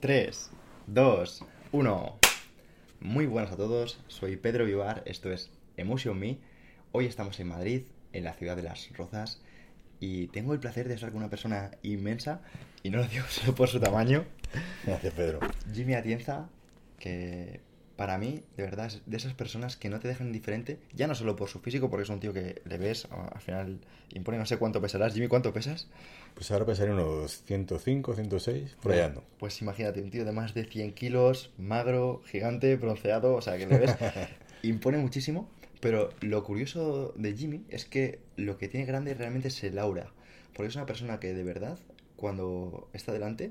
3, 0.00 0.50
2, 0.86 1.44
1. 1.72 2.18
Muy 3.00 3.26
buenas 3.26 3.50
a 3.50 3.56
todos, 3.56 3.98
soy 4.06 4.36
Pedro 4.36 4.64
Vivar, 4.64 5.02
esto 5.06 5.32
es 5.32 5.50
Emotion 5.76 6.16
Me. 6.16 6.38
Hoy 6.92 7.06
estamos 7.06 7.40
en 7.40 7.48
Madrid, 7.48 7.82
en 8.12 8.22
la 8.22 8.34
ciudad 8.34 8.54
de 8.54 8.62
las 8.62 8.96
Rozas, 8.96 9.42
y 9.98 10.28
tengo 10.28 10.52
el 10.52 10.60
placer 10.60 10.86
de 10.86 10.94
estar 10.94 11.10
con 11.10 11.18
una 11.18 11.30
persona 11.30 11.72
inmensa, 11.82 12.42
y 12.84 12.90
no 12.90 12.98
lo 12.98 13.08
digo 13.08 13.24
solo 13.28 13.56
por 13.56 13.68
su 13.68 13.80
tamaño. 13.80 14.24
Gracias, 14.86 15.12
Pedro. 15.14 15.40
Jimmy 15.74 15.94
Atienza, 15.94 16.48
que 17.00 17.60
para 17.98 18.16
mí, 18.16 18.44
de 18.56 18.62
verdad, 18.62 18.86
es 18.86 19.02
de 19.06 19.16
esas 19.16 19.34
personas 19.34 19.76
que 19.76 19.88
no 19.88 19.98
te 19.98 20.06
dejan 20.06 20.28
indiferente, 20.28 20.78
ya 20.94 21.08
no 21.08 21.16
solo 21.16 21.34
por 21.34 21.48
su 21.48 21.58
físico, 21.58 21.90
porque 21.90 22.04
es 22.04 22.08
un 22.08 22.20
tío 22.20 22.32
que 22.32 22.62
le 22.64 22.78
ves, 22.78 23.08
al 23.10 23.40
final 23.40 23.80
impone, 24.10 24.38
no 24.38 24.46
sé 24.46 24.56
cuánto 24.56 24.80
pesarás. 24.80 25.14
Jimmy, 25.14 25.26
¿cuánto 25.26 25.52
pesas? 25.52 25.88
Pues 26.34 26.48
ahora 26.52 26.64
pesaré 26.64 26.92
unos 26.92 27.42
105, 27.42 28.14
106, 28.14 28.76
por 28.80 28.92
allá 28.92 29.06
ando. 29.06 29.24
Pues 29.40 29.60
imagínate, 29.62 30.00
un 30.00 30.12
tío 30.12 30.24
de 30.24 30.30
más 30.30 30.54
de 30.54 30.64
100 30.64 30.92
kilos, 30.92 31.50
magro, 31.58 32.22
gigante, 32.24 32.76
bronceado, 32.76 33.34
o 33.34 33.42
sea, 33.42 33.58
que 33.58 33.66
le 33.66 33.78
ves, 33.78 33.96
impone 34.62 34.98
muchísimo. 34.98 35.50
Pero 35.80 36.10
lo 36.20 36.44
curioso 36.44 37.12
de 37.16 37.34
Jimmy 37.36 37.64
es 37.68 37.84
que 37.84 38.20
lo 38.36 38.58
que 38.58 38.68
tiene 38.68 38.86
grande 38.86 39.12
realmente 39.14 39.48
es 39.48 39.64
el 39.64 39.76
aura. 39.76 40.12
Porque 40.54 40.68
es 40.68 40.76
una 40.76 40.86
persona 40.86 41.18
que 41.18 41.34
de 41.34 41.42
verdad, 41.42 41.80
cuando 42.14 42.88
está 42.92 43.12
delante, 43.12 43.50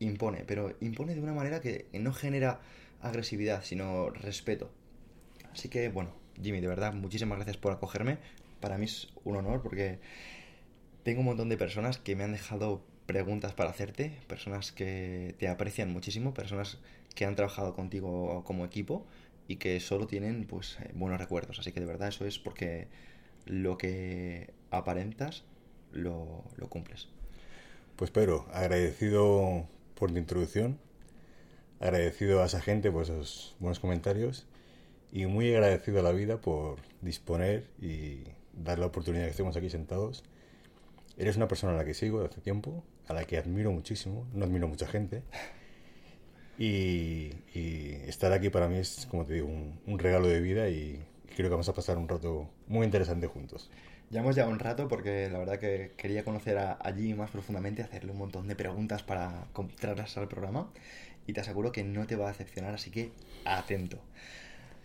impone. 0.00 0.42
Pero 0.44 0.74
impone 0.80 1.14
de 1.14 1.20
una 1.20 1.34
manera 1.34 1.60
que 1.60 1.86
no 1.92 2.12
genera 2.12 2.60
agresividad, 3.00 3.62
sino 3.64 4.10
respeto. 4.10 4.70
Así 5.52 5.68
que, 5.68 5.88
bueno, 5.88 6.12
Jimmy, 6.42 6.60
de 6.60 6.68
verdad, 6.68 6.92
muchísimas 6.92 7.38
gracias 7.38 7.56
por 7.56 7.72
acogerme. 7.72 8.18
Para 8.60 8.78
mí 8.78 8.84
es 8.86 9.08
un 9.24 9.36
honor 9.36 9.62
porque 9.62 9.98
tengo 11.02 11.20
un 11.20 11.26
montón 11.26 11.48
de 11.48 11.56
personas 11.56 11.98
que 11.98 12.16
me 12.16 12.24
han 12.24 12.32
dejado 12.32 12.82
preguntas 13.06 13.54
para 13.54 13.70
hacerte, 13.70 14.18
personas 14.26 14.72
que 14.72 15.34
te 15.38 15.48
aprecian 15.48 15.90
muchísimo, 15.92 16.34
personas 16.34 16.78
que 17.14 17.24
han 17.24 17.36
trabajado 17.36 17.74
contigo 17.74 18.44
como 18.44 18.64
equipo 18.64 19.06
y 19.46 19.56
que 19.56 19.80
solo 19.80 20.06
tienen 20.06 20.46
pues 20.46 20.78
eh, 20.80 20.90
buenos 20.94 21.18
recuerdos. 21.18 21.58
Así 21.58 21.72
que 21.72 21.80
de 21.80 21.86
verdad 21.86 22.08
eso 22.08 22.26
es 22.26 22.38
porque 22.38 22.88
lo 23.46 23.78
que 23.78 24.52
aparentas 24.70 25.44
lo, 25.92 26.44
lo 26.56 26.68
cumples. 26.68 27.08
Pues 27.96 28.10
Pedro, 28.10 28.46
agradecido 28.52 29.66
por 29.94 30.12
tu 30.12 30.18
introducción, 30.18 30.78
agradecido 31.80 32.42
a 32.42 32.46
esa 32.46 32.60
gente 32.60 32.90
por 32.90 33.04
esos 33.04 33.56
buenos 33.60 33.80
comentarios 33.80 34.46
y 35.12 35.26
muy 35.26 35.52
agradecido 35.54 36.00
a 36.00 36.02
la 36.02 36.12
vida 36.12 36.40
por 36.40 36.78
disponer 37.00 37.64
y 37.80 38.24
dar 38.52 38.78
la 38.78 38.86
oportunidad 38.86 39.24
que 39.24 39.30
estemos 39.30 39.56
aquí 39.56 39.70
sentados. 39.70 40.24
Eres 41.16 41.36
una 41.36 41.48
persona 41.48 41.72
a 41.74 41.76
la 41.76 41.84
que 41.84 41.94
sigo 41.94 42.20
desde 42.20 42.32
hace 42.32 42.40
tiempo, 42.40 42.84
a 43.06 43.14
la 43.14 43.24
que 43.24 43.38
admiro 43.38 43.72
muchísimo, 43.72 44.26
no 44.32 44.44
admiro 44.44 44.68
mucha 44.68 44.86
gente. 44.86 45.22
Y, 46.60 47.30
estar 48.08 48.32
aquí 48.32 48.50
para 48.50 48.66
mí 48.66 48.78
es, 48.78 49.06
como 49.08 49.24
te 49.24 49.34
digo, 49.34 49.46
un, 49.46 49.98
regalo 50.00 50.26
de 50.26 50.40
vida 50.40 50.68
y 50.68 51.00
creo 51.36 51.48
que 51.48 51.54
vamos 51.54 51.68
a 51.68 51.72
pasar 51.72 51.98
un 51.98 52.08
rato 52.08 52.50
muy 52.66 52.84
interesante 52.84 53.28
juntos. 53.28 53.70
Ya 54.10 54.22
hemos 54.22 54.36
un 54.36 54.58
rato 54.58 54.88
porque 54.88 55.28
la 55.30 55.38
verdad 55.38 55.60
que 55.60 55.92
quería 55.96 56.24
conocer 56.24 56.58
a, 56.58 56.76
allí 56.82 57.14
más 57.14 57.30
profundamente, 57.30 57.82
hacerle 57.82 58.10
un 58.10 58.18
montón 58.18 58.48
de 58.48 58.56
preguntas 58.56 59.04
para 59.04 59.46
traerlas 59.78 60.16
al 60.16 60.26
programa 60.26 60.68
y 61.28 61.34
te 61.34 61.40
aseguro 61.40 61.70
que 61.72 61.84
no 61.84 62.06
te 62.06 62.16
va 62.16 62.24
a 62.24 62.28
decepcionar, 62.28 62.74
así 62.74 62.90
que 62.90 63.12
atento. 63.44 64.00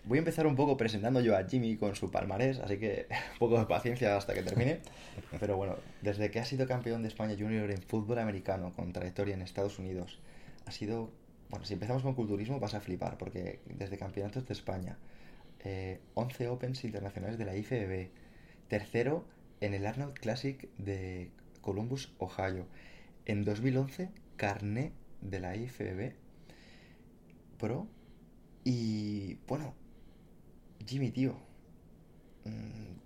Voy 0.03 0.17
a 0.17 0.19
empezar 0.19 0.45
un 0.45 0.57
poco 0.57 0.75
presentando 0.75 1.21
yo 1.21 1.37
a 1.37 1.45
Jimmy 1.45 1.77
con 1.77 1.95
su 1.95 2.11
palmarés, 2.11 2.59
así 2.59 2.77
que 2.77 3.07
un 3.09 3.39
poco 3.39 3.57
de 3.57 3.65
paciencia 3.65 4.17
hasta 4.17 4.33
que 4.33 4.43
termine. 4.43 4.79
Pero 5.39 5.55
bueno, 5.55 5.77
desde 6.01 6.29
que 6.31 6.41
ha 6.41 6.45
sido 6.45 6.67
campeón 6.67 7.01
de 7.01 7.07
España 7.07 7.35
junior 7.39 7.71
en 7.71 7.81
fútbol 7.81 8.19
americano 8.19 8.73
con 8.75 8.91
trayectoria 8.91 9.33
en 9.35 9.41
Estados 9.41 9.79
Unidos, 9.79 10.19
ha 10.65 10.71
sido, 10.71 11.11
bueno, 11.49 11.65
si 11.65 11.75
empezamos 11.75 12.03
con 12.03 12.13
culturismo 12.13 12.59
vas 12.59 12.73
a 12.73 12.81
flipar, 12.81 13.17
porque 13.17 13.61
desde 13.65 13.97
campeonatos 13.97 14.45
de 14.45 14.53
España, 14.53 14.97
11 15.63 16.43
eh, 16.43 16.47
Opens 16.49 16.83
internacionales 16.83 17.37
de 17.37 17.45
la 17.45 17.55
IFBB, 17.55 18.09
tercero 18.67 19.23
en 19.61 19.73
el 19.73 19.85
Arnold 19.85 20.15
Classic 20.15 20.67
de 20.77 21.31
Columbus, 21.61 22.11
Ohio, 22.17 22.65
en 23.25 23.45
2011 23.45 24.09
carné 24.35 24.91
de 25.21 25.39
la 25.39 25.55
IFBB 25.55 26.22
Y 28.65 29.35
bueno, 29.47 29.73
Jimmy, 30.85 31.11
tío, 31.11 31.37
mm, 32.45 32.97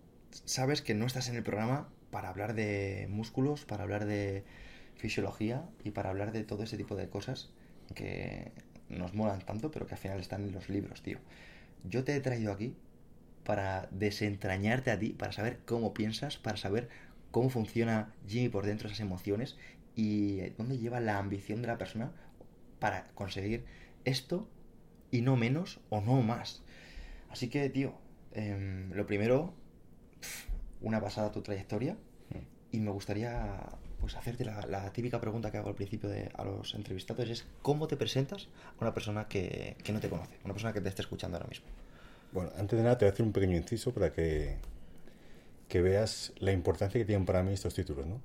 sabes 0.46 0.82
que 0.82 0.96
no 0.96 1.06
estás 1.06 1.30
en 1.30 1.36
el 1.36 1.44
programa 1.44 1.90
para 2.10 2.30
hablar 2.30 2.56
de 2.56 3.08
músculos, 3.10 3.66
para 3.66 3.84
hablar 3.84 4.06
de 4.06 4.44
fisiología 4.96 5.70
y 5.84 5.92
para 5.92 6.10
hablar 6.10 6.32
de 6.32 6.44
todo 6.44 6.64
ese 6.64 6.78
tipo 6.78 6.96
de 6.96 7.10
cosas 7.10 7.52
que 7.94 8.52
nos 8.90 9.14
molan 9.14 9.42
tanto, 9.42 9.70
pero 9.70 9.86
que 9.86 9.94
al 9.94 10.00
final 10.00 10.20
están 10.20 10.44
en 10.44 10.54
los 10.54 10.70
libros, 10.70 11.04
tío. 11.04 11.20
Yo 11.84 12.04
te 12.04 12.16
he 12.16 12.20
traído 12.20 12.52
aquí 12.52 12.76
para 13.44 13.88
desentrañarte 13.92 14.92
a 14.92 15.00
ti, 15.00 15.10
para 15.10 15.34
saber 15.34 15.60
cómo 15.66 15.94
piensas, 15.94 16.38
para 16.38 16.58
saber 16.58 16.90
cómo 17.32 17.50
funciona 17.50 18.14
Jimmy 18.28 18.50
por 18.50 18.66
dentro, 18.66 18.88
esas 18.88 19.02
emociones 19.02 19.58
y 19.96 20.40
dónde 20.58 20.80
lleva 20.80 21.00
la 21.00 21.20
ambición 21.20 21.62
de 21.62 21.68
la 21.68 21.78
persona 21.78 22.12
para 22.80 23.08
conseguir 23.16 23.66
esto 24.08 24.48
y 25.12 25.22
no 25.22 25.36
menos 25.36 25.80
o 25.90 26.02
no 26.02 26.22
más. 26.22 26.64
Así 27.30 27.50
que, 27.50 27.70
tío, 27.70 27.94
em, 28.34 28.92
lo 28.94 29.06
primero, 29.06 29.54
una 30.82 31.02
pasada 31.02 31.32
tu 31.32 31.42
trayectoria 31.42 31.94
mm. 31.94 32.76
y 32.76 32.80
me 32.80 32.92
gustaría 32.92 33.60
pues 34.00 34.16
hacerte 34.16 34.46
la, 34.46 34.92
típica 34.94 35.20
pregunta 35.20 35.52
que 35.52 35.58
hago 35.58 35.70
al 35.70 35.76
principio 35.76 36.08
de, 36.08 36.30
a 36.36 36.44
los 36.44 36.76
entrevistados 36.76 37.28
es 37.30 37.48
¿cómo 37.64 37.88
te 37.88 37.98
presentas 37.98 38.48
a 38.80 38.82
una 38.82 38.94
persona 38.94 39.28
que, 39.28 39.76
que 39.84 39.92
no 39.92 40.00
te 40.00 40.08
conoce, 40.08 40.38
una 40.46 40.54
persona 40.54 40.72
que 40.72 40.82
te 40.82 40.90
está 40.90 41.02
escuchando 41.02 41.38
ahora 41.38 41.50
mismo? 41.50 41.66
Bueno, 42.32 42.52
antes 42.58 42.78
de 42.78 42.84
nada 42.84 42.98
te 42.98 43.06
voy 43.06 43.10
a 43.10 43.14
hacer 43.14 43.26
un 43.26 43.34
pequeño 43.34 43.58
inciso 43.58 43.94
para 43.94 44.14
que, 44.14 44.58
que 45.68 45.82
veas 45.82 46.32
la 46.38 46.52
importancia 46.52 47.00
que 47.00 47.06
tienen 47.06 47.26
para 47.26 47.42
mí 47.42 47.54
estos 47.54 47.74
títulos, 47.74 48.06
¿no? 48.06 48.22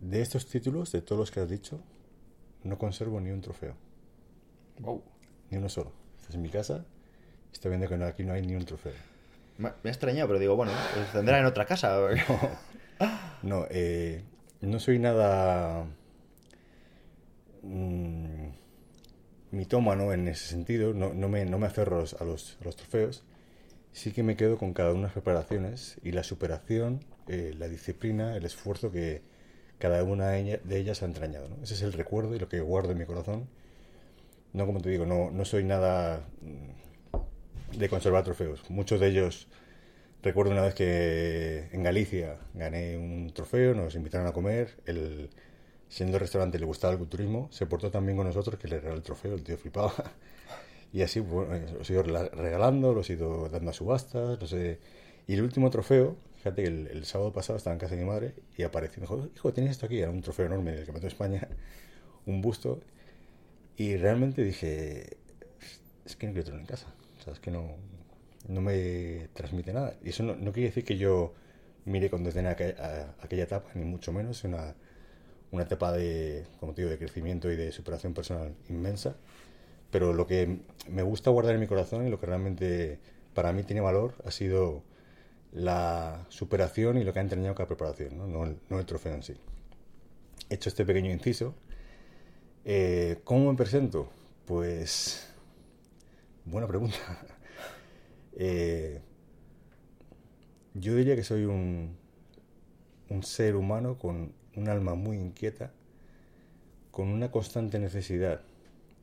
De 0.00 0.20
estos 0.20 0.46
títulos, 0.46 0.92
de 0.92 1.00
todos 1.00 1.18
los 1.18 1.30
que 1.30 1.40
has 1.40 1.48
dicho, 1.48 1.80
no 2.62 2.78
conservo 2.78 3.18
ni 3.20 3.30
un 3.30 3.40
trofeo. 3.40 3.87
Wow. 4.80 5.02
Ni 5.50 5.58
uno 5.58 5.68
solo. 5.68 5.92
Estás 6.18 6.34
en 6.34 6.42
mi 6.42 6.50
casa 6.50 6.84
Estoy 7.52 7.70
viendo 7.70 7.88
que 7.88 8.04
aquí 8.04 8.24
no 8.24 8.34
hay 8.34 8.42
ni 8.42 8.54
un 8.54 8.64
trofeo. 8.64 8.92
Me, 9.56 9.68
ha 9.68 9.88
extrañado, 9.88 10.28
pero 10.28 10.38
digo, 10.38 10.54
bueno, 10.54 10.72
pues 10.94 11.10
tendrá 11.12 11.38
en 11.38 11.46
otra 11.46 11.64
casa. 11.64 11.98
no, 13.42 13.66
eh, 13.70 14.22
no 14.60 14.78
soy 14.78 14.98
nada 14.98 15.84
mmm, 17.62 18.48
mitómano 19.50 20.12
en 20.12 20.28
ese 20.28 20.46
sentido, 20.46 20.94
no, 20.94 21.12
no, 21.14 21.28
me, 21.28 21.44
no 21.44 21.58
me 21.58 21.66
aferro 21.66 21.96
a 21.96 22.00
los, 22.00 22.14
a 22.14 22.24
los, 22.24 22.76
trofeos. 22.76 23.24
Sí 23.92 24.12
que 24.12 24.22
me 24.22 24.36
quedo 24.36 24.58
con 24.58 24.74
cada 24.74 24.90
una 24.90 25.00
de 25.00 25.06
las 25.06 25.12
preparaciones 25.14 25.96
y 26.04 26.12
la 26.12 26.22
superación, 26.22 27.00
eh, 27.26 27.54
la 27.58 27.66
disciplina, 27.66 28.36
el 28.36 28.44
esfuerzo 28.44 28.92
que 28.92 29.22
cada 29.78 30.04
una 30.04 30.28
de 30.28 30.60
ellas 30.70 31.02
ha 31.02 31.06
entrañado. 31.06 31.48
Ese 31.62 31.74
es 31.74 31.82
el 31.82 31.92
recuerdo 31.92 32.36
y 32.36 32.38
lo 32.38 32.48
que 32.48 32.60
guardo 32.60 32.92
en 32.92 32.98
mi 32.98 33.06
corazón. 33.06 33.48
No, 34.52 34.66
como 34.66 34.80
te 34.80 34.90
digo, 34.90 35.06
no, 35.06 35.30
no 35.30 35.44
soy 35.44 35.64
nada 35.64 36.24
de 37.76 37.88
conservar 37.88 38.24
trofeos. 38.24 38.68
Muchos 38.70 39.00
de 39.00 39.08
ellos, 39.08 39.48
recuerdo 40.22 40.52
una 40.52 40.62
vez 40.62 40.74
que 40.74 41.68
en 41.72 41.82
Galicia 41.82 42.38
gané 42.54 42.96
un 42.96 43.32
trofeo, 43.32 43.74
nos 43.74 43.94
invitaron 43.94 44.26
a 44.26 44.32
comer, 44.32 44.76
el, 44.86 45.30
siendo 45.88 46.16
el 46.16 46.20
restaurante 46.20 46.58
le 46.58 46.66
gustaba 46.66 46.92
el 46.92 46.98
culturismo, 46.98 47.48
se 47.50 47.66
portó 47.66 47.90
tan 47.90 48.04
bien 48.04 48.16
con 48.16 48.26
nosotros 48.26 48.58
que 48.58 48.68
le 48.68 48.78
regaló 48.78 48.96
el 48.96 49.02
trofeo, 49.02 49.34
el 49.34 49.42
tío 49.42 49.56
flipaba. 49.58 49.92
Y 50.90 51.02
así 51.02 51.20
bueno, 51.20 51.66
los 51.76 51.90
he 51.90 51.92
ido 51.92 52.02
regalando, 52.02 52.94
los 52.94 53.10
he 53.10 53.12
ido 53.12 53.50
dando 53.50 53.70
a 53.70 53.74
subastas, 53.74 54.38
Y 55.26 55.34
el 55.34 55.42
último 55.42 55.68
trofeo, 55.68 56.16
fíjate 56.38 56.62
que 56.62 56.68
el, 56.68 57.04
sábado 57.04 57.30
pasado 57.30 57.58
estaba 57.58 57.74
en 57.74 57.80
casa 57.80 57.94
de 57.94 58.00
mi 58.00 58.08
madre 58.08 58.34
y 58.56 58.62
apareció, 58.62 59.02
me 59.02 59.02
dijo, 59.02 59.28
hijo, 59.36 59.52
tienes 59.52 59.72
esto 59.72 59.84
aquí, 59.84 59.98
era 59.98 60.10
un 60.10 60.22
trofeo 60.22 60.46
enorme 60.46 60.70
del 60.70 60.86
Campeonato 60.86 61.02
de 61.02 61.08
España, 61.08 61.48
un 62.24 62.40
busto. 62.40 62.80
Y 63.78 63.96
realmente 63.96 64.44
dije, 64.44 65.16
es 66.04 66.16
que 66.16 66.26
no 66.26 66.34
quiero 66.34 66.44
tenerlo 66.44 66.60
en 66.60 66.66
casa 66.66 66.92
es 67.32 67.40
que 67.40 67.50
no, 67.50 67.76
no 68.48 68.60
me 68.60 69.28
transmite 69.34 69.72
nada. 69.72 69.94
Y 70.02 70.10
eso 70.10 70.22
no, 70.22 70.52
quiere 70.52 70.68
decir 70.68 70.84
que 70.84 70.96
yo 70.96 71.34
mire 71.84 72.10
con 72.10 72.24
desdén 72.24 72.46
a, 72.46 72.50
aquella 72.50 73.44
etapa, 73.44 73.70
ni 73.74 73.84
mucho 73.84 74.12
menos. 74.12 74.44
Una, 74.44 74.74
una 75.50 75.62
etapa 75.62 75.92
de, 75.92 76.44
como 76.60 76.74
te 76.74 76.82
digo, 76.82 76.90
de 76.90 76.98
crecimiento 76.98 77.50
y 77.50 77.56
de 77.56 77.72
superación 77.72 78.14
personal 78.14 78.54
inmensa. 78.68 79.16
Pero 79.90 80.12
lo 80.12 80.26
que 80.26 80.60
me 80.88 81.02
gusta 81.02 81.30
guardar 81.30 81.54
en 81.54 81.60
mi 81.60 81.66
corazón 81.66 82.06
y 82.06 82.10
lo 82.10 82.20
que 82.20 82.26
realmente 82.26 82.98
para 83.34 83.52
mí 83.52 83.62
tiene 83.62 83.80
valor 83.80 84.14
ha 84.24 84.30
sido 84.30 84.82
la 85.52 86.26
superación 86.28 86.98
y 86.98 87.04
lo 87.04 87.12
que 87.14 87.20
ha 87.20 87.22
entrañado 87.22 87.54
cada 87.54 87.68
preparación, 87.68 88.18
¿no? 88.18 88.26
No, 88.26 88.78
el, 88.78 88.86
trofeo 88.86 89.14
en 89.14 89.22
sí. 89.22 89.34
Hecho 90.50 90.68
este 90.68 90.84
pequeño 90.84 91.10
inciso, 91.10 91.54
eh, 92.70 93.20
¿cómo 93.24 93.50
me 93.50 93.56
presento? 93.56 94.10
Pues 94.44 95.28
Buena 96.50 96.66
pregunta. 96.66 96.96
Eh, 98.40 99.00
yo 100.74 100.94
diría 100.94 101.16
que 101.16 101.24
soy 101.24 101.44
un, 101.44 101.96
ser 103.22 103.56
humano 103.56 103.98
con 103.98 104.32
un 104.54 104.68
alma 104.68 104.94
muy 104.94 105.16
inquieta, 105.16 105.72
con 106.92 107.08
una 107.08 107.32
constante 107.32 107.80
necesidad 107.80 108.42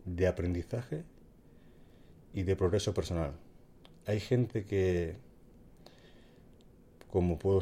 de 0.06 0.28
aprendizaje 0.28 1.04
y 2.34 2.44
de 2.44 2.56
progreso 2.56 2.94
personal. 2.94 3.34
Hay 4.06 4.22
gente 4.22 4.64
que, 4.64 5.18
como 7.12 7.38
puedo, 7.38 7.60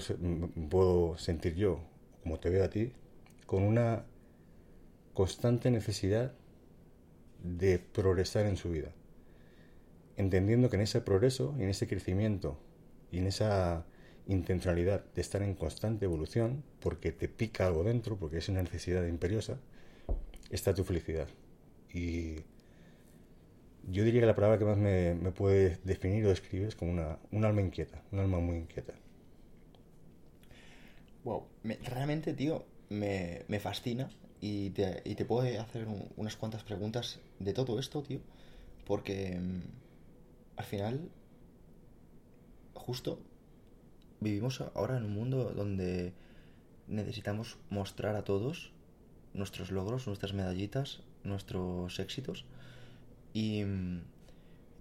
puedo 0.69 1.17
sentir 1.17 1.56
yo, 1.56 1.79
como 2.21 2.39
te 2.39 2.51
veo 2.51 2.65
a 2.65 2.69
ti, 2.69 2.91
con 3.47 3.63
una 3.63 4.06
constante 5.13 5.69
necesidad 5.71 6.33
de 7.44 7.80
progresar 7.80 8.45
en 8.45 8.57
su 8.57 8.69
vida. 8.69 8.92
Entendiendo 10.15 10.69
que 10.69 10.75
en 10.75 10.83
ese 10.83 11.01
progreso 11.01 11.56
y 11.57 11.63
en 11.63 11.69
ese 11.69 11.88
crecimiento 11.88 12.60
y 13.12 13.19
en 13.19 13.27
esa 13.27 13.86
intencionalidad 14.27 15.04
de 15.13 15.21
estar 15.21 15.42
en 15.42 15.54
constante 15.54 16.06
evolución, 16.06 16.63
porque 16.80 17.12
te 17.12 17.27
pica 17.27 17.68
algo 17.68 17.83
dentro, 17.83 18.18
porque 18.18 18.38
es 18.38 18.50
una 18.50 18.63
necesidad 18.63 19.06
imperiosa, 19.06 19.60
está 20.50 20.74
tu 20.74 20.83
felicidad. 20.83 21.27
Y 21.94 22.38
yo 23.89 24.04
diría 24.04 24.21
que 24.21 24.27
la 24.27 24.36
palabra 24.36 24.57
que 24.57 24.66
más 24.66 24.77
me, 24.77 25.16
puede 25.31 25.80
definir 25.83 26.25
o 26.25 26.30
describir 26.30 26.68
es 26.68 26.75
como 26.75 26.92
una, 26.92 27.19
un 27.31 27.44
alma 27.44 27.62
inquieta, 27.62 28.01
un 28.12 28.19
alma 28.19 28.39
muy 28.39 28.57
inquieta. 28.57 28.94
Wow, 31.24 31.48
realmente, 31.63 32.33
tío, 32.33 32.66
me, 32.89 33.45
fascina 33.59 34.09
y 34.45 34.72
te, 34.72 35.01
y 35.06 35.16
te 35.16 35.24
puedo 35.24 35.62
hacer 35.62 35.88
unas 36.18 36.36
cuantas 36.36 36.63
preguntas 36.63 37.22
de 37.40 37.54
todo 37.54 37.80
esto, 37.80 38.04
tío, 38.04 38.19
porque 38.86 39.40
mm, 39.40 39.62
al 40.57 40.66
final, 40.66 41.10
justo, 42.74 43.19
vivimos 44.19 44.60
ahora 44.75 44.98
en 44.98 45.06
un 45.06 45.13
mundo 45.13 45.54
donde 45.56 46.12
necesitamos 46.90 47.57
mostrar 47.69 48.18
a 48.18 48.25
todos 48.25 48.74
nuestros 49.34 49.72
logros, 49.72 50.07
nuestras 50.07 50.34
medallitas, 50.34 51.04
nuestros 51.24 51.98
éxitos. 52.00 52.44
Y, 53.34 53.63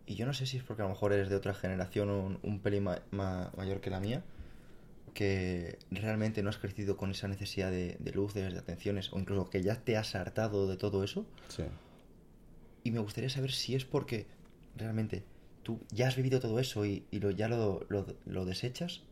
y 0.07 0.17
yo 0.17 0.27
no 0.27 0.35
sé 0.35 0.45
si 0.47 0.57
es 0.57 0.65
porque 0.65 0.83
a 0.83 0.87
lo 0.87 0.91
mejor 0.91 1.13
eres 1.13 1.29
de 1.29 1.37
otra 1.37 1.55
generación 1.55 2.11
o 2.11 2.37
un, 2.43 2.59
pelín 2.59 2.89
mayor 3.13 3.81
que 3.81 3.91
la 3.91 4.01
mía, 4.01 4.25
que 5.15 5.79
realmente 5.91 6.43
no 6.43 6.51
has 6.51 6.59
crecido 6.59 6.97
con 6.97 7.11
esa 7.11 7.29
necesidad 7.29 7.71
de, 7.71 7.97
luces, 8.15 8.53
de 8.53 8.59
atenciones, 8.59 9.13
o 9.13 9.19
incluso 9.19 9.51
que 9.51 9.63
ya 9.63 9.77
te 9.77 9.97
has 9.97 10.15
hartado 10.15 10.69
de 10.69 10.77
todo 10.77 11.05
eso. 11.05 11.27
Sí. 11.49 11.65
Y 12.85 12.91
me 12.91 13.01
gustaría 13.01 13.31
saber 13.31 13.53
si 13.53 13.75
es 13.75 13.85
porque 13.85 14.27
realmente 14.77 15.25
tú 15.63 15.81
ya 15.91 16.09
has 16.09 16.17
vivido 16.17 16.41
todo 16.41 16.59
eso 16.59 16.85
y, 16.87 17.05
lo, 17.13 17.31
ya 17.31 17.49
lo, 17.49 17.87
lo 17.89 18.45
desechas, 18.45 19.03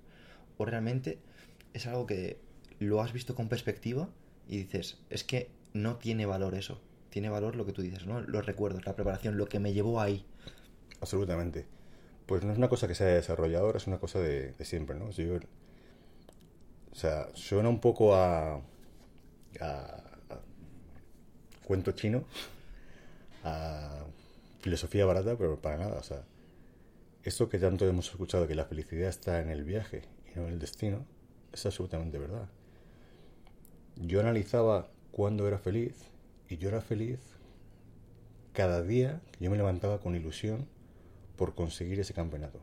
o 0.58 0.64
realmente 0.64 1.19
es 1.75 1.87
algo 1.87 2.06
que 2.06 2.38
lo 2.79 3.00
has 3.02 3.12
visto 3.12 3.35
con 3.35 3.49
perspectiva 3.49 4.08
y 4.49 4.58
dices, 4.58 4.99
es 5.11 5.23
que 5.23 5.50
no 5.73 5.97
tiene 5.97 6.26
valor 6.26 6.55
eso. 6.55 6.81
Tiene 7.11 7.29
valor 7.29 7.56
lo 7.56 7.67
que 7.67 7.73
tú 7.73 7.82
dices, 7.82 8.06
¿no? 8.06 8.20
Los 8.20 8.47
recuerdos, 8.47 8.87
la 8.87 8.94
preparación, 8.94 9.37
lo 9.37 9.47
que 9.47 9.61
me 9.61 9.73
llevó 9.73 10.00
ahí. 10.00 10.25
Absolutamente. 11.00 11.67
Pues 12.26 12.44
no 12.44 12.52
es 12.52 12.58
una 12.58 12.69
cosa 12.69 12.87
que 12.87 12.94
se 12.94 13.05
haya 13.05 13.14
desarrollado 13.14 13.67
ahora, 13.67 13.79
es 13.79 13.87
una 13.87 13.99
cosa 13.99 14.20
de, 14.20 14.55
siempre, 14.61 14.97
¿no? 14.97 15.06
o 15.06 15.12
sea, 15.12 15.41
suena 16.92 17.69
un 17.69 17.81
poco 17.81 18.14
a, 18.14 18.60
a, 19.60 20.02
cuento 21.64 21.92
chino, 21.92 22.25
a 23.44 24.04
filosofía 24.60 25.06
barata, 25.06 25.37
pero 25.37 25.60
para 25.60 25.78
nada. 25.78 25.98
O 25.98 26.02
sea, 26.02 26.25
esto 27.22 27.48
que 27.48 27.58
tanto 27.58 27.87
hemos 27.87 28.10
escuchado, 28.10 28.46
que 28.46 28.54
la 28.54 28.64
felicidad 28.64 29.08
está 29.08 29.40
en 29.40 29.50
el 29.50 29.64
viaje 29.64 30.02
y 30.32 30.38
no 30.38 30.46
en 30.46 30.54
el 30.54 30.58
destino, 30.58 31.04
es 31.52 31.64
absolutamente 31.66 32.19
verdad. 32.19 32.48
Yo 33.96 34.20
analizaba 34.20 34.88
cuándo 35.10 35.46
era 35.46 35.58
feliz 35.58 35.94
y 36.48 36.56
yo 36.56 36.69
era 36.69 36.81
feliz 36.81 37.19
cada 38.52 38.82
día 38.82 39.20
que 39.32 39.44
yo 39.44 39.50
me 39.50 39.56
levantaba 39.56 40.00
con 40.00 40.14
ilusión 40.14 40.66
por 41.37 41.54
conseguir 41.54 42.00
ese 42.00 42.14
campeonato. 42.14 42.60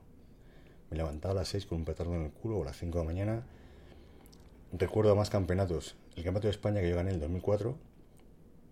Me 0.89 0.97
levantaba 0.97 1.33
a 1.33 1.37
las 1.37 1.49
6 1.49 1.65
con 1.65 1.79
un 1.79 1.85
petardo 1.85 2.15
en 2.15 2.23
el 2.23 2.31
culo 2.31 2.57
o 2.57 2.61
a 2.63 2.65
las 2.65 2.77
5 2.77 2.97
de 2.97 3.03
la 3.03 3.11
mañana. 3.11 3.43
Recuerdo 4.73 5.15
más 5.15 5.29
campeonatos. 5.29 5.95
El 6.15 6.23
campeonato 6.23 6.47
de 6.47 6.51
España 6.51 6.81
que 6.81 6.89
yo 6.89 6.95
gané 6.95 7.09
en 7.09 7.15
el 7.15 7.21
2004. 7.21 7.77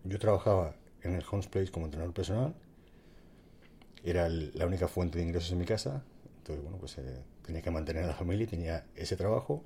Yo 0.03 0.19
trabajaba 0.19 0.75
en 1.01 1.15
el 1.15 1.23
Homes 1.29 1.47
Place 1.47 1.71
como 1.71 1.85
entrenador 1.85 2.13
personal. 2.13 2.53
Era 4.03 4.27
la 4.29 4.65
única 4.65 4.87
fuente 4.87 5.17
de 5.17 5.25
ingresos 5.25 5.51
en 5.51 5.59
mi 5.59 5.65
casa. 5.65 6.03
Entonces, 6.39 6.63
bueno, 6.63 6.77
pues 6.77 6.97
eh, 6.97 7.23
tenía 7.43 7.61
que 7.61 7.71
mantener 7.71 8.03
a 8.03 8.07
la 8.07 8.13
familia 8.13 8.43
y 8.43 8.47
tenía 8.47 8.85
ese 8.95 9.15
trabajo. 9.15 9.63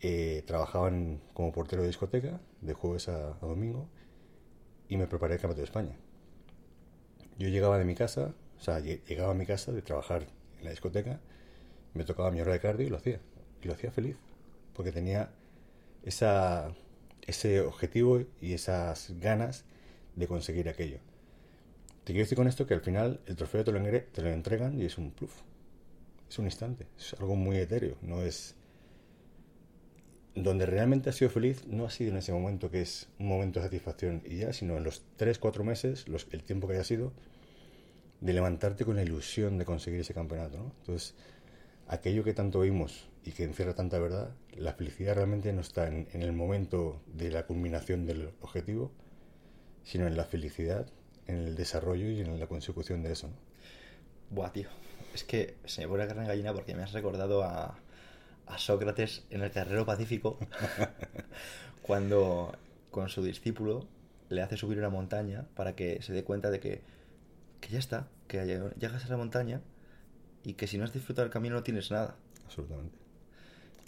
Eh, 0.00 0.42
trabajaban 0.46 1.20
como 1.34 1.52
portero 1.52 1.82
de 1.82 1.88
discoteca 1.88 2.40
de 2.60 2.72
jueves 2.72 3.08
a, 3.08 3.34
domingo 3.40 3.88
y 4.88 4.96
me 4.96 5.06
preparé 5.08 5.34
el 5.34 5.40
Campeonato 5.40 5.60
de 5.60 5.64
España. 5.64 5.96
Yo 7.38 7.48
llegaba 7.48 7.78
de 7.78 7.84
mi 7.84 7.94
casa, 7.94 8.32
o 8.58 8.60
sea, 8.60 8.80
llegaba 8.80 9.32
a 9.32 9.34
mi 9.34 9.44
casa 9.44 9.72
de 9.72 9.82
trabajar 9.82 10.26
en 10.58 10.64
la 10.64 10.70
discoteca, 10.70 11.20
me 11.94 12.04
tocaba 12.04 12.30
mi 12.30 12.40
hora 12.40 12.52
de 12.52 12.60
cardio 12.60 12.86
y 12.86 12.90
lo 12.90 12.96
hacía. 12.96 13.20
Y 13.62 13.66
lo 13.66 13.74
hacía 13.74 13.90
feliz, 13.90 14.16
porque 14.78 14.92
tenía 14.92 15.28
ese 16.04 17.60
objetivo 17.62 18.22
y 18.40 18.52
esas 18.52 19.12
ganas 19.18 19.64
de 20.14 20.28
conseguir 20.28 20.68
aquello. 20.68 20.98
Te 22.04 22.12
quiero 22.12 22.20
decir 22.22 22.36
con 22.36 22.46
esto 22.46 22.64
que 22.64 22.74
al 22.74 22.80
final 22.80 23.18
el 23.26 23.34
trofeo 23.34 23.64
te 23.64 23.72
lo, 23.72 24.28
entregan 24.30 24.80
y 24.80 24.84
es 24.84 24.98
un 24.98 25.10
pluf. 25.10 25.32
Es 26.30 26.38
un 26.38 26.44
instante, 26.44 26.86
es 26.96 27.14
algo 27.14 27.34
muy 27.34 27.56
etéreo, 27.56 27.96
no 28.02 28.22
es 28.22 28.54
donde 30.36 30.64
realmente 30.64 31.10
ha 31.10 31.12
sido 31.12 31.28
feliz 31.28 31.66
no 31.66 31.84
ha 31.84 31.90
sido 31.90 32.12
en 32.12 32.18
ese 32.18 32.32
momento 32.32 32.70
que 32.70 32.80
es 32.80 33.08
un 33.18 33.26
momento 33.26 33.58
de 33.58 33.66
satisfacción 33.66 34.22
y 34.24 34.36
ya, 34.36 34.52
sino 34.52 34.76
en 34.76 34.84
los 34.84 35.02
3, 35.16 35.40
4 35.40 35.64
meses, 35.64 36.04
el 36.30 36.44
tiempo 36.44 36.68
que 36.68 36.74
haya 36.74 36.84
sido, 36.84 37.12
de 38.20 38.32
levantarte 38.32 38.84
con 38.84 38.94
la 38.94 39.02
ilusión 39.02 39.58
de 39.58 39.64
conseguir 39.64 39.98
ese 39.98 40.14
campeonato. 40.14 40.58
¿no? 40.58 40.72
Entonces, 40.82 41.16
aquello 41.88 42.22
que 42.22 42.32
tanto 42.32 42.60
oímos 42.60 43.08
y 43.28 43.32
que 43.32 43.44
encierra 43.44 43.74
tanta 43.74 43.98
verdad, 43.98 44.30
la 44.56 44.72
felicidad 44.72 45.14
realmente 45.14 45.52
no 45.52 45.60
está 45.60 45.86
en, 45.86 46.08
el 46.12 46.32
momento 46.32 47.02
de 47.12 47.30
la 47.30 47.44
culminación 47.44 48.06
del 48.06 48.30
objetivo, 48.40 48.90
sino 49.82 50.06
en 50.06 50.16
la 50.16 50.24
felicidad, 50.24 50.86
en 51.26 51.36
el 51.36 51.54
desarrollo 51.54 52.08
y 52.10 52.22
en 52.22 52.40
la 52.40 52.46
consecución 52.46 53.02
de 53.02 53.12
eso. 53.12 53.28
¿no? 53.28 53.34
Buah, 54.30 54.50
tío. 54.52 54.70
Es 55.12 55.24
que 55.24 55.56
se 55.66 55.82
me 55.82 55.88
pone 55.88 56.04
la 56.04 56.08
carne 56.08 56.26
gallina 56.26 56.54
porque 56.54 56.74
me 56.74 56.82
has 56.82 56.92
recordado 56.92 57.42
a, 57.44 57.78
a 58.46 58.58
Sócrates 58.58 59.24
en 59.28 59.42
el 59.42 59.50
Carrero 59.50 59.84
Pacífico 59.84 60.38
cuando 61.82 62.56
con 62.90 63.10
su 63.10 63.22
discípulo 63.22 63.86
le 64.30 64.40
hace 64.40 64.56
subir 64.56 64.78
una 64.78 64.88
montaña 64.88 65.46
para 65.54 65.76
que 65.76 66.00
se 66.00 66.14
dé 66.14 66.24
cuenta 66.24 66.50
de 66.50 66.60
que, 66.60 66.80
que 67.60 67.68
ya 67.68 67.78
está, 67.78 68.08
que 68.26 68.72
llegas 68.78 69.04
a 69.04 69.08
la 69.08 69.18
montaña 69.18 69.60
y 70.44 70.54
que 70.54 70.66
si 70.66 70.78
no 70.78 70.84
has 70.84 70.94
disfrutado 70.94 71.26
el 71.26 71.32
camino 71.32 71.56
no 71.56 71.62
tienes 71.62 71.90
nada. 71.90 72.16
Absolutamente. 72.46 73.07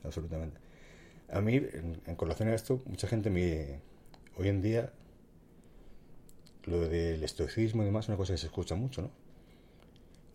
Absolutamente. 0.04 0.58
A 1.32 1.40
mí, 1.40 1.56
en, 1.56 2.00
en 2.06 2.18
relación 2.18 2.48
a 2.48 2.54
esto, 2.54 2.82
mucha 2.86 3.06
gente 3.06 3.30
me... 3.30 3.80
Hoy 4.36 4.48
en 4.48 4.62
día, 4.62 4.92
lo 6.64 6.88
del 6.88 7.22
estoicismo 7.22 7.82
y 7.82 7.86
demás 7.86 8.06
es 8.06 8.08
una 8.08 8.16
cosa 8.16 8.32
que 8.34 8.38
se 8.38 8.46
escucha 8.46 8.74
mucho, 8.74 9.02
¿no? 9.02 9.10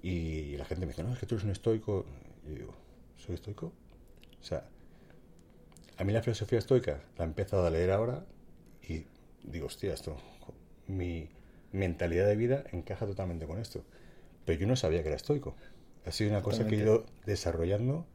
Y 0.02 0.56
la 0.58 0.66
gente 0.66 0.86
me 0.86 0.92
dice, 0.92 1.04
no, 1.04 1.14
es 1.14 1.20
que 1.20 1.26
tú 1.26 1.36
eres 1.36 1.46
un 1.46 1.52
estoico. 1.52 2.06
Y 2.46 2.50
yo 2.50 2.56
digo, 2.56 2.76
¿soy 3.18 3.36
estoico? 3.36 3.74
O 4.40 4.44
sea, 4.44 4.68
a 5.98 6.04
mí 6.04 6.14
la 6.14 6.22
filosofía 6.22 6.60
estoica 6.60 7.02
la 7.18 7.26
he 7.26 7.28
empezado 7.28 7.66
a 7.66 7.70
leer 7.70 7.92
ahora 7.92 8.24
y 8.88 9.06
digo, 9.44 9.66
hostia, 9.68 9.94
esto, 9.94 10.18
mi 10.88 11.30
mentalidad 11.72 12.28
de 12.28 12.36
vida 12.36 12.64
encaja 12.72 13.06
totalmente 13.06 13.48
con 13.48 13.60
esto. 13.60 13.84
Pero 14.46 14.60
yo 14.60 14.68
no 14.68 14.76
sabía 14.76 15.02
que 15.02 15.08
era 15.08 15.16
estoico. 15.16 15.56
Ha 16.06 16.12
sido 16.12 16.30
una 16.30 16.44
cosa 16.44 16.68
que 16.68 16.76
he 16.76 16.80
ido 16.80 17.06
desarrollando 17.26 18.06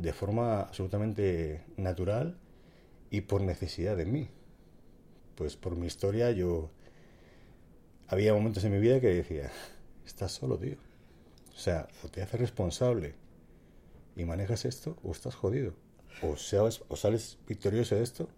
de 0.00 0.12
forma 0.14 0.62
absolutamente 0.62 1.62
natural 1.76 2.38
y 3.10 3.22
por 3.22 3.42
necesidad 3.42 3.96
de 3.96 4.06
mí. 4.06 4.28
Pues 5.34 5.56
por 5.56 5.76
mi 5.76 5.86
historia 5.86 6.30
yo... 6.30 6.70
Había 8.08 8.34
momentos 8.34 8.64
en 8.64 8.72
mi 8.72 8.80
vida 8.80 9.00
que 9.00 9.08
decía, 9.08 9.52
estás 10.04 10.32
solo, 10.32 10.58
tío. 10.58 10.76
O 11.54 11.58
sea, 11.58 11.86
o 12.02 12.08
te 12.08 12.22
haces 12.22 12.40
responsable 12.40 13.14
y 14.16 14.24
manejas 14.24 14.64
esto, 14.64 14.96
o 15.04 15.12
estás 15.12 15.36
jodido. 15.36 15.74
O, 16.22 16.36
seas, 16.36 16.82
o 16.88 16.96
sales 16.96 17.38
victorioso 17.46 17.94
de 17.94 18.02
esto, 18.02 18.28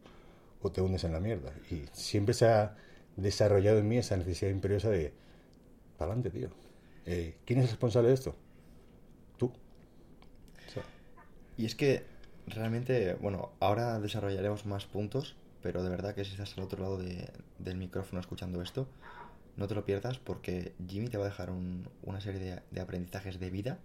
o 0.60 0.70
te 0.70 0.82
hundes 0.82 1.04
en 1.04 1.12
la 1.12 1.20
mierda. 1.20 1.54
Y 1.70 1.84
siempre 1.92 2.34
se 2.34 2.46
ha 2.46 2.76
desarrollado 3.16 3.78
en 3.78 3.88
mí 3.88 3.96
esa 3.96 4.16
necesidad 4.16 4.50
imperiosa 4.50 4.90
de, 4.90 5.14
para 5.96 6.12
adelante, 6.12 6.38
tío. 6.38 6.50
Eh, 7.06 7.36
¿Quién 7.46 7.60
es 7.60 7.70
responsable 7.70 8.08
de 8.08 8.14
esto? 8.14 8.34
Tú. 9.38 9.52
Y 11.62 11.64
es 11.64 11.76
que 11.76 12.02
realmente, 12.48 13.14
bueno, 13.20 13.52
ahora 13.60 14.00
desarrollaremos 14.00 14.66
más 14.66 14.84
puntos, 14.84 15.36
pero 15.62 15.84
de 15.84 15.90
verdad 15.90 16.12
que 16.12 16.24
si 16.24 16.32
estás 16.32 16.58
al 16.58 16.64
otro 16.64 16.82
lado 16.82 16.98
del 16.98 17.76
micrófono 17.76 18.20
escuchando 18.20 18.60
esto, 18.62 18.88
no 19.56 19.68
te 19.68 19.76
lo 19.76 19.84
pierdas 19.84 20.18
porque 20.18 20.72
Jimmy 20.88 21.06
te 21.06 21.18
va 21.18 21.26
a 21.26 21.28
dejar 21.28 21.52
una 22.02 22.20
serie 22.20 22.62
de 22.68 22.80
aprendizajes 22.80 23.38
de 23.38 23.50
vida 23.50 23.78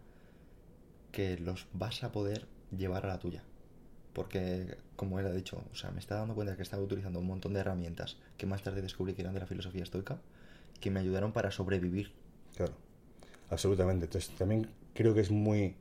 que 1.11 1.37
los 1.37 1.67
vas 1.71 2.03
a 2.03 2.11
poder 2.11 2.47
llevar 2.75 3.05
a 3.05 3.09
la 3.09 3.19
tuya. 3.19 3.43
porque, 4.17 4.77
como 4.95 5.19
él 5.19 5.27
ha 5.27 5.31
dicho, 5.31 5.63
o 5.71 5.75
sea, 5.75 5.91
me 5.91 5.99
está 5.99 6.15
dando 6.15 6.33
cuenta 6.33 6.55
que 6.55 6.63
estaba 6.63 6.81
utilizando 6.81 7.19
un 7.19 7.27
montón 7.27 7.53
de 7.53 7.59
herramientas 7.59 8.17
que 8.37 8.47
más 8.47 8.63
tarde 8.63 8.81
descubrí 8.81 9.13
que 9.13 9.21
eran 9.21 9.35
de 9.35 9.41
la 9.41 9.45
filosofía 9.45 9.83
estoica, 9.83 10.17
que 10.79 10.89
me 10.89 10.99
ayudaron 10.99 11.33
para 11.33 11.51
sobrevivir. 11.51 12.11
Claro, 12.55 12.73
absolutamente. 13.51 14.05
Entonces, 14.05 14.35
también 14.35 14.71
creo 14.95 15.13
que 15.13 15.21
es 15.21 15.29
muy, 15.29 15.75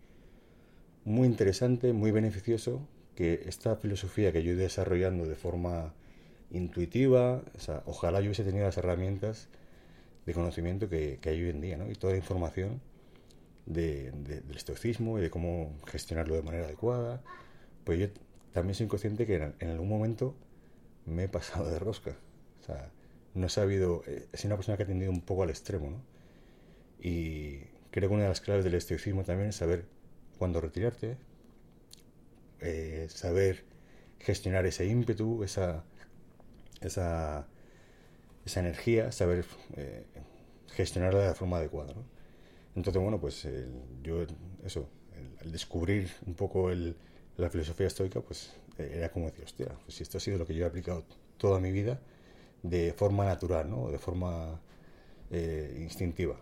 muy 1.07 1.29
interesante, 1.29 1.93
muy 1.93 2.11
beneficioso 2.11 2.87
que 3.15 3.45
esta 3.47 3.77
filosofía 3.77 4.33
que 4.33 4.43
yo 4.43 4.53
he 4.53 4.57
desarrollando 4.57 5.27
de 5.27 5.37
forma 5.37 5.95
intuitiva, 6.51 7.43
o 7.57 7.61
sea, 7.61 7.83
ojalá 7.87 8.21
yo 8.21 8.27
hubiese 8.27 8.43
tenido 8.43 8.67
las 8.67 8.77
herramientas 8.77 9.49
de 10.27 10.35
conocimiento 10.35 10.89
que, 10.89 11.21
hay 11.25 11.43
hoy 11.43 11.51
en 11.51 11.61
día, 11.61 11.77
¿no? 11.77 11.89
Y 11.89 11.95
toda 11.95 12.13
la 12.13 12.19
información 12.19 12.81
de, 13.67 14.11
del 14.11 14.57
estoicismo 14.57 15.19
y 15.19 15.23
de 15.23 15.31
cómo 15.31 15.73
gestionarlo 15.87 16.35
de 16.35 16.43
manera 16.43 16.65
adecuada. 16.65 17.23
Pues 17.85 18.01
yo 18.01 18.09
también 18.53 18.75
soy 18.75 18.89
consciente 18.89 19.27
que 19.27 19.37
en, 19.37 19.71
algún 19.71 19.89
momento 19.89 20.35
me 21.05 21.25
he 21.25 21.29
pasado 21.29 21.71
de 21.71 21.79
rosca. 21.79 22.17
O 22.63 22.65
sea, 22.65 22.91
no 23.35 23.47
he 23.47 23.51
sabido, 23.51 24.03
es 24.33 24.45
una 24.45 24.57
persona 24.57 24.77
que 24.77 24.83
ha 24.83 24.87
tendido 24.87 25.13
un 25.13 25.21
poco 25.21 25.45
al 25.45 25.51
extremo, 25.51 25.89
¿no? 25.91 26.03
Y 27.01 27.61
creo 27.93 28.09
que 28.09 28.15
una 28.15 28.25
de 28.25 28.31
las 28.31 28.41
claves 28.41 28.65
del 28.65 28.75
estoicismo 28.75 29.23
también 29.23 29.51
es 29.51 29.57
saber 29.57 29.85
cuándo 30.39 30.61
retirarte, 30.61 31.17
eh, 32.61 33.07
saber 33.11 33.65
gestionar 34.19 34.67
ese 34.67 34.87
ímpetu, 34.87 35.45
esa, 35.45 35.85
esa, 36.81 37.47
esa 38.45 38.61
energía, 38.61 39.13
saber 39.13 39.45
eh, 39.77 40.05
gestionarla 40.69 41.21
de 41.21 41.27
la 41.29 41.35
forma 41.35 41.59
adecuada. 41.59 41.95
¿no? 41.95 42.05
Entonces, 42.75 43.03
bueno, 43.03 43.21
pues 43.21 43.47
yo, 44.03 44.25
eso, 44.65 44.89
el, 45.43 45.53
descubrir 45.53 46.11
un 46.27 46.35
poco 46.35 46.71
el, 46.71 46.97
la 47.37 47.51
filosofía 47.51 47.87
estoica, 47.87 48.21
pues 48.21 48.55
era 48.79 49.11
como 49.11 49.27
decir, 49.27 49.45
hostia, 49.45 49.69
pues 49.85 49.97
si 49.97 50.03
esto 50.03 50.19
ha 50.19 50.21
sido 50.21 50.39
lo 50.39 50.47
que 50.47 50.55
yo 50.55 50.65
he 50.65 50.69
aplicado 50.69 51.05
toda 51.39 51.61
mi 51.61 51.73
vida 51.73 52.01
de 52.63 52.93
forma 52.93 53.25
natural, 53.25 53.71
¿no? 53.71 53.91
De 53.91 53.99
forma 53.99 54.61
eh, 55.31 55.79
instintiva. 55.81 56.37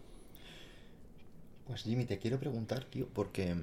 Pues 1.66 1.82
Jimmy, 1.82 2.04
te 2.04 2.18
quiero 2.18 2.38
preguntar, 2.38 2.84
tío, 2.84 3.08
porque 3.12 3.54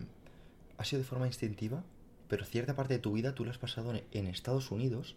ha 0.81 0.85
sido 0.85 1.01
de 1.01 1.07
forma 1.07 1.27
instintiva, 1.27 1.83
pero 2.27 2.45
cierta 2.45 2.75
parte 2.75 2.95
de 2.95 2.99
tu 2.99 3.13
vida 3.13 3.35
tú 3.35 3.45
la 3.45 3.51
has 3.51 3.57
pasado 3.57 3.93
en 4.11 4.27
Estados 4.27 4.71
Unidos 4.71 5.15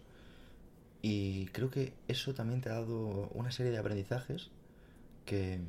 y 1.07 1.47
creo 1.49 1.71
que 1.71 1.93
eso 2.09 2.33
también 2.33 2.63
te 2.63 2.71
ha 2.71 2.75
dado 2.75 3.29
una 3.35 3.51
serie 3.51 3.71
de 3.71 3.77
aprendizajes 3.77 4.51
que 5.27 5.61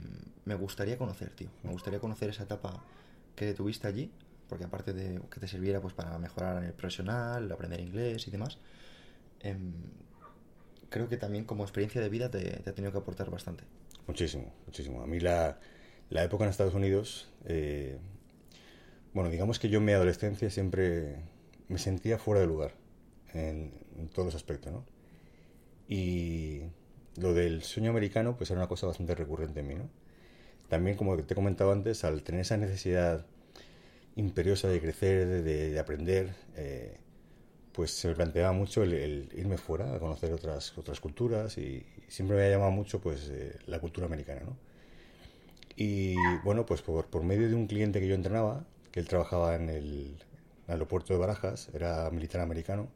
me 0.46 0.56
gustaría 0.56 0.98
conocer, 0.98 1.30
tío. 1.32 1.50
Me 1.62 1.72
gustaría 1.72 2.00
conocer 2.00 2.30
esa 2.30 2.44
etapa 2.44 2.82
que 3.36 3.54
tuviste 3.54 3.86
allí, 3.86 4.10
porque 4.48 4.64
aparte 4.64 4.94
de 4.94 5.20
que 5.30 5.42
te 5.42 5.50
sirviera 5.50 5.82
pues 5.82 5.94
para 5.94 6.18
mejorar 6.20 6.64
en 6.64 6.70
el 6.70 6.74
profesional, 6.74 7.52
aprender 7.52 7.82
inglés 7.82 8.26
y 8.30 8.32
demás, 8.32 8.60
em, 9.42 9.74
creo 10.90 11.10
que 11.10 11.18
también 11.18 11.44
como 11.44 11.64
experiencia 11.64 12.00
de 12.00 12.08
vida 12.08 12.32
te, 12.32 12.62
ha 12.66 12.74
tenido 12.74 12.94
que 12.94 13.00
aportar 13.00 13.30
bastante. 13.30 13.66
Muchísimo, 14.08 14.54
muchísimo. 14.66 15.02
A 15.02 15.06
mí 15.06 15.20
la, 15.20 15.60
la 16.10 16.24
época 16.24 16.46
en 16.46 16.50
Estados 16.50 16.76
Unidos, 16.76 17.28
eh, 17.44 18.00
bueno, 19.16 19.32
digamos 19.32 19.58
que 19.58 19.70
yo 19.70 19.80
en 19.80 19.86
mi 19.86 19.94
adolescencia 19.94 20.52
siempre 20.52 21.16
me 21.68 21.80
sentía 21.80 22.20
fuera 22.20 22.42
de 22.42 22.48
lugar 22.48 22.74
en, 23.34 23.72
en 23.98 24.10
todos 24.10 24.28
los 24.28 24.36
aspectos, 24.36 24.72
¿no? 24.72 24.86
Y 25.88 26.62
lo 27.18 27.34
del 27.34 27.64
sueño 27.64 27.90
americano 27.90 28.36
pues 28.38 28.52
era 28.52 28.60
una 28.60 28.68
cosa 28.68 28.88
bastante 28.88 29.16
recurrente 29.16 29.62
en 29.62 29.68
mí, 29.68 29.76
¿no? 29.76 29.90
También, 30.68 30.98
como 30.98 31.16
te 31.18 31.34
he 31.34 31.36
comentado 31.36 31.72
antes, 31.72 32.04
al 32.04 32.24
tener 32.24 32.42
esa 32.42 32.58
necesidad 32.58 33.26
imperiosa 34.16 34.68
de 34.68 34.82
crecer, 34.82 35.44
de, 35.44 35.80
aprender, 35.80 36.34
eh, 36.56 36.98
pues 37.72 37.92
se 37.92 38.08
me 38.10 38.16
planteaba 38.16 38.52
mucho 38.52 38.84
el, 38.84 39.30
irme 39.36 39.58
fuera 39.58 39.96
a 39.96 40.00
conocer 40.00 40.34
otras, 40.34 40.78
otras 40.78 41.00
culturas 41.00 41.58
y, 41.58 41.86
siempre 42.08 42.38
me 42.38 42.44
ha 42.44 42.50
llamado 42.50 42.72
mucho 42.72 43.02
pues 43.02 43.30
eh, 43.32 43.58
la 43.66 43.80
cultura 43.80 44.08
americana, 44.08 44.42
¿no? 44.42 44.58
Y 45.78 46.16
bueno, 46.44 46.66
pues 46.66 46.82
por, 46.82 47.08
por 47.08 47.24
medio 47.24 47.48
de 47.50 47.56
un 47.56 47.68
cliente 47.68 48.00
que 48.00 48.08
yo 48.08 48.16
entrenaba, 48.16 48.66
que 48.96 49.02
él 49.02 49.10
trabajaba 49.10 49.56
en 49.56 49.68
el 49.68 50.16
aeropuerto 50.70 51.12
de 51.12 51.20
Barajas, 51.20 51.70
era 51.74 52.10
militar 52.12 52.40
americano, 52.40 52.88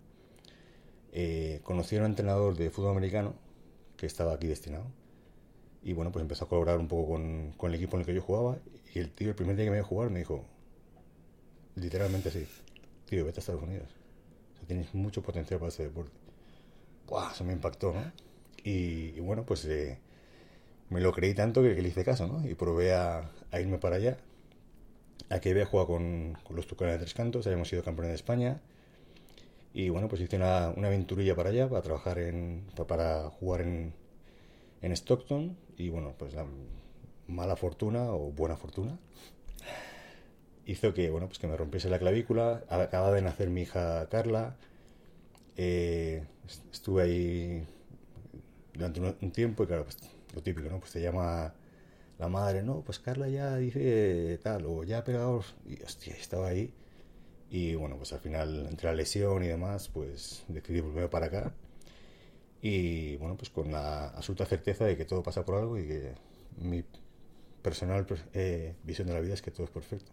eh, 1.12 1.60
conocí 1.64 1.98
a 1.98 2.00
un 2.00 2.06
entrenador 2.06 2.56
de 2.56 2.70
fútbol 2.70 2.92
americano 2.92 3.34
que 3.98 4.06
estaba 4.06 4.34
aquí 4.34 4.48
destinado. 4.48 4.86
Y 5.84 5.92
bueno, 5.92 6.14
pues 6.14 6.22
empezó 6.22 6.46
a 6.46 6.48
colaborar 6.48 6.80
un 6.80 6.88
poco 6.88 7.12
con, 7.12 7.54
el 7.62 7.76
equipo 7.76 7.98
en 7.98 8.00
el 8.00 8.06
que 8.06 8.14
yo 8.14 8.22
jugaba. 8.22 8.60
Y 8.96 9.00
el 9.00 9.12
tío, 9.12 9.28
el 9.28 9.36
primer 9.36 9.58
día 9.58 9.66
que 9.66 9.72
me 9.72 9.78
iba 9.78 9.86
a 9.86 9.90
jugar, 9.90 10.10
me 10.10 10.20
dijo, 10.20 10.46
literalmente 11.76 12.30
así, 12.30 12.48
tío, 13.06 13.26
vete 13.26 13.40
a 13.40 13.42
Estados 13.42 13.62
Unidos. 13.62 13.90
tienes 14.68 14.96
mucho 14.96 15.22
potencial 15.22 15.60
para 15.60 15.68
ese 15.68 15.84
deporte. 15.84 16.16
Buah, 17.10 17.34
eso 17.34 17.44
me 17.44 17.52
impactó, 17.52 17.92
¿no? 17.94 18.10
Y, 18.64 19.20
bueno, 19.20 19.44
pues 19.44 19.66
eh, 19.66 20.00
me 20.90 21.02
lo 21.02 21.12
creí 21.12 21.34
tanto 21.34 21.62
que, 21.62 21.74
le 21.74 21.90
hice 21.90 22.06
caso, 22.06 22.26
¿no? 22.26 22.48
Y 22.50 22.56
probé 22.56 22.94
a 22.94 23.30
irme 23.52 23.80
para 23.80 23.98
allá. 23.98 24.18
Aquí 25.30 25.50
había 25.50 25.66
jugado 25.66 25.88
con, 25.88 26.38
los 26.50 26.68
Tucanes 26.68 26.96
de 26.96 27.00
Tres 27.00 27.14
Cantos, 27.14 27.46
habíamos 27.46 27.70
sido 27.70 27.84
campeones 27.84 28.12
de 28.12 28.16
España 28.16 28.62
y 29.74 29.90
bueno, 29.90 30.08
pues 30.08 30.22
hice 30.22 30.38
una, 30.38 30.74
una 30.76 30.88
aventurilla 30.88 31.36
para 31.36 31.50
allá, 31.50 31.70
para 31.70 31.82
trabajar 31.82 32.20
en, 32.20 32.66
para 32.88 33.30
jugar 33.30 33.62
en, 33.62 33.94
en 34.82 34.92
Stockton. 34.94 35.56
Y 35.78 35.90
bueno, 35.90 36.16
pues 36.18 36.34
la 36.34 36.46
mala 37.28 37.56
fortuna 37.56 38.12
o 38.12 38.32
buena 38.32 38.58
fortuna 38.58 38.98
hizo 40.70 40.94
que, 40.94 41.10
bueno, 41.10 41.28
pues 41.28 41.40
que 41.40 41.48
me 41.48 41.58
rompiese 41.58 41.90
la 41.90 42.00
clavícula. 42.00 42.64
Acaba 42.70 43.12
de 43.12 43.22
nacer 43.22 43.50
mi 43.50 43.62
hija 43.62 44.08
Carla. 44.10 44.56
Eh, 45.58 46.24
estuve 46.72 47.04
ahí 47.04 47.68
durante 48.74 49.02
un, 49.02 49.32
tiempo 49.32 49.64
y 49.64 49.68
claro, 49.68 49.84
pues 49.84 49.98
lo 50.34 50.42
típico, 50.42 50.70
¿no? 50.70 50.80
Pues 50.80 50.92
te 50.92 51.02
llama 51.02 51.54
la 52.20 52.28
madre, 52.28 52.62
no, 52.64 52.82
pues 52.82 53.00
Carla 53.00 53.28
ya 53.30 53.56
dice 53.56 54.40
tal, 54.44 54.66
o 54.66 54.84
ya 54.84 55.00
ha 55.00 55.04
pegado, 55.04 55.44
y 55.66 55.82
hostia, 55.82 56.16
estaba 56.16 56.48
ahí 56.50 56.74
y 57.52 57.76
bueno, 57.76 57.98
pues 57.98 58.14
al 58.14 58.20
final, 58.20 58.68
entre 58.70 58.88
la 58.90 58.96
lesión 58.96 59.44
y 59.44 59.48
demás, 59.48 59.90
pues 59.90 60.44
decidí 60.48 60.82
volverme 60.82 61.10
para 61.10 61.28
acá. 61.28 61.54
Y 62.62 63.16
bueno, 63.18 63.38
pues 63.38 63.50
con 63.50 63.72
la 63.72 64.10
absoluta 64.10 64.46
certeza 64.46 64.86
de 64.86 64.96
que 64.98 65.06
todo 65.06 65.24
pasa 65.24 65.46
por 65.46 65.56
algo 65.56 65.78
y 65.80 65.88
que 65.88 66.14
mi 66.58 66.84
personal 67.64 68.06
eh, 68.34 68.76
visión 68.84 69.08
de 69.08 69.14
la 69.14 69.20
vida 69.20 69.34
es 69.34 69.42
que 69.42 69.52
todo 69.52 69.64
es 69.64 69.72
perfecto. 69.72 70.12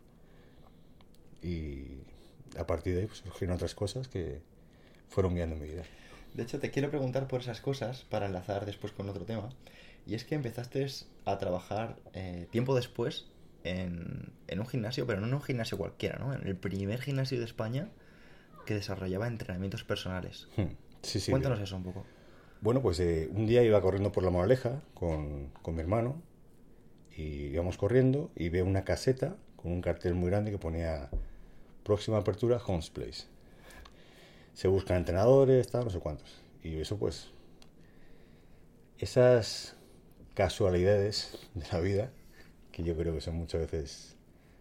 Y 1.43 1.99
a 2.59 2.67
partir 2.67 2.95
de 2.95 3.03
ahí 3.03 3.07
pues, 3.07 3.19
surgieron 3.19 3.57
otras 3.57 3.75
cosas 3.75 4.09
que 4.09 4.41
fueron 5.09 5.35
guiando 5.35 5.57
mi 5.57 5.69
vida. 5.69 5.83
De 6.33 6.43
hecho, 6.43 6.59
te 6.59 6.71
quiero 6.71 6.89
preguntar 6.89 7.29
por 7.29 7.41
esas 7.41 7.61
cosas 7.61 8.05
para 8.05 8.27
enlazar 8.27 8.65
después 8.65 8.93
con 8.93 9.09
otro 9.09 9.25
tema. 9.25 9.51
Y 10.07 10.15
es 10.15 10.25
que 10.25 10.37
empezaste 10.37 10.87
a 11.25 11.39
trabajar 11.39 11.97
eh, 12.15 12.47
tiempo 12.51 12.75
después 12.75 13.27
en, 13.65 14.33
un 14.57 14.67
gimnasio, 14.67 15.07
pero 15.07 15.21
no 15.21 15.27
en 15.27 15.35
un 15.35 15.43
gimnasio 15.43 15.77
cualquiera, 15.77 16.19
¿no? 16.19 16.33
En 16.33 16.47
el 16.47 16.57
primer 16.57 17.01
gimnasio 17.01 17.39
de 17.39 17.45
España 17.45 17.89
que 18.65 18.75
desarrollaba 18.75 19.27
entrenamientos 19.27 19.85
personales. 19.85 20.49
Hmm. 20.57 20.75
Sí, 21.03 21.21
sí, 21.21 21.31
Cuéntanos 21.31 21.61
eso 21.61 21.77
un 21.77 21.83
poco. 21.83 22.05
Bueno, 22.61 22.81
pues 22.81 22.99
eh, 23.01 23.29
un 23.33 23.47
día 23.47 23.63
iba 23.63 23.81
corriendo 23.81 24.13
por 24.13 24.23
la 24.23 24.31
Moraleja 24.31 24.81
con, 24.95 25.51
con 25.63 25.75
mi 25.75 25.81
hermano 25.83 26.23
y 27.15 27.49
íbamos 27.49 27.77
corriendo 27.77 28.31
y 28.35 28.49
veo 28.49 28.65
una 28.65 28.85
caseta 28.85 29.37
con 29.57 29.73
un 29.73 29.83
cartel 29.83 30.15
muy 30.15 30.31
grande 30.31 30.51
que 30.51 30.59
ponía 30.59 31.11
próxima 31.85 32.19
apertura 32.19 32.61
Homes 32.67 32.91
Place. 32.91 33.25
Se 34.55 34.69
buscan 34.69 34.99
entrenadores, 34.99 35.69
tal, 35.69 35.85
no 35.85 35.91
sé 35.91 36.01
cuántos. 36.01 36.41
Y 36.63 36.81
eso 36.81 36.99
pues, 36.99 37.31
esas 38.99 39.76
casualidades 40.37 41.37
de 41.55 41.67
la 41.73 41.81
vida 41.81 42.11
que 42.71 42.85
yo 42.85 42.95
creo 42.97 43.15
que 43.15 43.21
son 43.21 43.37
muchas 43.37 43.63
veces 43.63 44.17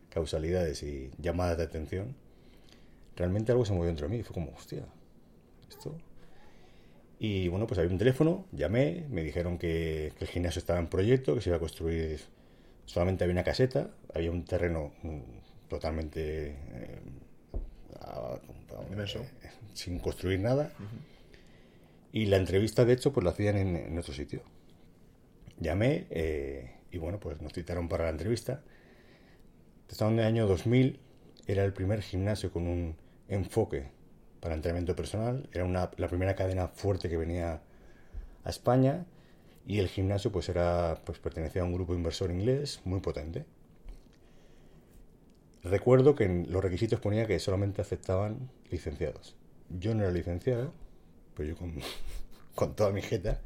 causalidades 0.09 0.81
y 0.83 1.11
llamadas 1.19 1.57
de 1.57 1.63
atención, 1.65 2.15
realmente 3.17 3.51
algo 3.51 3.65
se 3.65 3.73
movió 3.73 3.87
dentro 3.87 4.07
de 4.07 4.15
mí. 4.15 4.23
Fue 4.23 4.33
como, 4.33 4.53
hostia, 4.55 4.85
esto. 5.69 5.93
Y 7.19 7.49
bueno, 7.49 7.67
pues 7.67 7.77
había 7.77 7.91
un 7.91 7.97
teléfono, 7.97 8.45
llamé, 8.53 9.05
me 9.09 9.21
dijeron 9.21 9.57
que, 9.57 10.13
el 10.17 10.27
gimnasio 10.27 10.59
estaba 10.59 10.79
en 10.79 10.87
proyecto, 10.87 11.35
que 11.35 11.41
se 11.41 11.49
iba 11.49 11.57
a 11.57 11.59
construir, 11.59 12.21
solamente 12.85 13.25
había 13.25 13.33
una 13.33 13.43
caseta, 13.43 13.89
había 14.13 14.31
un 14.31 14.45
terreno 14.45 14.93
mm, 15.03 15.19
totalmente 15.67 16.51
eh, 16.51 16.99
eh, 19.43 19.49
sin 19.73 19.99
construir 19.99 20.39
nada. 20.39 20.71
Y 22.13 22.27
la 22.27 22.37
entrevista, 22.37 22.85
de 22.85 22.93
hecho, 22.93 23.11
pues 23.11 23.25
la 23.25 23.31
hacían 23.31 23.57
en, 23.57 23.97
otro 23.97 24.13
sitio. 24.13 24.41
Llamé, 25.59 26.07
eh, 26.09 26.75
y 26.91 26.97
bueno, 26.97 27.19
pues 27.19 27.41
nos 27.41 27.53
citaron 27.53 27.87
para 27.87 28.05
la 28.05 28.09
entrevista. 28.11 28.61
Estaba 29.89 30.11
en 30.11 30.19
el 30.19 30.25
año 30.25 30.47
2000, 30.47 30.99
era 31.47 31.63
el 31.63 31.73
primer 31.73 32.01
gimnasio 32.01 32.51
con 32.51 32.67
un 32.67 32.95
enfoque 33.27 33.87
para 34.39 34.55
entrenamiento 34.55 34.95
personal, 34.95 35.49
era 35.53 35.65
una, 35.65 35.89
la 35.97 36.07
primera 36.07 36.35
cadena 36.35 36.67
fuerte 36.67 37.09
que 37.09 37.17
venía 37.17 37.61
a 38.43 38.49
España 38.49 39.05
y 39.65 39.79
el 39.79 39.87
gimnasio 39.87 40.31
pues 40.31 40.49
era 40.49 41.01
pues 41.03 41.19
pertenecía 41.19 41.63
a 41.63 41.65
un 41.65 41.73
grupo 41.73 41.95
inversor 41.95 42.31
inglés 42.31 42.81
muy 42.85 42.99
potente. 42.99 43.45
Recuerdo 45.63 46.13
que 46.13 46.25
en 46.25 46.45
los 46.51 46.63
requisitos 46.63 46.99
ponía 46.99 47.25
que 47.25 47.39
solamente 47.39 47.81
aceptaban 47.81 48.51
licenciados. 48.69 49.35
yo 49.69 49.95
no 49.95 50.03
era 50.03 50.11
licenciado, 50.11 50.73
pero 51.35 51.49
yo 51.49 51.57
con, 51.57 51.73
con 52.55 52.75
toda 52.75 52.91
mi 52.91 53.01
jeta 53.01 53.41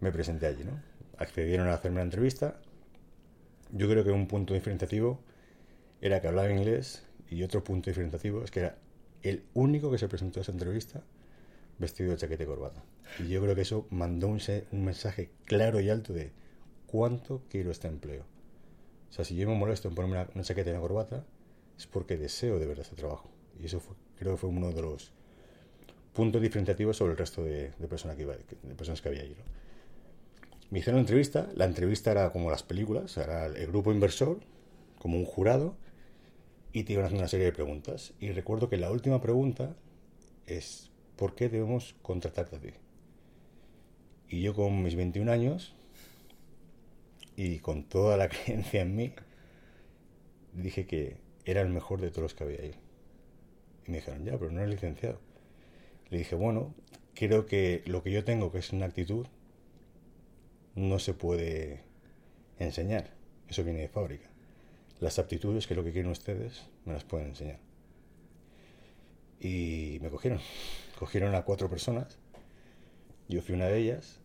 me 0.00 0.12
presenté 0.12 0.46
allí, 0.46 0.62
¿no? 0.62 0.80
Accedieron 1.18 1.68
a 1.68 1.74
hacerme 1.74 1.98
la 1.98 2.04
entrevista. 2.04 2.60
Yo 3.72 3.88
creo 3.88 4.04
que 4.04 4.10
un 4.10 4.28
punto 4.28 4.54
diferenciativo 4.54 5.20
era 6.00 6.20
que 6.20 6.28
hablaba 6.28 6.50
inglés 6.50 7.04
y 7.30 7.42
otro 7.42 7.64
punto 7.64 7.90
diferenciativo 7.90 8.44
es 8.44 8.50
que 8.50 8.60
era 8.60 8.78
el 9.22 9.44
único 9.54 9.90
que 9.90 9.98
se 9.98 10.08
presentó 10.08 10.40
a 10.40 10.42
esa 10.42 10.52
entrevista 10.52 11.02
vestido 11.78 12.12
de 12.12 12.16
chaqueta 12.16 12.44
y 12.44 12.46
corbata. 12.46 12.82
Y 13.18 13.28
yo 13.28 13.40
creo 13.42 13.54
que 13.54 13.62
eso 13.62 13.86
mandó 13.90 14.28
un, 14.28 14.40
un 14.72 14.84
mensaje 14.84 15.30
claro 15.44 15.80
y 15.80 15.90
alto 15.90 16.12
de 16.12 16.32
cuánto 16.86 17.42
quiero 17.50 17.70
este 17.70 17.88
empleo. 17.88 18.24
O 19.10 19.12
sea, 19.12 19.24
si 19.24 19.36
yo 19.36 19.48
me 19.48 19.54
molesto 19.54 19.88
en 19.88 19.94
ponerme 19.94 20.26
una, 20.34 20.42
chaqueta 20.42 20.70
y 20.70 20.72
una 20.72 20.80
corbata, 20.80 21.24
es 21.76 21.86
porque 21.86 22.16
deseo 22.16 22.58
de 22.58 22.66
verdad 22.66 22.84
este 22.84 22.96
trabajo. 22.96 23.30
Y 23.60 23.66
eso 23.66 23.80
fue, 23.80 23.94
creo 24.18 24.32
que 24.32 24.38
fue 24.38 24.50
uno 24.50 24.72
de 24.72 24.82
los 24.82 25.12
puntos 26.12 26.40
diferenciativos 26.40 26.96
sobre 26.96 27.12
el 27.12 27.18
resto 27.18 27.44
de, 27.44 27.70
personas, 27.88 28.16
que 28.16 28.22
iba, 28.22 28.34
de 28.34 28.74
personas 28.74 29.00
que 29.02 29.08
había 29.08 29.22
allí. 29.22 29.36
Me 30.70 30.80
hicieron 30.80 30.96
una 30.96 31.02
entrevista, 31.02 31.48
la 31.54 31.64
entrevista 31.64 32.10
era 32.10 32.32
como 32.32 32.50
las 32.50 32.62
películas, 32.62 33.16
era 33.16 33.46
el 33.46 33.66
grupo 33.68 33.92
inversor, 33.92 34.40
como 34.98 35.16
un 35.16 35.24
jurado, 35.24 35.76
y 36.72 36.84
te 36.84 36.92
iban 36.92 37.04
haciendo 37.04 37.22
una 37.22 37.28
serie 37.28 37.46
de 37.46 37.52
preguntas. 37.52 38.14
Y 38.20 38.32
recuerdo 38.32 38.68
que 38.68 38.76
la 38.76 38.90
última 38.90 39.20
pregunta 39.20 39.76
es, 40.46 40.90
¿por 41.16 41.34
qué 41.34 41.48
debemos 41.48 41.94
contratarte 42.02 42.56
a 42.56 42.60
ti? 42.60 42.70
Y 44.28 44.42
yo 44.42 44.54
con 44.54 44.82
mis 44.82 44.96
21 44.96 45.30
años 45.30 45.74
y 47.36 47.60
con 47.60 47.84
toda 47.84 48.16
la 48.16 48.28
creencia 48.28 48.82
en 48.82 48.96
mí, 48.96 49.12
dije 50.52 50.86
que 50.86 51.18
era 51.44 51.60
el 51.60 51.68
mejor 51.68 52.00
de 52.00 52.10
todos 52.10 52.22
los 52.22 52.34
que 52.34 52.44
había 52.44 52.60
ahí. 52.60 52.74
Y 53.86 53.90
me 53.92 53.98
dijeron, 53.98 54.24
ya, 54.24 54.36
pero 54.36 54.50
no 54.50 54.60
eres 54.60 54.70
licenciado. 54.70 55.20
Le 56.10 56.18
dije, 56.18 56.34
bueno, 56.34 56.74
creo 57.14 57.46
que 57.46 57.82
lo 57.86 58.02
que 58.02 58.10
yo 58.10 58.24
tengo, 58.24 58.50
que 58.50 58.58
es 58.58 58.72
una 58.72 58.86
actitud, 58.86 59.26
no 60.76 60.98
se 60.98 61.14
puede 61.14 61.80
enseñar. 62.58 63.10
Eso 63.48 63.64
viene 63.64 63.80
de 63.80 63.88
fábrica. 63.88 64.28
Las 65.00 65.18
aptitudes, 65.18 65.66
que 65.66 65.74
es 65.74 65.76
lo 65.78 65.84
que 65.84 65.92
quieren 65.92 66.10
ustedes, 66.10 66.62
me 66.84 66.92
las 66.92 67.04
pueden 67.04 67.28
enseñar. 67.28 67.58
Y 69.40 69.98
me 70.00 70.10
cogieron. 70.10 70.40
Cogieron 70.98 71.34
a 71.34 71.42
cuatro 71.42 71.68
personas. 71.68 72.16
Yo 73.28 73.42
fui 73.42 73.54
una 73.54 73.66
de 73.66 73.78
ellas. 73.78 74.20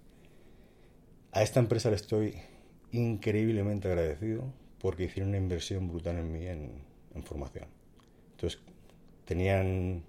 A 1.33 1.43
esta 1.43 1.59
empresa 1.59 1.89
le 1.89 1.97
estoy 1.97 2.35
increíblemente 2.91 3.87
agradecido 3.87 4.53
porque 4.79 5.05
hicieron 5.05 5.29
una 5.29 5.37
inversión 5.37 5.87
brutal 5.87 6.17
en 6.17 6.31
mí 6.31 6.45
en, 6.45 7.23
formación. 7.23 7.65
Entonces, 8.31 8.59
tenían 9.25 10.03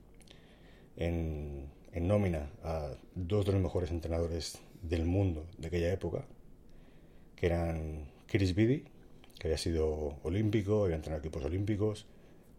en, 0.96 1.68
en, 1.92 2.08
nómina 2.08 2.50
a 2.62 2.94
dos 3.14 3.44
de 3.44 3.52
los 3.52 3.60
mejores 3.60 3.90
entrenadores 3.90 4.60
del 4.82 5.04
mundo 5.04 5.46
de 5.58 5.68
aquella 5.68 5.92
época, 5.92 6.24
que 7.36 7.46
eran 7.46 8.10
Chris 8.26 8.54
Bidi, 8.54 8.84
que 9.38 9.48
había 9.48 9.58
sido 9.58 10.18
olímpico, 10.22 10.84
había 10.84 10.96
entrenado 10.96 11.20
equipos 11.20 11.44
olímpicos, 11.44 12.06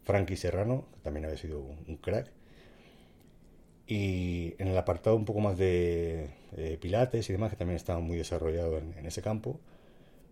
Frankie 0.04 0.36
Serrano, 0.36 0.86
que 0.94 1.00
también 1.02 1.26
había 1.26 1.38
sido 1.38 1.60
un 1.60 1.98
crack, 1.98 2.32
y 3.86 4.56
en 4.58 4.68
el 4.68 4.78
apartado 4.78 5.16
un 5.16 5.26
poco 5.26 5.40
más 5.42 5.58
de 5.58 6.30
eh, 6.58 6.78
pilates 6.80 7.30
y 7.30 7.34
demás, 7.34 7.52
que 7.52 7.58
también 7.58 7.76
estaba 7.76 8.00
muy 8.00 8.18
desarrollado 8.18 8.78
en 8.78 9.06
ese 9.06 9.22
campo, 9.22 9.60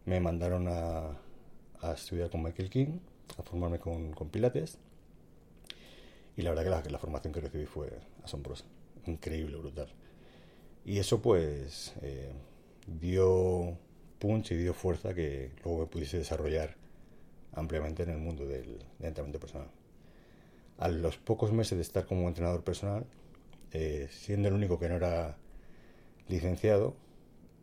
me 0.06 0.20
mandaron 0.20 0.68
a, 0.68 1.18
estudiar 1.94 2.30
con 2.30 2.44
Michael 2.44 2.70
King, 2.70 3.00
a 3.38 3.44
formarme 3.44 3.80
con, 3.80 4.14
Pilates. 4.32 4.78
Y 6.38 6.44
la 6.44 6.52
verdad 6.52 6.84
que 6.84 6.90
la, 6.90 7.00
formación 7.00 7.34
que 7.34 7.42
recibí 7.42 7.66
fue 7.66 7.90
asombrosa, 8.24 8.66
increíble, 9.06 9.58
brutal. 9.58 9.88
Y 10.86 11.00
eso 11.00 11.22
pues 11.22 11.94
eh, 12.02 12.32
dio 13.00 13.78
punch 14.20 14.52
y 14.52 14.56
dio 14.56 14.74
fuerza 14.74 15.14
que 15.14 15.52
luego 15.64 15.82
me 15.82 15.86
pudiese 15.88 16.18
desarrollar 16.18 16.76
ampliamente 17.54 18.04
en 18.04 18.10
el 18.10 18.18
mundo 18.18 18.46
del, 18.46 18.80
entrenamiento 19.00 19.40
personal. 19.40 19.68
A 20.78 20.88
los 20.88 21.18
pocos 21.18 21.52
meses 21.52 21.78
de 21.78 21.84
estar 21.84 22.06
como 22.06 22.28
entrenador 22.28 22.64
personal, 22.64 23.06
eh, 23.72 24.08
siendo 24.12 24.48
el 24.48 24.54
único 24.56 24.80
que 24.80 24.90
no 24.90 24.96
era 24.96 25.38
licenciado, 26.28 26.96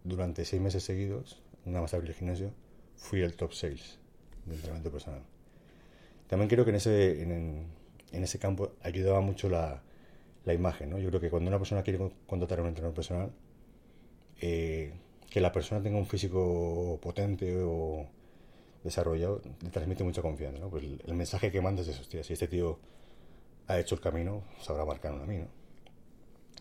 durante 0.05 0.45
seis 0.45 0.63
meses 0.63 0.85
seguidos 0.85 1.43
nada 1.65 1.83
más 1.83 1.95
abrir 1.95 2.11
el 2.11 2.17
gimnasio, 2.17 2.53
fui 2.97 3.21
el 3.21 3.35
top 3.35 3.53
sales 3.53 3.99
de 4.47 4.55
entrenamiento 4.55 4.91
personal. 4.91 5.23
También 6.29 6.49
creo 6.49 6.65
que 6.65 6.71
en 6.71 6.77
ese, 6.77 7.23
en, 7.23 7.67
ese 8.13 8.39
campo 8.39 8.73
ayudaba 8.83 9.21
mucho 9.21 9.49
la, 9.49 9.83
la, 10.49 10.55
imagen. 10.55 10.91
¿no? 10.91 10.99
Yo 10.99 11.09
creo 11.09 11.21
que 11.21 11.31
cuando 11.31 11.49
una 11.49 11.59
persona 11.59 11.83
quiere 11.83 11.99
contratar 12.27 12.59
a 12.59 12.63
un 12.63 12.69
entrenador 12.69 12.95
personal, 12.95 13.31
eh, 14.41 14.93
que 15.31 15.41
la 15.41 15.53
persona 15.53 15.83
tenga 15.83 15.99
un 15.99 16.07
físico 16.07 16.99
potente 17.03 17.63
o 17.63 18.07
desarrollado, 18.83 19.43
le 19.63 19.71
transmite 19.71 20.05
mucha 20.05 20.23
confianza. 20.23 20.59
¿no? 20.61 20.71
Pues 20.71 20.85
el, 20.85 21.15
mensaje 21.15 21.51
que 21.51 21.61
mandas 21.61 21.89
es, 21.89 22.01
hostia, 22.01 22.23
si 22.23 22.33
este 22.33 22.49
tío 22.49 22.79
ha 23.67 23.79
hecho 23.79 23.95
el 23.95 24.01
camino, 24.01 24.45
sabrá 24.61 24.85
marcar 24.85 25.13
a 25.13 25.27
mí. 25.27 25.39
¿no? 25.39 25.49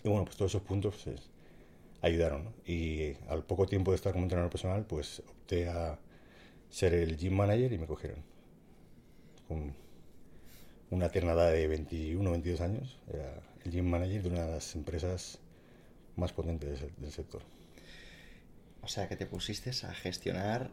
Y 0.03 0.09
bueno, 0.09 0.25
pues 0.25 0.37
todos 0.37 0.51
esos 0.51 0.61
puntos 0.61 1.01
pues, 1.03 1.29
ayudaron. 2.01 2.53
Y 2.65 3.13
al 3.27 3.43
poco 3.43 3.65
tiempo 3.65 3.91
de 3.91 3.95
estar 3.95 4.11
como 4.13 4.23
entrenador 4.23 4.51
personal, 4.51 4.85
pues 4.85 5.19
opté 5.19 5.69
a 5.69 5.99
ser 6.69 6.93
el 6.93 7.17
gym 7.17 7.33
manager 7.33 7.73
y 7.73 7.77
me 7.77 7.87
cogieron. 7.87 8.23
Con 9.47 9.73
una 10.89 11.09
ternada 11.09 11.49
de 11.51 11.67
21 11.67 12.31
22 12.31 12.61
años, 12.61 12.97
era 13.11 13.41
el 13.67 13.73
gym 13.73 13.85
manager 13.85 14.23
de 14.23 14.29
una 14.29 14.45
de 14.45 14.51
las 14.53 14.75
empresas 14.75 15.39
más 16.15 16.31
potentes 16.31 16.79
del 16.97 17.11
sector. 17.11 17.41
O 18.81 18.87
sea, 18.87 19.09
que 19.09 19.17
te 19.17 19.25
pusiste 19.25 19.71
a 19.85 19.93
gestionar 19.93 20.71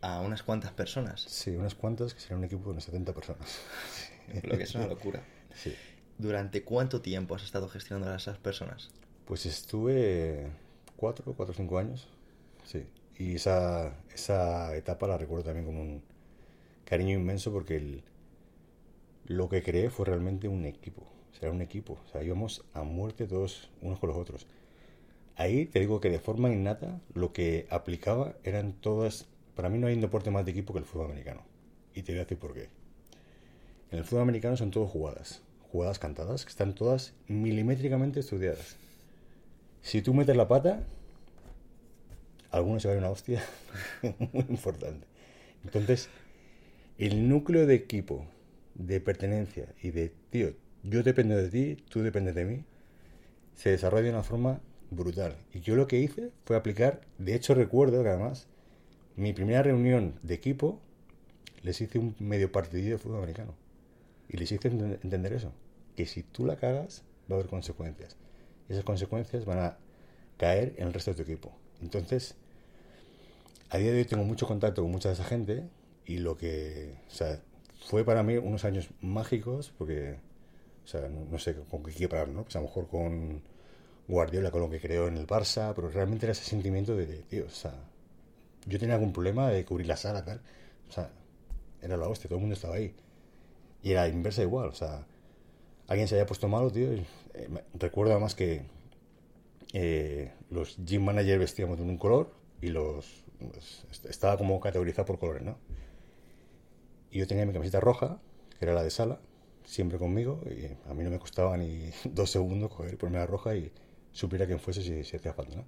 a 0.00 0.20
unas 0.20 0.44
cuantas 0.44 0.70
personas. 0.70 1.22
Sí, 1.22 1.50
unas 1.50 1.74
cuantas, 1.74 2.14
que 2.14 2.20
sería 2.20 2.36
un 2.36 2.44
equipo 2.44 2.72
de 2.72 2.80
70 2.80 3.12
personas. 3.12 3.58
Lo 4.44 4.56
que 4.56 4.62
es 4.62 4.74
una 4.74 4.86
locura. 4.86 5.22
Sí. 5.54 5.74
¿Durante 6.18 6.62
cuánto 6.62 7.00
tiempo 7.00 7.34
has 7.34 7.42
estado 7.42 7.68
gestionando 7.68 8.12
a 8.12 8.16
esas 8.16 8.38
personas? 8.38 8.90
Pues 9.24 9.44
estuve 9.44 10.46
cuatro, 10.94 11.34
cuatro 11.34 11.52
o 11.52 11.56
cinco 11.56 11.78
años, 11.78 12.06
sí. 12.64 12.86
Y 13.18 13.34
esa, 13.34 13.96
esa 14.14 14.76
etapa 14.76 15.08
la 15.08 15.18
recuerdo 15.18 15.46
también 15.46 15.66
con 15.66 15.76
un 15.76 16.02
cariño 16.84 17.18
inmenso 17.18 17.50
porque 17.50 17.76
el, 17.76 18.04
lo 19.26 19.48
que 19.48 19.64
creé 19.64 19.90
fue 19.90 20.06
realmente 20.06 20.46
un 20.46 20.64
equipo. 20.64 21.08
Era 21.40 21.50
un 21.50 21.62
equipo. 21.62 21.98
O 22.06 22.08
sea, 22.10 22.22
íbamos 22.22 22.64
a 22.74 22.82
muerte 22.82 23.26
todos 23.26 23.70
unos 23.80 23.98
con 23.98 24.08
los 24.08 24.18
otros. 24.18 24.46
Ahí 25.36 25.66
te 25.66 25.78
digo 25.80 26.00
que 26.00 26.10
de 26.10 26.18
forma 26.18 26.50
innata 26.50 27.00
lo 27.14 27.32
que 27.32 27.66
aplicaba 27.70 28.34
eran 28.42 28.72
todas... 28.72 29.26
Para 29.54 29.68
mí 29.68 29.78
no 29.78 29.86
hay 29.86 29.94
un 29.94 30.00
deporte 30.00 30.30
más 30.30 30.44
de 30.44 30.50
equipo 30.50 30.72
que 30.72 30.80
el 30.80 30.84
fútbol 30.84 31.06
americano. 31.06 31.42
Y 31.94 32.02
te 32.02 32.12
voy 32.12 32.20
a 32.20 32.24
decir 32.24 32.38
por 32.38 32.54
qué. 32.54 32.68
En 33.90 33.98
el 33.98 34.04
fútbol 34.04 34.22
americano 34.22 34.56
son 34.56 34.70
todas 34.70 34.90
jugadas. 34.90 35.42
Jugadas 35.70 35.98
cantadas 35.98 36.44
que 36.44 36.50
están 36.50 36.74
todas 36.74 37.14
milimétricamente 37.28 38.20
estudiadas. 38.20 38.76
Si 39.82 40.02
tú 40.02 40.12
metes 40.14 40.36
la 40.36 40.48
pata, 40.48 40.84
algunos 42.50 42.82
se 42.82 42.88
va 42.88 42.94
a 42.94 42.98
una 42.98 43.10
hostia 43.10 43.42
muy 44.32 44.44
importante. 44.48 45.06
Entonces, 45.64 46.08
el 46.98 47.28
núcleo 47.28 47.66
de 47.66 47.74
equipo, 47.74 48.26
de 48.74 49.00
pertenencia 49.00 49.74
y 49.82 49.90
de, 49.90 50.12
tío, 50.30 50.52
yo 50.88 51.02
dependo 51.02 51.36
de 51.36 51.48
ti, 51.48 51.82
tú 51.88 52.02
dependes 52.02 52.34
de 52.34 52.44
mí, 52.44 52.64
se 53.54 53.70
desarrolla 53.70 54.04
de 54.04 54.10
una 54.10 54.22
forma 54.22 54.60
brutal. 54.90 55.36
Y 55.52 55.60
yo 55.60 55.76
lo 55.76 55.86
que 55.86 55.98
hice 55.98 56.30
fue 56.44 56.56
aplicar, 56.56 57.00
de 57.18 57.34
hecho 57.34 57.54
recuerdo 57.54 58.02
que 58.02 58.08
además, 58.08 58.46
mi 59.16 59.32
primera 59.32 59.62
reunión 59.62 60.14
de 60.22 60.34
equipo, 60.34 60.80
les 61.62 61.80
hice 61.80 61.98
un 61.98 62.14
medio 62.18 62.52
partidillo 62.52 62.92
de 62.92 62.98
fútbol 62.98 63.18
americano. 63.18 63.54
Y 64.28 64.36
les 64.36 64.52
hice 64.52 64.68
entender 64.68 65.32
eso, 65.32 65.52
que 65.96 66.06
si 66.06 66.22
tú 66.22 66.46
la 66.46 66.56
cagas, 66.56 67.04
va 67.30 67.36
a 67.36 67.38
haber 67.38 67.50
consecuencias 67.50 68.16
esas 68.68 68.84
consecuencias 68.84 69.44
van 69.44 69.58
a 69.58 69.78
caer 70.36 70.74
en 70.76 70.88
el 70.88 70.94
resto 70.94 71.10
de 71.10 71.16
tu 71.16 71.22
equipo. 71.22 71.52
Entonces, 71.80 72.36
a 73.70 73.78
día 73.78 73.92
de 73.92 73.98
hoy 73.98 74.04
tengo 74.04 74.24
mucho 74.24 74.46
contacto 74.46 74.82
con 74.82 74.90
mucha 74.90 75.08
de 75.08 75.14
esa 75.14 75.24
gente 75.24 75.64
y 76.06 76.18
lo 76.18 76.36
que, 76.36 76.94
o 77.08 77.10
sea, 77.10 77.40
fue 77.86 78.04
para 78.04 78.22
mí 78.22 78.36
unos 78.36 78.64
años 78.64 78.90
mágicos 79.00 79.72
porque, 79.78 80.16
o 80.88 80.90
sea, 80.90 81.06
no, 81.06 81.38
sé 81.38 81.54
con 81.70 81.82
qué 81.82 81.90
equiparar, 81.90 82.28
¿no? 82.28 82.44
Pues 82.44 82.56
a 82.56 82.60
lo 82.60 82.64
mejor 82.64 82.88
con 82.88 83.42
Guardiola, 84.08 84.50
con 84.50 84.62
lo 84.62 84.70
que 84.70 84.80
creó 84.80 85.06
en 85.06 85.18
el 85.18 85.26
Barça, 85.26 85.74
pero 85.74 85.90
realmente 85.90 86.24
era 86.24 86.32
ese 86.32 86.44
sentimiento 86.44 86.96
de, 86.96 87.04
tío, 87.24 87.44
o 87.44 87.50
sea, 87.50 87.74
yo 88.64 88.78
tenía 88.78 88.94
algún 88.94 89.12
problema 89.12 89.50
de 89.50 89.66
cubrir 89.66 89.86
la 89.86 89.98
sala, 89.98 90.24
tal, 90.24 90.40
o 90.88 90.92
sea, 90.92 91.10
era 91.82 91.98
la 91.98 92.08
hostia, 92.08 92.28
todo 92.28 92.38
el 92.38 92.40
mundo 92.40 92.54
estaba 92.54 92.76
ahí. 92.76 92.94
Y 93.82 93.92
era 93.92 94.08
inversa 94.08 94.40
igual, 94.40 94.70
o 94.70 94.74
sea, 94.74 95.06
alguien 95.88 96.08
se 96.08 96.14
había 96.14 96.24
puesto 96.24 96.48
malo, 96.48 96.70
tío, 96.70 96.90
eh, 96.90 97.04
recuerdo 97.74 98.12
además 98.12 98.34
que 98.34 98.62
eh, 99.74 100.32
los 100.48 100.78
gym 100.86 101.04
managers 101.04 101.38
vestíamos 101.38 101.76
de 101.76 101.84
un 101.84 101.98
color 101.98 102.32
y 102.62 102.68
los 102.68 103.24
pues, 103.38 103.84
estaba 104.08 104.38
como 104.38 104.58
categorizado 104.58 105.04
por 105.04 105.18
colores, 105.18 105.42
¿no? 105.42 105.58
Y 107.10 107.18
yo 107.18 107.26
tenía 107.26 107.44
mi 107.44 107.52
camiseta 107.52 107.78
roja, 107.78 108.22
que 108.58 108.64
era 108.64 108.72
la 108.72 108.82
de 108.82 108.90
sala, 108.90 109.20
siempre 109.68 109.98
conmigo 109.98 110.40
y 110.46 110.64
a 110.90 110.94
mí 110.94 111.04
no 111.04 111.10
me 111.10 111.18
costaba 111.18 111.56
ni 111.56 111.90
dos 112.04 112.30
segundos 112.30 112.72
coger, 112.72 112.96
ponerme 112.96 113.18
la 113.18 113.26
roja 113.26 113.54
y 113.54 113.70
suplir 114.12 114.42
a 114.42 114.46
quien 114.46 114.58
fuese 114.58 114.82
si, 114.82 115.04
si 115.04 115.16
hacía 115.16 115.34
falta. 115.34 115.56
¿no? 115.56 115.64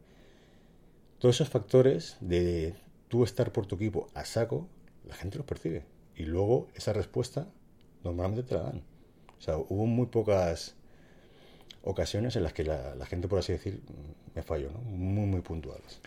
Todos 1.19 1.37
esos 1.37 1.51
factores 1.51 2.17
de 2.21 2.75
tú 3.09 3.25
estar 3.25 3.53
por 3.53 3.67
tu 3.67 3.77
equipo 3.77 4.09
a 4.15 4.25
saco, 4.25 4.69
la 5.07 5.15
gente 5.15 5.37
los 5.37 5.47
percibe. 5.47 5.85
Y 6.17 6.25
luego 6.25 6.69
esa 6.75 6.95
respuesta 6.95 7.47
normalmente 8.03 8.43
te 8.43 8.55
la 8.55 8.63
dan. 8.63 8.83
O 9.39 9.43
sea, 9.43 9.57
hubo 9.59 9.87
muy 9.87 10.07
pocas 10.07 10.77
ocasiones 11.83 12.37
en 12.37 12.43
las 12.43 12.55
que 12.55 12.65
la, 12.65 12.95
la 12.95 13.07
gente, 13.07 13.29
por 13.29 13.39
así 13.39 13.53
decir, 13.53 13.83
me 14.35 14.43
falló, 14.43 14.71
¿no? 14.71 14.81
Muy, 14.81 15.27
muy 15.27 15.41
puntuales. 15.43 16.01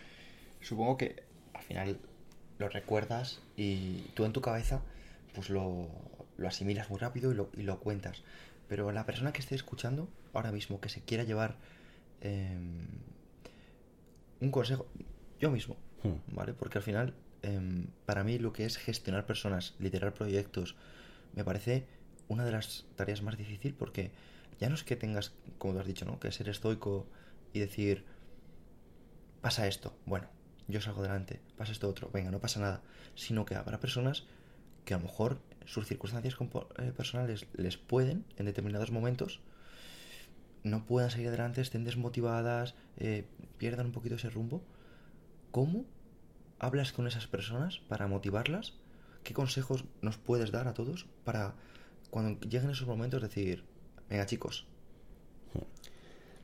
Supongo 0.60 0.96
que 0.96 1.22
al 1.52 1.62
final 1.62 1.98
lo 2.58 2.68
recuerdas 2.68 3.40
y 3.56 3.98
tú 4.14 4.24
en 4.24 4.32
tu 4.32 4.40
cabeza 4.40 4.82
pues 5.34 5.50
lo, 5.50 5.88
lo 6.36 6.48
asimilas 6.48 6.88
muy 6.90 6.98
rápido 6.98 7.32
y 7.32 7.34
lo, 7.34 7.50
y 7.56 7.62
lo 7.62 7.80
cuentas. 7.80 8.22
Pero 8.68 8.90
la 8.92 9.04
persona 9.04 9.32
que 9.32 9.40
esté 9.40 9.54
escuchando 9.54 10.08
ahora 10.32 10.52
mismo, 10.52 10.80
que 10.80 10.88
se 10.88 11.02
quiera 11.02 11.24
llevar 11.24 11.56
eh, 12.22 12.56
un 14.40 14.50
consejo, 14.50 14.86
yo 15.38 15.50
mismo, 15.50 15.76
Hmm. 16.04 16.20
¿vale? 16.36 16.52
Porque 16.52 16.78
al 16.78 16.84
final, 16.84 17.14
em, 17.42 17.86
para 18.06 18.22
mí 18.22 18.38
lo 18.38 18.52
que 18.52 18.66
es 18.66 18.76
gestionar 18.76 19.26
personas, 19.26 19.74
liderar 19.78 20.12
proyectos, 20.12 20.76
me 21.34 21.44
parece 21.44 21.86
una 22.28 22.44
de 22.44 22.52
las 22.52 22.84
tareas 22.94 23.22
más 23.22 23.36
difíciles 23.36 23.74
porque 23.76 24.12
ya 24.60 24.68
no 24.68 24.74
es 24.74 24.84
que 24.84 24.96
tengas, 24.96 25.32
como 25.58 25.74
tú 25.74 25.80
has 25.80 25.86
dicho, 25.86 26.04
¿no? 26.04 26.20
Que 26.20 26.30
ser 26.30 26.48
estoico 26.48 27.06
y 27.52 27.58
decir, 27.58 28.04
pasa 29.40 29.66
esto, 29.66 29.96
bueno, 30.06 30.28
yo 30.68 30.80
salgo 30.80 31.00
adelante, 31.00 31.40
pasa 31.56 31.72
esto 31.72 31.88
otro, 31.88 32.10
venga, 32.12 32.30
no 32.30 32.38
pasa 32.38 32.60
nada, 32.60 32.82
sino 33.14 33.44
que 33.44 33.54
habrá 33.54 33.80
personas 33.80 34.24
que 34.84 34.94
a 34.94 34.98
lo 34.98 35.04
mejor 35.04 35.38
sus 35.64 35.86
circunstancias 35.86 36.36
eh, 36.78 36.92
personales 36.96 37.46
les 37.54 37.76
pueden, 37.76 38.24
en 38.36 38.46
determinados 38.46 38.90
momentos, 38.90 39.40
no 40.62 40.86
puedan 40.86 41.10
seguir 41.10 41.28
adelante, 41.28 41.60
estén 41.60 41.84
desmotivadas, 41.84 42.74
eh, 42.96 43.26
pierdan 43.58 43.86
un 43.86 43.92
poquito 43.92 44.16
ese 44.16 44.30
rumbo. 44.30 44.62
¿Cómo 45.50 45.84
hablas 46.58 46.92
con 46.92 47.06
esas 47.06 47.26
personas 47.26 47.78
para 47.88 48.06
motivarlas? 48.06 48.74
¿Qué 49.22 49.34
consejos 49.34 49.84
nos 50.02 50.18
puedes 50.18 50.50
dar 50.50 50.68
a 50.68 50.74
todos 50.74 51.06
para 51.24 51.54
cuando 52.10 52.40
lleguen 52.46 52.70
esos 52.70 52.86
momentos 52.86 53.22
decir, 53.22 53.64
venga 54.08 54.26
chicos, 54.26 54.66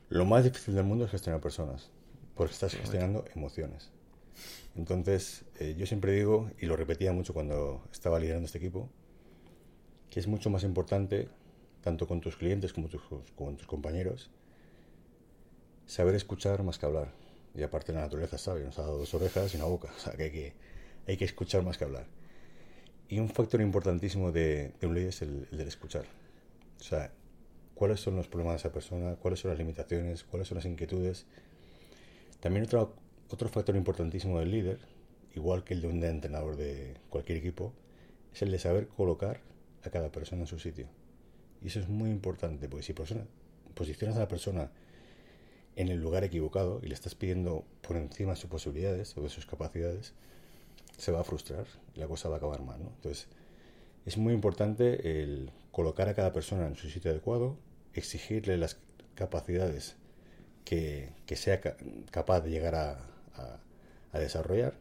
Lo 0.09 0.25
más 0.25 0.43
difícil 0.43 0.75
del 0.75 0.83
mundo 0.83 1.05
es 1.05 1.11
gestionar 1.11 1.39
personas, 1.39 1.89
porque 2.35 2.53
estás 2.53 2.75
gestionando 2.75 3.23
emociones. 3.33 3.91
Entonces, 4.75 5.45
eh, 5.59 5.75
yo 5.77 5.85
siempre 5.85 6.13
digo, 6.13 6.49
y 6.59 6.65
lo 6.65 6.75
repetía 6.75 7.11
mucho 7.13 7.33
cuando 7.33 7.83
estaba 7.91 8.19
liderando 8.19 8.45
este 8.45 8.57
equipo, 8.57 8.89
que 10.09 10.19
es 10.19 10.27
mucho 10.27 10.49
más 10.49 10.63
importante, 10.63 11.29
tanto 11.81 12.07
con 12.07 12.21
tus 12.21 12.35
clientes 12.37 12.73
como 12.73 12.87
tus, 12.87 13.01
con 13.35 13.57
tus 13.57 13.67
compañeros, 13.67 14.29
saber 15.85 16.15
escuchar 16.15 16.63
más 16.63 16.77
que 16.79 16.85
hablar. 16.85 17.13
Y 17.53 17.63
aparte 17.63 17.91
la 17.91 18.01
naturaleza 18.01 18.37
sabe, 18.37 18.63
nos 18.63 18.79
ha 18.79 18.83
dado 18.83 18.97
dos 18.97 19.13
orejas 19.13 19.53
y 19.53 19.57
una 19.57 19.65
boca, 19.65 19.89
o 19.97 19.99
sea 19.99 20.13
que 20.13 20.23
hay 20.23 20.31
que, 20.31 20.53
hay 21.07 21.17
que 21.17 21.25
escuchar 21.25 21.63
más 21.63 21.77
que 21.77 21.83
hablar. 21.83 22.07
Y 23.09 23.19
un 23.19 23.29
factor 23.29 23.59
importantísimo 23.59 24.31
de, 24.31 24.71
de 24.79 24.87
un 24.87 24.95
líder 24.95 25.09
es 25.09 25.21
el, 25.21 25.47
el 25.51 25.57
del 25.57 25.67
escuchar. 25.67 26.05
O 26.79 26.83
sea, 26.83 27.11
cuáles 27.75 27.99
son 27.99 28.15
los 28.15 28.27
problemas 28.27 28.53
de 28.53 28.57
esa 28.59 28.71
persona, 28.71 29.15
cuáles 29.15 29.39
son 29.41 29.49
las 29.49 29.57
limitaciones, 29.57 30.23
cuáles 30.23 30.47
son 30.47 30.57
las 30.57 30.65
inquietudes. 30.65 31.25
También 32.39 32.65
otro, 32.65 32.95
otro 33.33 33.49
factor 33.49 33.75
importantísimo 33.75 34.39
del 34.39 34.51
líder, 34.51 34.79
igual 35.35 35.63
que 35.63 35.73
el 35.73 35.81
de 35.81 35.87
un 35.87 36.03
entrenador 36.03 36.55
de 36.57 36.95
cualquier 37.09 37.37
equipo, 37.37 37.73
es 38.33 38.41
el 38.41 38.51
de 38.51 38.59
saber 38.59 38.87
colocar 38.87 39.41
a 39.83 39.89
cada 39.89 40.11
persona 40.11 40.41
en 40.41 40.47
su 40.47 40.59
sitio. 40.59 40.87
Y 41.61 41.67
eso 41.67 41.79
es 41.79 41.87
muy 41.87 42.09
importante, 42.09 42.67
porque 42.67 42.83
si 42.83 42.93
persona, 42.93 43.25
posicionas 43.75 44.17
a 44.17 44.21
la 44.21 44.27
persona 44.27 44.71
en 45.75 45.87
el 45.87 45.99
lugar 46.01 46.23
equivocado 46.23 46.79
y 46.83 46.87
le 46.87 46.93
estás 46.93 47.15
pidiendo 47.15 47.63
por 47.81 47.95
encima 47.95 48.31
de 48.31 48.37
sus 48.37 48.49
posibilidades 48.49 49.17
o 49.17 49.21
de 49.21 49.29
sus 49.29 49.45
capacidades, 49.45 50.13
se 50.97 51.11
va 51.11 51.21
a 51.21 51.23
frustrar 51.23 51.65
y 51.95 51.99
la 51.99 52.07
cosa 52.07 52.29
va 52.29 52.35
a 52.35 52.37
acabar 52.37 52.61
mal. 52.61 52.83
¿no? 52.83 52.89
Entonces, 52.95 53.27
es 54.05 54.17
muy 54.17 54.33
importante 54.33 55.21
el 55.21 55.51
colocar 55.71 56.09
a 56.09 56.13
cada 56.13 56.33
persona 56.33 56.67
en 56.67 56.75
su 56.75 56.89
sitio 56.89 57.11
adecuado, 57.11 57.57
exigirle 57.93 58.57
las 58.57 58.77
capacidades 59.15 59.95
que, 60.65 61.13
que 61.25 61.35
sea 61.35 61.61
ca- 61.61 61.77
capaz 62.11 62.41
de 62.41 62.49
llegar 62.49 62.75
a, 62.75 62.99
a- 63.41 64.19
desarrollar 64.19 64.73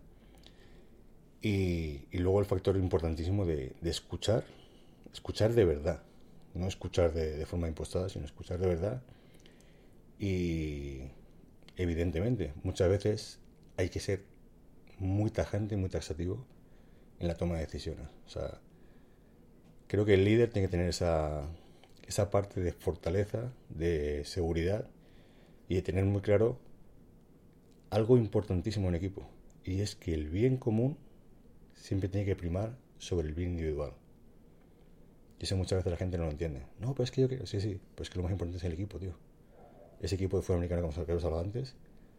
y, 1.40 2.03
luego 2.12 2.40
el 2.40 2.46
factor 2.46 2.77
importantísimo 2.77 3.46
de, 3.46 3.75
escuchar, 3.83 4.44
escuchar 5.12 5.55
de 5.55 5.64
verdad, 5.64 6.03
no 6.55 6.66
escuchar 6.66 7.12
de, 7.12 7.37
de 7.37 7.46
forma 7.46 7.68
impostada, 7.68 8.09
sino 8.09 8.25
escuchar 8.25 8.59
de 8.59 8.66
verdad 8.66 9.03
y 10.18 11.01
evidentemente 11.77 12.53
muchas 12.62 12.88
veces 12.90 13.38
hay 13.77 13.88
que 13.88 14.01
ser 14.01 14.25
muy 14.99 15.31
tajante, 15.31 15.77
muy 15.77 15.88
taxativo 15.88 16.44
en 17.18 17.29
la 17.29 17.35
toma 17.35 17.55
de 17.55 17.62
decisiones. 17.62 18.07
O 18.27 18.29
sea, 18.29 18.61
creo 19.87 20.05
que 20.05 20.14
el 20.14 20.25
líder 20.25 20.51
tiene 20.51 20.68
que 20.68 20.73
tener 20.73 20.88
esa, 20.88 21.49
esa 22.07 22.31
parte 22.31 22.61
de 22.61 22.73
fortaleza, 22.73 23.53
de 23.70 24.25
seguridad 24.25 24.87
y 25.68 25.77
de 25.77 25.83
tener 25.83 26.05
muy 26.05 26.20
claro 26.20 26.59
algo 27.90 28.16
importantísimo 28.16 28.88
en 28.88 28.94
equipo. 28.96 29.22
Y 29.64 29.81
es 29.83 29.96
que 29.96 30.14
el 30.14 30.29
bien 30.29 30.57
común 30.57 30.96
siempre 31.74 32.09
tiene 32.09 32.26
que 32.26 32.37
primar 32.37 32.76
sobre 32.98 33.29
el 33.29 33.35
bien 33.35 33.50
individual. 33.53 33.92
Y 35.38 35.44
eso 35.44 35.57
muchas 35.57 35.79
veces 35.79 35.90
la 35.92 35.96
gente 35.96 36.18
no 36.18 36.24
lo 36.24 36.31
entiende. 36.31 36.62
No, 36.79 36.94
pues 36.94 37.09
es 37.09 37.14
que 37.14 37.22
yo 37.22 37.29
creo, 37.29 37.46
sí, 37.46 37.61
sí, 37.61 37.81
pues 37.94 38.11
que 38.11 38.16
lo 38.18 38.22
más 38.22 38.33
importante 38.33 38.59
es 38.59 38.64
el 38.64 38.72
equipo, 38.72 38.98
tío. 38.98 39.14
Ese 40.00 40.16
equipo 40.16 40.37
de 40.37 40.42
fútbol 40.42 40.59
americano 40.59 40.83
como 40.83 40.94
hemos 40.94 41.24
hablado 41.24 41.42
antes, 41.42 41.76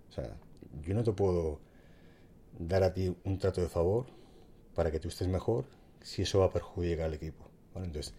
o 0.10 0.14
sea, 0.14 0.36
yo 0.84 0.94
no 0.96 1.04
te 1.04 1.12
puedo 1.14 1.60
dar 2.60 2.84
a 2.84 2.94
ti 2.94 3.16
un 3.24 3.38
trato 3.40 3.62
de 3.62 3.70
favor 3.70 4.08
para 4.76 4.92
que 4.92 5.00
tú 5.00 5.08
estés 5.10 5.28
mejor 5.28 5.66
si 6.02 6.24
eso 6.24 6.40
va 6.40 6.48
a 6.48 6.52
perjudicar 6.52 7.06
al 7.08 7.14
equipo. 7.14 7.46
Entonces, 7.76 8.14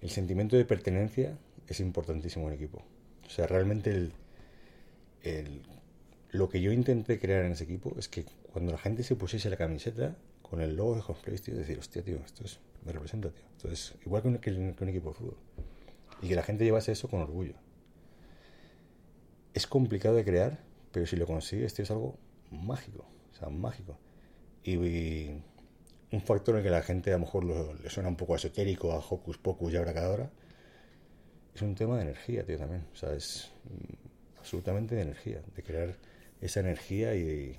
el 0.00 0.10
sentimiento 0.10 0.56
de 0.56 0.64
pertenencia 0.64 1.38
es 1.68 1.80
importantísimo 1.80 2.48
en 2.48 2.54
equipo. 2.54 2.82
O 3.26 3.30
sea, 3.30 3.46
realmente 3.46 3.90
el- 3.92 4.12
lo 6.34 6.48
que 6.48 6.60
yo 6.60 6.72
intenté 6.72 7.18
crear 7.20 7.44
en 7.44 7.52
ese 7.52 7.62
equipo 7.64 7.94
es 7.96 8.08
que 8.08 8.24
cuando 8.52 8.72
la 8.72 8.78
gente 8.78 9.02
se 9.04 9.14
pusiese 9.14 9.48
la 9.50 9.56
camiseta 9.56 10.16
con 10.42 10.60
el 10.60 10.74
logo 10.76 10.96
de 10.96 11.00
Hotplace, 11.00 11.42
tío, 11.44 11.54
decir, 11.56 11.78
hostia, 11.78 12.02
tío, 12.02 12.16
esto 12.24 12.44
es, 12.44 12.58
me 12.84 12.92
representa, 12.92 13.30
tío. 13.30 13.44
Entonces, 13.52 13.94
igual 14.04 14.22
que 14.22 14.28
un, 14.28 14.38
que 14.38 14.50
un- 14.50 14.74
que 14.74 14.82
un 14.84 14.90
equipo 14.90 15.10
de 15.10 15.14
fútbol. 15.14 15.36
Y 16.20 16.28
que 16.28 16.34
la 16.34 16.42
gente 16.42 16.64
llevase 16.64 16.90
eso 16.92 17.08
con 17.08 17.20
orgullo. 17.20 17.54
Es 19.52 19.66
complicado 19.66 20.16
de 20.16 20.24
crear, 20.24 20.58
pero 20.90 21.06
si 21.06 21.16
lo 21.16 21.26
consigues, 21.26 21.72
tío, 21.74 21.84
es 21.84 21.90
algo 21.90 22.18
mágico. 22.50 23.06
O 23.32 23.36
sea, 23.36 23.48
mágico. 23.48 23.96
Y, 24.64 24.74
y 24.76 25.42
un 26.10 26.20
factor 26.20 26.56
en 26.56 26.64
que 26.64 26.70
la 26.70 26.82
gente 26.82 27.10
a 27.10 27.14
lo 27.14 27.20
mejor 27.20 27.44
lo- 27.44 27.74
le 27.74 27.90
suena 27.90 28.08
un 28.08 28.16
poco 28.16 28.34
esotérico, 28.34 28.92
a 28.92 28.98
hocus 28.98 29.38
pocus 29.38 29.72
y 29.72 29.76
abracadabra, 29.76 30.30
es 31.54 31.62
un 31.62 31.74
tema 31.76 31.96
de 31.96 32.02
energía, 32.02 32.44
tío, 32.44 32.58
también. 32.58 32.84
O 32.92 32.96
sea, 32.96 33.12
es 33.14 33.52
mm, 33.64 34.38
absolutamente 34.40 34.96
de 34.96 35.02
energía, 35.02 35.40
de 35.54 35.62
crear 35.62 35.96
esa 36.40 36.60
energía 36.60 37.14
y 37.14 37.58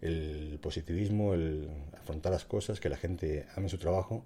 el 0.00 0.58
positivismo, 0.60 1.34
el 1.34 1.70
afrontar 2.00 2.32
las 2.32 2.44
cosas, 2.44 2.80
que 2.80 2.88
la 2.88 2.96
gente 2.96 3.46
ame 3.56 3.68
su 3.68 3.78
trabajo. 3.78 4.24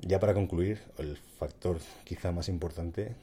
Ya 0.00 0.18
para 0.20 0.34
concluir, 0.34 0.80
el 0.98 1.16
factor 1.16 1.78
quizá 2.04 2.32
más 2.32 2.48
importante 2.48 3.14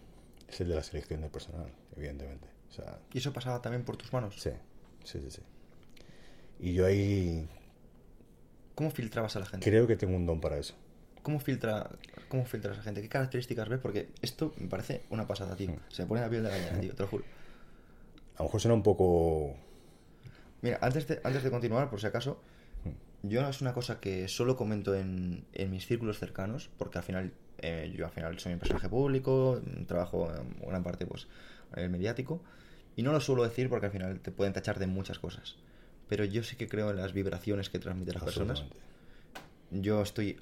es 0.48 0.62
el 0.62 0.70
de 0.70 0.76
la 0.76 0.84
selección 0.84 1.22
del 1.22 1.30
personal, 1.30 1.70
evidentemente. 1.96 2.48
O 2.70 2.74
sea, 2.74 3.00
¿y 3.14 3.18
eso 3.18 3.34
pasaba 3.34 3.62
también 3.62 3.84
por 3.84 3.98
tus 3.98 4.14
manos? 4.14 4.36
sí, 4.42 4.52
sí, 5.04 5.20
sí, 5.20 5.32
sí. 5.32 5.42
Y 6.60 6.74
yo 6.74 6.86
ahí 6.86 7.48
¿Cómo 8.76 8.92
filtrabas 8.92 9.36
a 9.36 9.40
la 9.40 9.46
gente? 9.46 9.70
creo 9.70 9.88
que 9.88 9.96
tengo 9.96 10.16
un 10.16 10.26
don 10.26 10.40
para 10.40 10.58
eso. 10.58 10.76
¿Cómo, 11.24 11.40
filtra, 11.40 11.90
¿Cómo 12.30 12.46
filtras 12.46 12.76
a 12.76 12.78
la 12.78 12.84
gente? 12.84 13.02
¿Qué 13.02 13.10
características 13.10 13.70
ves? 13.70 13.80
Porque 13.80 14.10
esto 14.22 14.54
me 14.58 14.68
parece 14.68 15.04
una 15.10 15.28
pasada, 15.28 15.56
tío. 15.56 15.72
Mm. 15.72 15.80
Se 15.90 16.04
me 16.04 16.08
pone 16.08 16.22
la 16.22 16.30
piel 16.30 16.44
de 16.44 16.50
gallina, 16.50 16.80
tío, 16.80 16.96
te 16.96 17.04
lo 17.04 17.10
juro. 17.10 17.24
A 18.42 18.44
lo 18.44 18.48
mejor 18.48 18.60
suena 18.62 18.74
un 18.74 18.82
poco... 18.82 19.56
Mira, 20.64 20.80
antes 20.82 21.08
de, 21.08 21.22
antes 21.24 21.44
de 21.44 21.52
continuar, 21.52 21.92
por 21.92 22.02
si 22.02 22.08
acaso, 22.08 22.42
yo 23.22 23.48
es 23.48 23.62
una 23.62 23.72
cosa 23.74 24.00
que 24.00 24.28
solo 24.28 24.56
comento 24.56 24.96
en, 24.96 25.46
en 25.54 25.70
mis 25.70 25.86
círculos 25.86 26.18
cercanos, 26.18 26.72
porque 26.80 26.98
al 26.98 27.04
final, 27.04 27.34
eh, 27.60 27.94
yo 27.96 28.06
al 28.06 28.12
final 28.12 28.40
soy 28.40 28.54
un 28.54 28.60
personaje 28.60 28.90
público, 28.90 29.62
trabajo 29.86 30.32
en 30.36 30.60
gran 30.68 30.82
parte 30.82 31.06
pues 31.06 31.28
a 31.72 31.76
nivel 31.76 31.92
mediático, 31.92 32.42
y 32.96 33.04
no 33.04 33.12
lo 33.12 33.22
suelo 33.22 33.44
decir 33.44 33.70
porque 33.70 33.86
al 33.86 33.92
final 33.92 34.20
te 34.22 34.32
pueden 34.32 34.54
tachar 34.54 34.80
de 34.80 34.88
muchas 34.88 35.20
cosas. 35.20 35.58
Pero 36.10 36.26
yo 36.26 36.42
sí 36.44 36.56
que 36.56 36.68
creo 36.68 36.90
en 36.90 36.98
las 36.98 37.14
vibraciones 37.14 37.70
que 37.70 37.78
transmiten 37.78 38.16
las 38.16 38.24
personas. 38.24 38.66
Yo 39.70 40.02
estoy. 40.02 40.40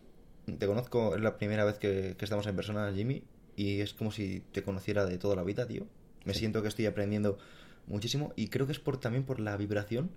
Te 0.57 0.67
conozco, 0.67 1.15
es 1.15 1.21
la 1.21 1.37
primera 1.37 1.65
vez 1.65 1.77
que, 1.79 2.15
que 2.17 2.23
estamos 2.25 2.47
en 2.47 2.55
persona, 2.55 2.91
Jimmy, 2.93 3.23
y 3.57 3.81
es 3.81 3.93
como 3.93 4.11
si 4.11 4.41
te 4.53 4.63
conociera 4.63 5.05
de 5.05 5.17
toda 5.17 5.35
la 5.35 5.43
vida, 5.43 5.67
tío. 5.67 5.85
Me 6.23 6.33
Sí. 6.33 6.39
siento 6.39 6.61
que 6.61 6.69
estoy 6.69 6.85
aprendiendo 6.85 7.37
muchísimo 7.89 8.31
y 8.35 8.47
creo 8.47 8.65
que 8.65 8.71
es 8.71 8.79
por 8.79 8.99
también 8.99 9.25
por 9.25 9.39
la 9.39 9.57
vibración 9.57 10.09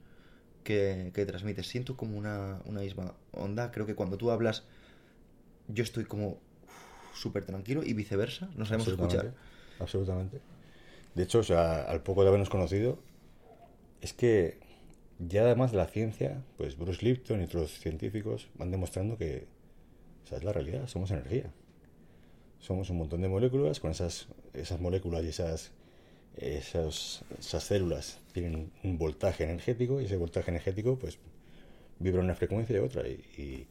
que, 0.63 1.11
que 1.15 1.27
transmites. 1.27 1.67
Siento 1.67 1.97
como 1.97 2.17
una, 2.17 2.61
una 2.67 2.83
misma 2.83 3.15
onda. 3.33 3.73
Creo 3.73 3.87
que 3.87 3.95
cuando 3.95 4.17
tú 4.17 4.31
hablas, 4.31 4.65
yo 5.69 5.83
estoy 5.83 6.05
como. 6.05 6.39
súper 7.15 7.45
tranquilo 7.45 7.83
y 7.83 7.93
viceversa, 7.95 8.51
no 8.57 8.65
sabemos 8.65 8.89
escuchar. 8.89 9.35
Absolutamente. 9.81 10.41
De 11.15 11.25
hecho, 11.25 11.41
o 11.41 11.43
sea, 11.43 11.83
al 11.83 12.03
poco 12.03 12.23
de 12.23 12.29
habernos 12.29 12.49
conocido, 12.49 12.99
es 14.01 14.13
que 14.13 14.61
ya 15.19 15.43
además 15.43 15.73
de 15.73 15.79
la 15.79 15.87
ciencia, 15.87 16.43
pues 16.57 16.77
Bruce 16.77 17.05
Lipton 17.05 17.41
y 17.41 17.45
otros 17.45 17.79
científicos 17.79 18.49
van 18.55 18.71
demostrando 18.71 19.19
que 19.19 19.47
esa 20.25 20.37
es 20.37 20.45
la 20.45 20.53
realidad, 20.53 20.87
somos 20.87 21.11
energía. 21.11 21.53
Somos 22.61 22.91
un 22.91 22.99
montón 22.99 23.21
de 23.21 23.29
moléculas, 23.29 23.81
con 23.81 23.91
esas, 23.91 24.29
esas 24.55 24.81
moléculas 24.81 25.25
y 25.25 25.29
esas, 25.29 25.73
esas, 26.37 27.23
esas 27.39 27.63
células 27.65 28.19
tienen 28.33 28.71
un 28.83 28.99
voltaje 28.99 29.45
energético 29.45 30.01
y 30.01 30.07
ese 30.07 30.17
voltaje 30.17 30.51
energético 30.51 30.99
pues 30.99 31.19
vibra 31.99 32.21
una 32.21 32.35
frecuencia 32.35 32.77
y 32.77 32.79
otra. 32.81 33.07
Y, 33.09 33.13
y 33.39 33.67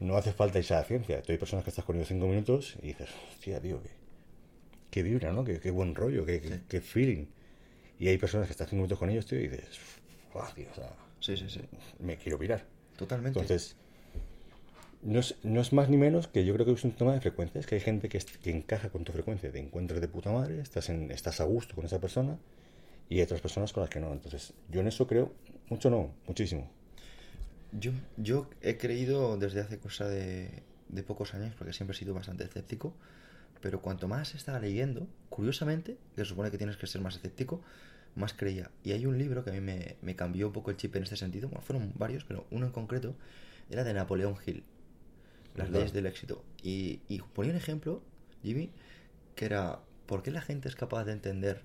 no 0.00 0.16
hace 0.16 0.32
falta 0.32 0.58
esa 0.58 0.82
ciencia. 0.84 1.22
Tú 1.22 1.32
hay 1.32 1.38
personas 1.38 1.64
que 1.64 1.70
estás 1.70 1.84
con 1.84 1.96
ellos 1.96 2.08
cinco 2.08 2.26
minutos 2.26 2.76
y 2.82 2.88
dices, 2.88 3.08
hostia, 3.32 3.60
tío, 3.60 3.82
que, 3.82 3.90
que 4.90 5.02
vibra, 5.02 5.32
¿no? 5.32 5.44
Qué, 5.44 5.60
qué 5.60 5.70
buen 5.70 5.94
rollo, 5.94 6.24
qué, 6.24 6.40
qué- 6.40 6.48
Sí. 6.48 6.60
qué 6.68 6.80
feeling. 6.80 7.26
Y 7.98 8.08
hay 8.08 8.18
personas 8.18 8.46
que 8.46 8.52
estás 8.52 8.68
cinco 8.68 8.82
minutos 8.82 8.98
con 8.98 9.10
ellos, 9.10 9.26
tío, 9.26 9.40
y 9.40 9.48
dices, 9.48 9.78
"Buah, 10.32 10.52
tío, 10.54 10.66
o 10.70 10.74
sea, 10.74 10.92
Sí, 11.20 11.36
sí, 11.36 11.46
sí. 11.48 11.60
me 11.98 12.16
quiero 12.16 12.38
virar. 12.38 12.64
Totalmente. 12.96 13.40
Entonces, 13.40 13.74
no 15.02 15.20
es, 15.20 15.36
no 15.42 15.60
es 15.60 15.72
más 15.72 15.88
ni 15.88 15.96
menos 15.96 16.28
que 16.28 16.44
yo 16.44 16.54
creo 16.54 16.66
que 16.66 16.72
es 16.72 16.84
un 16.84 16.92
tema 16.92 17.12
de 17.12 17.20
frecuencias, 17.20 17.66
que 17.66 17.76
hay 17.76 17.80
gente 17.80 18.08
que, 18.08 18.20
encaja 18.44 18.90
con 18.90 19.04
tu 19.04 19.12
frecuencia, 19.12 19.50
te 19.52 19.58
encuentras 19.58 20.00
de 20.00 20.08
puta 20.08 20.32
madre, 20.32 20.60
estás, 20.60 20.88
en, 20.88 21.10
estás 21.10 21.40
a 21.40 21.44
gusto 21.44 21.74
con 21.74 21.84
esa 21.84 22.00
persona, 22.00 22.38
y 23.08 23.16
hay 23.16 23.22
otras 23.22 23.40
personas 23.40 23.72
con 23.72 23.82
las 23.82 23.90
que 23.90 24.00
no. 24.00 24.12
Entonces, 24.12 24.52
yo 24.70 24.80
en 24.80 24.88
eso 24.88 25.06
creo, 25.06 25.32
mucho 25.68 25.90
no, 25.90 26.12
muchísimo. 26.26 26.70
Yo, 27.72 27.92
yo 28.16 28.48
he 28.60 28.76
creído 28.76 29.36
desde 29.36 29.60
hace 29.60 29.78
cosa 29.78 30.08
de, 30.08 30.62
de 30.88 31.02
pocos 31.02 31.34
años, 31.34 31.54
porque 31.56 31.72
siempre 31.72 31.94
he 31.94 31.98
sido 31.98 32.14
bastante 32.14 32.44
escéptico, 32.44 32.92
pero 33.60 33.80
cuanto 33.80 34.08
más 34.08 34.34
estaba 34.34 34.58
leyendo, 34.58 35.06
curiosamente, 35.28 35.96
que 36.16 36.22
se 36.22 36.26
supone 36.26 36.50
que 36.50 36.58
tienes 36.58 36.76
que 36.76 36.86
ser 36.86 37.00
más 37.00 37.16
escéptico, 37.16 37.62
más 38.14 38.32
creía. 38.32 38.70
Y 38.84 38.92
hay 38.92 39.06
un 39.06 39.16
libro 39.16 39.44
que 39.44 39.50
a 39.50 39.52
mí 39.52 39.60
me, 39.60 39.96
me 40.02 40.16
cambió 40.16 40.48
un 40.48 40.52
poco 40.52 40.70
el 40.70 40.76
chip 40.76 40.96
en 40.96 41.04
este 41.04 41.16
sentido, 41.16 41.48
bueno, 41.48 41.62
fueron 41.62 41.92
varios, 41.96 42.24
pero 42.24 42.46
uno 42.50 42.66
en 42.66 42.72
concreto 42.72 43.14
era 43.70 43.84
de 43.84 43.94
Napoleón 43.94 44.36
Hill, 44.46 44.64
Las 45.58 45.70
leyes 45.70 45.92
del 45.92 46.06
éxito. 46.06 46.44
Y, 46.62 47.00
y 47.08 47.20
ponía 47.20 47.52
un 47.52 47.58
ejemplo, 47.58 48.02
Jimmy, 48.42 48.70
que 49.34 49.44
era, 49.44 49.80
¿por 50.06 50.22
qué 50.22 50.30
la 50.30 50.40
gente 50.40 50.68
es 50.68 50.76
capaz 50.76 51.04
de 51.04 51.12
entender 51.12 51.62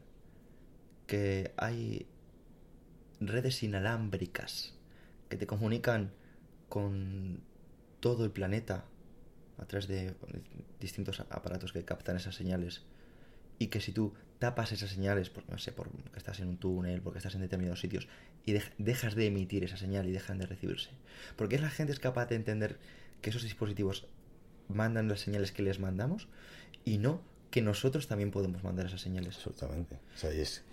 que 1.07 1.51
hay 1.57 2.07
redes 3.19 3.63
inalámbricas 3.63 4.73
que 5.29 5.37
te 5.37 5.47
comunican 5.47 6.11
con 6.69 7.41
todo 7.99 8.25
el 8.25 8.31
planeta 8.31 8.85
a 9.57 9.65
través 9.65 9.87
de 9.87 10.15
distintos 10.79 11.19
aparatos 11.19 11.71
que 11.73 11.85
captan 11.85 12.17
esas 12.17 12.35
señales 12.35 12.83
y 13.59 13.67
que 13.67 13.79
si 13.79 13.91
tú 13.91 14.13
tapas 14.39 14.71
esas 14.71 14.89
señales, 14.89 15.29
por, 15.29 15.47
no 15.49 15.57
sé, 15.57 15.71
porque 15.71 15.91
estás 16.17 16.39
en 16.39 16.47
un 16.49 16.57
túnel, 16.57 17.01
porque 17.01 17.19
estás 17.19 17.35
en 17.35 17.41
determinados 17.41 17.79
sitios 17.79 18.07
y 18.45 18.53
dej- 18.53 18.73
dejas 18.77 19.15
de 19.15 19.27
emitir 19.27 19.63
esa 19.63 19.77
señal 19.77 20.07
y 20.07 20.11
dejan 20.11 20.37
de 20.37 20.47
recibirse. 20.47 20.89
Porque 21.37 21.59
la 21.59 21.69
gente 21.69 21.93
es 21.93 21.99
capaz 21.99 22.25
de 22.25 22.35
entender 22.35 22.77
que 23.23 23.31
esos 23.31 23.41
dispositivos 23.41 24.05
mandan 24.69 25.07
las 25.07 25.21
señales 25.21 25.51
que 25.51 25.63
les 25.63 25.79
mandamos 25.79 26.27
y 26.85 26.99
no 26.99 27.21
que 27.49 27.61
nosotros 27.61 28.07
también 28.07 28.29
podemos 28.31 28.63
mandar 28.63 28.85
esas 28.85 29.01
señales. 29.01 29.35
Absolutamente. 29.37 29.99
O 30.15 30.17
sea, 30.17 30.31
y 30.33 30.39
es, 30.41 30.63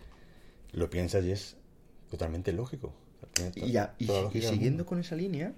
lo 0.72 0.90
piensas 0.90 1.24
y 1.24 1.30
es 1.30 1.56
totalmente 2.10 2.52
lógico. 2.52 2.92
Y, 3.54 3.72
ya- 3.72 3.94
y- 3.98 4.06
siguiendo 4.50 4.86
con 4.86 4.98
esa 5.00 5.14
línea, 5.16 5.54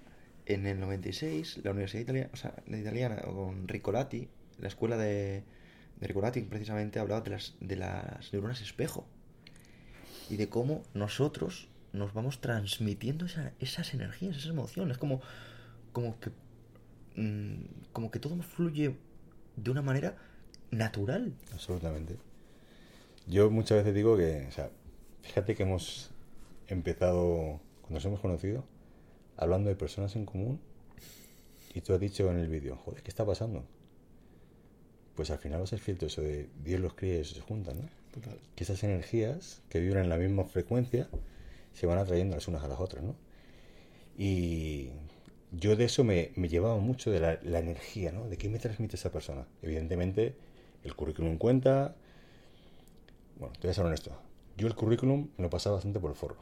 en 0.47 0.67
el 0.67 0.79
96, 0.81 1.61
la 1.65 1.71
Universidad 1.71 2.03
Italiana, 2.03 2.31
o 2.33 2.37
sea, 2.37 2.55
la 2.67 2.77
italiana, 2.79 3.17
con 3.23 3.69
Ricolati, 3.69 4.29
la 4.59 4.69
escuela 4.69 4.97
de, 4.97 5.45
de 6.01 6.07
Ricolati, 6.07 6.41
precisamente 6.43 6.99
hablaba 6.99 7.21
de 7.21 7.31
las, 7.31 7.55
de 7.61 7.77
las 7.77 8.33
neuronas 8.33 8.61
espejo 8.61 9.07
y 10.29 10.37
de 10.37 10.49
cómo 10.49 10.83
nosotros 10.95 11.69
nos 11.93 12.13
vamos 12.15 12.41
transmitiendo 12.41 13.27
esa- 13.27 13.53
esas 13.61 13.95
energías, 13.95 14.37
esas 14.37 14.51
emociones, 14.51 14.99
como, 14.99 15.21
como 15.93 16.19
que 16.19 16.31
mm, 17.17 17.91
como 17.93 18.11
que 18.11 18.19
todo 18.19 18.41
fluye 18.43 18.97
de 19.57 19.71
una 19.71 19.83
manera 19.83 20.17
natural. 20.71 21.35
Absolutamente. 21.53 22.17
Yo 23.27 23.51
muchas 23.51 23.79
veces 23.79 23.95
digo 23.95 24.17
que, 24.17 24.47
o 24.49 24.53
sea, 24.53 24.71
fíjate 25.23 25.55
que 25.55 25.63
hemos 25.63 26.11
empezado, 26.69 27.61
cuando 27.83 27.95
nos 27.95 28.05
hemos 28.05 28.21
conocido, 28.21 28.65
hablando 29.37 29.69
de 29.69 29.77
personas 29.77 30.17
en 30.17 30.27
común, 30.27 30.61
y 31.75 31.81
tú 31.81 31.95
has 31.95 32.01
dicho 32.01 32.31
en 32.31 32.39
el 32.39 32.49
vídeo, 32.49 32.77
joder, 32.77 33.03
¿qué 33.03 33.09
está 33.09 33.25
pasando? 33.25 33.65
Pues 35.15 35.31
al 35.31 35.39
final 35.39 35.61
va 35.61 35.65
a 35.65 35.69
ser 35.69 35.79
cierto 35.79 36.07
eso 36.07 36.23
de 36.23 36.49
Dios 36.65 36.81
los 36.81 36.95
cría 36.95 37.21
y 37.21 37.25
se 37.25 37.41
juntan, 37.41 37.83
¿no? 37.83 37.89
Total. 38.13 38.39
Que 38.55 38.65
esas 38.65 38.83
energías 38.83 39.63
que 39.69 39.81
vibran 39.81 40.05
en 40.05 40.11
la 40.11 40.17
misma 40.17 40.45
frecuencia 40.45 41.09
se 41.73 41.87
van 41.87 41.99
atrayendo 41.99 42.35
las 42.35 42.49
unas 42.49 42.63
a 42.63 42.69
las 42.69 42.81
otras, 42.81 43.03
¿no? 43.03 43.15
Y 44.19 44.91
yo 45.53 45.77
de 45.77 45.85
eso 45.85 46.03
me, 46.03 46.33
llevaba 46.37 46.79
mucho 46.79 47.11
de 47.11 47.21
la, 47.21 47.59
energía, 47.59 48.11
¿no? 48.11 48.29
De 48.29 48.39
qué 48.39 48.49
me 48.49 48.59
transmite 48.59 48.97
esa 48.97 49.13
persona. 49.13 49.47
Evidentemente, 49.61 50.35
el 50.83 50.95
currículum 50.97 51.37
cuenta. 51.37 51.95
Bueno, 53.39 53.53
te 53.55 53.67
voy 53.67 53.71
a 53.71 53.75
ser 53.75 53.85
honesto. 53.85 54.13
Yo 54.57 54.67
el 54.67 54.75
currículum 54.75 55.29
lo 55.37 55.51
pasaba 55.51 55.77
bastante 55.77 56.01
por 56.01 56.11
el 56.11 56.17
forro. 56.17 56.39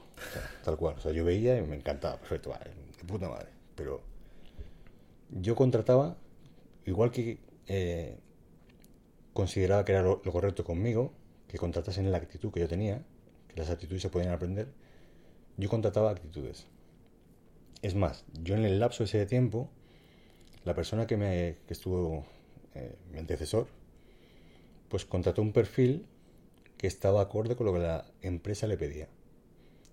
Tal 0.64 0.76
cual. 0.76 0.96
O 0.98 1.00
sea, 1.00 1.12
yo 1.12 1.24
veía 1.24 1.58
y 1.58 1.62
me 1.62 1.76
encantaba. 1.76 2.18
Perfecto, 2.18 2.50
vale, 2.50 2.70
de 2.70 3.04
puta 3.04 3.28
madre. 3.28 3.48
Pero 3.74 4.00
yo 5.30 5.56
contrataba, 5.56 6.16
igual 6.86 7.10
que 7.10 7.40
eh, 7.66 8.16
consideraba 9.32 9.84
que 9.84 9.92
era 9.92 10.02
lo, 10.02 10.22
lo 10.24 10.32
correcto 10.32 10.64
conmigo, 10.64 11.12
que 11.48 11.58
contratasen 11.58 12.10
la 12.12 12.18
actitud 12.18 12.52
que 12.52 12.60
yo 12.60 12.68
tenía, 12.68 13.02
que 13.48 13.56
las 13.56 13.70
actitudes 13.70 14.02
se 14.02 14.10
podían 14.10 14.32
aprender, 14.32 14.68
yo 15.56 15.68
contrataba 15.68 16.10
actitudes. 16.10 16.66
Es 17.82 17.94
más, 17.94 18.24
yo 18.42 18.54
en 18.54 18.64
el 18.64 18.78
lapso 18.78 19.04
ese 19.04 19.18
de 19.18 19.26
tiempo, 19.26 19.70
la 20.64 20.74
persona 20.74 21.06
que, 21.06 21.16
me, 21.16 21.56
que 21.66 21.72
estuvo, 21.72 22.24
eh, 22.74 22.96
mi 23.10 23.18
antecesor, 23.18 23.68
pues 24.88 25.04
contrató 25.04 25.40
un 25.40 25.52
perfil 25.52 26.06
que 26.76 26.86
estaba 26.86 27.22
acorde 27.22 27.56
con 27.56 27.66
lo 27.66 27.72
que 27.72 27.78
la 27.78 28.06
empresa 28.22 28.66
le 28.66 28.76
pedía. 28.76 29.08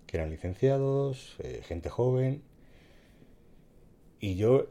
Que 0.06 0.16
eran 0.16 0.30
licenciados, 0.30 1.36
eh, 1.38 1.62
gente 1.64 1.88
joven. 1.88 2.42
Y 4.20 4.36
yo, 4.36 4.68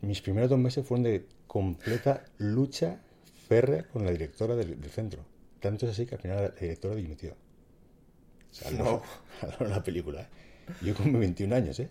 mis 0.00 0.22
primeros 0.22 0.50
dos 0.50 0.58
meses 0.58 0.86
fueron 0.86 1.04
de 1.04 1.26
completa 1.46 2.24
lucha 2.38 3.00
férrea 3.48 3.86
con 3.88 4.04
la 4.04 4.12
directora 4.12 4.56
del, 4.56 4.80
del 4.80 4.90
centro. 4.90 5.24
Tanto 5.60 5.86
es 5.86 5.92
así 5.92 6.06
que 6.06 6.16
al 6.16 6.20
final 6.20 6.42
la 6.42 6.60
directora 6.60 6.94
dimitió. 6.94 7.32
O 7.32 8.54
sea, 8.54 8.70
no, 8.72 9.02
la 9.60 9.82
película. 9.82 10.22
¿eh? 10.22 10.26
Yo 10.82 10.94
con 10.94 11.06
mis 11.06 11.20
21 11.20 11.54
años, 11.54 11.78
¿eh? 11.80 11.88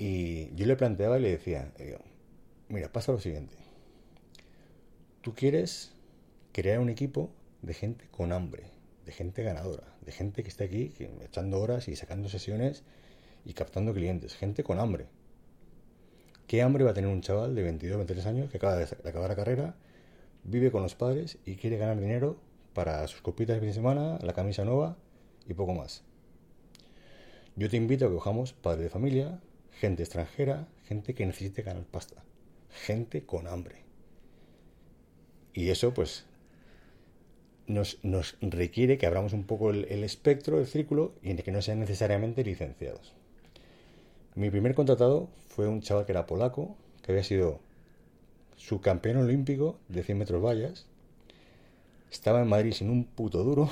Y 0.00 0.54
yo 0.54 0.64
le 0.64 0.76
planteaba 0.76 1.18
y 1.18 1.22
le 1.22 1.30
decía, 1.32 1.70
mira, 2.70 2.90
pasa 2.90 3.12
lo 3.12 3.20
siguiente. 3.20 3.54
Tú 5.20 5.34
quieres 5.34 5.92
crear 6.52 6.78
un 6.78 6.88
equipo 6.88 7.28
de 7.60 7.74
gente 7.74 8.06
con 8.10 8.32
hambre, 8.32 8.62
de 9.04 9.12
gente 9.12 9.42
ganadora, 9.42 9.94
de 10.00 10.10
gente 10.10 10.42
que 10.42 10.48
esté 10.48 10.64
aquí 10.64 10.88
que- 10.88 11.10
echando 11.22 11.60
horas 11.60 11.86
y 11.86 11.96
sacando 11.96 12.30
sesiones 12.30 12.82
y 13.44 13.52
captando 13.52 13.92
clientes, 13.92 14.34
gente 14.36 14.64
con 14.64 14.80
hambre. 14.80 15.04
¿Qué 16.46 16.62
hambre 16.62 16.82
va 16.82 16.92
a 16.92 16.94
tener 16.94 17.10
un 17.10 17.20
chaval 17.20 17.54
de 17.54 17.62
22, 17.62 17.98
23 17.98 18.24
años 18.24 18.50
que 18.50 18.56
acaba 18.56 18.76
de 18.76 18.84
acabar 18.84 19.28
la 19.28 19.36
carrera, 19.36 19.74
vive 20.44 20.70
con 20.70 20.82
los 20.82 20.94
padres 20.94 21.36
y 21.44 21.56
quiere 21.56 21.76
ganar 21.76 22.00
dinero 22.00 22.40
para 22.72 23.06
sus 23.06 23.20
copitas 23.20 23.56
de 23.56 23.60
fin 23.60 23.68
de 23.68 23.74
semana, 23.74 24.18
la 24.22 24.32
camisa 24.32 24.64
nueva 24.64 24.96
y 25.46 25.52
poco 25.52 25.74
más? 25.74 26.04
Yo 27.54 27.68
te 27.68 27.76
invito 27.76 28.06
a 28.06 28.08
que 28.08 28.14
cojamos 28.14 28.54
padres 28.54 28.84
de 28.84 28.88
familia, 28.88 29.40
gente 29.80 30.02
extranjera, 30.02 30.68
gente 30.86 31.14
que 31.14 31.24
necesite 31.24 31.62
ganar 31.62 31.84
pasta, 31.84 32.22
gente 32.84 33.22
con 33.24 33.46
hambre. 33.46 33.76
Y 35.54 35.70
eso, 35.70 35.94
pues, 35.94 36.26
nos, 37.66 37.98
nos 38.02 38.36
requiere 38.42 38.98
que 38.98 39.06
abramos 39.06 39.32
un 39.32 39.44
poco 39.44 39.70
el, 39.70 40.04
espectro, 40.04 40.58
el 40.58 40.66
círculo, 40.66 41.14
y 41.22 41.34
que 41.34 41.50
no 41.50 41.62
sean 41.62 41.80
necesariamente 41.80 42.44
licenciados. 42.44 43.14
Mi 44.34 44.50
primer 44.50 44.74
contratado 44.74 45.30
fue 45.48 45.66
un 45.66 45.80
chaval 45.80 46.04
que 46.04 46.12
era 46.12 46.26
polaco, 46.26 46.76
que 47.02 47.12
había 47.12 47.24
sido 47.24 47.60
subcampeón 48.56 49.16
olímpico 49.16 49.78
de 49.88 50.02
100 50.02 50.18
metros 50.18 50.44
vallas. 50.44 50.86
Estaba 52.12 52.42
en 52.42 52.48
Madrid 52.48 52.72
sin 52.72 52.90
un 52.90 53.04
puto 53.04 53.42
duro. 53.44 53.70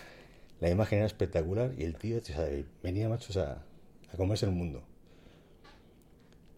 La 0.60 0.70
imagen 0.70 0.98
era 0.98 1.06
espectacular 1.06 1.72
y 1.76 1.84
el 1.84 1.96
tío 1.96 2.18
o 2.18 2.64
venía, 2.82 3.08
machos, 3.08 3.38
a, 3.38 3.64
a 4.12 4.16
comerse 4.16 4.44
el 4.44 4.52
mundo. 4.52 4.82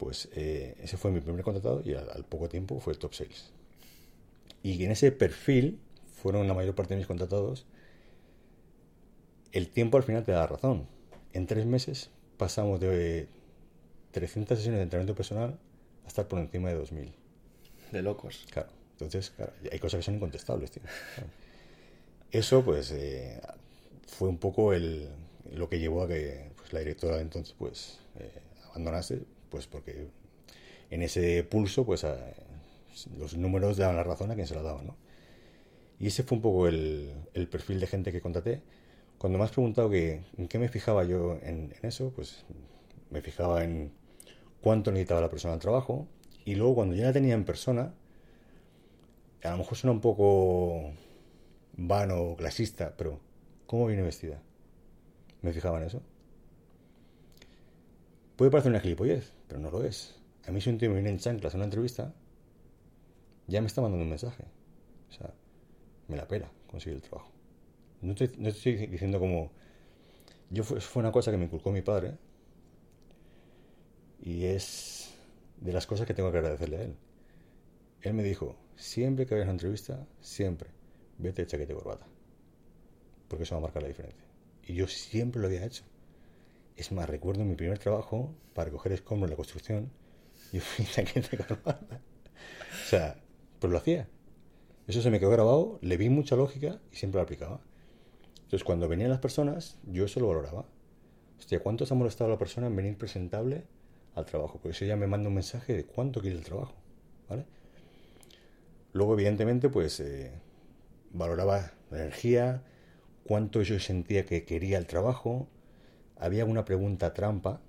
Pues 0.02 0.28
eh, 0.32 0.74
ese 0.82 0.96
fue 0.96 1.12
mi 1.12 1.20
primer 1.20 1.44
contratado 1.44 1.80
y 1.84 1.94
al, 1.94 2.10
al 2.10 2.24
poco 2.24 2.48
tiempo 2.48 2.80
fue 2.80 2.96
top 2.96 3.14
sales. 3.14 3.52
Y 4.64 4.82
en 4.84 4.90
ese 4.90 5.12
perfil 5.12 5.78
fueron 6.20 6.48
la 6.48 6.54
mayor 6.54 6.74
parte 6.74 6.94
de 6.94 6.98
mis 6.98 7.06
contratados. 7.06 7.66
El 9.52 9.68
tiempo 9.68 9.96
al 9.98 10.02
final 10.02 10.24
te 10.24 10.32
da 10.32 10.44
razón. 10.44 10.88
En 11.32 11.46
tres 11.46 11.66
meses 11.66 12.10
pasamos 12.36 12.80
de 12.80 13.28
300 14.10 14.58
sesiones 14.58 14.80
de 14.80 14.82
entrenamiento 14.82 15.14
personal 15.14 15.56
a 16.04 16.08
estar 16.08 16.26
por 16.26 16.40
encima 16.40 16.70
de 16.70 16.74
2000. 16.74 17.12
De 17.92 18.02
locos. 18.02 18.44
Claro. 18.50 18.70
Entonces, 18.94 19.30
claro, 19.30 19.52
hay 19.70 19.78
cosas 19.78 19.98
que 19.98 20.02
son 20.02 20.16
incontestables, 20.16 20.72
tío. 20.72 20.82
Eso, 22.32 22.64
pues, 22.64 22.90
eh, 22.90 23.40
fue 24.08 24.28
un 24.28 24.38
poco 24.38 24.72
el, 24.72 25.08
lo 25.52 25.68
que 25.68 25.78
llevó 25.78 26.02
a 26.02 26.08
que 26.08 26.50
pues, 26.56 26.72
la 26.72 26.80
directora 26.80 27.18
de 27.18 27.22
entonces, 27.22 27.54
pues, 27.56 28.00
eh, 28.18 28.32
abandonase, 28.70 29.22
pues, 29.52 29.66
porque 29.68 30.08
en 30.90 31.02
ese 31.02 31.44
pulso, 31.44 31.84
pues, 31.84 32.04
los 33.18 33.36
números 33.36 33.76
daban 33.76 33.96
la 33.96 34.02
razón 34.02 34.30
a 34.30 34.34
quien 34.34 34.46
se 34.46 34.54
la 34.54 34.62
daba, 34.62 34.82
¿no? 34.82 34.96
Y 36.00 36.08
ese 36.08 36.24
fue 36.24 36.36
un 36.36 36.42
poco 36.42 36.66
el, 36.66 37.12
el 37.34 37.48
perfil 37.48 37.78
de 37.78 37.86
gente 37.86 38.10
que 38.10 38.20
contraté. 38.20 38.62
Cuando 39.18 39.38
me 39.38 39.44
has 39.44 39.52
preguntado 39.52 39.90
que, 39.90 40.22
en 40.36 40.48
qué 40.48 40.58
me 40.58 40.68
fijaba 40.68 41.04
yo 41.04 41.38
en, 41.42 41.72
en 41.80 41.86
eso, 41.88 42.12
pues 42.16 42.44
me 43.10 43.20
fijaba 43.20 43.62
en 43.62 43.92
cuánto 44.62 44.90
necesitaba 44.90 45.20
la 45.20 45.30
persona 45.30 45.54
al 45.54 45.60
trabajo. 45.60 46.08
Y 46.44 46.56
luego 46.56 46.74
cuando 46.74 46.96
ya 46.96 47.04
la 47.04 47.12
tenía 47.12 47.34
en 47.34 47.44
persona, 47.44 47.94
a 49.44 49.50
lo 49.50 49.58
mejor 49.58 49.76
suena 49.76 49.92
un 49.92 50.00
poco 50.00 50.92
vano 51.76 52.22
o 52.22 52.36
clasista, 52.36 52.94
pero 52.96 53.20
¿cómo 53.66 53.86
viene 53.86 54.02
vestida? 54.02 54.40
Me 55.42 55.52
fijaba 55.52 55.78
en 55.78 55.84
eso. 55.84 56.02
Puede 58.42 58.50
parecer 58.50 58.72
una 58.72 58.80
gilipollez, 58.80 59.30
pero 59.46 59.60
no 59.60 59.70
lo 59.70 59.84
es. 59.84 60.16
A 60.48 60.50
mí 60.50 60.60
si 60.60 60.68
un 60.68 60.76
tío 60.76 60.88
me 60.88 60.96
viene 60.96 61.10
en 61.10 61.18
chanclas 61.18 61.54
a 61.54 61.58
una 61.58 61.66
entrevista, 61.66 62.12
ya 63.46 63.60
me 63.60 63.68
está 63.68 63.80
mandando 63.80 64.02
un 64.02 64.10
mensaje. 64.10 64.42
O 65.10 65.12
sea, 65.12 65.32
me 66.08 66.16
la 66.16 66.26
pela 66.26 66.50
conseguir 66.66 66.96
el 66.96 67.02
trabajo. 67.02 67.30
No 68.00 68.16
te, 68.16 68.24
estoy 68.24 68.88
diciendo 68.88 69.20
como... 69.20 69.52
Yo 70.50 70.64
fue, 70.64 70.80
fue 70.80 71.02
una 71.02 71.12
cosa 71.12 71.30
que 71.30 71.36
me 71.36 71.44
inculcó 71.44 71.70
mi 71.70 71.82
padre 71.82 72.18
y 74.20 74.46
es 74.46 75.14
de 75.60 75.72
las 75.72 75.86
cosas 75.86 76.04
que 76.04 76.12
tengo 76.12 76.32
que 76.32 76.38
agradecerle 76.38 76.78
a 76.78 76.82
él. 76.82 76.96
Él 78.00 78.12
me 78.12 78.24
dijo, 78.24 78.56
siempre 78.74 79.24
que 79.24 79.34
vayas 79.34 79.46
a 79.46 79.50
una 79.50 79.60
entrevista, 79.60 80.04
siempre, 80.20 80.68
vete 81.16 81.42
de 81.42 81.46
chaqueta 81.46 81.74
y 81.74 81.76
corbata. 81.76 82.08
Porque 83.28 83.44
eso 83.44 83.54
va 83.54 83.60
a 83.60 83.62
marcar 83.62 83.82
la 83.82 83.88
diferencia. 83.88 84.26
Y 84.64 84.74
yo 84.74 84.88
siempre 84.88 85.40
lo 85.40 85.46
había 85.46 85.64
hecho. 85.64 85.84
Es 86.76 86.92
más, 86.92 87.08
recuerdo 87.08 87.44
mi 87.44 87.54
primer 87.54 87.78
trabajo 87.78 88.34
para 88.54 88.66
recoger 88.66 88.92
escombros 88.92 89.28
en 89.28 89.30
la 89.30 89.36
construcción, 89.36 89.90
yo 90.52 90.60
fui 90.62 90.84
chaqueta 90.84 91.36
corbata. 91.36 92.00
O 92.70 92.88
sea, 92.88 93.16
pero 93.60 93.72
lo 93.72 93.78
hacía. 93.78 94.08
Eso 94.86 95.00
se 95.00 95.10
me 95.10 95.20
quedó 95.20 95.30
grabado, 95.30 95.78
le 95.80 95.96
vi 95.96 96.08
mucha 96.08 96.36
lógica 96.36 96.80
y 96.90 96.96
siempre 96.96 97.18
lo 97.18 97.22
aplicaba. 97.22 97.60
Entonces, 98.52 98.64
cuando 98.64 98.88
venían 98.88 99.10
las 99.10 99.20
personas, 99.20 99.78
yo 99.86 100.04
eso 100.04 100.20
lo 100.20 100.28
valoraba. 100.28 100.66
Hostia, 101.38 101.60
¿cuánto 101.60 101.86
se 101.86 101.94
ha 101.94 101.96
molestado 101.96 102.28
la 102.30 102.38
persona 102.38 102.66
en 102.66 102.76
venir 102.76 102.98
presentable 102.98 103.64
al 104.14 104.26
trabajo? 104.26 104.54
Porque 104.54 104.76
eso 104.76 104.84
ya 104.84 104.96
me 104.96 105.06
manda 105.06 105.28
un 105.28 105.34
mensaje 105.34 105.72
de 105.74 105.84
cuánto 105.84 106.20
quiere 106.20 106.36
el 106.36 106.44
trabajo, 106.44 106.74
¿vale? 107.28 107.46
Luego, 108.92 109.14
evidentemente, 109.14 109.68
pues 109.68 109.98
eh, 110.00 110.32
valoraba 111.12 111.72
la 111.90 111.98
energía, 111.98 112.62
cuánto 113.24 113.62
yo 113.62 113.80
sentía 113.80 114.26
que 114.26 114.44
quería 114.44 114.78
el 114.78 114.86
trabajo. 114.86 115.48
Había 116.22 116.44
una 116.44 116.64
pregunta 116.64 117.12
trampa, 117.12 117.60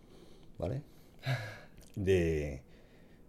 ¿vale? 0.60 0.84
De, 1.96 2.62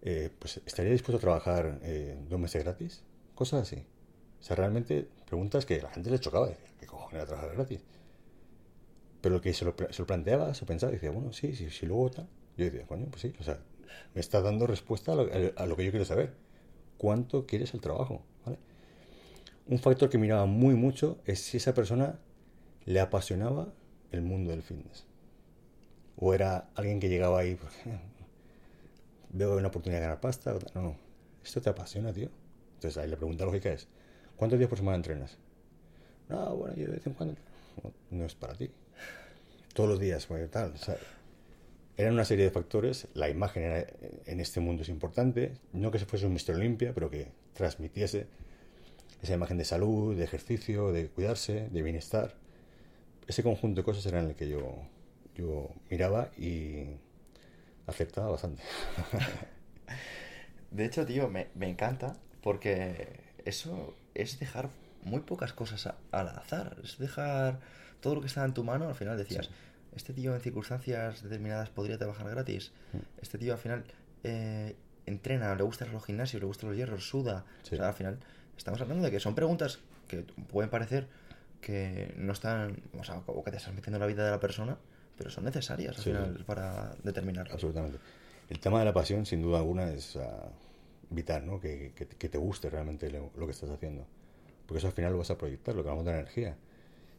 eh, 0.02 0.30
pues, 0.38 0.60
¿estaría 0.66 0.92
dispuesto 0.92 1.16
a 1.16 1.20
trabajar 1.20 1.80
eh, 1.82 2.18
dos 2.28 2.38
meses 2.38 2.62
gratis? 2.62 3.02
Cosas 3.34 3.62
así. 3.62 3.86
O 4.38 4.42
sea, 4.42 4.54
realmente 4.54 5.08
preguntas 5.24 5.64
que 5.64 5.80
la 5.80 5.88
gente 5.88 6.10
le 6.10 6.18
chocaba. 6.18 6.48
Decía, 6.48 6.66
¿qué 6.78 6.86
cojones 6.86 7.14
era 7.14 7.24
trabajar 7.24 7.54
gratis? 7.54 7.80
Pero 9.22 9.36
el 9.36 9.40
que 9.40 9.54
se 9.54 9.64
lo, 9.64 9.74
se 9.88 10.02
lo 10.02 10.06
planteaba, 10.06 10.52
se 10.52 10.66
pensaba, 10.66 10.92
decía, 10.92 11.10
bueno, 11.10 11.32
sí, 11.32 11.54
sí, 11.54 11.70
sí, 11.70 11.86
luego 11.86 12.10
tal. 12.10 12.28
Yo 12.58 12.66
decía, 12.66 12.86
coño, 12.86 13.06
pues 13.06 13.22
sí, 13.22 13.32
o 13.40 13.42
sea, 13.42 13.58
me 14.12 14.20
está 14.20 14.42
dando 14.42 14.66
respuesta 14.66 15.12
a 15.12 15.14
lo, 15.14 15.30
a 15.56 15.66
lo 15.66 15.74
que 15.74 15.86
yo 15.86 15.90
quiero 15.90 16.04
saber. 16.04 16.34
¿Cuánto 16.98 17.46
quieres 17.46 17.72
el 17.72 17.80
trabajo? 17.80 18.22
¿Vale? 18.44 18.58
Un 19.68 19.78
factor 19.78 20.10
que 20.10 20.18
miraba 20.18 20.44
muy 20.44 20.74
mucho 20.74 21.16
es 21.24 21.40
si 21.40 21.56
esa 21.56 21.72
persona 21.72 22.18
le 22.84 23.00
apasionaba 23.00 23.72
el 24.12 24.20
mundo 24.20 24.50
del 24.50 24.62
fitness. 24.62 25.06
O 26.16 26.32
era 26.34 26.68
alguien 26.74 27.00
que 27.00 27.08
llegaba 27.08 27.40
ahí, 27.40 27.54
pues, 27.56 27.72
veo 29.30 29.56
una 29.56 29.68
oportunidad 29.68 30.00
de 30.00 30.06
ganar 30.06 30.20
pasta. 30.20 30.56
No, 30.74 30.96
esto 31.44 31.60
te 31.60 31.70
apasiona, 31.70 32.12
tío. 32.12 32.28
Entonces 32.74 33.02
ahí 33.02 33.08
la 33.08 33.16
pregunta 33.16 33.44
lógica 33.44 33.72
es, 33.72 33.88
¿cuántos 34.36 34.58
días 34.58 34.68
por 34.68 34.78
semana 34.78 34.96
entrenas? 34.96 35.38
No, 36.28 36.56
bueno, 36.56 36.74
yo 36.76 36.86
de 36.86 36.92
vez 36.92 37.06
en 37.06 37.14
cuando... 37.14 37.34
No, 37.82 37.92
no 38.18 38.24
es 38.24 38.34
para 38.34 38.54
ti. 38.54 38.70
Todos 39.74 39.88
los 39.90 39.98
días, 40.00 40.26
pues, 40.26 40.48
tal. 40.50 40.72
O 40.72 40.76
sea, 40.78 40.96
eran 41.96 42.14
una 42.14 42.24
serie 42.24 42.44
de 42.44 42.50
factores. 42.50 43.08
La 43.14 43.28
imagen 43.28 43.62
era- 43.64 43.86
en 44.26 44.40
este 44.40 44.60
mundo 44.60 44.82
es 44.82 44.88
importante. 44.88 45.52
No 45.72 45.90
que 45.90 45.98
se 45.98 46.06
fuese 46.06 46.26
un 46.26 46.32
Mr. 46.34 46.54
Olympia, 46.54 46.92
pero 46.94 47.10
que 47.10 47.28
transmitiese 47.54 48.26
esa 49.22 49.34
imagen 49.34 49.58
de 49.58 49.64
salud, 49.64 50.16
de 50.16 50.24
ejercicio, 50.24 50.92
de 50.92 51.08
cuidarse, 51.08 51.68
de 51.70 51.82
bienestar. 51.82 52.34
Ese 53.26 53.42
conjunto 53.42 53.80
de 53.80 53.84
cosas 53.84 54.04
eran 54.06 54.26
el 54.28 54.34
que 54.34 54.48
yo, 54.48 54.76
yo 55.34 55.70
miraba 55.90 56.28
y 56.38 56.96
aceptaba 57.86 58.30
bastante. 58.30 58.62
De 60.70 60.84
hecho, 60.84 61.06
tío, 61.06 61.28
me, 61.28 61.48
me 61.54 61.68
encanta 61.68 62.16
porque 62.42 63.20
eso 63.44 63.94
es 64.14 64.38
dejar 64.38 64.70
muy 65.04 65.20
pocas 65.20 65.52
cosas 65.52 65.86
a- 65.86 65.96
al 66.10 66.28
azar. 66.28 66.76
Es 66.82 66.98
dejar 66.98 67.60
todo 68.00 68.16
lo 68.16 68.20
que 68.20 68.26
está 68.26 68.44
en 68.44 68.54
tu 68.54 68.64
mano. 68.64 68.88
Al 68.88 68.94
final 68.94 69.16
decías, 69.16 69.46
Sí. 69.46 69.52
este 69.94 70.12
tío 70.12 70.34
en 70.34 70.40
circunstancias 70.40 71.22
determinadas 71.22 71.70
podría 71.70 71.98
trabajar 71.98 72.28
gratis. 72.30 72.72
Este 73.22 73.38
tío 73.38 73.52
al 73.52 73.58
final 73.58 73.84
eh, 74.24 74.74
entrena, 75.06 75.54
le 75.54 75.62
gustan 75.62 75.92
los 75.92 76.04
gimnasios, 76.04 76.40
le 76.40 76.46
gustan 76.46 76.70
los 76.70 76.76
hierros, 76.78 77.08
suda. 77.08 77.44
Sí. 77.62 77.74
O 77.74 77.78
sea, 77.78 77.88
al 77.88 77.94
final 77.94 78.18
estamos 78.56 78.80
hablando 78.80 79.04
de 79.04 79.10
que 79.10 79.20
son 79.20 79.34
preguntas 79.34 79.78
que 80.08 80.22
pueden 80.50 80.70
parecer 80.70 81.08
que 81.60 82.14
no 82.18 82.32
están, 82.32 82.82
o 82.98 83.04
sea, 83.04 83.22
o 83.26 83.44
que 83.44 83.50
te 83.50 83.56
estás 83.58 83.72
metiendo 83.74 83.96
en 83.96 84.00
la 84.00 84.06
vida 84.06 84.24
de 84.24 84.30
la 84.30 84.40
persona, 84.40 84.76
pero 85.16 85.30
son 85.30 85.44
necesarias 85.44 85.96
al 85.96 86.02
Sí. 86.02 86.10
final 86.10 86.44
para 86.46 86.94
determinarlo. 87.02 87.52
Absolutamente. 87.54 87.98
El 88.48 88.58
tema 88.60 88.78
de 88.78 88.84
la 88.84 88.92
pasión, 88.92 89.24
sin 89.26 89.42
duda 89.42 89.58
alguna, 89.58 89.90
es 89.90 90.16
ah, 90.16 90.48
vital, 91.10 91.46
¿no? 91.46 91.60
Que, 91.60 91.92
que- 91.94 92.06
que 92.06 92.28
te 92.28 92.38
guste 92.38 92.68
realmente 92.70 93.10
lo, 93.10 93.30
lo 93.36 93.46
que 93.46 93.52
estás 93.52 93.70
haciendo. 93.70 94.06
Porque 94.66 94.78
eso 94.78 94.86
al 94.88 94.92
final 94.92 95.12
lo 95.12 95.18
vas 95.18 95.30
a 95.30 95.38
proyectar, 95.38 95.74
lo 95.74 95.82
que 95.82 95.88
vamos 95.88 96.06
a 96.06 96.10
dar 96.10 96.20
energía. 96.20 96.56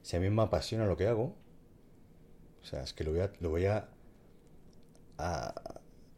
Si 0.02 0.16
a 0.16 0.20
mí 0.20 0.30
me 0.30 0.42
apasiona 0.44 0.86
lo 0.86 0.98
que 0.98 1.08
hago, 1.08 1.36
o 2.62 2.66
sea, 2.66 2.82
es 2.84 2.94
que 2.94 3.04
lo 3.04 3.12
voy 3.12 3.20
a, 3.22 3.32
lo 3.40 3.50
voy 3.50 3.66
a, 3.66 3.88
a, 5.18 5.54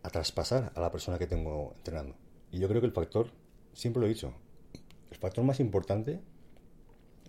a 0.04 0.10
traspasar 0.10 0.72
a 0.76 0.80
la 0.82 0.92
persona 0.92 1.18
que 1.18 1.28
tengo 1.28 1.74
entrenando. 1.78 2.16
Y 2.52 2.60
yo 2.60 2.68
creo 2.68 2.82
que 2.82 2.88
el 2.88 2.94
factor, 2.94 3.32
siempre 3.74 4.00
lo 4.02 4.06
he 4.06 4.10
dicho, 4.10 4.34
el 5.12 5.18
factor 5.18 5.44
más 5.44 5.60
importante, 5.60 6.20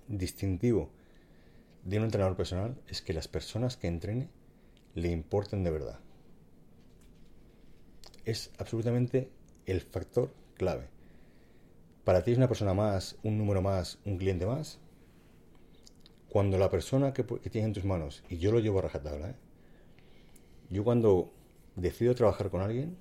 distintivo 0.08 0.90
de 1.84 1.98
un 1.98 2.04
entrenador 2.04 2.36
personal, 2.36 2.76
es 2.88 3.02
que 3.02 3.12
las 3.12 3.28
personas 3.28 3.76
que 3.76 3.88
entrene 3.88 4.28
le 4.94 5.10
importen 5.10 5.64
de 5.64 5.70
verdad 5.70 6.00
es 8.30 8.50
absolutamente 8.58 9.30
el 9.64 9.80
factor 9.80 10.34
clave. 10.54 10.88
Para 12.04 12.22
ti 12.22 12.32
es 12.32 12.36
una 12.36 12.48
persona 12.48 12.74
más, 12.74 13.16
un 13.22 13.38
número 13.38 13.62
más, 13.62 13.98
un 14.04 14.18
cliente 14.18 14.44
más. 14.44 14.78
Cuando 16.28 16.58
la 16.58 16.70
persona 16.70 17.14
que, 17.14 17.24
tienes 17.24 17.68
en 17.68 17.72
tus 17.72 17.84
manos, 17.84 18.22
y 18.28 18.36
yo 18.36 18.52
lo 18.52 18.60
llevo 18.60 18.80
a 18.80 18.82
rajatabla, 18.82 19.30
¿eh? 19.30 19.34
yo 20.68 20.84
cuando 20.84 21.32
decido 21.74 22.14
trabajar 22.14 22.50
con 22.50 22.60
alguien, 22.60 22.96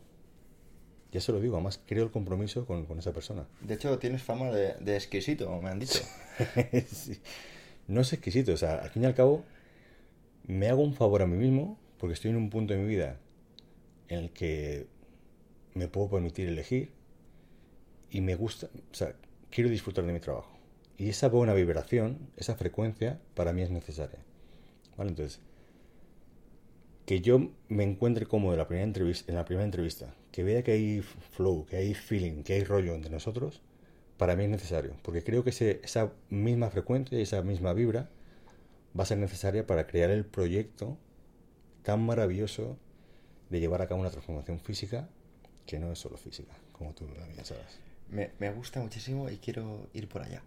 ya 1.12 1.20
se 1.20 1.34
lo 1.34 1.42
digo, 1.42 1.56
además 1.56 1.82
creo 1.86 2.06
el 2.06 2.12
compromiso 2.12 2.66
con, 2.66 2.86
con 2.86 3.00
esa 3.00 3.12
persona. 3.12 3.48
De 3.60 3.74
hecho, 3.74 4.00
tienes 4.00 4.24
fama 4.24 4.50
de, 4.52 4.76
de 4.76 4.96
exquisito, 4.96 5.50
me 5.62 5.70
han 5.70 5.80
dicho. 5.80 6.00
Sí. 6.88 7.20
No 7.88 8.02
es 8.02 8.14
exquisito, 8.14 8.54
o 8.54 8.58
sea, 8.58 8.76
al 8.80 8.90
fin 8.90 9.04
y 9.04 9.06
al 9.08 9.16
cabo, 9.16 9.44
me 10.48 10.68
hago 10.70 10.82
un 10.82 10.94
favor 10.94 11.22
a 11.22 11.28
mí 11.28 11.38
mismo 11.38 11.78
porque 12.00 12.14
estoy 12.14 12.32
en 12.32 12.38
un 12.38 12.50
punto 12.50 12.74
de 12.74 12.80
mi 12.80 12.88
vida 12.88 13.20
en 14.08 14.20
el 14.20 14.30
que 14.32 14.88
me 15.74 15.88
puedo 15.88 16.10
permitir 16.10 16.48
elegir 16.48 16.92
y 18.10 18.22
me 18.22 18.36
gusta, 18.36 18.70
o 18.92 18.94
sea, 18.96 19.14
quiero 19.50 19.70
disfrutar 19.70 20.06
de 20.06 20.14
mi 20.14 20.20
trabajo. 20.20 20.52
Y 20.98 21.10
esa 21.10 21.28
buena 21.30 21.54
vibración, 21.54 22.18
esa 22.38 22.56
frecuencia, 22.56 23.20
para 23.36 23.54
mí 23.54 23.62
es 23.62 23.70
necesaria. 23.70 24.20
¿Vale? 24.98 25.12
Entonces, 25.12 25.42
que 27.06 27.22
yo 27.22 27.52
me 27.70 27.84
encuentre 27.84 28.26
cómodo 28.26 28.54
en 28.54 28.60
la 28.60 28.68
primera 28.68 28.84
entrevista, 29.64 30.14
que 30.32 30.44
vea 30.44 30.64
que 30.64 30.72
hay 30.72 31.02
flow, 31.02 31.66
que 31.66 31.78
hay 31.78 31.94
feeling, 31.94 32.44
que 32.44 32.54
hay 32.54 32.64
rollo 32.64 32.96
entre 32.96 33.12
nosotros, 33.12 33.62
para 34.18 34.36
mí 34.36 34.46
es 34.46 34.50
necesario. 34.50 34.94
Porque 35.04 35.24
creo 35.24 35.44
que 35.44 35.52
ese- 35.52 35.80
esa 35.84 36.12
misma 36.30 36.70
frecuencia 36.70 37.18
y 37.18 37.22
esa 37.22 37.42
misma 37.44 37.74
vibra 37.74 38.10
va 38.98 39.04
a 39.04 39.06
ser 39.06 39.18
necesaria 39.18 39.68
para 39.68 39.88
crear 39.88 40.10
el 40.10 40.26
proyecto 40.26 40.98
tan 41.84 42.06
maravilloso 42.06 42.78
de 43.50 43.60
llevar 43.60 43.82
a 43.82 43.88
cabo 43.88 44.02
una 44.02 44.10
transformación 44.10 44.60
física 44.60 45.08
que 45.66 45.80
no 45.80 45.92
es 45.92 46.00
solo 46.00 46.18
física, 46.18 46.54
como 46.72 46.94
tú 46.94 47.06
bien 47.06 47.46
sabes. 47.46 47.80
Me, 48.10 48.32
me 48.40 48.52
gusta 48.52 48.80
muchísimo 48.80 49.30
y 49.30 49.38
quiero 49.38 49.88
ir 49.94 50.08
por 50.08 50.22
allá. 50.22 50.42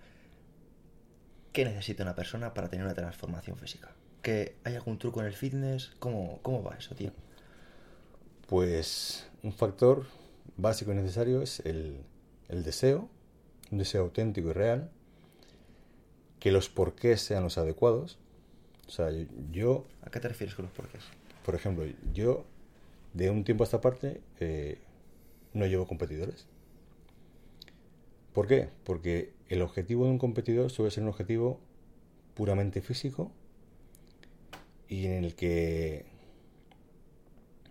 ¿Qué 1.53 1.65
necesita 1.65 2.03
una 2.03 2.15
persona 2.15 2.55
para 2.55 2.69
tener 2.69 2.87
una 2.87 2.95
transformación 2.95 3.57
física? 3.57 3.93
¿Que 4.23 4.57
¿Hay 4.65 4.75
algún 4.75 4.99
truco 4.99 5.21
en 5.21 5.27
el 5.27 5.35
fitness? 5.35 5.93
¿Cómo, 5.99 6.39
cómo 6.43 6.63
va 6.63 6.77
eso, 6.77 6.95
tío? 6.95 7.13
Pues 8.49 9.29
un 9.43 9.53
factor 9.53 10.07
básico 10.57 10.93
y 10.93 10.95
necesario 10.95 11.43
es 11.43 11.61
el, 11.61 12.05
el 12.49 12.63
deseo, 12.63 13.09
un 13.71 13.79
deseo 13.79 14.03
auténtico 14.03 14.51
y 14.51 14.53
real, 14.53 14.91
que 16.39 16.53
los 16.53 16.69
porqués 16.69 17.21
sean 17.21 17.45
los 17.45 17.59
adecuados. 17.59 18.19
O 18.91 18.93
sea, 18.93 19.09
yo... 19.53 19.87
¿A 20.03 20.11
qué 20.11 20.19
te 20.19 20.27
refieres 20.27 20.57
con 20.57 20.65
los 20.65 20.75
porqués? 20.75 21.05
Por 21.45 21.55
ejemplo, 21.55 21.85
yo 22.13 22.45
de 23.15 23.31
un 23.31 23.45
tiempo 23.45 23.63
a 23.63 23.67
esta 23.67 23.81
parte 23.81 24.21
eh, 24.41 24.79
no 25.55 25.65
llevo 25.67 25.87
competidores. 25.87 26.49
¿Por 28.33 28.49
qué? 28.49 28.69
Porque 28.83 29.33
el 29.49 29.63
objetivo 29.63 30.07
de 30.07 30.11
un 30.11 30.19
competidor 30.19 30.73
suele 30.73 30.91
ser 30.91 31.05
un 31.05 31.11
objetivo 31.11 31.61
puramente 32.35 32.81
físico 32.81 33.31
y 34.89 35.07
en 35.07 35.23
el 35.23 35.37
que 35.37 36.07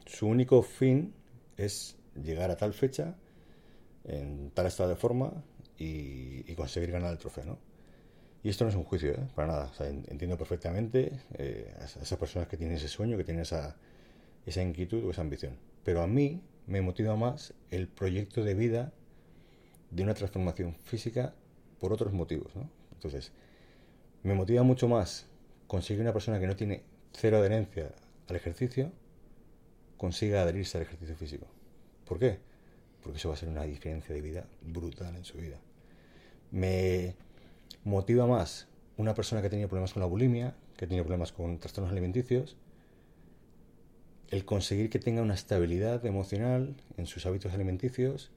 su 0.06 0.26
único 0.26 0.64
fin 0.64 1.14
es 1.58 1.98
llegar 2.16 2.50
a 2.50 2.56
tal 2.56 2.74
fecha, 2.74 3.18
en 4.06 4.52
tal 4.52 4.68
estado 4.68 4.88
de 4.88 4.96
forma 4.96 5.44
y, 5.78 6.56
conseguir 6.56 6.92
ganar 6.92 7.12
el 7.12 7.18
trofeo, 7.18 7.44
¿no? 7.44 7.69
Y 8.44 8.50
esto 8.50 8.64
no 8.64 8.70
es 8.70 8.76
un 8.76 8.84
juicio, 8.84 9.12
¿eh? 9.12 9.28
para 9.36 9.48
nada. 9.48 9.72
entiendo 9.80 10.38
perfectamente 10.38 11.12
eh, 11.34 11.74
a 11.82 11.86
esas 11.86 12.18
personas 12.18 12.48
que 12.48 12.56
tienen 12.58 12.78
ese 12.78 12.88
sueño, 12.88 13.18
que 13.18 13.26
tienen 13.26 13.42
esa, 13.42 13.76
esa 14.46 14.62
inquietud 14.62 15.04
o 15.04 15.12
esa 15.12 15.22
ambición. 15.22 15.58
Pero 15.84 16.02
a 16.02 16.08
mí 16.08 16.42
me 16.68 16.82
motiva 16.82 17.16
más 17.16 17.54
el 17.72 17.88
proyecto 17.88 18.44
de 18.44 18.54
vida 18.54 18.94
de 19.92 20.04
una 20.04 20.14
transformación 20.14 20.76
física 20.76 21.34
por 21.80 21.92
otros 21.92 22.14
motivos. 22.14 22.54
Entonces, 22.94 23.32
me 24.24 24.36
motiva 24.36 24.64
mucho 24.64 24.88
más 24.88 25.26
conseguir 25.68 26.02
una 26.02 26.14
persona 26.14 26.40
que 26.40 26.48
no 26.48 26.56
tiene 26.56 26.84
cero 27.14 27.38
adherencia 27.38 27.92
al 28.28 28.36
ejercicio, 28.36 28.92
consiga 29.98 30.44
adherirse 30.44 30.78
al 30.78 30.84
ejercicio 30.84 31.16
físico. 31.16 31.48
¿Por 32.06 32.20
qué? 32.20 32.40
Porque 33.04 33.18
eso 33.18 33.30
va 33.30 33.36
a 33.36 33.38
ser 33.38 33.50
una 33.50 33.64
diferencia 33.64 34.14
de 34.14 34.22
vida 34.22 34.46
brutal 34.62 35.16
en 35.16 35.26
su 35.26 35.38
vida. 35.38 35.58
Me 36.52 37.16
motiva 37.84 38.28
más 38.28 38.68
una 38.98 39.14
persona 39.14 39.42
que 39.42 39.50
tenido 39.50 39.70
problemas 39.70 39.94
con 39.94 40.02
la 40.02 40.08
bulimia, 40.08 40.56
que 40.78 40.88
tenido 40.88 41.06
problemas 41.06 41.32
con 41.32 41.58
trastornos 41.60 41.92
alimenticios, 41.92 42.58
el 44.30 44.46
conseguir 44.46 44.90
que 44.90 45.00
tenga 45.00 45.22
una 45.22 45.34
estabilidad 45.34 46.06
emocional 46.06 46.76
en 46.98 47.08
sus 47.08 47.26
hábitos 47.26 47.54
alimenticios 47.54 48.32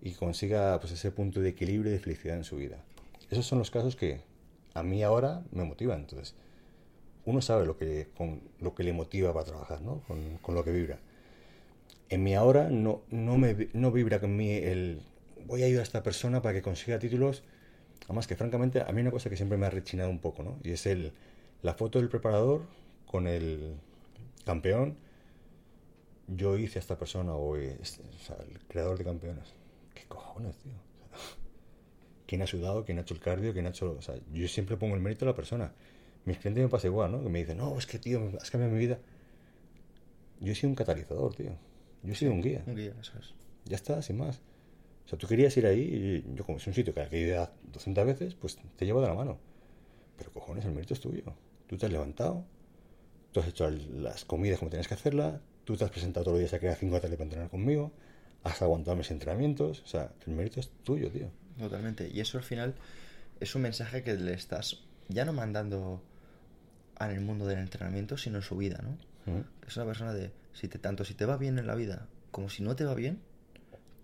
y 0.00 0.12
consiga 0.12 0.78
pues, 0.80 0.92
ese 0.92 1.10
punto 1.10 1.40
de 1.40 1.48
equilibrio 1.50 1.90
y 1.90 1.94
de 1.94 2.00
felicidad 2.00 2.36
en 2.36 2.44
su 2.44 2.56
vida. 2.56 2.78
Esos 3.30 3.46
son 3.46 3.58
los 3.58 3.70
casos 3.70 3.96
que 3.96 4.20
a 4.74 4.82
mí 4.82 5.02
ahora 5.02 5.42
me 5.50 5.64
motivan. 5.64 6.00
Entonces, 6.00 6.34
uno 7.24 7.40
sabe 7.40 7.64
lo 7.64 7.76
que, 7.76 8.08
con 8.16 8.42
lo 8.60 8.74
que 8.74 8.84
le 8.84 8.92
motiva 8.92 9.32
para 9.32 9.46
trabajar, 9.46 9.80
¿no? 9.80 10.02
con, 10.06 10.38
con 10.38 10.54
lo 10.54 10.62
que 10.62 10.72
vibra. 10.72 10.98
En 12.10 12.22
mí 12.22 12.34
ahora 12.34 12.68
no, 12.68 13.02
no, 13.10 13.38
me, 13.38 13.68
no 13.72 13.90
vibra 13.90 14.20
con 14.20 14.36
mí 14.36 14.50
el 14.50 15.00
voy 15.46 15.62
a 15.62 15.66
ayudar 15.66 15.80
a 15.80 15.84
esta 15.84 16.02
persona 16.02 16.42
para 16.42 16.54
que 16.54 16.62
consiga 16.62 16.98
títulos. 16.98 17.42
Además 18.04 18.26
que 18.26 18.36
francamente 18.36 18.82
a 18.82 18.92
mí 18.92 19.00
una 19.00 19.10
cosa 19.10 19.30
que 19.30 19.36
siempre 19.36 19.58
me 19.58 19.66
ha 19.66 19.70
rechinado 19.70 20.10
un 20.10 20.18
poco, 20.18 20.42
¿no? 20.42 20.58
Y 20.62 20.72
es 20.72 20.86
el, 20.86 21.12
la 21.62 21.74
foto 21.74 21.98
del 21.98 22.08
preparador 22.08 22.62
con 23.06 23.26
el 23.26 23.76
campeón. 24.44 24.96
Yo 26.28 26.56
hice 26.58 26.78
a 26.78 26.80
esta 26.80 26.98
persona 26.98 27.34
o, 27.34 27.56
este, 27.56 28.02
o 28.02 28.24
sea, 28.24 28.36
el 28.36 28.58
creador 28.66 28.96
de 28.96 29.04
campeones 29.04 29.52
¿Qué 29.94 30.04
cojones, 30.08 30.56
tío? 30.56 30.72
¿Quién 32.26 32.42
ha 32.42 32.46
sudado? 32.46 32.84
¿Quién 32.84 32.98
ha 32.98 33.02
hecho 33.02 33.14
el 33.14 33.20
cardio? 33.20 33.52
¿Quién 33.52 33.66
ha 33.66 33.70
hecho...? 33.70 33.96
O 33.98 34.02
sea, 34.02 34.16
yo 34.32 34.48
siempre 34.48 34.76
pongo 34.76 34.94
el 34.94 35.00
mérito 35.00 35.24
a 35.24 35.28
la 35.28 35.34
persona. 35.34 35.72
Mis 36.24 36.38
clientes 36.38 36.64
me 36.64 36.70
pasa 36.70 36.86
igual, 36.86 37.12
¿no? 37.12 37.22
Que 37.22 37.28
me 37.28 37.40
dicen, 37.40 37.58
no, 37.58 37.76
es 37.78 37.86
que, 37.86 37.98
tío, 37.98 38.30
has 38.40 38.50
cambiado 38.50 38.72
mi 38.74 38.80
vida. 38.80 38.98
Yo 40.40 40.52
he 40.52 40.54
sido 40.54 40.70
un 40.70 40.74
catalizador, 40.74 41.34
tío. 41.34 41.50
Yo 42.02 42.12
he 42.12 42.16
sido 42.16 42.32
un 42.32 42.42
guía. 42.42 42.62
Un 42.66 42.74
guía, 42.74 42.94
eso 43.00 43.12
es. 43.18 43.34
Ya 43.66 43.76
está, 43.76 44.00
sin 44.02 44.18
más. 44.18 44.40
O 45.04 45.08
sea, 45.08 45.18
tú 45.18 45.26
querías 45.26 45.56
ir 45.56 45.66
ahí 45.66 45.80
y 46.26 46.34
yo 46.34 46.44
como 46.44 46.58
es 46.58 46.66
un 46.66 46.74
sitio 46.74 46.94
que 46.94 47.06
que 47.08 47.20
ir 47.20 47.36
200 47.72 48.06
veces, 48.06 48.34
pues 48.34 48.58
te 48.76 48.86
llevo 48.86 49.00
de 49.00 49.08
la 49.08 49.14
mano. 49.14 49.38
Pero 50.16 50.32
cojones, 50.32 50.64
el 50.64 50.72
mérito 50.72 50.94
es 50.94 51.00
tuyo. 51.00 51.22
Tú 51.66 51.76
te 51.76 51.86
has 51.86 51.92
levantado, 51.92 52.44
tú 53.32 53.40
has 53.40 53.48
hecho 53.48 53.68
las 53.70 54.24
comidas 54.24 54.58
como 54.58 54.70
tenías 54.70 54.88
que 54.88 54.94
hacerlas, 54.94 55.40
tú 55.64 55.76
te 55.76 55.84
has 55.84 55.90
presentado 55.90 56.24
todos 56.24 56.34
los 56.36 56.40
días 56.40 56.54
a 56.54 56.58
crear 56.58 56.76
5 56.76 57.00
tarde 57.00 57.16
para 57.16 57.24
entrenar 57.24 57.50
conmigo, 57.50 57.92
has 58.44 58.62
aguantado 58.62 58.96
mis 58.96 59.10
entrenamientos, 59.10 59.82
o 59.82 59.86
sea, 59.86 60.12
el 60.26 60.34
mérito 60.34 60.60
es 60.60 60.70
tuyo, 60.84 61.10
tío. 61.10 61.30
Totalmente. 61.58 62.08
Y 62.12 62.20
eso 62.20 62.38
al 62.38 62.44
final 62.44 62.74
es 63.40 63.54
un 63.54 63.62
mensaje 63.62 64.02
que 64.02 64.14
le 64.14 64.34
estás 64.34 64.84
ya 65.08 65.24
no 65.24 65.32
mandando 65.32 66.02
en 67.00 67.10
el 67.10 67.20
mundo 67.20 67.46
del 67.46 67.58
entrenamiento, 67.58 68.16
sino 68.16 68.36
en 68.36 68.42
su 68.42 68.56
vida, 68.56 68.80
¿no? 68.82 68.96
Es 69.66 69.76
una 69.76 69.86
persona 69.86 70.12
de, 70.12 70.32
si 70.52 70.68
te, 70.68 70.78
tanto 70.78 71.04
si 71.04 71.14
te 71.14 71.24
va 71.24 71.38
bien 71.38 71.58
en 71.58 71.66
la 71.66 71.74
vida 71.74 72.06
como 72.30 72.50
si 72.50 72.62
no 72.62 72.76
te 72.76 72.84
va 72.84 72.94
bien, 72.94 73.20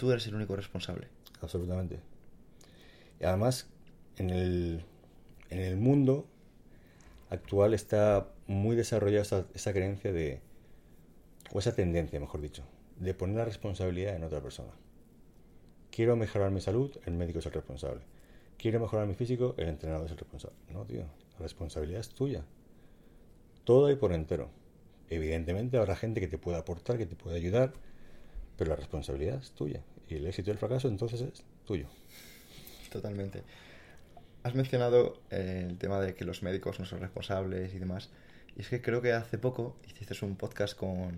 tú 0.00 0.10
eres 0.10 0.26
el 0.26 0.34
único 0.34 0.56
responsable. 0.56 1.08
Absolutamente. 1.42 2.00
Y 3.20 3.24
además, 3.24 3.68
en 4.16 4.30
el, 4.30 4.82
en 5.50 5.58
el 5.58 5.76
mundo 5.76 6.26
actual 7.28 7.74
está 7.74 8.30
muy 8.46 8.76
desarrollada 8.76 9.20
esa, 9.20 9.46
esa 9.54 9.74
creencia 9.74 10.10
de, 10.10 10.40
o 11.52 11.58
esa 11.58 11.74
tendencia, 11.74 12.18
mejor 12.18 12.40
dicho, 12.40 12.64
de 12.98 13.12
poner 13.12 13.36
la 13.36 13.44
responsabilidad 13.44 14.16
en 14.16 14.24
otra 14.24 14.40
persona. 14.40 14.72
Quiero 15.90 16.16
mejorar 16.16 16.50
mi 16.50 16.62
salud, 16.62 16.96
el 17.04 17.12
médico 17.12 17.40
es 17.40 17.46
el 17.46 17.52
responsable. 17.52 18.00
Quiero 18.56 18.80
mejorar 18.80 19.06
mi 19.06 19.14
físico, 19.14 19.54
el 19.58 19.68
entrenador 19.68 20.06
es 20.06 20.12
el 20.12 20.18
responsable. 20.18 20.56
No, 20.72 20.86
tío, 20.86 21.04
la 21.34 21.40
responsabilidad 21.40 22.00
es 22.00 22.08
tuya. 22.08 22.42
Toda 23.64 23.92
y 23.92 23.96
por 23.96 24.14
entero. 24.14 24.48
Evidentemente 25.10 25.76
habrá 25.76 25.94
gente 25.94 26.20
que 26.20 26.28
te 26.28 26.38
pueda 26.38 26.58
aportar, 26.58 26.96
que 26.96 27.04
te 27.04 27.16
pueda 27.16 27.36
ayudar, 27.36 27.74
pero 28.56 28.70
la 28.70 28.76
responsabilidad 28.76 29.40
es 29.40 29.50
tuya. 29.52 29.82
Y 30.10 30.16
el 30.16 30.26
éxito 30.26 30.50
y 30.50 30.52
el 30.52 30.58
fracaso 30.58 30.88
entonces 30.88 31.20
es 31.20 31.44
tuyo. 31.64 31.86
Totalmente. 32.90 33.44
Has 34.42 34.54
mencionado 34.54 35.20
eh, 35.30 35.66
el 35.68 35.78
tema 35.78 36.00
de 36.00 36.14
que 36.14 36.24
los 36.24 36.42
médicos 36.42 36.80
no 36.80 36.84
son 36.84 37.00
responsables 37.00 37.72
y 37.74 37.78
demás. 37.78 38.10
Y 38.56 38.62
es 38.62 38.68
que 38.68 38.82
creo 38.82 39.00
que 39.00 39.12
hace 39.12 39.38
poco 39.38 39.76
hiciste 39.88 40.24
un 40.24 40.34
podcast 40.34 40.76
con, 40.76 41.12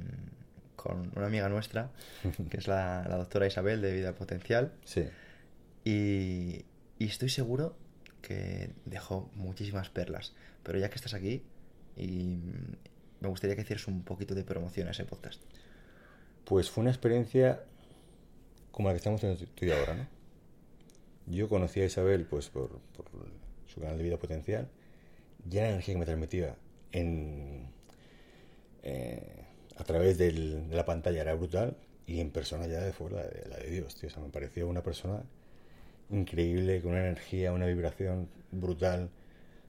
con 0.76 1.10
una 1.16 1.26
amiga 1.26 1.48
nuestra, 1.48 1.90
que 2.50 2.56
es 2.58 2.68
la, 2.68 3.04
doctora 3.08 3.46
Isabel 3.46 3.80
de 3.80 3.94
Vida 3.94 4.14
Potencial. 4.14 4.72
Sí. 4.84 5.08
Y, 5.84 6.64
y, 6.98 7.06
estoy 7.06 7.30
seguro 7.30 7.74
que 8.20 8.70
dejó 8.84 9.30
muchísimas 9.34 9.88
perlas. 9.88 10.34
Pero 10.62 10.78
ya 10.78 10.90
que 10.90 10.96
estás 10.96 11.14
aquí, 11.14 11.42
y 11.96 12.38
me 13.20 13.28
gustaría 13.28 13.56
que 13.56 13.62
hicieras 13.62 13.88
un 13.88 14.02
poquito 14.02 14.34
de 14.34 14.44
promoción 14.44 14.88
a 14.88 14.90
ese 14.90 15.04
podcast. 15.04 15.40
Pues 16.44 16.70
fue 16.70 16.82
una 16.82 16.90
experiencia 16.90 17.64
como 18.72 18.88
la 18.88 18.94
que 18.94 18.98
estamos 18.98 19.22
y 19.22 19.70
ahora, 19.70 19.94
¿no? 19.94 20.06
Yo 21.26 21.48
conocí 21.48 21.80
a 21.80 21.84
Isabel 21.84 22.26
pues 22.26 22.48
por, 22.48 22.80
por 22.96 23.06
su 23.72 23.80
canal 23.80 23.96
de 23.96 24.04
Vida 24.04 24.18
Potencial. 24.18 24.68
Ya 25.48 25.62
la 25.62 25.68
energía 25.70 25.94
que 25.94 25.98
me 25.98 26.06
transmitía 26.06 26.56
en... 26.90 27.70
Eh, 28.82 29.44
a 29.76 29.84
través 29.84 30.18
de 30.18 30.32
la 30.70 30.84
pantalla 30.84 31.22
era 31.22 31.34
brutal 31.34 31.76
y 32.06 32.20
en 32.20 32.30
persona 32.30 32.66
ya 32.66 32.80
de 32.80 32.92
fuera 32.92 33.22
de, 33.22 33.48
la 33.48 33.56
de 33.56 33.70
Dios, 33.70 33.94
tío. 33.94 34.08
O 34.08 34.12
sea, 34.12 34.22
me 34.22 34.28
pareció 34.28 34.68
una 34.68 34.82
persona 34.82 35.22
increíble, 36.10 36.82
con 36.82 36.92
una 36.92 37.00
energía, 37.00 37.52
una 37.52 37.66
vibración 37.66 38.28
brutal, 38.50 39.10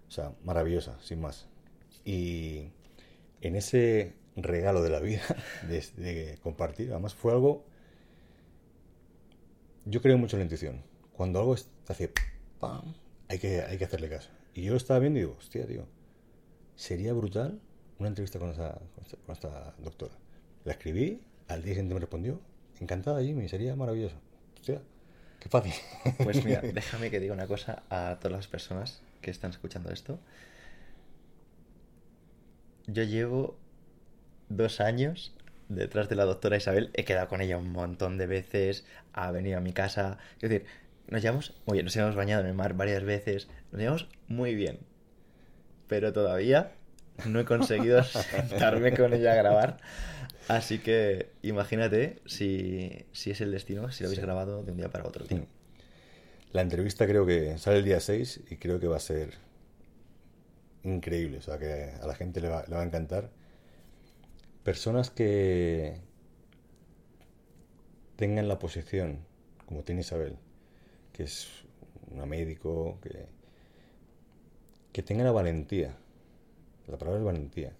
o 0.07 0.11
sea, 0.11 0.33
maravillosa, 0.43 0.97
sin 1.01 1.21
más. 1.21 1.47
Y 2.03 2.67
en 3.41 3.55
ese 3.55 4.13
regalo 4.35 4.81
de 4.81 4.89
la 4.89 4.99
vida, 4.99 5.23
de, 5.67 6.37
compartir, 6.41 6.91
además 6.91 7.13
fue 7.13 7.31
algo... 7.31 7.63
Yo 9.85 10.01
creo 10.01 10.17
mucho 10.17 10.35
en 10.37 10.41
la 10.41 10.43
intuición. 10.45 10.81
Cuando 11.13 11.39
algo 11.39 11.53
está 11.53 11.93
así, 11.93 12.07
¡pam! 12.59 12.93
Hay 13.27 13.39
que, 13.39 13.61
hay 13.61 13.77
que 13.77 13.85
hacerle 13.85 14.09
caso. 14.09 14.29
Y 14.53 14.63
yo 14.63 14.71
lo 14.71 14.77
estaba 14.77 14.99
viendo 14.99 15.19
y 15.19 15.23
digo, 15.23 15.35
hostia, 15.37 15.65
tío, 15.65 15.85
sería 16.75 17.13
brutal 17.13 17.59
una 17.99 18.09
entrevista 18.09 18.39
con 18.39 18.49
esta, 18.49 18.79
con 19.25 19.33
esta, 19.33 19.73
doctora. 19.79 20.13
La 20.63 20.73
escribí, 20.73 21.21
al 21.47 21.61
día 21.61 21.73
siguiente 21.73 21.93
me 21.93 21.99
respondió, 21.99 22.39
encantada 22.79 23.21
Jimmy, 23.21 23.47
sería 23.49 23.75
maravilloso. 23.75 24.15
Hostia, 24.55 24.81
qué 25.39 25.49
fácil. 25.49 25.73
Pues 26.23 26.43
mira, 26.45 26.61
déjame 26.73 27.09
que 27.09 27.19
diga 27.19 27.33
una 27.33 27.47
cosa 27.47 27.83
a 27.89 28.17
todas 28.19 28.31
las 28.31 28.47
personas 28.47 29.01
que 29.21 29.31
están 29.31 29.51
escuchando 29.51 29.91
esto. 29.91 30.19
Yo 32.87 33.03
llevo 33.03 33.57
dos 34.49 34.81
años 34.81 35.33
detrás 35.75 36.09
de 36.09 36.15
la 36.15 36.25
doctora 36.25 36.57
Isabel. 36.57 36.89
He 36.93 37.05
quedado 37.05 37.27
con 37.27 37.41
ella 37.41 37.57
un 37.57 37.71
montón 37.71 38.17
de 38.17 38.27
veces. 38.27 38.85
Ha 39.13 39.31
venido 39.31 39.57
a 39.57 39.61
mi 39.61 39.73
casa. 39.73 40.17
Es 40.41 40.49
decir, 40.49 40.65
nos 41.07 41.21
llevamos 41.21 41.53
muy 41.65 41.75
bien. 41.75 41.85
Nos 41.85 41.95
hemos 41.95 42.15
bañado 42.15 42.41
en 42.41 42.47
el 42.47 42.53
mar 42.53 42.73
varias 42.73 43.03
veces. 43.03 43.47
Nos 43.71 43.81
llevamos 43.81 44.07
muy 44.27 44.55
bien. 44.55 44.79
Pero 45.87 46.13
todavía 46.13 46.71
no 47.25 47.39
he 47.39 47.45
conseguido 47.45 48.03
sentarme 48.03 48.95
con 48.95 49.13
ella 49.13 49.33
a 49.33 49.35
grabar. 49.35 49.77
Así 50.47 50.79
que 50.79 51.29
imagínate 51.41 52.21
si, 52.25 53.05
si 53.13 53.31
es 53.31 53.41
el 53.41 53.51
destino, 53.51 53.91
si 53.91 54.03
lo 54.03 54.09
habéis 54.09 54.21
grabado 54.21 54.63
de 54.63 54.71
un 54.71 54.77
día 54.77 54.89
para 54.89 55.05
otro. 55.05 55.25
Tío. 55.25 55.45
La 56.51 56.61
entrevista 56.61 57.07
creo 57.07 57.25
que 57.25 57.57
sale 57.57 57.77
el 57.77 57.85
día 57.85 57.99
6 57.99 58.41
y 58.49 58.57
creo 58.57 58.79
que 58.79 58.87
va 58.87 58.97
a 58.97 58.99
ser 58.99 59.33
increíble. 60.83 61.37
O 61.37 61.41
sea, 61.41 61.57
que 61.57 61.91
a 62.01 62.05
la 62.05 62.15
gente 62.15 62.41
le 62.41 62.49
va, 62.49 62.63
le 62.67 62.75
va 62.75 62.81
a 62.81 62.85
encantar. 62.85 63.29
Personas 64.63 65.09
que 65.09 65.99
tengan 68.15 68.47
la 68.47 68.59
posición, 68.59 69.19
como 69.65 69.83
tiene 69.83 70.01
Isabel, 70.01 70.37
que 71.11 71.23
es 71.23 71.47
una 72.11 72.25
médico, 72.25 72.99
que, 73.01 73.27
que 74.91 75.15
la 75.15 75.31
valentía, 75.31 75.97
la 76.87 76.97
palabra 76.97 77.19
es 77.19 77.25
valentía, 77.25 77.73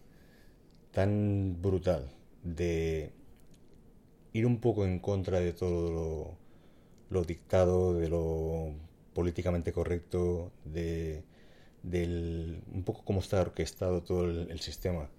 tan 0.92 1.58
brutal 1.62 2.10
de 2.44 3.12
ir 4.34 4.46
un 4.46 4.60
poco 4.60 4.86
en 4.86 5.00
contra 5.00 5.40
de 5.40 5.54
todo 5.54 5.92
lo, 5.92 6.38
lo 7.10 7.24
dictado, 7.24 7.94
de 7.94 8.10
lo 8.10 8.74
políticamente 9.14 9.72
correcto, 9.72 10.52
de 10.66 11.24
del 11.84 12.64
un 12.74 12.84
poco 12.84 13.04
cómo 13.04 13.20
está 13.20 13.42
orquestado 13.42 14.02
todo 14.02 14.26
el, 14.26 14.60
sistema 14.62 15.10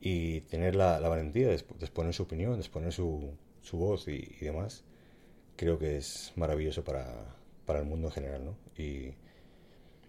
y 0.00 0.42
tener 0.42 0.74
la, 0.74 0.98
valentía 1.00 1.48
de, 1.48 1.54
exponer 1.54 2.14
su 2.14 2.22
opinión, 2.22 2.54
de 2.54 2.60
exponer 2.60 2.92
su, 2.92 3.32
su 3.62 3.76
voz 3.76 4.08
y, 4.08 4.36
demás, 4.40 4.84
creo 5.56 5.78
que 5.78 5.96
es 5.96 6.32
maravilloso 6.36 6.82
para, 6.84 7.36
para 7.66 7.80
el 7.80 7.84
mundo 7.86 8.08
en 8.08 8.12
general, 8.12 8.44
¿no? 8.44 8.56
Y 8.76 9.14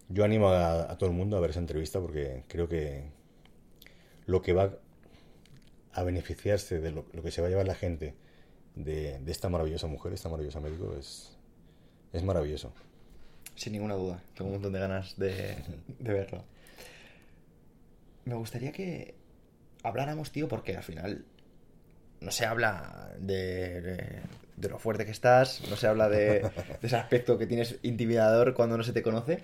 yo 0.08 0.24
animo 0.24 0.48
a, 0.48 0.96
todo 0.98 1.10
el 1.10 1.16
mundo 1.16 1.36
a 1.36 1.40
ver 1.40 1.50
esa 1.50 1.60
entrevista 1.60 2.00
porque 2.00 2.44
creo 2.48 2.68
que 2.68 3.04
lo 4.26 4.42
que 4.42 4.52
va 4.52 4.78
a 5.92 6.02
beneficiarse 6.02 6.80
de 6.80 6.90
lo, 6.90 7.04
que 7.04 7.30
se 7.30 7.42
va 7.42 7.48
a 7.48 7.50
llevar 7.50 7.66
la 7.66 7.74
gente 7.74 8.14
de, 8.74 9.18
de, 9.18 9.32
esta 9.32 9.48
maravillosa 9.50 9.86
mujer, 9.86 10.12
esta 10.12 10.30
maravillosa 10.30 10.60
médico, 10.60 10.94
es, 10.98 11.36
es 12.12 12.22
maravilloso. 12.22 12.72
Sin 13.54 13.74
ninguna 13.74 13.94
duda. 13.94 14.22
Tengo 14.34 14.48
un 14.50 14.54
montón 14.54 14.72
de 14.72 14.78
ganas 14.80 15.16
de, 15.18 15.56
verlo. 16.00 16.44
Me 18.24 18.34
gustaría 18.34 18.72
que 18.72 19.14
habláramos, 19.82 20.32
tío, 20.32 20.48
porque 20.48 20.76
al 20.76 20.82
final 20.82 21.24
no 22.20 22.30
se 22.30 22.46
habla 22.46 23.12
de, 23.18 23.80
de, 24.56 24.68
lo 24.68 24.78
fuerte 24.78 25.04
que 25.04 25.10
estás, 25.10 25.62
no 25.68 25.76
se 25.76 25.86
habla 25.86 26.08
de, 26.08 26.48
ese 26.82 26.96
aspecto 26.96 27.36
que 27.36 27.46
tienes 27.46 27.78
intimidador 27.82 28.54
cuando 28.54 28.76
no 28.76 28.84
se 28.84 28.92
te 28.92 29.02
conoce. 29.02 29.42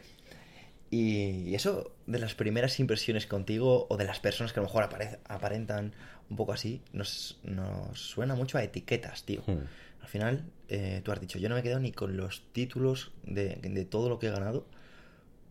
Y, 0.91 1.55
eso 1.55 1.93
de 2.07 2.19
las 2.19 2.35
primeras 2.35 2.79
impresiones 2.81 3.27
contigo 3.27 3.87
o 3.91 3.97
de 3.97 4.05
las 4.05 4.21
personas 4.21 4.53
que 4.53 4.61
a 4.61 4.63
lo 4.63 4.69
mejor 4.69 4.89
aparentan 5.29 5.93
un 6.31 6.37
poco 6.37 6.53
así, 6.53 6.83
nos, 6.93 7.39
nos 7.43 7.99
suena 7.99 8.35
mucho 8.35 8.59
a 8.59 8.63
etiquetas, 8.63 9.25
tío. 9.25 9.43
Hmm. 9.47 9.65
Al 10.01 10.09
final, 10.09 10.45
eh, 10.69 11.01
tú 11.05 11.13
has 11.13 11.21
dicho, 11.21 11.39
yo 11.39 11.49
no 11.49 11.55
me 11.55 11.61
he 11.61 11.65
quedado 11.65 11.81
ni 11.81 11.93
con 11.93 12.17
los 12.17 12.45
títulos 12.53 13.13
de, 13.25 13.87
todo 13.91 14.09
lo 14.09 14.19
que 14.19 14.29
he 14.29 14.31
ganado, 14.31 14.67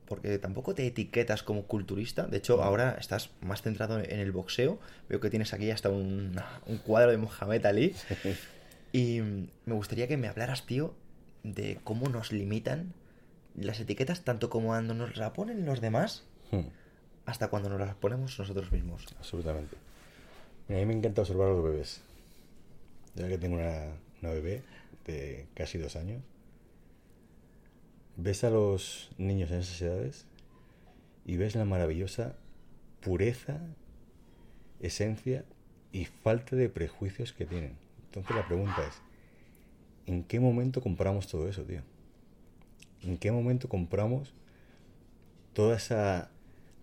porque 0.08 0.40
tampoco 0.40 0.74
te 0.74 0.88
etiquetas 0.88 1.44
como 1.44 1.64
culturista. 1.64 2.26
De 2.26 2.38
hecho, 2.38 2.64
ahora 2.64 2.98
estás 3.00 3.32
más 3.42 3.62
centrado 3.62 4.00
en 4.00 4.20
el 4.20 4.32
boxeo. 4.32 4.80
Veo 5.10 5.20
que 5.20 5.30
tienes 5.30 5.54
aquí 5.54 5.70
hasta 5.70 5.90
un, 5.90 6.40
cuadro 6.86 7.12
de 7.12 7.18
Mohamed 7.18 7.66
Ali. 7.66 7.96
Y 8.94 9.20
me 9.66 9.76
gustaría 9.76 10.08
que 10.08 10.16
me 10.16 10.30
hablaras, 10.30 10.66
tío, 10.66 10.96
de 11.44 11.78
cómo 11.84 12.08
nos 12.08 12.32
limitan 12.32 12.94
las 13.54 13.80
etiquetas, 13.82 14.22
tanto 14.22 14.50
como 14.50 14.68
cuando 14.68 14.94
nos 14.94 15.18
la 15.18 15.34
ponen 15.34 15.66
los 15.66 15.82
demás, 15.82 16.24
hmm. 16.52 16.62
hasta 17.26 17.50
cuando 17.50 17.68
nos 17.70 17.80
las 17.80 17.96
ponemos 17.96 18.40
nosotros 18.40 18.72
mismos. 18.72 19.06
Absolutamente. 19.18 19.76
a 20.70 20.74
mí 20.74 20.86
me 20.86 20.94
encanta 20.94 21.22
observar 21.22 21.50
a 21.50 21.52
los 21.52 21.64
bebés. 21.64 22.02
Ya 23.16 23.28
que 23.28 23.38
tengo 23.38 23.58
una, 23.58 23.88
una 24.22 24.32
bebé 24.32 24.64
de 25.06 25.48
casi 25.54 25.78
dos 25.78 25.98
años, 25.98 26.24
ves 28.18 28.44
a 28.44 28.50
los 28.50 29.12
niños 29.18 29.52
en 29.52 29.60
esas 29.60 29.82
edades 29.82 30.26
y 31.26 31.38
ves 31.38 31.56
la 31.56 31.66
maravillosa 31.66 32.36
pureza, 33.02 33.60
esencia 34.80 35.46
y 35.92 36.06
falta 36.06 36.56
de 36.56 36.70
prejuicios 36.70 37.32
que 37.32 37.46
tienen. 37.46 37.78
Entonces 38.06 38.36
la 38.36 38.46
pregunta 38.46 38.86
es, 38.88 38.96
¿en 40.08 40.24
qué 40.24 40.40
momento 40.40 40.82
compramos 40.82 41.28
todo 41.28 41.48
eso, 41.48 41.64
tío? 41.64 41.82
¿En 43.04 43.18
qué 43.18 43.32
momento 43.32 43.70
compramos 43.70 44.34
toda 45.54 45.78
esa 45.78 46.32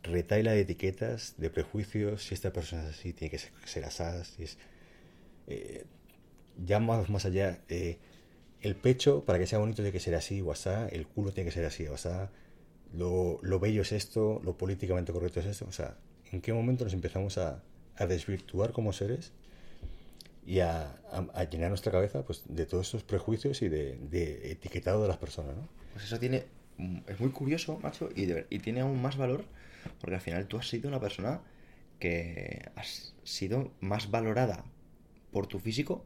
retaila 0.02 0.52
de 0.52 0.60
etiquetas, 0.60 1.34
de 1.38 1.50
prejuicios, 1.50 2.24
si 2.24 2.34
esta 2.34 2.52
persona 2.52 2.84
es 2.84 2.90
así, 2.90 3.12
tiene 3.12 3.30
que 3.30 3.38
ser, 3.38 3.84
así, 3.84 4.36
si 4.36 4.42
es... 4.44 4.58
Eh, 5.46 5.84
ya 6.64 6.78
más, 6.78 7.10
más 7.10 7.24
allá, 7.24 7.60
eh, 7.68 7.98
el 8.64 8.76
pecho, 8.76 9.24
para 9.24 9.38
que 9.38 9.46
sea 9.46 9.58
bonito, 9.58 9.76
tiene 9.76 9.92
que 9.92 10.00
ser 10.00 10.14
así 10.14 10.40
o 10.40 10.50
asá, 10.50 10.88
el 10.88 11.06
culo 11.06 11.32
tiene 11.32 11.50
que 11.50 11.54
ser 11.54 11.66
así 11.66 11.86
o 11.86 11.94
asá, 11.94 12.30
lo, 12.94 13.38
lo 13.42 13.60
bello 13.60 13.82
es 13.82 13.92
esto, 13.92 14.40
lo 14.42 14.56
políticamente 14.56 15.12
correcto 15.12 15.40
es 15.40 15.46
esto. 15.46 15.66
O 15.68 15.72
sea, 15.72 15.98
¿en 16.32 16.40
qué 16.40 16.52
momento 16.54 16.84
nos 16.84 16.94
empezamos 16.94 17.36
a, 17.36 17.62
a 17.96 18.06
desvirtuar 18.06 18.72
como 18.72 18.94
seres 18.94 19.32
y 20.46 20.60
a, 20.60 20.96
a, 21.34 21.44
llenar 21.44 21.68
nuestra 21.68 21.92
cabeza 21.92 22.24
pues, 22.24 22.42
de 22.48 22.64
todos 22.64 22.88
esos 22.88 23.02
prejuicios 23.02 23.60
y 23.60 23.68
de, 23.68 23.98
de, 24.10 24.50
etiquetado 24.52 25.02
de 25.02 25.08
las 25.08 25.18
personas? 25.18 25.56
¿no? 25.56 25.68
Pues 25.92 26.06
eso 26.06 26.18
tiene. 26.18 26.44
Es 27.06 27.20
muy 27.20 27.30
curioso, 27.30 27.78
macho, 27.82 28.08
y, 28.16 28.32
y 28.48 28.58
tiene 28.60 28.80
aún 28.80 29.00
más 29.00 29.16
valor 29.16 29.44
porque 30.00 30.14
al 30.14 30.20
final 30.20 30.46
tú 30.46 30.56
has 30.56 30.68
sido 30.68 30.88
una 30.88 31.00
persona 31.00 31.40
que 32.00 32.70
has 32.76 33.14
sido 33.24 33.70
más 33.80 34.10
valorada 34.10 34.64
por 35.30 35.46
tu 35.46 35.58
físico 35.58 36.04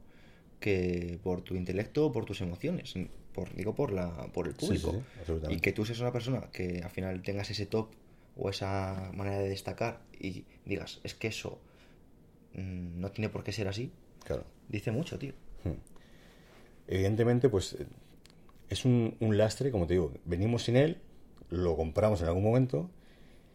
que 0.61 1.19
por 1.23 1.43
tu 1.43 1.55
intelecto 1.55 2.07
o 2.07 2.13
por 2.13 2.25
tus 2.25 2.41
emociones. 2.41 2.95
Por, 3.33 3.55
digo, 3.55 3.75
por, 3.75 3.93
la, 3.93 4.11
por 4.33 4.49
el 4.49 4.55
público. 4.55 5.03
y 5.49 5.61
que 5.61 5.73
tú 5.73 5.85
seas 5.85 6.01
una 6.01 6.13
persona 6.13 6.49
que 6.53 6.81
al 6.83 6.91
final 6.91 7.23
tengas 7.23 7.51
ese 7.51 7.67
top 7.67 7.91
o 8.37 8.51
esa 8.51 9.11
manera 9.15 9.39
de 9.39 9.49
destacar 9.49 10.01
y 10.19 10.45
digas, 10.65 11.01
es 11.05 11.15
que 11.15 11.29
eso 11.29 11.61
mm, 12.55 13.01
no 13.01 13.11
tiene 13.11 13.29
por 13.29 13.45
qué 13.45 13.53
ser 13.53 13.69
así. 13.69 13.93
Claro. 14.25 14.45
Dice 14.69 14.91
mucho, 14.91 15.19
tío. 15.19 15.33
Hmm. 15.65 15.79
Evidentemente, 16.89 17.49
pues 17.49 17.77
es 18.69 18.85
un, 18.85 19.17
lastre, 19.21 19.71
como 19.71 19.87
te 19.87 19.95
digo, 19.95 20.13
venimos 20.25 20.65
sin 20.65 20.77
él, 20.77 20.99
lo 21.51 21.77
compramos 21.77 22.21
en 22.21 22.29
algún 22.29 22.45
momento 22.45 22.91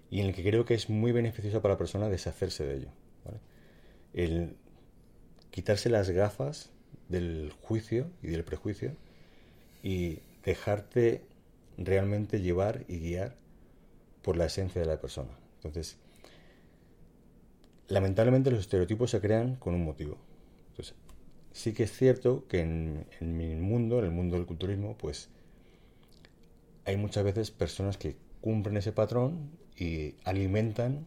y 0.09 0.21
en 0.21 0.27
el 0.27 0.35
que 0.35 0.43
creo 0.43 0.65
que 0.65 0.73
es 0.73 0.89
muy 0.89 1.11
beneficioso 1.11 1.61
para 1.61 1.75
la 1.75 1.77
persona 1.77 2.09
deshacerse 2.09 2.65
de 2.65 2.75
ello. 2.75 2.89
El 4.13 4.55
quitarse 5.49 5.89
las 5.89 6.09
gafas 6.09 6.71
del 7.13 7.53
juicio 7.61 8.07
y 8.23 8.27
del 8.27 8.43
prejuicio 8.43 8.91
y 9.83 10.19
dejarte 10.43 11.21
realmente 11.77 12.41
llevar 12.41 12.85
y 12.87 12.99
guiar 12.99 13.35
por 14.23 14.35
la 14.35 14.45
esencia 14.45 14.81
de 14.81 14.87
la 14.87 14.99
persona. 14.99 15.29
Entonces, 15.57 15.97
lamentablemente 17.87 18.49
los 18.49 18.61
estereotipos 18.61 19.11
se 19.11 19.21
crean 19.21 19.55
con 19.57 19.75
un 19.75 19.85
motivo. 19.85 20.17
Entonces, 20.69 20.95
sí 21.51 21.73
que 21.73 21.83
es 21.83 21.91
cierto 21.91 22.47
que 22.47 22.61
en, 22.61 23.05
mi 23.19 23.55
mundo, 23.55 23.99
en 23.99 24.05
el 24.05 24.11
mundo 24.11 24.35
del 24.35 24.47
culturismo, 24.47 24.97
pues 24.97 25.29
hay 26.85 26.97
muchas 26.97 27.23
veces 27.23 27.51
personas 27.51 27.97
que 27.97 28.15
cumplen 28.41 28.77
ese 28.77 28.91
patrón 28.91 29.51
y 29.77 30.15
alimentan 30.23 31.05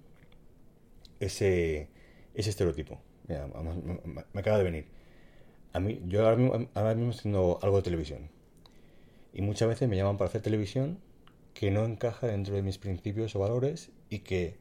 ese, 1.19 1.89
ese 2.35 2.51
estereotipo. 2.51 3.01
me 3.27 4.41
acaba 4.41 4.59
de 4.59 4.65
venir 4.65 4.96
a 5.77 5.81
mí, 5.81 6.01
yo 6.09 6.25
ahora 6.25 6.37
mismo, 6.37 6.69
ahora 6.73 6.93
estoy 6.93 7.11
haciendo 7.11 7.59
algo 7.61 7.77
de 7.77 7.83
televisión. 7.83 8.31
Y 9.35 9.43
muchas 9.43 9.69
veces 9.69 9.87
me 9.91 9.97
llaman 9.99 10.17
para 10.17 10.31
hacer 10.31 10.41
televisión 10.41 10.99
que 11.53 11.71
no 11.71 11.85
encaja 11.85 12.29
dentro 12.29 12.55
de 12.55 12.63
mis 12.63 12.79
principios 12.79 13.37
o 13.37 13.41
valores 13.41 13.91
y 14.09 14.21
que 14.21 14.57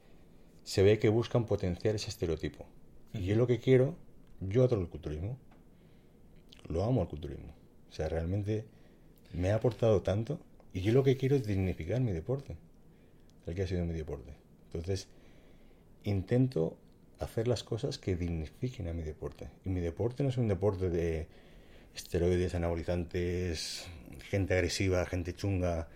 se 0.65 0.83
ve 0.83 0.99
que 0.99 1.07
buscan 1.07 1.45
potenciar 1.45 1.95
ese 1.95 2.09
estereotipo. 2.09 2.65
Y 3.13 3.23
yo 3.23 3.37
lo 3.37 3.47
que 3.47 3.59
quiero, 3.59 3.95
yo 4.41 4.65
adoro 4.65 4.81
el 4.81 4.89
culturismo. 4.89 5.37
Lo 6.67 6.83
amo 6.83 7.03
el 7.03 7.07
culturismo. 7.07 7.53
O 7.89 7.93
sea, 7.93 8.09
realmente 8.09 8.65
me 9.31 9.51
ha 9.51 9.55
aportado 9.55 10.01
tanto 10.01 10.37
y 10.73 10.81
yo 10.81 10.91
lo 10.91 11.03
que 11.05 11.15
quiero 11.15 11.37
es 11.37 11.47
dignificar 11.47 12.01
mi 12.01 12.11
deporte. 12.11 12.57
El 13.45 13.55
que 13.55 13.61
ha 13.61 13.67
sido 13.67 13.85
mi 13.85 13.93
deporte. 13.93 14.33
Entonces, 14.73 15.07
intento 16.03 16.75
hacer 17.19 17.47
las 17.47 17.63
cosas 17.63 17.97
que 17.97 18.15
dignifiquen 18.15 18.87
a 18.87 18.93
mi 18.93 19.03
deporte. 19.03 19.49
Y 19.63 19.69
mi 19.69 19.81
deporte 19.81 20.23
no 20.23 20.29
es 20.29 20.37
un 20.37 20.47
deporte 20.47 20.89
de 20.89 21.27
esteroides, 21.93 22.55
anabolizantes, 22.55 23.87
gente 24.29 24.53
agresiva, 24.53 25.05
gente 25.05 25.33
chunga, 25.33 25.87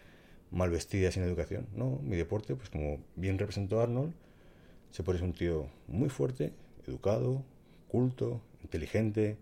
mal 0.52 0.70
vestida, 0.70 1.12
sin 1.12 1.24
educación. 1.24 1.68
No, 1.76 2.00
mi 2.04 2.16
deporte, 2.16 2.56
pues 2.56 2.70
como 2.70 3.00
bien 3.16 3.38
representó 3.38 3.82
Arnold, 3.82 4.14
se 4.92 5.04
puede 5.04 5.20
ser 5.20 5.28
un 5.28 5.34
tío 5.34 5.68
muy 5.88 6.10
fuerte, 6.10 6.54
educado, 6.88 7.44
culto, 7.88 8.42
inteligente. 8.62 9.38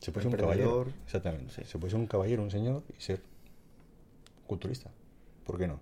Se 0.00 0.10
puede 0.10 0.24
ser 0.24 0.34
un 0.34 0.40
caballero. 0.40 0.86
Exactamente. 1.04 1.64
Se 1.64 1.78
puede 1.78 1.90
ser 1.92 2.00
un 2.00 2.06
caballero, 2.06 2.42
un 2.42 2.50
señor 2.50 2.82
y 2.96 3.00
ser 3.00 3.22
culturista. 4.46 4.90
¿Por 5.44 5.58
qué 5.58 5.66
no? 5.66 5.80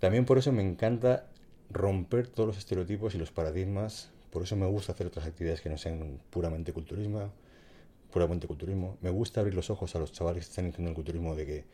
También 0.00 0.24
por 0.24 0.38
eso 0.38 0.50
me 0.52 0.62
encanta 0.62 1.28
romper 1.74 2.28
todos 2.28 2.46
los 2.46 2.58
estereotipos 2.58 3.14
y 3.14 3.18
los 3.18 3.30
paradigmas. 3.30 4.10
Por 4.30 4.42
eso 4.42 4.56
me 4.56 4.66
gusta 4.66 4.92
hacer 4.92 5.06
otras 5.06 5.26
actividades 5.26 5.60
que 5.60 5.68
no 5.68 5.76
sean 5.76 6.20
puramente 6.30 6.72
culturismo. 6.72 7.32
Puramente 8.12 8.46
culturismo. 8.46 8.96
Me 9.02 9.10
gusta 9.10 9.40
abrir 9.40 9.54
los 9.54 9.70
ojos 9.70 9.94
a 9.94 9.98
los 9.98 10.12
chavales 10.12 10.46
que 10.46 10.50
están 10.50 10.66
entrando 10.66 10.90
el 10.90 10.94
culturismo 10.94 11.34
de 11.34 11.46
que 11.46 11.64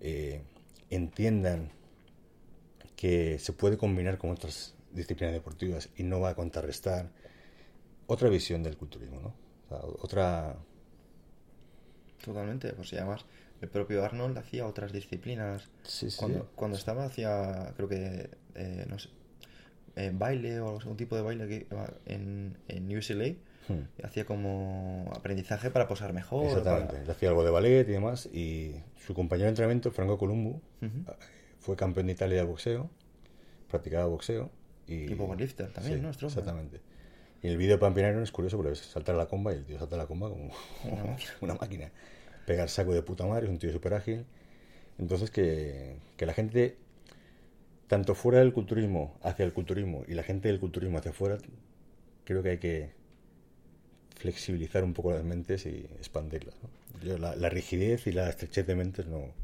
eh, 0.00 0.40
entiendan 0.90 1.70
que 2.96 3.38
se 3.38 3.52
puede 3.52 3.76
combinar 3.76 4.18
con 4.18 4.30
otras 4.30 4.74
disciplinas 4.92 5.34
deportivas 5.34 5.88
y 5.96 6.04
no 6.04 6.20
va 6.20 6.30
a 6.30 6.34
contrarrestar 6.34 7.10
otra 8.06 8.28
visión 8.28 8.62
del 8.62 8.76
culturismo, 8.76 9.20
¿no? 9.20 9.34
otra... 10.00 10.56
Totalmente, 12.24 12.72
pues 12.72 12.92
y 12.92 12.96
además 12.96 13.24
el 13.60 13.68
propio 13.68 14.04
Arnold 14.04 14.38
hacía 14.38 14.66
otras 14.66 14.92
disciplinas. 14.92 15.68
Sí, 15.82 16.10
sí. 16.10 16.16
Cuando, 16.18 16.50
cuando 16.54 16.76
estaba 16.76 17.04
hacía, 17.04 17.72
creo 17.76 17.88
que, 17.88 18.30
eh, 18.54 18.86
no 18.88 18.98
sé, 18.98 19.08
eh, 19.96 20.12
baile 20.14 20.60
o 20.60 20.78
un 20.86 20.96
tipo 20.96 21.16
de 21.16 21.22
baile 21.22 21.48
que 21.48 21.66
en, 22.06 22.56
en 22.68 22.96
UCLA. 22.96 23.34
Hmm. 23.68 23.82
Hacía 24.02 24.24
como 24.24 25.10
aprendizaje 25.14 25.70
para 25.70 25.88
posar 25.88 26.12
mejor. 26.14 26.46
Exactamente. 26.46 26.96
para- 26.96 27.12
hacía 27.12 27.28
algo 27.28 27.44
de 27.44 27.50
ballet 27.50 27.86
y 27.88 27.92
demás. 27.92 28.26
Y 28.32 28.76
su 29.04 29.12
compañero 29.12 29.44
de 29.46 29.50
entrenamiento, 29.50 29.90
Franco 29.90 30.16
Columbu, 30.16 30.60
Ujú. 30.80 31.04
fue 31.58 31.76
campeón 31.76 32.06
de 32.06 32.12
Italia 32.12 32.38
de 32.38 32.44
boxeo, 32.44 32.88
practicaba 33.70 34.06
boxeo. 34.06 34.50
Y, 34.86 35.12
Y 35.12 35.14
powerlifter 35.16 35.70
también, 35.70 35.96
Sí, 35.98 36.00
¿no? 36.02 36.12
Strongman. 36.14 36.38
Exactamente. 36.38 36.80
Y 37.42 37.48
el 37.48 37.58
vídeo 37.58 37.78
para 37.78 37.92
Pioneiro 37.94 38.22
es 38.22 38.32
curioso 38.32 38.56
porque 38.56 38.70
ves 38.70 38.78
saltar 38.78 39.14
a 39.16 39.18
la 39.18 39.26
comba 39.26 39.52
y 39.52 39.56
el 39.56 39.64
tío 39.66 39.78
salta 39.78 39.96
a 39.96 39.98
la 39.98 40.06
comba 40.06 40.30
como 40.30 40.50
Una 40.84 41.04
máquina. 41.04 41.30
una 41.42 41.54
máquina. 41.56 41.90
Pegar 42.48 42.70
saco 42.70 42.94
de 42.94 43.02
puta 43.02 43.26
madre, 43.26 43.44
es 43.44 43.50
un 43.50 43.58
tío 43.58 43.70
súper 43.70 43.92
ágil. 43.92 44.24
Entonces 44.96 45.30
que, 45.30 45.96
que 46.16 46.24
la 46.24 46.32
gente, 46.32 46.78
tanto 47.88 48.14
fuera 48.14 48.38
del 48.38 48.54
culturismo 48.54 49.18
hacia 49.22 49.44
el 49.44 49.52
culturismo 49.52 50.02
y 50.08 50.14
la 50.14 50.22
gente 50.22 50.48
del 50.48 50.58
culturismo 50.58 50.96
hacia 50.96 51.10
afuera, 51.10 51.36
creo 52.24 52.42
que 52.42 52.48
hay 52.48 52.58
que 52.58 52.92
flexibilizar 54.16 54.82
un 54.82 54.94
poco 54.94 55.12
las 55.12 55.24
mentes 55.24 55.66
y 55.66 55.86
expandirlas. 55.98 56.54
¿no? 56.62 57.04
Yo 57.06 57.18
la, 57.18 57.36
la 57.36 57.50
rigidez 57.50 58.06
y 58.06 58.12
la 58.12 58.30
estrechez 58.30 58.66
de 58.66 58.74
mentes 58.74 59.06
no, 59.06 59.18
no 59.18 59.20
creo 59.26 59.34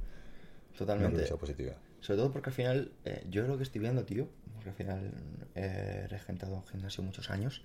Totalmente. 0.79 1.21
que 1.21 1.27
sea 1.27 1.37
positiva. 1.37 1.75
Sobre 2.01 2.21
todo 2.21 2.33
porque 2.33 2.49
al 2.49 2.55
final, 2.55 2.93
eh, 3.05 3.23
yo 3.29 3.47
lo 3.47 3.59
que 3.59 3.65
estoy 3.65 3.83
viendo, 3.83 4.05
tío, 4.07 4.29
porque 4.55 4.71
al 4.71 4.77
final 4.77 5.13
eh, 5.55 6.05
he 6.05 6.09
regentado 6.09 6.55
un 6.55 6.67
gimnasio 6.67 7.05
muchos 7.05 7.29
años, 7.31 7.63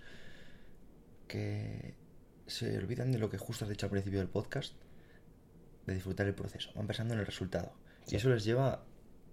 que 1.30 1.94
se 2.48 2.78
olvidan 2.78 3.14
de 3.14 3.20
lo 3.20 3.30
que 3.30 3.38
justo 3.38 3.64
has 3.64 3.70
dicho 3.70 3.86
al 3.86 3.92
principio 3.92 4.20
del 4.20 4.28
podcast, 4.28 4.74
de 5.90 5.96
disfrutar 5.96 6.28
el 6.28 6.34
proceso, 6.36 6.72
van 6.76 6.88
pensando 6.88 7.14
en 7.14 7.20
el 7.20 7.26
resultado. 7.26 7.72
Y 8.08 8.16
eso 8.16 8.30
les 8.30 8.44
lleva 8.44 8.84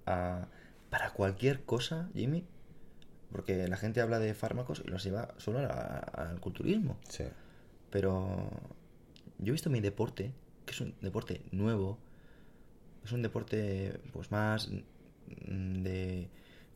a, 0.07 0.49
para 0.91 1.11
cualquier 1.13 1.65
cosa, 1.65 2.09
Jimmy, 2.15 2.45
porque 3.33 3.69
la 3.69 3.77
gente 3.77 4.01
habla 4.01 4.19
de 4.19 4.35
fármacos 4.35 4.83
y 4.85 4.89
los 4.89 5.03
lleva 5.05 5.35
solo 5.39 5.59
al 5.61 6.41
culturismo. 6.41 6.99
Sí. 7.09 7.25
Pero 7.91 8.51
yo 9.39 9.51
he 9.51 9.53
visto 9.53 9.71
mi 9.71 9.81
deporte, 9.81 10.33
que 10.65 10.73
es 10.73 10.81
un 10.81 10.95
deporte 11.01 11.43
nuevo, 11.53 11.99
es 13.05 13.13
un 13.13 13.23
deporte 13.23 14.01
pues 14.13 14.31
más 14.31 14.69
de 15.29 16.29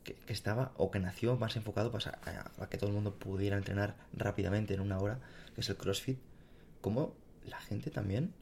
que, 0.03 0.15
que 0.15 0.33
estaba 0.33 0.71
o 0.77 0.91
que 0.91 0.99
nació 0.99 1.37
más 1.37 1.55
enfocado 1.55 1.91
pues, 1.91 2.07
a, 2.07 2.19
a- 2.23 2.63
a 2.63 2.69
que 2.69 2.77
todo 2.77 2.89
el 2.89 2.95
mundo 2.95 3.15
pudiera 3.15 3.57
entrenar 3.57 3.95
rápidamente 4.13 4.73
en 4.73 4.79
una 4.81 4.97
hora, 4.99 5.19
que 5.55 5.61
es 5.61 5.69
el 5.69 5.77
CrossFit. 5.77 6.19
Como 6.81 7.13
la 7.45 7.59
gente 7.59 7.91
también 7.91 8.33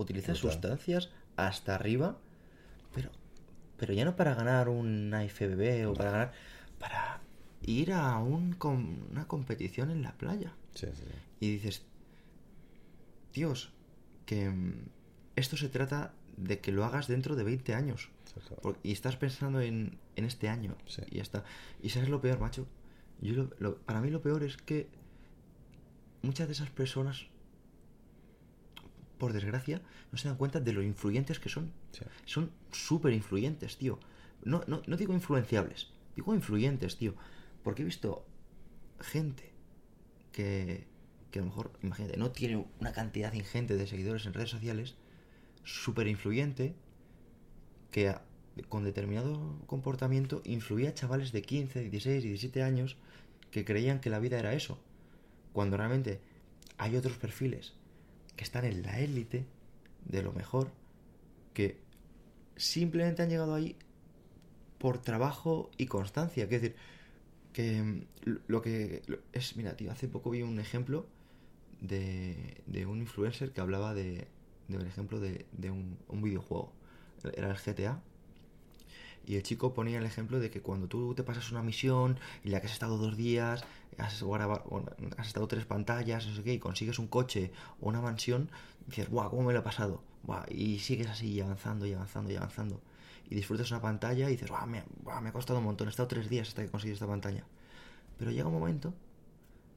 utiliza 0.00 0.32
Brutal. 0.32 0.50
sustancias 0.52 1.10
hasta 1.36 1.74
arriba, 1.74 2.16
pero 2.94 3.10
pero 3.76 3.92
ya 3.92 4.04
no 4.04 4.16
para 4.16 4.34
ganar 4.34 4.68
una 4.68 5.24
IFBB 5.24 5.86
o 5.88 5.94
para 5.94 6.10
ganar 6.10 6.32
para 6.78 7.20
ir 7.62 7.92
a 7.92 8.18
un 8.18 8.52
com- 8.54 8.98
una 9.10 9.26
competición 9.28 9.90
en 9.90 10.02
la 10.02 10.12
playa. 10.16 10.54
Sí. 10.74 10.86
Y 11.40 11.52
dices, 11.52 11.82
Dios, 13.32 13.70
que 14.26 14.48
mm, 14.50 14.84
esto 15.36 15.56
se 15.56 15.68
trata 15.68 16.12
de 16.36 16.60
que 16.60 16.72
lo 16.72 16.84
hagas 16.84 17.06
dentro 17.08 17.36
de 17.36 17.44
20 17.44 17.74
años. 17.74 18.10
Y 18.84 18.92
estás 18.92 19.16
pensando 19.16 19.60
en, 19.60 19.98
en 20.16 20.24
este 20.24 20.48
año. 20.48 20.76
Sí. 20.86 21.02
Y 21.10 21.16
ya 21.16 21.22
está. 21.22 21.44
¿Y 21.82 21.88
sabes 21.90 22.08
lo 22.08 22.20
peor, 22.20 22.38
macho? 22.38 22.66
Yo 23.20 23.34
lo- 23.34 23.50
lo- 23.58 23.78
para 23.78 24.00
mí 24.00 24.10
lo 24.10 24.22
peor 24.22 24.42
es 24.44 24.56
que 24.56 24.88
muchas 26.22 26.46
de 26.46 26.52
esas 26.52 26.70
personas, 26.70 27.26
por 29.18 29.32
desgracia, 29.32 29.82
no 30.12 30.18
se 30.18 30.28
dan 30.28 30.36
cuenta 30.36 30.60
de 30.60 30.72
lo 30.72 30.82
influyentes 30.82 31.38
que 31.40 31.48
son. 31.48 31.72
Sí. 31.92 32.04
Son 32.24 32.50
súper 32.72 33.12
influyentes, 33.12 33.76
tío. 33.76 33.98
No, 34.44 34.62
no, 34.66 34.82
no 34.86 34.96
digo 34.96 35.12
influenciables, 35.12 35.88
digo 36.16 36.34
influyentes, 36.34 36.96
tío. 36.96 37.14
Porque 37.62 37.82
he 37.82 37.84
visto 37.84 38.24
gente 39.00 39.52
que, 40.32 40.86
que 41.30 41.38
a 41.40 41.42
lo 41.42 41.48
mejor, 41.48 41.72
imagínate, 41.82 42.16
no 42.16 42.30
tiene 42.30 42.64
una 42.80 42.92
cantidad 42.92 43.32
ingente 43.32 43.76
de 43.76 43.86
seguidores 43.86 44.26
en 44.26 44.34
redes 44.34 44.50
sociales, 44.50 44.94
súper 45.64 46.06
influyente, 46.06 46.74
que 47.90 48.08
a- 48.08 48.22
con 48.68 48.84
determinado 48.84 49.56
comportamiento 49.66 50.42
influía 50.44 50.90
a 50.90 50.94
chavales 50.94 51.32
de 51.32 51.42
15, 51.42 51.90
16, 51.90 52.22
17 52.24 52.62
años 52.62 52.96
que 53.50 53.64
creían 53.64 54.00
que 54.00 54.10
la 54.10 54.18
vida 54.18 54.38
era 54.38 54.52
eso. 54.54 54.78
Cuando 55.52 55.76
realmente 55.76 56.20
hay 56.76 56.96
otros 56.96 57.16
perfiles 57.18 57.74
que 58.38 58.44
están 58.44 58.64
en 58.66 58.82
la 58.84 59.00
élite 59.00 59.46
de 60.06 60.22
lo 60.24 60.32
mejor, 60.32 60.72
que 61.54 61.78
simplemente 62.56 63.22
han 63.22 63.30
llegado 63.30 63.54
ahí 63.54 63.76
por 64.78 64.98
trabajo 64.98 65.70
y 65.76 65.86
constancia. 65.86 66.44
Es 66.44 66.50
decir, 66.50 66.74
que 67.52 67.82
mm, 67.82 68.02
lo- 68.48 68.62
que 68.62 69.02
es, 69.32 69.56
mira, 69.56 69.76
tío, 69.76 69.92
hace 69.92 70.08
poco 70.08 70.30
vi 70.30 70.42
un 70.42 70.60
ejemplo 70.60 71.06
de, 71.80 72.62
de 72.66 72.86
un 72.86 73.00
influencer 73.00 73.52
que 73.52 73.60
hablaba 73.62 73.94
de, 73.94 74.28
de 74.68 74.76
un 74.78 74.86
ejemplo 74.86 75.20
de, 75.20 75.46
de 75.52 75.70
un, 75.70 75.98
un 76.08 76.22
videojuego. 76.22 76.72
Era 77.36 77.50
el 77.50 77.56
GTA. 77.58 78.02
Y 79.28 79.36
el 79.36 79.42
chico 79.42 79.74
ponía 79.74 79.98
el 79.98 80.06
ejemplo 80.06 80.40
de 80.40 80.50
que 80.50 80.62
cuando 80.62 80.88
tú 80.88 81.14
te 81.14 81.22
pasas 81.22 81.52
una 81.52 81.62
misión 81.62 82.18
en 82.44 82.50
la 82.50 82.60
que 82.60 82.66
has 82.66 82.72
estado 82.72 82.96
dos 82.96 83.14
días, 83.14 83.62
has, 83.98 84.14
estado 85.26 85.46
tres 85.46 85.66
pantallas, 85.66 86.26
no 86.26 86.34
sé 86.34 86.42
qué, 86.42 86.54
y 86.54 86.58
consigues 86.58 86.98
un 86.98 87.08
coche 87.08 87.52
o 87.78 87.90
una 87.90 88.00
mansión, 88.00 88.50
dices, 88.86 89.10
guau, 89.10 89.28
¿cómo 89.28 89.42
me 89.42 89.52
lo 89.52 89.58
he 89.58 89.62
pasado? 89.62 90.02
Buah, 90.22 90.46
y 90.48 90.78
sigues 90.78 91.08
así 91.08 91.30
y 91.30 91.40
avanzando 91.42 91.84
y 91.84 91.92
avanzando 91.92 92.32
y 92.32 92.36
avanzando. 92.36 92.80
Y 93.28 93.34
disfrutas 93.34 93.70
una 93.70 93.82
pantalla 93.82 94.30
y 94.30 94.32
dices, 94.32 94.48
guau, 94.48 94.66
me, 94.66 94.84
buah, 95.02 95.20
me 95.20 95.28
ha 95.28 95.32
costado 95.32 95.58
un 95.58 95.66
montón, 95.66 95.88
he 95.88 95.90
estado 95.90 96.08
tres 96.08 96.30
días 96.30 96.48
hasta 96.48 96.62
que 96.62 96.70
conseguí 96.70 96.94
esta 96.94 97.06
pantalla. 97.06 97.44
Pero 98.16 98.30
llega 98.30 98.46
un 98.46 98.54
momento 98.54 98.94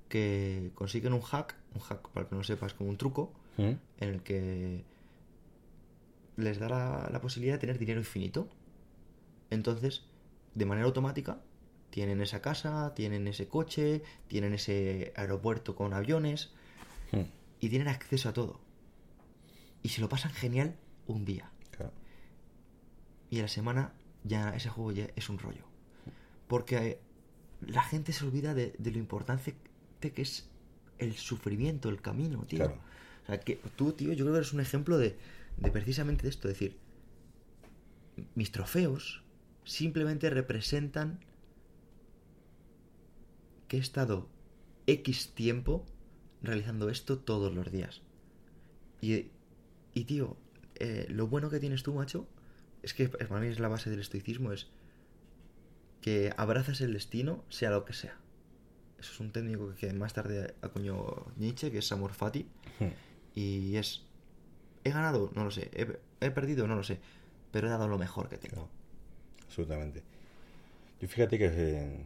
que 0.07 0.71
consiguen 0.75 1.11
un 1.11 1.21
hack, 1.21 1.57
un 1.75 1.81
hack 1.81 2.07
para 2.11 2.25
que 2.25 2.35
no 2.35 2.43
sepas, 2.45 2.73
como 2.73 2.89
un 2.89 2.95
truco, 2.95 3.33
¿Mm? 3.57 3.63
en 3.63 4.09
el 4.09 4.23
que 4.23 4.85
les 6.37 6.57
da 6.57 6.69
la, 6.69 7.09
la 7.11 7.19
posibilidad 7.19 7.55
de 7.55 7.59
tener 7.59 7.77
dinero 7.77 7.99
infinito. 7.99 8.47
Entonces, 9.51 10.03
de 10.55 10.65
manera 10.65 10.87
automática, 10.87 11.39
tienen 11.91 12.21
esa 12.21 12.41
casa, 12.41 12.95
tienen 12.95 13.27
ese 13.27 13.47
coche, 13.47 14.01
tienen 14.27 14.53
ese 14.53 15.13
aeropuerto 15.15 15.75
con 15.75 15.93
aviones 15.93 16.51
¿Mm? 17.11 17.25
y 17.59 17.69
tienen 17.69 17.89
acceso 17.89 18.29
a 18.29 18.33
todo. 18.33 18.59
Y 19.83 19.89
se 19.89 20.01
lo 20.01 20.09
pasan 20.09 20.31
genial 20.31 20.75
un 21.05 21.25
día. 21.25 21.51
Claro. 21.71 21.91
Y 23.29 23.39
a 23.39 23.43
la 23.43 23.47
semana 23.47 23.93
ya 24.23 24.55
ese 24.55 24.69
juego 24.69 24.91
ya 24.93 25.07
es 25.15 25.29
un 25.29 25.37
rollo. 25.37 25.65
Porque 26.47 26.99
la 27.61 27.83
gente 27.83 28.13
se 28.13 28.25
olvida 28.25 28.53
de, 28.53 28.73
de 28.77 28.91
lo 28.91 28.97
importante 28.97 29.55
que 29.99 30.21
es 30.21 30.49
el 30.97 31.15
sufrimiento, 31.15 31.89
el 31.89 32.01
camino, 32.01 32.45
tío. 32.45 32.59
Claro. 32.59 32.79
O 33.23 33.25
sea, 33.27 33.39
que 33.39 33.59
tú, 33.75 33.91
tío, 33.91 34.13
yo 34.13 34.23
creo 34.23 34.33
que 34.33 34.39
eres 34.39 34.53
un 34.53 34.61
ejemplo 34.61 34.97
de, 34.97 35.17
de 35.57 35.71
precisamente 35.71 36.23
de 36.23 36.29
esto. 36.29 36.47
Es 36.47 36.55
decir, 36.55 36.77
mis 38.35 38.51
trofeos 38.51 39.23
simplemente 39.64 40.30
representan 40.30 41.20
que 43.68 43.78
he 43.78 43.80
estado 43.80 44.28
X 44.88 45.34
tiempo 45.34 45.86
realizando 46.41 46.89
esto 46.89 47.20
todos 47.20 47.53
los 47.53 47.72
días. 47.72 48.01
Y, 48.99 49.28
y 49.93 50.03
tío, 50.05 50.38
eh, 50.76 51.05
lo 51.09 51.28
bueno 51.28 51.49
que 51.49 51.59
tienes 51.59 51.84
tú, 51.84 51.93
macho, 51.93 52.28
es 52.84 52.93
que 52.93 53.07
para 53.09 53.39
mí 53.39 53.47
es 53.47 53.59
la 53.59 53.68
base 53.68 53.89
del 53.89 53.99
estoicismo, 53.99 54.51
es 54.51 54.68
que 56.01 56.34
abrazas 56.36 56.82
el 56.82 56.93
destino, 56.93 57.43
sea 57.49 57.70
lo 57.70 57.86
que 57.86 57.93
sea. 57.93 58.18
Eso 58.99 59.14
es 59.14 59.20
un 59.20 59.32
técnico 59.32 59.74
que 59.76 59.93
más 59.93 60.14
tarde 60.14 60.55
acuñó 60.62 61.28
Nietzsche, 61.38 61.72
que 61.72 61.80
es 61.80 61.91
Amor 61.91 62.14
Fati, 62.14 62.47
y 63.36 63.76
es... 63.76 64.03
¿He 64.84 64.91
ganado? 64.91 65.32
No 65.36 65.43
lo 65.43 65.51
sé. 65.51 65.70
¿He, 65.74 65.99
he 66.26 66.32
perdido? 66.32 66.68
No 66.68 66.76
lo 66.76 66.84
sé. 66.84 66.99
Pero 67.51 67.68
he 67.68 67.70
dado 67.70 67.88
lo 67.88 67.99
mejor 67.99 68.30
que 68.30 68.38
tengo. 68.38 68.68
Absolutamente. 69.51 70.01
Yo 71.01 71.09
fíjate 71.09 71.37
que 71.37 71.47
eh, 71.47 72.05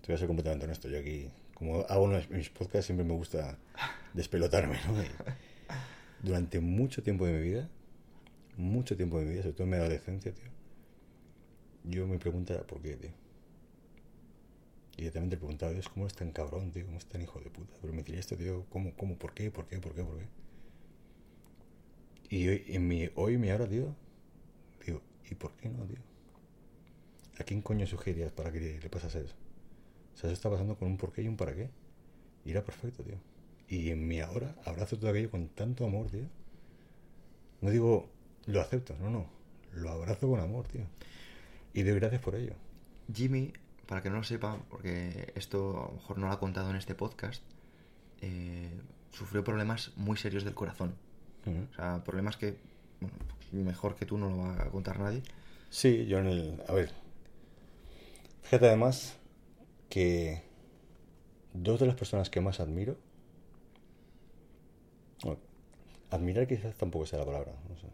te 0.00 0.06
voy 0.06 0.14
a 0.14 0.18
ser 0.18 0.26
completamente 0.26 0.64
honesto. 0.64 0.88
Yo 0.88 0.98
aquí, 0.98 1.28
como 1.52 1.80
hago 1.82 2.08
mis 2.30 2.48
podcasts, 2.48 2.86
siempre 2.86 3.04
me 3.04 3.12
gusta 3.12 3.58
despelotarme, 4.14 4.78
¿no? 4.86 4.94
Durante 6.22 6.60
mucho 6.60 7.02
tiempo 7.02 7.26
de 7.26 7.34
mi 7.34 7.42
vida, 7.42 7.68
mucho 8.56 8.96
tiempo 8.96 9.18
de 9.18 9.26
mi 9.26 9.32
vida, 9.32 9.42
sobre 9.42 9.52
todo 9.52 9.64
en 9.64 9.70
mi 9.70 9.76
adolescencia, 9.76 10.32
tío, 10.32 10.50
yo 11.84 12.06
me 12.06 12.18
preguntaba 12.18 12.62
por 12.62 12.80
qué, 12.80 12.96
tío. 12.96 13.10
Y 14.96 15.10
también 15.10 15.28
te 15.28 15.36
preguntaba, 15.36 15.72
Dios, 15.72 15.90
¿cómo 15.90 16.06
es 16.06 16.14
tan 16.14 16.32
cabrón, 16.32 16.72
tío? 16.72 16.86
¿Cómo 16.86 16.96
es 16.96 17.04
tan 17.04 17.20
hijo 17.20 17.38
de 17.40 17.50
puta? 17.50 17.74
Pero 17.82 17.92
me 17.92 18.02
tiré 18.02 18.18
esto, 18.18 18.34
tío, 18.34 18.64
¿cómo, 18.70 18.94
cómo, 18.96 19.16
por 19.18 19.34
qué, 19.34 19.50
por 19.50 19.66
qué, 19.66 19.78
por 19.78 19.94
qué, 19.94 20.02
por 20.02 20.16
qué? 20.16 20.24
Y 22.30 22.48
hoy, 22.48 22.64
en 22.68 22.88
mi, 22.88 23.10
hoy, 23.14 23.36
mi 23.36 23.50
ahora, 23.50 23.68
tío, 23.68 23.94
digo, 24.86 25.02
¿y 25.30 25.34
por 25.34 25.52
qué 25.52 25.68
no, 25.68 25.84
tío? 25.84 25.98
¿A 27.38 27.44
quién 27.44 27.62
coño 27.62 27.86
sugerías 27.86 28.32
para 28.32 28.50
que 28.50 28.78
le 28.82 28.90
pasase 28.90 29.20
eso? 29.20 29.34
O 30.14 30.16
sea, 30.16 30.28
eso 30.28 30.34
está 30.34 30.50
pasando 30.50 30.76
con 30.76 30.88
un 30.88 30.96
por 30.96 31.12
qué 31.12 31.22
y 31.22 31.28
un 31.28 31.36
para 31.36 31.54
qué. 31.54 31.70
Y 32.44 32.50
era 32.50 32.64
perfecto, 32.64 33.02
tío. 33.04 33.16
Y 33.68 33.90
en 33.90 34.06
mi 34.08 34.20
ahora 34.20 34.56
abrazo 34.64 34.98
todo 34.98 35.10
aquello 35.10 35.30
con 35.30 35.48
tanto 35.48 35.84
amor, 35.84 36.10
tío. 36.10 36.24
No 37.60 37.70
digo 37.70 38.08
lo 38.46 38.60
acepto, 38.60 38.96
no, 38.98 39.10
no. 39.10 39.26
Lo 39.74 39.90
abrazo 39.90 40.28
con 40.28 40.40
amor, 40.40 40.66
tío. 40.68 40.86
Y 41.74 41.82
doy 41.82 41.94
gracias 42.00 42.22
por 42.22 42.34
ello. 42.34 42.54
Jimmy, 43.12 43.52
para 43.86 44.02
que 44.02 44.10
no 44.10 44.16
lo 44.16 44.24
sepa, 44.24 44.58
porque 44.70 45.32
esto 45.34 45.78
a 45.78 45.88
lo 45.88 45.92
mejor 45.94 46.18
no 46.18 46.26
lo 46.26 46.32
ha 46.32 46.40
contado 46.40 46.70
en 46.70 46.76
este 46.76 46.94
podcast, 46.94 47.42
eh, 48.20 48.70
sufrió 49.12 49.44
problemas 49.44 49.92
muy 49.96 50.16
serios 50.16 50.44
del 50.44 50.54
corazón. 50.54 50.94
O 51.46 51.74
sea, 51.74 52.04
problemas 52.04 52.36
que, 52.36 52.56
bueno, 53.00 53.16
mejor 53.52 53.94
que 53.96 54.06
tú 54.06 54.18
no 54.18 54.28
lo 54.30 54.38
va 54.38 54.62
a 54.62 54.70
contar 54.70 54.98
nadie. 54.98 55.22
Sí, 55.70 56.06
yo 56.06 56.18
en 56.18 56.26
el... 56.26 56.62
A 56.68 56.72
ver. 56.72 56.92
Fíjate 58.42 58.66
además 58.66 59.18
que 59.90 60.42
dos 61.52 61.80
de 61.80 61.86
las 61.86 61.96
personas 61.96 62.30
que 62.30 62.40
más 62.40 62.60
admiro... 62.60 62.96
bueno, 65.22 65.40
admirar 66.10 66.46
quizás 66.46 66.76
tampoco 66.76 67.06
sea 67.06 67.18
la 67.18 67.26
palabra. 67.26 67.52
no 67.68 67.76
sé. 67.76 67.86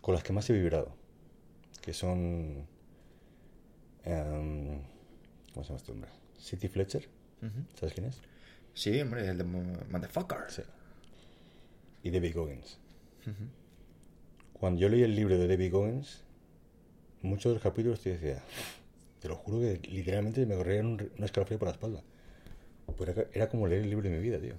Con 0.00 0.14
las 0.14 0.22
que 0.22 0.32
más 0.32 0.48
he 0.48 0.54
vibrado. 0.54 0.94
Que 1.82 1.92
son... 1.92 2.66
em, 4.04 4.80
¿Cómo 5.52 5.64
se 5.64 5.68
llama 5.68 5.76
este 5.76 5.92
hombre? 5.92 6.10
City 6.38 6.68
Fletcher. 6.68 7.08
¿Sabes 7.74 7.94
quién 7.94 8.06
es? 8.06 8.20
Sí, 8.74 9.00
hombre, 9.00 9.26
el 9.28 9.38
de 9.38 9.44
Motherfucker. 9.44 10.50
Sí. 10.50 10.62
Y 12.02 12.10
David 12.10 12.34
Goggins. 12.34 12.78
Cuando 14.52 14.80
yo 14.80 14.88
leí 14.88 15.02
el 15.02 15.16
libro 15.16 15.38
de 15.38 15.48
David 15.48 15.72
Goggins, 15.72 16.22
muchos 17.22 17.50
de 17.50 17.54
los 17.54 17.62
capítulos 17.62 18.00
te 18.00 18.10
decía, 18.10 18.42
te 19.20 19.28
lo 19.28 19.36
juro 19.36 19.60
que 19.60 19.80
literalmente 19.88 20.44
me 20.46 20.56
corría 20.56 20.80
un, 20.80 21.10
un 21.16 21.24
escalofrío 21.24 21.58
por 21.58 21.68
la 21.68 21.72
espalda. 21.72 22.02
Pues 22.96 23.08
era, 23.10 23.26
era 23.32 23.48
como 23.48 23.66
leer 23.66 23.82
el 23.82 23.90
libro 23.90 24.08
de 24.08 24.16
mi 24.16 24.22
vida, 24.22 24.38
tío. 24.38 24.54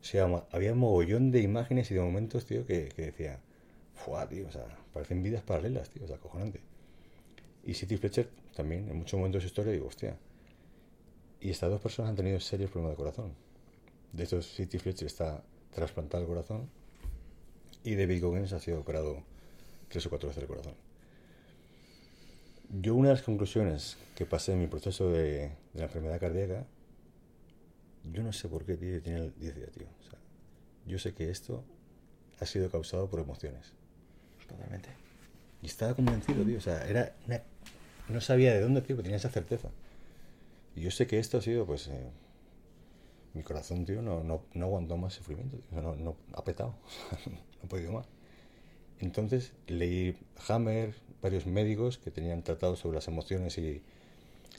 O 0.00 0.04
sea, 0.04 0.46
había 0.50 0.72
un 0.72 0.78
mogollón 0.78 1.30
de 1.30 1.40
imágenes 1.42 1.90
y 1.90 1.94
de 1.94 2.00
momentos, 2.00 2.46
tío, 2.46 2.64
que, 2.66 2.88
que 2.88 3.02
decía, 3.02 3.40
¡fuah, 3.94 4.26
tío! 4.28 4.48
O 4.48 4.50
sea, 4.50 4.64
parecen 4.92 5.22
vidas 5.22 5.42
paralelas, 5.42 5.90
tío, 5.90 6.04
o 6.04 6.06
sea, 6.06 6.16
acojonante. 6.16 6.60
Y 7.64 7.74
City 7.74 7.96
Fletcher 7.98 8.30
también, 8.56 8.88
en 8.88 8.96
muchos 8.96 9.18
momentos 9.18 9.42
de 9.42 9.48
su 9.48 9.52
historia, 9.52 9.72
digo, 9.72 9.86
hostia. 9.86 10.16
Y 11.40 11.50
estas 11.50 11.70
dos 11.70 11.80
personas 11.80 12.10
han 12.10 12.16
tenido 12.16 12.40
serios 12.40 12.70
problemas 12.70 12.96
de 12.96 12.96
corazón. 12.96 13.34
De 14.12 14.24
hecho, 14.24 14.40
City 14.40 14.78
Fletcher 14.78 15.06
está 15.06 15.44
trasplantado 15.70 16.22
el 16.22 16.28
corazón 16.28 16.79
y 17.84 17.94
David 17.94 18.22
Goggins 18.22 18.52
ha 18.52 18.60
sido 18.60 18.80
operado 18.80 19.22
tres 19.88 20.06
o 20.06 20.10
cuatro 20.10 20.28
veces 20.28 20.42
el 20.42 20.48
corazón. 20.48 20.74
Yo 22.80 22.94
una 22.94 23.08
de 23.08 23.14
las 23.14 23.22
conclusiones 23.22 23.96
que 24.14 24.26
pasé 24.26 24.52
en 24.52 24.60
mi 24.60 24.66
proceso 24.66 25.10
de, 25.10 25.50
de 25.72 25.80
la 25.80 25.84
enfermedad 25.84 26.20
cardíaca, 26.20 26.66
yo 28.12 28.22
no 28.22 28.32
sé 28.32 28.48
por 28.48 28.64
qué 28.64 28.76
tío, 28.76 29.02
tiene 29.02 29.18
el 29.18 29.34
10 29.38 29.56
días, 29.56 29.70
tío. 29.72 29.86
O 30.00 30.10
sea, 30.10 30.18
yo 30.86 30.98
sé 30.98 31.12
que 31.14 31.30
esto 31.30 31.64
ha 32.38 32.46
sido 32.46 32.70
causado 32.70 33.08
por 33.08 33.20
emociones. 33.20 33.72
Totalmente. 34.48 34.88
Y 35.62 35.66
estaba 35.66 35.94
convencido, 35.94 36.44
tío. 36.44 36.58
O 36.58 36.62
sea, 36.62 36.86
era 36.88 37.14
una... 37.26 37.42
No 38.08 38.20
sabía 38.20 38.54
de 38.54 38.60
dónde, 38.60 38.80
tío, 38.80 38.96
pero 38.96 39.04
tenía 39.04 39.18
esa 39.18 39.28
certeza. 39.28 39.68
Y 40.74 40.80
yo 40.80 40.90
sé 40.90 41.06
que 41.06 41.18
esto 41.18 41.38
ha 41.38 41.42
sido, 41.42 41.66
pues... 41.66 41.88
eh, 41.88 42.10
mi 43.34 43.42
corazón, 43.42 43.84
tío, 43.84 44.02
no, 44.02 44.22
no, 44.24 44.42
no 44.54 44.66
aguantó 44.66 44.96
más 44.96 45.14
sufrimiento. 45.14 45.58
tío. 45.58 45.80
No, 45.80 45.96
no, 45.96 46.16
ha 46.34 46.44
petado. 46.44 46.74
No 47.60 47.66
he 47.66 47.68
podido 47.68 47.92
más. 47.92 48.08
Entonces 49.00 49.52
leí 49.66 50.16
Hammer, 50.48 50.94
varios 51.20 51.46
médicos 51.46 51.98
que 51.98 52.10
tenían 52.10 52.42
tratado 52.42 52.74
sobre 52.74 52.96
las 52.96 53.08
emociones 53.08 53.58
y 53.58 53.82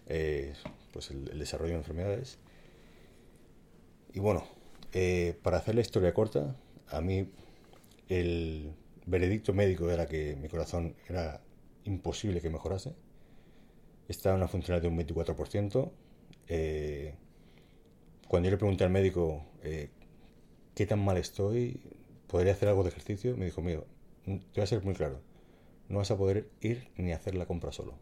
eh, 0.07 0.53
pues 0.93 1.09
el, 1.09 1.27
el 1.31 1.39
desarrollo 1.39 1.71
de 1.71 1.79
enfermedades. 1.79 2.37
Y 4.13 4.19
bueno, 4.19 4.43
eh, 4.93 5.37
para 5.41 5.57
hacer 5.57 5.75
la 5.75 5.81
historia 5.81 6.13
corta, 6.13 6.55
a 6.89 7.01
mí 7.01 7.27
el 8.09 8.73
veredicto 9.05 9.53
médico 9.53 9.89
era 9.89 10.05
que 10.05 10.35
mi 10.35 10.49
corazón 10.49 10.95
era 11.07 11.41
imposible 11.85 12.41
que 12.41 12.49
mejorase. 12.49 12.93
Estaba 14.07 14.35
en 14.35 14.41
una 14.41 14.47
funcionalidad 14.49 14.81
de 14.83 14.87
un 14.89 15.07
24%. 15.07 15.91
Eh, 16.47 17.15
cuando 18.31 18.47
yo 18.47 18.51
le 18.51 18.57
pregunté 18.57 18.85
al 18.85 18.91
médico 18.91 19.43
eh, 19.61 19.89
qué 20.73 20.85
tan 20.85 21.03
mal 21.03 21.17
estoy, 21.17 21.81
¿podría 22.27 22.53
hacer 22.53 22.69
algo 22.69 22.81
de 22.83 22.87
ejercicio? 22.87 23.35
Me 23.35 23.43
dijo, 23.43 23.61
mira, 23.61 23.81
te 24.23 24.39
voy 24.55 24.63
a 24.63 24.67
ser 24.67 24.81
muy 24.85 24.93
claro, 24.93 25.19
no 25.89 25.97
vas 25.97 26.11
a 26.11 26.17
poder 26.17 26.47
ir 26.61 26.87
ni 26.95 27.11
hacer 27.11 27.35
la 27.35 27.45
compra 27.45 27.73
solo. 27.73 27.93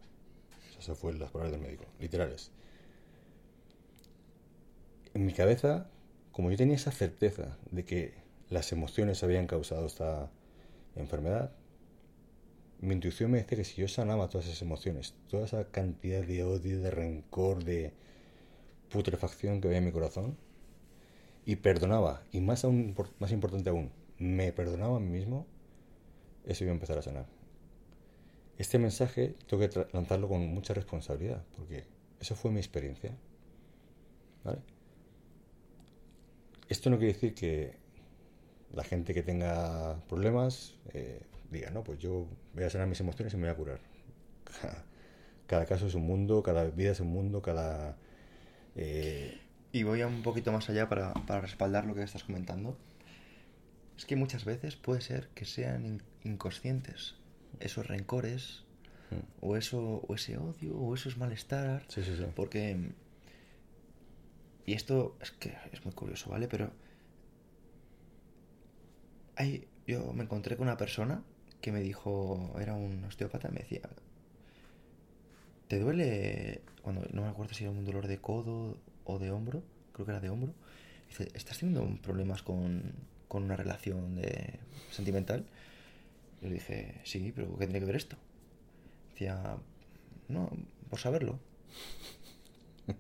Esas 0.78 1.00
fueron 1.00 1.20
las 1.20 1.32
palabras 1.32 1.54
del 1.54 1.62
médico, 1.62 1.86
literales. 2.00 2.52
En 5.16 5.26
mi 5.26 5.34
cabeza, 5.34 5.90
como 6.32 6.52
yo 6.52 6.58
tenía 6.58 6.76
esa 6.76 6.92
certeza 6.92 7.58
de 7.72 7.84
que 7.84 8.14
las 8.52 8.72
emociones 8.72 9.24
habían 9.24 9.48
causado 9.48 9.88
esta 9.88 10.30
enfermedad, 10.96 11.54
mi 12.82 12.94
intuición 12.94 13.32
me 13.32 13.40
decía 13.40 13.58
que 13.58 13.64
si 13.64 13.82
yo 13.82 13.88
sanaba 13.88 14.30
todas 14.30 14.46
esas 14.46 14.62
emociones, 14.62 15.16
toda 15.28 15.46
esa 15.46 15.72
cantidad 15.72 16.22
de 16.22 16.44
odio, 16.44 16.82
de 16.82 16.92
rencor, 16.92 17.64
de 17.64 17.94
putrefacción 18.90 19.62
que 19.62 19.68
había 19.68 19.80
en 19.80 19.86
mi 19.86 19.92
corazón, 19.92 20.38
y 21.46 21.56
perdonaba, 21.58 22.24
y 22.32 22.42
más, 22.42 22.64
aún, 22.64 22.96
más 23.20 23.32
importante 23.32 23.70
aún, 23.70 23.92
me 24.18 24.52
perdonaba 24.52 24.98
a 24.98 25.00
mí 25.00 25.10
mismo, 25.10 25.48
eso 26.46 26.64
iba 26.64 26.72
a 26.72 26.76
empezar 26.76 26.98
a 26.98 27.02
sanar. 27.02 27.26
Este 28.58 28.78
mensaje 28.78 29.36
tengo 29.48 29.68
que 29.68 29.88
lanzarlo 29.94 30.28
con 30.28 30.46
mucha 30.54 30.74
responsabilidad, 30.74 31.44
porque 31.56 31.86
eso 32.20 32.36
fue 32.36 32.52
mi 32.52 32.60
experiencia. 32.60 33.16
¿Vale? 34.44 34.60
Esto 36.68 36.90
no 36.90 36.98
quiere 36.98 37.14
decir 37.14 37.34
que 37.34 37.78
la 38.74 38.84
gente 38.84 39.14
que 39.14 39.24
tenga 39.24 40.00
problemas 40.08 40.76
eh, 40.94 41.22
diga, 41.50 41.72
no, 41.72 41.84
pues 41.84 42.00
yo 42.00 42.28
voy 42.54 42.64
a 42.64 42.70
sanar 42.70 42.88
mis 42.88 43.00
emociones 43.00 43.34
y 43.34 43.38
me 43.38 43.44
voy 43.44 43.52
a 43.52 43.56
curar. 43.56 43.80
Cada 45.48 45.66
caso 45.66 45.88
es 45.88 45.96
un 45.96 46.06
mundo, 46.06 46.44
cada 46.44 46.66
vida 46.66 46.92
es 46.92 47.00
un 47.00 47.08
mundo, 47.08 47.42
cada... 47.42 47.98
eh, 48.76 49.40
Y 49.72 49.84
voy 49.84 50.02
a 50.02 50.08
un 50.08 50.24
poquito 50.24 50.52
más 50.52 50.70
allá 50.70 50.90
para, 50.90 51.14
para 51.14 51.42
respaldar 51.42 51.86
lo 51.86 51.94
que 51.96 52.04
estás 52.04 52.24
comentando. 52.24 52.78
Es 53.98 54.06
que 54.06 54.16
muchas 54.16 54.46
veces 54.46 54.76
puede 54.76 55.02
ser 55.02 55.28
que 55.30 55.46
sean 55.46 55.86
in- 55.86 56.04
inconscientes 56.24 57.16
esos 57.60 57.88
rencores, 57.88 58.64
mm, 59.12 59.46
o 59.46 59.58
eso, 59.58 60.02
o 60.08 60.16
ese 60.16 60.38
odio, 60.38 60.76
o 60.78 60.94
esos 60.96 61.18
malestar. 61.18 61.84
Sí, 61.90 62.04
sí, 62.04 62.16
sí. 62.18 62.26
Porque. 62.36 62.94
Y 64.66 64.74
esto 64.74 65.18
es 65.22 65.32
que 65.32 65.56
es 65.72 65.84
muy 65.84 65.94
curioso, 65.94 66.30
¿vale? 66.30 66.48
Pero. 66.48 66.72
Hay, 69.36 69.68
yo 69.88 70.14
me 70.14 70.24
encontré 70.24 70.58
con 70.58 70.68
una 70.68 70.78
persona 70.78 71.24
que 71.62 71.72
me 71.72 71.82
dijo. 71.82 72.56
Era 72.60 72.74
un 72.76 73.04
osteópata, 73.04 73.50
me 73.50 73.60
decía. 73.62 73.82
¿Te 75.70 75.80
duele? 75.80 76.64
Cuando 76.82 77.08
no 77.14 77.22
me 77.22 77.30
acuerdo 77.30 77.54
si 77.54 77.64
era 77.64 77.72
un 77.72 77.86
dolor 77.86 78.08
de 78.08 78.18
codo 78.20 78.78
o 79.06 79.20
de 79.20 79.32
hombro. 79.32 79.64
Creo 79.94 80.06
que 80.06 80.12
era 80.12 80.20
de 80.20 80.30
hombro. 80.32 80.54
Dice, 81.08 81.32
¿estás 81.36 81.60
teniendo 81.60 81.88
problemas 82.02 82.44
con, 82.44 82.94
con 83.28 83.44
una 83.44 83.56
relación 83.56 84.16
de, 84.16 84.60
sentimental? 84.92 85.46
Yo 86.42 86.50
le 86.50 86.56
dije, 86.56 87.02
sí, 87.06 87.32
pero 87.36 87.58
¿qué 87.60 87.68
tiene 87.68 87.80
que 87.82 87.86
ver 87.86 87.98
esto? 87.98 88.18
Decía, 89.12 89.58
no, 90.30 90.50
por 90.90 91.00
saberlo. 91.00 91.40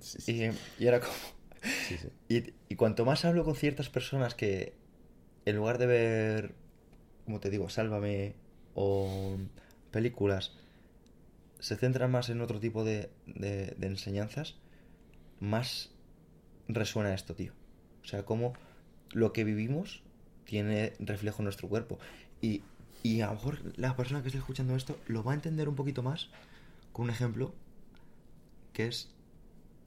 Sí, 0.00 0.20
sí, 0.20 0.32
Y, 0.78 0.84
y 0.84 0.86
era 0.88 1.00
como... 1.00 1.12
sí. 1.88 1.96
Y, 2.28 2.52
y 2.68 2.76
cuanto 2.76 3.04
más 3.04 3.24
hablo 3.24 3.44
con 3.44 3.54
ciertas 3.54 3.88
personas 3.88 4.34
que 4.34 4.74
en 5.46 5.56
lugar 5.56 5.78
de 5.78 5.86
ver, 5.86 6.54
como 7.24 7.40
te 7.40 7.50
digo, 7.50 7.68
Sálvame 7.68 8.34
o 8.74 9.36
películas, 9.90 10.52
se 11.62 11.76
centran 11.76 12.10
más 12.10 12.28
en 12.28 12.40
otro 12.40 12.58
tipo 12.58 12.82
de, 12.82 13.08
de- 13.24 13.76
enseñanzas, 13.86 14.56
más 15.38 15.90
resuena 16.66 17.14
esto, 17.14 17.34
tío. 17.36 17.52
O 18.02 18.06
sea, 18.06 18.24
como 18.24 18.54
lo 19.12 19.32
que 19.32 19.44
vivimos 19.44 20.02
tiene 20.44 20.94
reflejo 20.98 21.38
en 21.38 21.44
nuestro 21.44 21.68
cuerpo. 21.68 22.00
Y, 22.40 22.62
y 23.04 23.20
a 23.20 23.28
lo 23.28 23.34
mejor 23.34 23.78
la 23.78 23.94
persona 23.94 24.22
que 24.22 24.28
esté 24.28 24.38
escuchando 24.38 24.74
esto 24.74 24.98
lo 25.06 25.22
va 25.22 25.32
a 25.32 25.34
entender 25.36 25.68
un 25.68 25.76
poquito 25.76 26.02
más 26.02 26.30
con 26.92 27.04
un 27.04 27.10
ejemplo 27.10 27.54
que 28.72 28.88
es 28.88 29.08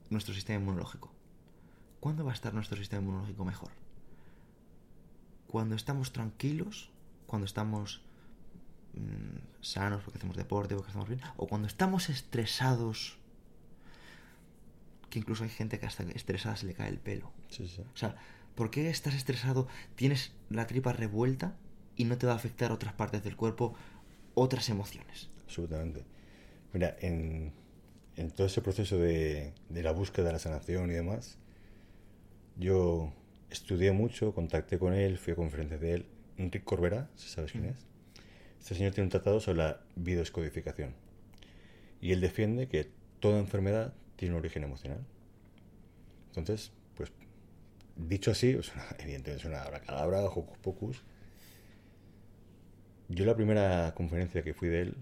nuestro 0.08 0.32
sistema 0.34 0.60
inmunológico. 0.62 1.12
¿Cuándo 2.00 2.24
va 2.24 2.30
a 2.30 2.34
estar 2.34 2.54
nuestro 2.54 2.78
sistema 2.78 3.02
inmunológico 3.02 3.44
mejor? 3.44 3.70
Cuando 5.46 5.74
estamos 5.74 6.12
tranquilos, 6.12 6.88
cuando 7.26 7.44
estamos 7.44 8.00
mm, 8.96 9.62
sanos 9.62 10.02
porque 10.02 10.18
hacemos 10.18 10.36
deporte, 10.36 10.74
porque 10.74 10.88
estamos 10.88 11.08
bien, 11.08 11.20
o 11.36 11.46
cuando 11.46 11.68
estamos 11.68 12.08
estresados, 12.08 13.18
que 15.10 15.18
incluso 15.18 15.44
hay 15.44 15.50
gente 15.50 15.78
que 15.78 15.86
hasta 15.86 16.02
estresada 16.04 16.56
se 16.56 16.66
le 16.66 16.74
cae 16.74 16.88
el 16.88 16.98
pelo. 16.98 17.32
Sí, 17.48 17.68
sí. 17.68 17.82
O 17.82 17.96
sea, 17.96 18.16
¿por 18.54 18.70
qué 18.70 18.90
estás 18.90 19.14
estresado? 19.14 19.68
Tienes 19.94 20.32
la 20.50 20.66
tripa 20.66 20.92
revuelta 20.92 21.56
y 21.96 22.04
no 22.04 22.18
te 22.18 22.26
va 22.26 22.32
a 22.32 22.36
afectar 22.36 22.72
otras 22.72 22.94
partes 22.94 23.22
del 23.22 23.36
cuerpo, 23.36 23.74
otras 24.34 24.68
emociones. 24.68 25.30
Absolutamente. 25.44 26.04
Mira, 26.72 26.96
en, 27.00 27.52
en 28.16 28.30
todo 28.30 28.46
ese 28.46 28.60
proceso 28.60 28.98
de, 28.98 29.54
de 29.68 29.82
la 29.82 29.92
búsqueda 29.92 30.26
de 30.26 30.32
la 30.32 30.38
sanación 30.38 30.90
y 30.90 30.94
demás, 30.94 31.38
yo 32.56 33.12
estudié 33.50 33.92
mucho, 33.92 34.34
contacté 34.34 34.78
con 34.78 34.92
él, 34.92 35.18
fui 35.18 35.32
a 35.32 35.36
conferencias 35.36 35.80
de 35.80 35.94
él 35.94 36.06
Enrique 36.36 36.64
Corbera, 36.64 37.08
si 37.16 37.28
sabes 37.28 37.52
quién 37.52 37.66
es. 37.66 37.86
Este 38.66 38.74
señor 38.74 38.94
tiene 38.94 39.04
un 39.04 39.10
tratado 39.10 39.38
sobre 39.38 39.58
la 39.58 39.80
biodescodificación. 39.94 40.92
Y 42.00 42.10
él 42.10 42.20
defiende 42.20 42.66
que 42.66 42.90
toda 43.20 43.38
enfermedad 43.38 43.94
tiene 44.16 44.34
un 44.34 44.40
origen 44.40 44.64
emocional. 44.64 45.06
Entonces, 46.30 46.72
pues, 46.96 47.12
dicho 47.94 48.32
así, 48.32 48.54
pues, 48.54 48.72
evidentemente 48.98 49.34
es 49.40 49.44
una 49.44 49.62
abracadabra, 49.62 50.24
hocus 50.24 50.58
pocus. 50.58 51.04
Yo 53.08 53.24
la 53.24 53.36
primera 53.36 53.94
conferencia 53.94 54.42
que 54.42 54.52
fui 54.52 54.68
de 54.68 54.80
él, 54.80 54.96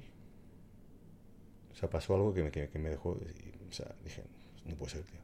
o 1.72 1.74
sea, 1.74 1.88
pasó 1.88 2.16
algo 2.16 2.34
que 2.34 2.42
me, 2.42 2.50
que, 2.50 2.78
me 2.78 2.90
dejó, 2.90 3.12
o 3.12 3.72
sea, 3.72 3.94
dije, 4.04 4.24
no 4.66 4.76
puede 4.76 4.92
ser, 4.92 5.04
tío. 5.04 5.20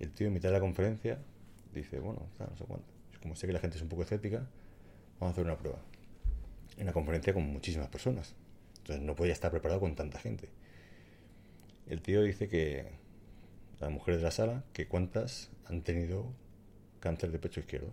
Y 0.00 0.02
el 0.02 0.12
tío 0.12 0.26
en 0.26 0.34
mitad 0.34 0.50
de 0.50 0.56
la 0.56 0.60
conferencia 0.60 1.18
dice, 1.72 1.98
bueno, 1.98 2.28
no 2.38 2.56
sé 2.58 2.64
cuánto. 2.66 2.92
Como 3.22 3.36
sé 3.36 3.46
que 3.46 3.54
la 3.54 3.58
gente 3.58 3.78
es 3.78 3.82
un 3.82 3.88
poco 3.88 4.02
escéptica, 4.02 4.46
vamos 5.18 5.30
a 5.30 5.30
hacer 5.30 5.44
una 5.46 5.56
prueba. 5.56 5.78
En 6.76 6.84
una 6.84 6.92
conferencia 6.92 7.34
con 7.34 7.44
muchísimas 7.44 7.88
personas. 7.88 8.34
Entonces 8.78 9.04
no 9.04 9.14
podía 9.14 9.32
estar 9.32 9.50
preparado 9.50 9.80
con 9.80 9.94
tanta 9.94 10.18
gente. 10.18 10.48
El 11.86 12.02
tío 12.02 12.22
dice 12.22 12.48
que 12.48 12.86
las 13.80 13.90
mujeres 13.90 14.20
de 14.20 14.24
la 14.24 14.30
sala, 14.30 14.64
que 14.72 14.86
cuántas 14.86 15.50
han 15.66 15.82
tenido 15.82 16.32
cáncer 17.00 17.32
de 17.32 17.38
pecho 17.38 17.60
izquierdo. 17.60 17.92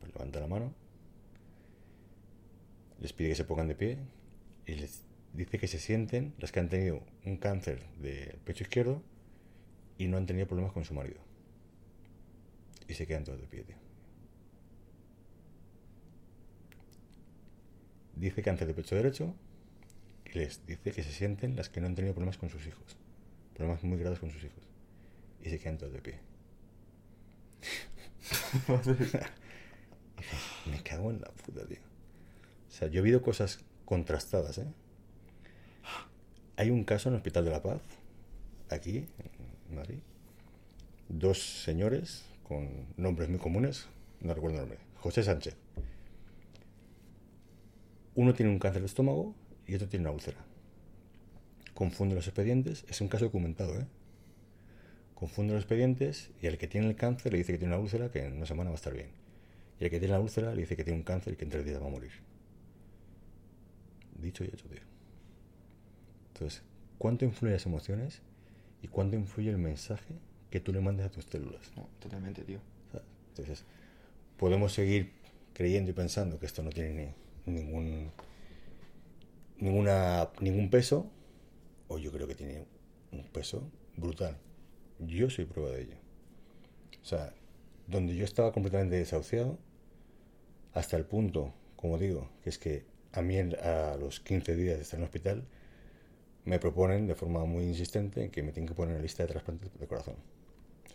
Pues 0.00 0.12
levanta 0.12 0.40
la 0.40 0.46
mano, 0.46 0.74
les 3.00 3.12
pide 3.12 3.28
que 3.28 3.34
se 3.34 3.44
pongan 3.44 3.68
de 3.68 3.74
pie 3.74 3.98
y 4.66 4.74
les 4.74 5.02
dice 5.32 5.58
que 5.58 5.68
se 5.68 5.78
sienten 5.78 6.34
las 6.38 6.52
que 6.52 6.60
han 6.60 6.68
tenido 6.68 7.02
un 7.24 7.36
cáncer 7.36 7.84
de 8.00 8.38
pecho 8.44 8.64
izquierdo 8.64 9.02
y 9.98 10.08
no 10.08 10.16
han 10.16 10.26
tenido 10.26 10.46
problemas 10.46 10.72
con 10.72 10.84
su 10.84 10.94
marido. 10.94 11.20
Y 12.88 12.94
se 12.94 13.06
quedan 13.06 13.24
todos 13.24 13.40
de 13.40 13.46
pie, 13.46 13.62
tío. 13.62 13.83
Dice 18.16 18.42
cáncer 18.42 18.68
de 18.68 18.74
pecho 18.74 18.96
derecho 18.96 19.34
y 20.26 20.38
les 20.38 20.64
dice 20.66 20.92
que 20.92 21.02
se 21.02 21.12
sienten 21.12 21.56
las 21.56 21.68
que 21.68 21.80
no 21.80 21.86
han 21.86 21.94
tenido 21.94 22.14
problemas 22.14 22.38
con 22.38 22.50
sus 22.50 22.66
hijos. 22.66 22.96
Problemas 23.54 23.82
muy 23.84 23.98
graves 23.98 24.18
con 24.18 24.30
sus 24.30 24.42
hijos. 24.44 24.64
Y 25.42 25.50
se 25.50 25.58
quedan 25.58 25.78
todos 25.78 25.92
de 25.92 26.00
pie. 26.00 26.20
Me 30.70 30.82
cago 30.82 31.10
en 31.10 31.20
la 31.20 31.28
puta, 31.28 31.66
tío. 31.66 31.78
O 32.68 32.72
sea, 32.72 32.88
yo 32.88 33.00
he 33.00 33.02
oído 33.04 33.22
cosas 33.22 33.60
contrastadas, 33.84 34.58
¿eh? 34.58 34.66
Hay 36.56 36.70
un 36.70 36.84
caso 36.84 37.08
en 37.08 37.14
el 37.14 37.18
Hospital 37.18 37.44
de 37.44 37.50
la 37.50 37.62
Paz, 37.62 37.80
aquí, 38.70 39.06
en 39.68 39.74
Madrid. 39.74 39.98
Dos 41.08 41.62
señores 41.62 42.24
con 42.44 42.86
nombres 42.96 43.28
muy 43.28 43.38
comunes, 43.38 43.86
no 44.20 44.34
recuerdo 44.34 44.56
el 44.56 44.62
nombre. 44.62 44.78
José 45.00 45.22
Sánchez. 45.22 45.56
Uno 48.16 48.34
tiene 48.34 48.52
un 48.52 48.58
cáncer 48.58 48.82
de 48.82 48.86
estómago 48.86 49.34
y 49.66 49.74
otro 49.74 49.88
tiene 49.88 50.04
una 50.04 50.12
úlcera. 50.12 50.38
Confunde 51.74 52.14
los 52.14 52.26
expedientes, 52.26 52.84
es 52.88 53.00
un 53.00 53.08
caso 53.08 53.24
documentado, 53.24 53.78
¿eh? 53.78 53.86
Confunde 55.14 55.54
los 55.54 55.62
expedientes 55.62 56.30
y 56.40 56.46
al 56.46 56.58
que 56.58 56.68
tiene 56.68 56.86
el 56.86 56.96
cáncer 56.96 57.32
le 57.32 57.38
dice 57.38 57.52
que 57.52 57.58
tiene 57.58 57.74
una 57.74 57.82
úlcera 57.82 58.10
que 58.10 58.24
en 58.24 58.36
una 58.36 58.46
semana 58.46 58.70
va 58.70 58.74
a 58.74 58.76
estar 58.76 58.94
bien. 58.94 59.08
Y 59.80 59.84
al 59.84 59.90
que 59.90 59.98
tiene 59.98 60.12
la 60.12 60.20
úlcera 60.20 60.54
le 60.54 60.60
dice 60.60 60.76
que 60.76 60.84
tiene 60.84 60.98
un 60.98 61.04
cáncer 61.04 61.32
y 61.32 61.36
que 61.36 61.44
en 61.44 61.50
tres 61.50 61.64
días 61.64 61.82
va 61.82 61.86
a 61.86 61.90
morir. 61.90 62.12
Dicho 64.20 64.44
y 64.44 64.48
hecho, 64.48 64.68
tío. 64.68 64.80
Entonces, 66.34 66.62
¿cuánto 66.98 67.24
influyen 67.24 67.54
las 67.54 67.66
emociones 67.66 68.22
y 68.82 68.88
cuánto 68.88 69.16
influye 69.16 69.50
el 69.50 69.58
mensaje 69.58 70.14
que 70.50 70.60
tú 70.60 70.72
le 70.72 70.80
mandes 70.80 71.06
a 71.06 71.10
tus 71.10 71.24
células? 71.24 71.72
totalmente, 71.98 72.42
tío. 72.42 72.60
Entonces, 73.30 73.64
podemos 74.36 74.72
seguir 74.72 75.12
creyendo 75.52 75.90
y 75.90 75.94
pensando 75.94 76.38
que 76.38 76.46
esto 76.46 76.62
no 76.62 76.70
tiene 76.70 77.14
ningún 77.46 78.12
ninguna 79.58 80.30
ningún 80.40 80.70
peso 80.70 81.10
o 81.88 81.98
yo 81.98 82.10
creo 82.12 82.26
que 82.26 82.34
tiene 82.34 82.66
un 83.12 83.24
peso 83.24 83.70
brutal 83.96 84.36
yo 84.98 85.30
soy 85.30 85.44
prueba 85.44 85.70
de 85.70 85.82
ello. 85.82 85.96
O 87.02 87.04
sea, 87.04 87.32
donde 87.86 88.16
yo 88.16 88.24
estaba 88.24 88.52
completamente 88.52 88.96
desahuciado, 88.96 89.58
hasta 90.72 90.96
el 90.96 91.04
punto, 91.04 91.52
como 91.76 91.98
digo, 91.98 92.30
que 92.42 92.50
es 92.50 92.58
que 92.58 92.84
a 93.12 93.22
mí 93.22 93.38
a 93.38 93.96
los 93.98 94.20
15 94.20 94.56
días 94.56 94.76
de 94.76 94.82
estar 94.82 94.98
en 94.98 95.02
el 95.02 95.06
hospital, 95.06 95.44
me 96.44 96.58
proponen 96.58 97.06
de 97.06 97.14
forma 97.14 97.44
muy 97.44 97.64
insistente 97.64 98.30
que 98.30 98.42
me 98.42 98.52
tienen 98.52 98.68
que 98.68 98.74
poner 98.74 98.92
en 98.92 98.98
la 98.98 99.02
lista 99.02 99.22
de 99.22 99.28
trasplantes 99.28 99.78
de 99.78 99.86
corazón. 99.86 100.16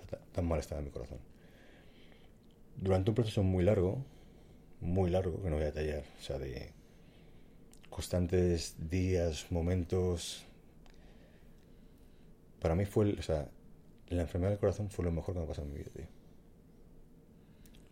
O 0.03 0.09
sea, 0.09 0.19
tan 0.31 0.47
mal 0.47 0.59
estaba 0.59 0.81
mi 0.81 0.89
corazón. 0.89 1.19
Durante 2.75 3.11
un 3.11 3.15
proceso 3.15 3.43
muy 3.43 3.63
largo, 3.63 4.03
muy 4.81 5.09
largo, 5.09 5.41
que 5.41 5.49
no 5.49 5.55
voy 5.55 5.63
a 5.63 5.71
detallar, 5.71 6.03
o 6.19 6.21
sea, 6.21 6.37
de 6.37 6.71
constantes 7.89 8.75
días, 8.89 9.51
momentos, 9.51 10.45
para 12.61 12.75
mí 12.75 12.85
fue, 12.85 13.13
o 13.13 13.21
sea, 13.21 13.49
la 14.09 14.21
enfermedad 14.21 14.51
del 14.51 14.59
corazón 14.59 14.89
fue 14.89 15.05
lo 15.05 15.11
mejor 15.11 15.33
que 15.33 15.41
me 15.41 15.47
pasó 15.47 15.61
en 15.61 15.71
mi 15.71 15.77
vida, 15.77 15.91
tío. 15.95 16.07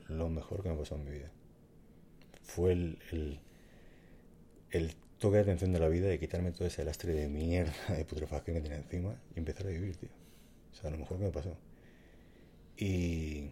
Lo 0.10 0.30
mejor 0.30 0.64
que 0.64 0.70
me 0.70 0.76
pasó 0.76 0.96
en 0.96 1.04
mi 1.04 1.12
vida. 1.12 1.32
Fue 2.44 2.72
el, 2.72 2.98
el, 3.12 3.40
el 4.72 4.96
toque 5.20 5.38
de 5.38 5.42
atención 5.44 5.74
de 5.74 5.80
la 5.80 5.90
vida 5.90 6.14
y 6.14 6.20
quitarme 6.20 6.52
todo 6.52 6.68
ese 6.68 6.84
lastre 6.86 7.14
de 7.14 7.28
mierda 7.28 7.74
de 7.90 8.06
putrefacción 8.06 8.58
que 8.58 8.62
tenía 8.62 8.78
encima 8.78 9.16
y 9.36 9.40
empezar 9.40 9.68
a 9.68 9.70
vivir, 9.70 9.96
tío. 9.98 10.10
O 10.72 10.76
sea, 10.76 10.90
lo 10.90 10.98
mejor 10.98 11.18
que 11.18 11.26
me 11.26 11.32
pasó. 11.32 11.58
Y 12.78 13.52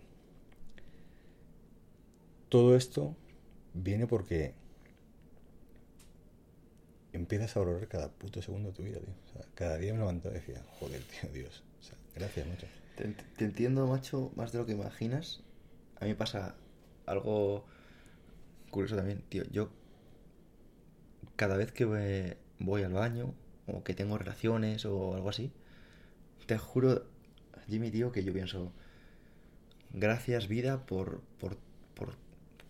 todo 2.49 2.75
esto 2.75 3.15
viene 3.75 4.07
porque 4.07 4.53
empiezas 7.13 7.55
a 7.55 7.59
valorar 7.59 7.87
cada 7.87 8.09
puto 8.09 8.41
segundo 8.41 8.69
de 8.69 8.75
tu 8.75 8.83
vida, 8.83 8.99
tío. 8.99 9.13
O 9.29 9.33
sea, 9.33 9.45
cada 9.53 9.77
día 9.77 9.93
me 9.93 9.99
levantaba 9.99 10.35
y 10.35 10.39
decía, 10.39 10.63
joder, 10.79 11.01
tío, 11.03 11.29
Dios. 11.31 11.63
Gracias, 12.15 12.47
macho. 12.47 12.67
Te, 12.95 13.43
entiendo, 13.45 13.85
macho, 13.87 14.31
más 14.35 14.51
de 14.51 14.59
lo 14.59 14.65
que 14.65 14.71
imaginas. 14.71 15.43
A 15.99 16.05
mí 16.05 16.13
pasa 16.13 16.55
algo 17.05 17.65
curioso 18.71 18.95
también, 18.95 19.21
tío. 19.29 19.43
Yo, 19.51 19.69
cada 21.35 21.57
vez 21.57 21.71
que 21.71 21.85
voy 22.59 22.83
al 22.83 22.93
baño 22.93 23.33
o 23.67 23.83
que 23.83 23.93
tengo 23.93 24.17
relaciones 24.17 24.85
o 24.85 25.15
algo 25.15 25.29
así, 25.29 25.51
te 26.45 26.57
juro, 26.57 27.05
Jimmy, 27.67 27.91
tío, 27.91 28.11
que 28.11 28.23
yo 28.23 28.31
pienso, 28.31 28.71
gracias 29.91 30.47
vida 30.47 30.85
por, 30.85 31.21
por, 31.39 31.57
por 31.95 32.15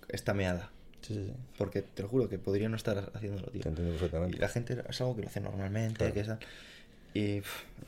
esta 0.10 0.34
meada. 0.34 0.72
Sí, 1.06 1.14
sí, 1.14 1.26
sí. 1.26 1.34
Porque 1.58 1.84
te 1.84 2.02
lo 2.02 2.10
juro 2.10 2.28
que 2.28 2.40
podría 2.40 2.68
no 2.68 2.78
estar 2.78 3.12
haciéndolo, 3.14 3.48
tío. 3.48 3.62
Te 3.62 3.70
entiendo 3.70 3.92
perfectamente. 3.92 4.38
Y 4.38 4.40
la 4.40 4.50
gente 4.50 4.76
es 4.90 5.02
algo 5.02 5.16
que 5.16 5.22
lo 5.22 5.28
hace 5.28 5.40
normalmente, 5.40 6.12
que 6.12 6.22
es... 6.22 6.30
Y 7.14 7.42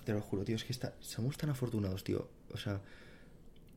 te 0.05 0.13
lo 0.13 0.21
juro, 0.21 0.45
tío, 0.45 0.55
es 0.55 0.63
que 0.63 0.71
está, 0.71 0.93
somos 1.01 1.35
tan 1.35 1.49
afortunados, 1.49 2.03
tío. 2.03 2.29
O 2.53 2.57
sea, 2.57 2.79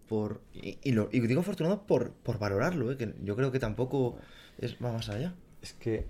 por. 0.08 0.40
Y, 0.52 0.92
lo, 0.92 1.08
y 1.10 1.20
digo 1.20 1.40
afortunados 1.40 1.80
por, 1.80 2.12
por 2.12 2.38
valorarlo, 2.38 2.92
¿eh? 2.92 2.96
que 2.96 3.14
yo 3.24 3.34
creo 3.34 3.50
que 3.50 3.58
tampoco 3.58 4.18
es, 4.58 4.76
va 4.76 4.92
más 4.92 5.08
allá. 5.08 5.34
Es 5.60 5.72
que 5.72 6.06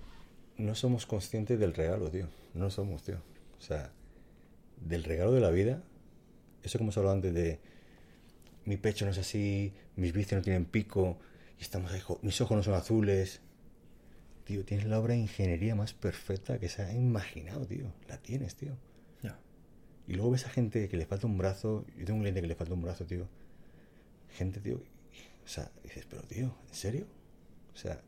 no 0.57 0.75
somos 0.75 1.07
conscientes 1.07 1.59
del 1.59 1.73
regalo, 1.73 2.11
tío. 2.11 2.27
No 2.53 2.69
somos, 2.69 3.01
tío. 3.01 3.15
O 3.57 3.61
sea, 3.61 3.91
del 4.79 5.03
regalo 5.03 5.31
de 5.31 5.41
la 5.41 5.49
vida. 5.49 5.81
Eso 6.61 6.77
como 6.77 6.89
hemos 6.89 6.97
hablado 6.97 7.15
antes 7.15 7.33
de. 7.33 7.59
Mi 8.65 8.77
pecho 8.77 9.05
no 9.05 9.11
es 9.11 9.17
así, 9.17 9.73
mis 9.95 10.13
vicios 10.13 10.37
no 10.37 10.43
tienen 10.43 10.65
pico, 10.65 11.17
y 11.61 11.63
estamos 11.63 11.91
ahí, 11.91 12.01
mis 12.23 12.41
ojos 12.41 12.57
no 12.57 12.63
son 12.63 12.73
azules. 12.73 13.39
Tío, 14.45 14.65
tienes 14.65 14.87
la 14.87 14.99
obra 14.99 15.13
de 15.13 15.19
ingeniería 15.19 15.75
más 15.75 15.93
perfecta 15.93 16.57
que 16.57 16.67
se 16.67 16.81
ha 16.81 16.91
imaginado, 16.91 17.67
tío. 17.67 17.93
La 18.07 18.17
tienes, 18.17 18.55
tío. 18.55 18.75
Y 20.07 20.15
luego 20.15 20.31
ves 20.31 20.47
a 20.47 20.49
gente 20.49 20.89
que 20.89 20.97
le 20.97 21.05
falta 21.05 21.27
un 21.27 21.37
brazo. 21.37 21.85
Yo 21.95 22.05
tengo 22.05 22.15
un 22.17 22.21
cliente 22.21 22.41
que 22.41 22.47
le 22.47 22.55
falta 22.55 22.73
un 22.73 22.81
brazo, 22.81 23.05
tío. 23.05 23.27
Gente, 24.29 24.59
tío. 24.59 24.77
O 25.45 25.47
sea, 25.47 25.71
dices, 25.83 26.07
pero 26.09 26.23
tío, 26.23 26.51
¿en 26.67 26.73
serio? 26.73 27.05
O 27.75 27.77
sea, 27.77 28.01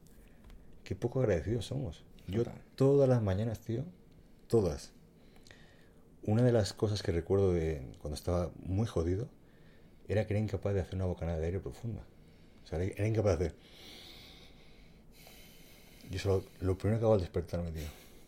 qué 0.83 0.95
poco 0.95 1.19
agradecidos 1.19 1.67
somos. 1.67 2.03
Yo 2.27 2.43
todas 2.75 3.07
las 3.07 3.21
mañanas, 3.21 3.59
tío, 3.59 3.85
todas. 4.47 4.93
Una 6.23 6.41
de 6.41 6.51
las 6.51 6.73
cosas 6.73 7.03
que 7.03 7.11
recuerdo 7.11 7.53
de 7.53 7.85
cuando 7.99 8.15
estaba 8.15 8.51
muy 8.65 8.87
jodido 8.87 9.29
era 10.07 10.25
que 10.25 10.33
era 10.33 10.41
incapaz 10.41 10.73
de 10.73 10.81
hacer 10.81 10.95
una 10.95 11.05
bocanada 11.05 11.37
de 11.37 11.45
aire 11.45 11.59
profunda. 11.59 12.03
O 12.63 12.67
sea, 12.67 12.81
era 12.81 13.07
incapaz 13.07 13.39
de 13.39 13.45
hacer. 13.47 13.57
Yo 16.09 16.19
solo, 16.19 16.43
lo 16.61 16.77
primero 16.77 16.99
que 16.99 17.05
hago 17.05 17.13
al 17.15 17.21
despertarme, 17.21 17.71
tío. 17.71 17.87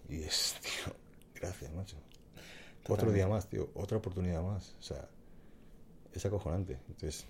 Y 0.09 0.23
es, 0.23 0.55
tío, 0.61 0.93
gracias, 1.35 1.71
macho. 1.73 1.97
Otro 2.87 3.11
día 3.11 3.27
más, 3.27 3.49
tío, 3.49 3.69
otra 3.73 3.97
oportunidad 3.97 4.43
más. 4.43 4.75
O 4.79 4.83
sea, 4.83 5.07
es 6.13 6.25
acojonante. 6.25 6.79
Entonces, 6.87 7.25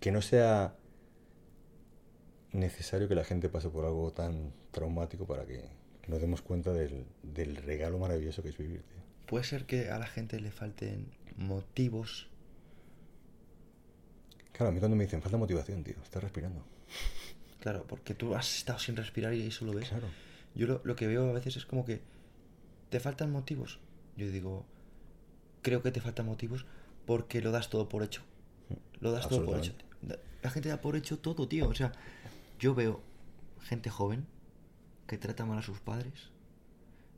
que 0.00 0.10
no 0.10 0.22
sea 0.22 0.74
necesario 2.52 3.08
que 3.08 3.14
la 3.14 3.24
gente 3.24 3.48
pase 3.48 3.68
por 3.68 3.84
algo 3.84 4.12
tan 4.12 4.52
traumático 4.72 5.26
para 5.26 5.46
que 5.46 5.64
nos 6.08 6.20
demos 6.20 6.42
cuenta 6.42 6.72
del, 6.72 7.06
del 7.22 7.56
regalo 7.56 7.98
maravilloso 7.98 8.42
que 8.42 8.48
es 8.48 8.58
vivir, 8.58 8.82
tío. 8.82 9.00
Puede 9.26 9.44
ser 9.44 9.64
que 9.64 9.90
a 9.90 9.98
la 9.98 10.06
gente 10.06 10.40
le 10.40 10.50
falten 10.50 11.06
motivos. 11.36 12.28
Claro, 14.60 14.72
a 14.72 14.72
mí 14.74 14.78
cuando 14.78 14.94
me 14.94 15.04
dicen 15.04 15.22
falta 15.22 15.38
motivación, 15.38 15.82
tío, 15.82 15.94
estás 16.02 16.22
respirando. 16.22 16.62
Claro, 17.60 17.86
porque 17.88 18.12
tú 18.12 18.34
has 18.34 18.58
estado 18.58 18.78
sin 18.78 18.94
respirar 18.94 19.32
y 19.32 19.46
eso 19.46 19.64
lo 19.64 19.72
ves. 19.72 19.88
Claro. 19.88 20.06
Yo 20.54 20.66
lo, 20.66 20.82
lo 20.84 20.96
que 20.96 21.06
veo 21.06 21.30
a 21.30 21.32
veces 21.32 21.56
es 21.56 21.64
como 21.64 21.86
que 21.86 22.02
te 22.90 23.00
faltan 23.00 23.32
motivos. 23.32 23.78
Yo 24.18 24.30
digo, 24.30 24.66
creo 25.62 25.82
que 25.82 25.90
te 25.90 26.02
faltan 26.02 26.26
motivos 26.26 26.66
porque 27.06 27.40
lo 27.40 27.52
das 27.52 27.70
todo 27.70 27.88
por 27.88 28.02
hecho. 28.02 28.20
Lo 29.00 29.12
das 29.12 29.30
todo 29.30 29.46
por 29.46 29.56
hecho. 29.56 29.72
La 30.42 30.50
gente 30.50 30.68
da 30.68 30.82
por 30.82 30.94
hecho 30.94 31.18
todo, 31.18 31.48
tío. 31.48 31.66
O 31.66 31.74
sea, 31.74 31.92
yo 32.58 32.74
veo 32.74 33.00
gente 33.62 33.88
joven 33.88 34.26
que 35.06 35.16
trata 35.16 35.46
mal 35.46 35.60
a 35.60 35.62
sus 35.62 35.80
padres. 35.80 36.28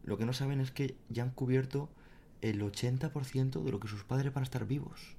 Lo 0.04 0.16
que 0.16 0.26
no 0.26 0.32
saben 0.32 0.60
es 0.60 0.70
que 0.70 0.94
ya 1.08 1.24
han 1.24 1.30
cubierto 1.30 1.88
el 2.40 2.62
80% 2.62 3.64
de 3.64 3.72
lo 3.72 3.80
que 3.80 3.88
sus 3.88 4.04
padres 4.04 4.32
van 4.32 4.42
a 4.42 4.44
estar 4.44 4.64
vivos. 4.64 5.16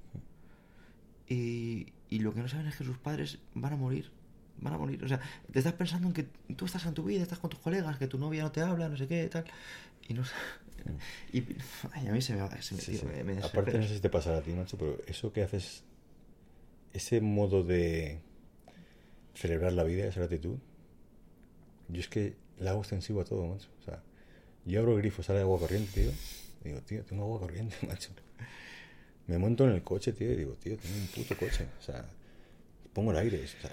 Y, 1.27 1.93
y 2.15 2.19
lo 2.19 2.33
que 2.33 2.41
no 2.41 2.47
saben 2.47 2.67
es 2.67 2.75
que 2.75 2.83
sus 2.83 2.97
padres 2.97 3.39
van 3.53 3.73
a 3.73 3.75
morir. 3.77 4.11
Van 4.59 4.73
a 4.73 4.77
morir. 4.77 5.03
O 5.03 5.07
sea, 5.07 5.19
te 5.51 5.59
estás 5.59 5.73
pensando 5.73 6.07
en 6.07 6.13
que 6.13 6.23
tú 6.55 6.65
estás 6.65 6.85
en 6.85 6.93
tu 6.93 7.03
vida, 7.03 7.23
estás 7.23 7.39
con 7.39 7.49
tus 7.49 7.59
colegas, 7.59 7.97
que 7.97 8.07
tu 8.07 8.17
novia 8.19 8.43
no 8.43 8.51
te 8.51 8.61
habla, 8.61 8.87
no 8.89 8.95
sé 8.97 9.07
qué, 9.07 9.27
tal. 9.29 9.45
Y 10.07 10.13
no 10.13 10.23
sa- 10.23 10.33
Y 11.33 11.43
ay, 11.93 12.07
a 12.07 12.11
mí 12.11 12.21
se 12.21 12.35
me, 12.35 12.61
se 12.61 12.75
me, 12.75 12.81
Sí, 12.81 12.91
tío, 12.91 12.99
sí. 13.01 13.05
me- 13.07 13.23
me 13.23 13.41
Aparte, 13.41 13.77
no 13.77 13.83
sé 13.87 13.95
si 13.95 13.99
te 14.01 14.09
pasará 14.09 14.37
a 14.37 14.41
ti, 14.41 14.51
macho, 14.51 14.77
pero 14.77 14.97
eso 15.07 15.31
que 15.33 15.41
haces, 15.43 15.83
ese 16.93 17.19
modo 17.21 17.63
de 17.63 18.19
celebrar 19.33 19.73
la 19.73 19.83
vida, 19.83 20.05
esa 20.05 20.19
gratitud, 20.19 20.57
yo 21.87 21.99
es 21.99 22.07
que 22.07 22.35
la 22.59 22.71
hago 22.71 22.81
extensivo 22.81 23.21
a 23.21 23.25
todo, 23.25 23.47
macho. 23.47 23.69
O 23.81 23.83
sea, 23.83 24.01
yo 24.65 24.79
abro 24.79 24.93
el 24.93 24.99
grifo, 24.99 25.23
sale 25.23 25.39
agua 25.41 25.59
corriente, 25.59 25.91
tío. 26.01 26.11
y 26.63 26.67
Digo, 26.69 26.81
tío, 26.81 27.03
tengo 27.03 27.23
agua 27.23 27.39
corriente, 27.39 27.75
macho. 27.87 28.11
Me 29.27 29.37
monto 29.37 29.63
en 29.65 29.71
el 29.71 29.83
coche, 29.83 30.11
tío, 30.13 30.31
y 30.31 30.35
digo, 30.35 30.53
tío, 30.55 30.77
tengo 30.77 30.95
un 30.97 31.07
puto 31.07 31.37
coche. 31.37 31.67
O 31.79 31.81
sea, 31.81 32.05
pongo 32.93 33.11
el 33.11 33.17
aire. 33.17 33.43
O 33.43 33.47
sea, 33.47 33.71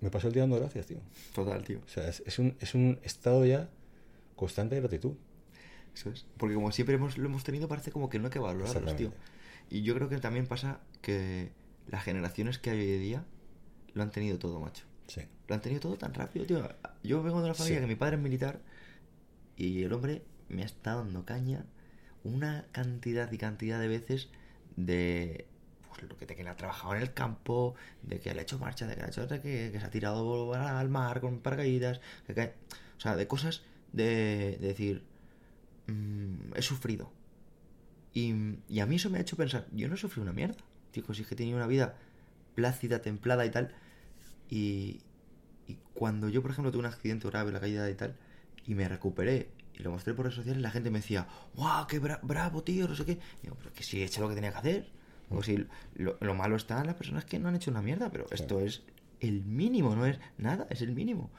me 0.00 0.10
paso 0.10 0.28
el 0.28 0.32
día 0.34 0.42
dando 0.42 0.56
gracias, 0.56 0.86
tío. 0.86 0.98
Total, 1.34 1.64
tío. 1.64 1.80
O 1.84 1.88
sea, 1.88 2.08
es, 2.08 2.22
es 2.26 2.38
un, 2.38 2.56
es 2.60 2.74
un 2.74 2.98
estado 3.02 3.44
ya 3.44 3.68
constante 4.36 4.76
de 4.76 4.80
gratitud. 4.82 5.14
Eso 5.94 6.10
es. 6.10 6.26
Porque 6.36 6.54
como 6.54 6.70
siempre 6.72 6.94
hemos, 6.94 7.18
lo 7.18 7.26
hemos 7.26 7.44
tenido, 7.44 7.68
parece 7.68 7.90
como 7.90 8.08
que 8.08 8.18
no 8.18 8.26
hay 8.26 8.30
que 8.32 8.38
valorarlos, 8.38 8.96
tío. 8.96 9.12
Y 9.70 9.82
yo 9.82 9.94
creo 9.94 10.08
que 10.08 10.18
también 10.18 10.46
pasa 10.46 10.80
que 11.02 11.50
las 11.88 12.04
generaciones 12.04 12.58
que 12.58 12.70
hay 12.70 12.78
hoy 12.80 12.92
en 12.94 13.00
día 13.00 13.24
lo 13.94 14.02
han 14.02 14.10
tenido 14.10 14.38
todo, 14.38 14.60
macho. 14.60 14.84
Sí. 15.08 15.22
Lo 15.48 15.54
han 15.54 15.60
tenido 15.60 15.80
todo 15.80 15.96
tan 15.96 16.14
rápido, 16.14 16.46
tío. 16.46 16.68
Yo 17.02 17.22
vengo 17.22 17.38
de 17.40 17.46
una 17.46 17.54
familia 17.54 17.78
Sí. 17.78 17.82
que 17.82 17.88
mi 17.88 17.96
padre 17.96 18.16
es 18.16 18.22
militar 18.22 18.60
y 19.56 19.82
el 19.82 19.92
hombre 19.92 20.22
me 20.48 20.62
ha 20.62 20.64
estado 20.66 21.04
dando 21.04 21.24
caña 21.24 21.64
una 22.22 22.66
cantidad 22.72 23.30
y 23.32 23.38
cantidad 23.38 23.78
de 23.78 23.88
veces 23.88 24.28
de 24.76 25.46
pues, 25.88 26.02
lo 26.08 26.16
que, 26.16 26.26
de 26.26 26.36
que 26.36 26.44
le 26.44 26.50
ha 26.50 26.56
trabajado 26.56 26.94
en 26.94 27.02
el 27.02 27.12
campo, 27.14 27.74
de 28.02 28.20
que 28.20 28.32
le 28.34 28.40
ha 28.40 28.42
hecho 28.42 28.58
marcha, 28.58 28.86
de 28.86 28.94
que, 28.94 29.00
le 29.00 29.06
ha 29.06 29.10
hecho, 29.10 29.28
que, 29.28 29.70
que 29.72 29.80
se 29.80 29.86
ha 29.86 29.90
tirado 29.90 30.54
al 30.54 30.88
mar 30.88 31.20
con 31.20 31.40
paracaídas, 31.40 32.00
que 32.26 32.34
cae- 32.34 32.54
o 32.98 33.00
sea, 33.00 33.16
de 33.16 33.26
cosas 33.26 33.62
de, 33.92 34.58
de 34.60 34.68
decir, 34.68 35.02
mm, 35.88 36.54
he 36.56 36.62
sufrido. 36.62 37.12
Y, 38.12 38.34
y 38.68 38.80
a 38.80 38.86
mí 38.86 38.96
eso 38.96 39.10
me 39.10 39.18
ha 39.18 39.20
hecho 39.22 39.36
pensar, 39.36 39.66
yo 39.72 39.88
no 39.88 39.96
sufrí 39.96 40.22
una 40.22 40.32
mierda, 40.32 40.56
tío, 40.92 41.02
si 41.14 41.22
es 41.22 41.28
que 41.28 41.34
tenía 41.34 41.56
una 41.56 41.66
vida 41.66 41.96
plácida, 42.54 43.02
templada 43.02 43.44
y 43.46 43.50
tal. 43.50 43.74
Y, 44.50 45.00
y 45.68 45.78
cuando 45.94 46.28
yo, 46.28 46.42
por 46.42 46.52
ejemplo, 46.52 46.72
tuve 46.72 46.80
un 46.80 46.86
accidente 46.86 47.28
grave, 47.28 47.52
la 47.52 47.60
caída 47.60 47.90
y 47.90 47.94
tal, 47.94 48.16
y 48.66 48.74
me 48.74 48.88
recuperé 48.88 49.48
y 49.78 49.82
lo 49.82 49.90
mostré 49.90 50.14
por 50.14 50.24
redes 50.24 50.36
sociales, 50.36 50.62
la 50.62 50.70
gente 50.70 50.90
me 50.90 50.98
decía, 51.00 51.26
¡guau, 51.54 51.86
qué 51.86 52.00
bra- 52.00 52.20
bravo, 52.22 52.62
tío! 52.62 52.86
No 52.88 52.94
sé 52.94 53.04
qué. 53.04 53.12
Y 53.12 53.18
digo, 53.42 53.56
pero 53.58 53.72
que 53.72 53.82
sí 53.82 54.00
he 54.00 54.04
hecho 54.04 54.20
lo 54.20 54.28
que 54.28 54.34
tenía 54.34 54.52
que 54.52 54.58
hacer. 54.58 54.88
O 55.30 55.42
si 55.42 55.66
lo, 55.96 56.16
lo 56.20 56.34
malo 56.34 56.54
está 56.56 56.80
en 56.80 56.86
las 56.86 56.94
personas 56.96 57.24
que 57.24 57.38
no 57.38 57.48
han 57.48 57.56
hecho 57.56 57.70
una 57.70 57.82
mierda, 57.82 58.10
pero 58.10 58.26
esto 58.30 58.60
es 58.60 58.82
el 59.20 59.42
mínimo, 59.44 59.96
no 59.96 60.06
es 60.06 60.18
nada, 60.38 60.66
es 60.70 60.82
el 60.82 60.92
mínimo. 60.92 61.30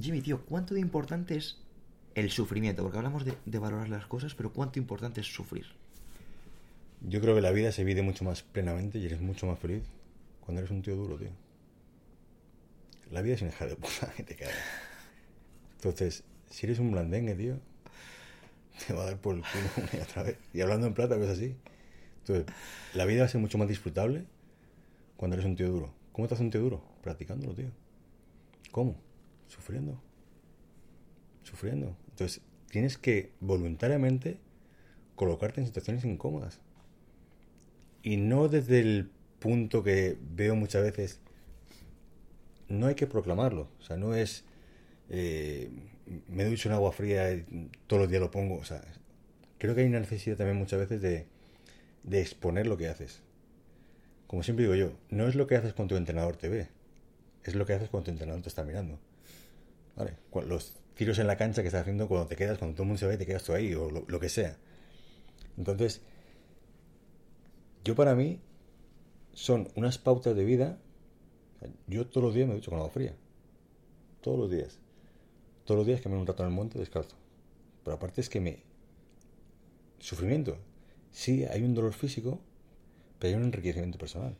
Jimmy, 0.00 0.20
tío, 0.22 0.44
¿cuánto 0.46 0.74
de 0.74 0.80
importante 0.80 1.36
es 1.36 1.58
el 2.14 2.30
sufrimiento? 2.30 2.82
Porque 2.82 2.98
hablamos 2.98 3.24
de, 3.24 3.36
de 3.44 3.58
valorar 3.58 3.88
las 3.88 4.06
cosas, 4.06 4.34
pero 4.34 4.52
¿cuánto 4.52 4.78
importante 4.78 5.20
es 5.20 5.26
sufrir? 5.26 5.66
Yo 7.02 7.20
creo 7.20 7.34
que 7.34 7.40
la 7.40 7.50
vida 7.50 7.72
se 7.72 7.84
vive 7.84 8.02
mucho 8.02 8.24
más 8.24 8.42
plenamente 8.42 8.98
y 8.98 9.06
eres 9.06 9.20
mucho 9.20 9.46
más 9.46 9.58
feliz 9.58 9.82
cuando 10.40 10.60
eres 10.60 10.70
un 10.70 10.82
tío 10.82 10.94
duro, 10.96 11.16
tío. 11.16 11.30
La 13.10 13.22
vida 13.22 13.34
es 13.34 13.42
una 13.42 13.50
hija 13.50 13.66
de 13.66 13.76
puta 13.76 14.12
que 14.16 14.22
te 14.22 14.36
cae. 14.36 14.50
Entonces, 15.76 16.22
si 16.50 16.66
eres 16.66 16.78
un 16.78 16.90
blandengue, 16.92 17.34
tío, 17.34 17.58
te 18.86 18.92
va 18.92 19.02
a 19.02 19.06
dar 19.06 19.20
por 19.20 19.36
el 19.36 19.42
culo 19.42 19.68
una 19.76 19.90
y 19.98 20.02
otra 20.02 20.22
vez. 20.22 20.38
Y 20.52 20.60
hablando 20.60 20.86
en 20.86 20.94
plata, 20.94 21.16
cosas 21.16 21.38
así. 21.38 21.54
Entonces, 22.20 22.46
la 22.94 23.04
vida 23.04 23.20
va 23.20 23.26
a 23.26 23.28
ser 23.28 23.40
mucho 23.40 23.58
más 23.58 23.68
disfrutable 23.68 24.24
cuando 25.16 25.34
eres 25.34 25.46
un 25.46 25.56
tío 25.56 25.70
duro. 25.70 25.94
¿Cómo 26.12 26.28
te 26.28 26.34
hace 26.34 26.42
un 26.42 26.50
tío 26.50 26.60
duro? 26.60 26.82
Practicándolo, 27.02 27.54
tío. 27.54 27.70
¿Cómo? 28.70 28.96
Sufriendo. 29.46 30.00
Sufriendo. 31.42 31.96
Entonces, 32.10 32.42
tienes 32.70 32.98
que 32.98 33.32
voluntariamente 33.40 34.38
colocarte 35.14 35.60
en 35.60 35.66
situaciones 35.66 36.04
incómodas. 36.04 36.60
Y 38.02 38.16
no 38.16 38.48
desde 38.48 38.80
el 38.80 39.10
punto 39.38 39.82
que 39.82 40.18
veo 40.34 40.54
muchas 40.54 40.82
veces. 40.82 41.20
No 42.68 42.86
hay 42.86 42.94
que 42.94 43.06
proclamarlo. 43.06 43.68
O 43.80 43.82
sea, 43.82 43.96
no 43.96 44.14
es. 44.14 44.44
eh, 45.08 45.70
me 46.28 46.44
ducho 46.44 46.68
en 46.68 46.74
agua 46.74 46.92
fría 46.92 47.32
y 47.32 47.70
todos 47.86 48.02
los 48.02 48.10
días 48.10 48.20
lo 48.20 48.30
pongo. 48.30 48.56
O 48.56 48.62
creo 49.58 49.74
que 49.74 49.82
hay 49.82 49.86
una 49.86 50.00
necesidad 50.00 50.36
también 50.36 50.56
muchas 50.56 50.78
veces 50.80 51.02
de, 51.02 51.26
de 52.02 52.20
exponer 52.20 52.66
lo 52.66 52.76
que 52.76 52.88
haces. 52.88 53.22
Como 54.26 54.42
siempre 54.42 54.64
digo 54.64 54.74
yo, 54.74 54.92
no 55.10 55.26
es 55.26 55.34
lo 55.34 55.46
que 55.46 55.56
haces 55.56 55.72
cuando 55.72 55.94
tu 55.94 55.98
entrenador 55.98 56.36
te 56.36 56.48
ve, 56.48 56.68
es 57.44 57.54
lo 57.54 57.64
que 57.64 57.72
haces 57.72 57.88
cuando 57.88 58.06
tu 58.06 58.10
entrenador 58.10 58.42
te 58.42 58.48
está 58.48 58.62
mirando. 58.62 58.98
¿Vale? 59.96 60.14
Los 60.46 60.76
tiros 60.94 61.18
en 61.18 61.26
la 61.26 61.36
cancha 61.36 61.62
que 61.62 61.68
estás 61.68 61.82
haciendo 61.82 62.08
cuando 62.08 62.26
te 62.26 62.36
quedas, 62.36 62.58
cuando 62.58 62.74
todo 62.74 62.82
el 62.82 62.88
mundo 62.88 62.98
se 62.98 63.06
ve, 63.06 63.16
te 63.16 63.26
quedas 63.26 63.42
tú 63.42 63.54
ahí, 63.54 63.74
o 63.74 63.90
lo, 63.90 64.20
que 64.20 64.28
sea. 64.28 64.56
Entonces, 65.56 66.02
yo 67.84 67.94
para 67.94 68.14
mí 68.14 68.40
son 69.32 69.68
unas 69.76 69.98
pautas 69.98 70.36
de 70.36 70.44
vida. 70.44 70.78
Yo 71.86 72.06
todos 72.06 72.24
los 72.24 72.34
días 72.34 72.48
me 72.48 72.54
ducho 72.54 72.70
con 72.70 72.80
agua 72.80 72.90
fría. 72.90 73.14
Todos 74.20 74.38
los 74.38 74.50
días. 74.50 74.78
Todos 75.68 75.80
los 75.80 75.86
días 75.86 76.00
que 76.00 76.08
me 76.08 76.16
un 76.16 76.26
rato 76.26 76.42
en 76.42 76.48
el 76.48 76.54
monte 76.54 76.78
descalzo. 76.78 77.14
Pero 77.84 77.94
aparte 77.98 78.22
es 78.22 78.30
que 78.30 78.40
me... 78.40 78.62
Sufrimiento. 79.98 80.56
Sí, 81.12 81.44
hay 81.44 81.62
un 81.62 81.74
dolor 81.74 81.92
físico, 81.92 82.40
pero 83.18 83.28
hay 83.34 83.36
un 83.38 83.44
enriquecimiento 83.44 83.98
personal. 83.98 84.34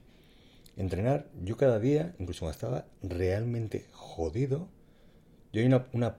Entrenar, 0.78 1.28
yo 1.44 1.58
cada 1.58 1.78
día, 1.80 2.14
incluso 2.18 2.46
cuando 2.46 2.52
estaba 2.54 2.86
realmente 3.02 3.84
jodido, 3.92 4.68
yo 5.52 5.60
hay 5.60 5.66
una, 5.66 5.86
una 5.92 6.16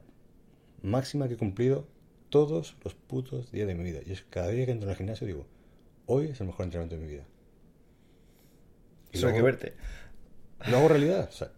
máxima 0.83 1.27
que 1.27 1.33
he 1.33 1.37
cumplido 1.37 1.87
todos 2.29 2.77
los 2.83 2.93
putos 2.93 3.51
días 3.51 3.65
de 3.67 3.73
mi 3.73 3.85
vida. 3.85 4.01
Y 4.05 4.11
es 4.11 4.21
cada 4.29 4.49
día 4.49 4.67
que 4.67 4.73
entro 4.73 4.85
en 4.89 4.91
el 4.91 4.97
gimnasio 4.97 5.25
digo, 5.25 5.47
hoy 6.05 6.27
es 6.27 6.39
el 6.39 6.45
mejor 6.45 6.65
entrenamiento 6.65 6.97
de 6.97 7.01
mi 7.01 7.11
vida. 7.13 7.23
Y 9.11 9.17
Eso 9.17 9.25
hay 9.25 9.33
que 9.33 9.39
luego- 9.39 9.57
verte. 9.57 9.73
lo 10.69 10.77
hago 10.77 10.87
realidad. 10.87 11.27
O 11.29 11.31
sea, 11.31 11.51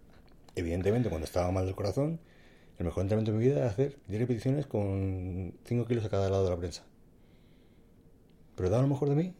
evidentemente, 0.55 1.09
cuando 1.09 1.25
estaba 1.25 1.51
mal 1.51 1.65
del 1.65 1.75
corazón, 1.75 2.21
el 2.81 2.85
mejor 2.85 3.03
entrenamiento 3.03 3.31
de 3.31 3.37
mi 3.37 3.45
vida 3.45 3.59
era 3.59 3.69
hacer 3.69 3.97
10 4.07 4.21
repeticiones 4.21 4.65
con 4.65 5.53
5 5.65 5.85
kilos 5.85 6.03
a 6.03 6.09
cada 6.09 6.29
lado 6.29 6.43
de 6.45 6.49
la 6.49 6.57
prensa. 6.57 6.83
Pero 8.55 8.69
daba 8.69 8.81
lo 8.81 8.89
mejor 8.89 9.09
de 9.09 9.15
mí. 9.15 9.33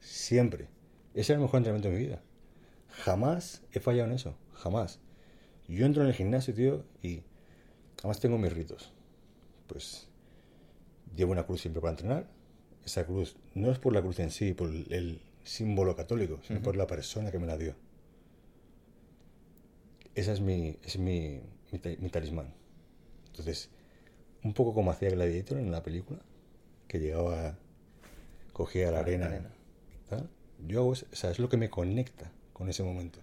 Siempre. 0.00 0.68
Ese 1.14 1.32
era 1.32 1.38
el 1.38 1.42
mejor 1.42 1.58
entrenamiento 1.58 1.88
de 1.88 1.94
mi 1.94 2.06
vida. 2.06 2.22
Jamás 2.90 3.62
he 3.72 3.80
fallado 3.80 4.08
en 4.08 4.14
eso. 4.14 4.34
Jamás. 4.52 5.00
Yo 5.68 5.86
entro 5.86 6.02
en 6.02 6.08
el 6.08 6.14
gimnasio, 6.14 6.52
tío, 6.52 6.84
y 7.02 7.22
además 8.00 8.20
tengo 8.20 8.36
mis 8.36 8.52
ritos. 8.52 8.92
Pues 9.66 10.08
llevo 11.16 11.32
una 11.32 11.46
cruz 11.46 11.62
siempre 11.62 11.80
para 11.80 11.92
entrenar. 11.92 12.26
Esa 12.84 13.06
cruz 13.06 13.36
no 13.54 13.70
es 13.70 13.78
por 13.78 13.94
la 13.94 14.02
cruz 14.02 14.18
en 14.18 14.30
sí, 14.30 14.52
por 14.52 14.68
el 14.68 15.22
símbolo 15.44 15.96
católico, 15.96 16.40
sino 16.42 16.60
por 16.60 16.76
la 16.76 16.86
persona 16.86 17.30
que 17.30 17.38
me 17.38 17.46
la 17.46 17.56
dio. 17.56 17.74
Esa 20.14 20.32
es 20.32 20.40
mi, 20.40 20.76
es 20.82 20.98
mi, 20.98 21.40
mi, 21.72 21.78
ta- 21.78 21.90
mi 21.98 22.08
talismán. 22.10 22.52
Entonces, 23.26 23.70
un 24.42 24.54
poco 24.54 24.74
como 24.74 24.90
hacía 24.90 25.10
Gladiator 25.10 25.58
en 25.58 25.70
la 25.70 25.82
película, 25.82 26.20
que 26.88 26.98
llegaba, 26.98 27.58
cogía 28.52 28.86
la 28.86 28.92
La 28.92 28.98
arena. 29.00 29.26
arena. 29.26 29.50
¿tal? 30.08 30.28
Yo 30.66 30.80
hago 30.80 30.92
eso, 30.92 31.06
o 31.12 31.16
sea, 31.16 31.30
es 31.30 31.38
lo 31.38 31.48
que 31.48 31.56
me 31.56 31.70
conecta 31.70 32.32
con 32.52 32.68
ese 32.68 32.82
momento. 32.82 33.20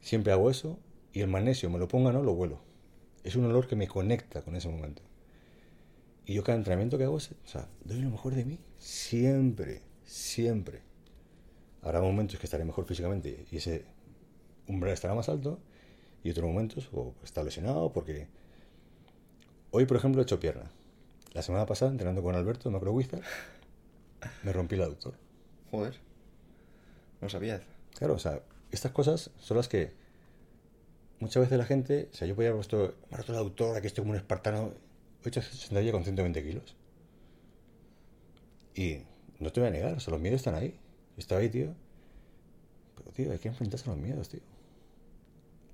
Siempre 0.00 0.32
hago 0.32 0.50
eso 0.50 0.78
y 1.12 1.20
el 1.20 1.28
magnesio, 1.28 1.70
me 1.70 1.78
lo 1.78 1.88
ponga 1.88 2.10
o 2.10 2.12
no, 2.12 2.22
lo 2.22 2.34
vuelo. 2.34 2.60
Es 3.24 3.36
un 3.36 3.44
olor 3.46 3.66
que 3.66 3.76
me 3.76 3.88
conecta 3.88 4.42
con 4.42 4.54
ese 4.56 4.68
momento. 4.68 5.02
Y 6.26 6.34
yo 6.34 6.44
cada 6.44 6.58
entrenamiento 6.58 6.98
que 6.98 7.04
hago, 7.04 7.18
es, 7.18 7.30
o 7.32 7.48
sea, 7.48 7.68
doy 7.84 8.00
lo 8.00 8.10
mejor 8.10 8.34
de 8.34 8.44
mí. 8.44 8.58
Siempre, 8.78 9.82
siempre. 10.04 10.80
Habrá 11.82 12.00
momentos 12.00 12.38
que 12.38 12.46
estaré 12.46 12.64
mejor 12.64 12.84
físicamente 12.84 13.46
y 13.50 13.56
ese 13.56 13.84
umbral 14.68 14.92
estará 14.92 15.14
más 15.14 15.28
alto. 15.28 15.60
Y 16.26 16.30
otros 16.30 16.44
momentos, 16.44 16.90
o 16.92 17.14
está 17.22 17.44
lesionado 17.44 17.92
porque... 17.92 18.26
Hoy, 19.70 19.86
por 19.86 19.96
ejemplo, 19.96 20.20
he 20.20 20.24
hecho 20.24 20.40
pierna. 20.40 20.72
La 21.34 21.42
semana 21.42 21.66
pasada, 21.66 21.92
entrenando 21.92 22.20
con 22.20 22.34
Alberto, 22.34 22.68
Macro 22.68 22.90
Wizard, 22.90 23.22
me 24.42 24.52
rompí 24.52 24.74
el 24.74 24.82
aductor. 24.82 25.14
Joder. 25.70 25.94
No 27.20 27.28
sabía. 27.28 27.62
Claro, 27.96 28.14
o 28.14 28.18
sea, 28.18 28.42
estas 28.72 28.90
cosas 28.90 29.30
son 29.38 29.56
las 29.56 29.68
que 29.68 29.92
muchas 31.20 31.42
veces 31.42 31.58
la 31.58 31.64
gente, 31.64 32.08
o 32.12 32.14
sea, 32.16 32.26
yo 32.26 32.34
podía 32.34 32.48
haber 32.48 32.58
puesto, 32.58 32.96
maratón 33.08 33.36
de 33.36 33.42
autor, 33.42 33.76
aquí 33.76 33.86
estoy 33.86 34.02
como 34.02 34.10
un 34.10 34.18
espartano, 34.18 34.72
he 35.24 35.28
hecho 35.28 35.42
sentadilla 35.42 35.92
con 35.92 36.02
120 36.02 36.42
kilos. 36.42 36.74
Y 38.74 39.02
no 39.38 39.52
te 39.52 39.60
voy 39.60 39.68
a 39.68 39.70
negar, 39.70 39.94
o 39.94 40.00
sea, 40.00 40.10
los 40.10 40.20
miedos 40.20 40.40
están 40.40 40.56
ahí. 40.56 40.70
Yo 40.70 41.18
estaba 41.18 41.40
ahí, 41.40 41.50
tío. 41.50 41.72
Pero, 42.96 43.12
tío, 43.12 43.30
hay 43.30 43.38
que 43.38 43.46
enfrentarse 43.46 43.88
a 43.88 43.94
los 43.94 44.02
miedos, 44.02 44.28
tío. 44.28 44.40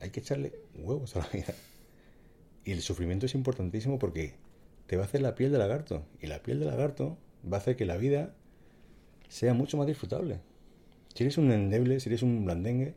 Hay 0.03 0.11
que 0.11 0.21
echarle 0.21 0.53
huevos 0.75 1.15
a 1.17 1.21
la 1.21 1.29
vida. 1.33 1.55
Y 2.65 2.73
el 2.73 2.83
sufrimiento 2.83 3.27
es 3.27 3.35
importantísimo 3.35 3.99
porque 3.99 4.35
te 4.87 4.97
va 4.97 5.03
a 5.03 5.07
hacer 5.07 5.23
la 5.23 5.37
piel 5.37 5.53
de 5.53 5.59
lagarto. 5.59 6.05
Y 6.21 6.27
la 6.27 6.43
piel 6.43 6.59
de 6.59 6.67
lagarto 6.67 7.17
va 7.51 7.57
a 7.57 7.61
hacer 7.61 7.77
que 7.77 7.87
la 7.87 7.97
vida 7.97 8.35
sea 9.29 9.55
mucho 9.55 9.77
más 9.77 9.87
disfrutable. 9.87 10.41
Si 11.15 11.23
eres 11.23 11.39
un 11.39 11.53
endeble, 11.53 12.01
si 12.01 12.09
eres 12.09 12.23
un 12.23 12.45
blandengue, 12.45 12.95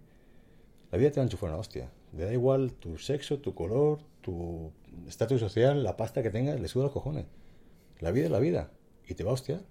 la 0.92 0.98
vida 0.98 1.12
te 1.12 1.18
va 1.18 1.24
a 1.24 1.26
enchufar 1.26 1.50
una 1.52 1.60
hostia. 1.60 1.92
Le 2.18 2.26
da 2.26 2.34
igual 2.34 2.74
tu 2.74 2.98
sexo, 2.98 3.40
tu 3.40 3.54
color, 3.54 4.00
tu 4.22 4.72
estatus 5.08 5.40
social, 5.40 5.84
la 5.84 5.98
pasta 5.98 6.24
que 6.24 6.32
tengas, 6.32 6.60
le 6.60 6.68
suda 6.68 6.86
los 6.86 6.94
cojones. 6.94 7.26
La 8.00 8.12
vida 8.12 8.26
es 8.26 8.32
la 8.32 8.40
vida. 8.40 8.72
Y 9.08 9.14
te 9.14 9.24
va 9.24 9.30
a 9.30 9.36
hostiar. 9.36 9.62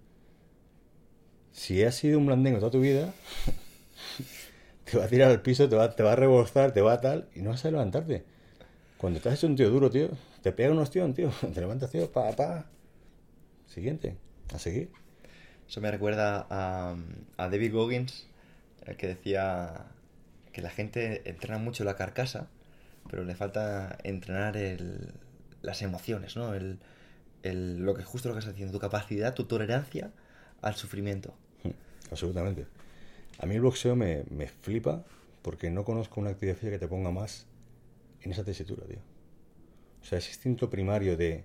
Si 1.50 1.82
has 1.82 1.96
sido 1.96 2.18
un 2.18 2.26
blandengue 2.26 2.60
toda 2.60 2.70
tu 2.70 2.80
vida, 2.80 3.12
te 4.84 4.98
va 4.98 5.04
a 5.04 5.08
tirar 5.08 5.30
al 5.30 5.42
piso, 5.42 5.68
te 5.68 5.76
va, 5.76 5.94
te 5.94 6.02
va 6.02 6.12
a 6.12 6.16
rebozar, 6.16 6.72
te 6.72 6.80
va 6.80 6.94
a 6.94 7.00
tal, 7.00 7.28
y 7.34 7.40
no 7.40 7.50
vas 7.50 7.64
a 7.64 7.70
levantarte. 7.70 8.24
Cuando 8.98 9.18
estás 9.18 9.34
hecho 9.34 9.46
un 9.46 9.56
tío 9.56 9.70
duro, 9.70 9.90
tío, 9.90 10.08
te 10.42 10.52
pega 10.52 10.70
un 10.70 10.78
ostión, 10.78 11.14
tío, 11.14 11.30
te 11.54 11.60
levantas, 11.60 11.90
tío, 11.90 12.10
pa, 12.10 12.30
pa. 12.32 12.66
Siguiente, 13.66 14.16
a 14.54 14.58
seguir. 14.58 14.90
Eso 15.68 15.80
me 15.80 15.90
recuerda 15.90 16.46
a, 16.50 16.96
a 17.36 17.48
David 17.48 17.72
Goggins, 17.72 18.26
eh, 18.86 18.94
que 18.96 19.08
decía 19.08 19.86
que 20.52 20.62
la 20.62 20.70
gente 20.70 21.28
entrena 21.28 21.58
mucho 21.58 21.84
la 21.84 21.96
carcasa, 21.96 22.48
pero 23.10 23.24
le 23.24 23.34
falta 23.34 23.98
entrenar 24.04 24.56
el, 24.56 25.12
las 25.62 25.82
emociones, 25.82 26.36
¿no? 26.36 26.54
El, 26.54 26.78
el, 27.42 27.78
lo 27.78 27.94
que 27.94 28.04
justo 28.04 28.28
lo 28.28 28.34
que 28.34 28.40
estás 28.40 28.54
diciendo, 28.54 28.72
tu 28.72 28.80
capacidad, 28.80 29.34
tu 29.34 29.44
tolerancia 29.44 30.10
al 30.62 30.76
sufrimiento. 30.76 31.34
Absolutamente. 32.10 32.66
A 33.38 33.46
mí 33.46 33.54
el 33.54 33.60
boxeo 33.60 33.96
me, 33.96 34.24
me 34.30 34.46
flipa 34.48 35.04
porque 35.42 35.70
no 35.70 35.84
conozco 35.84 36.20
una 36.20 36.30
actividad 36.30 36.56
física 36.56 36.72
que 36.72 36.78
te 36.78 36.88
ponga 36.88 37.10
más 37.10 37.46
en 38.22 38.32
esa 38.32 38.44
tesitura, 38.44 38.86
tío. 38.86 38.98
O 40.02 40.04
sea, 40.04 40.18
ese 40.18 40.30
instinto 40.30 40.70
primario 40.70 41.16
de 41.16 41.44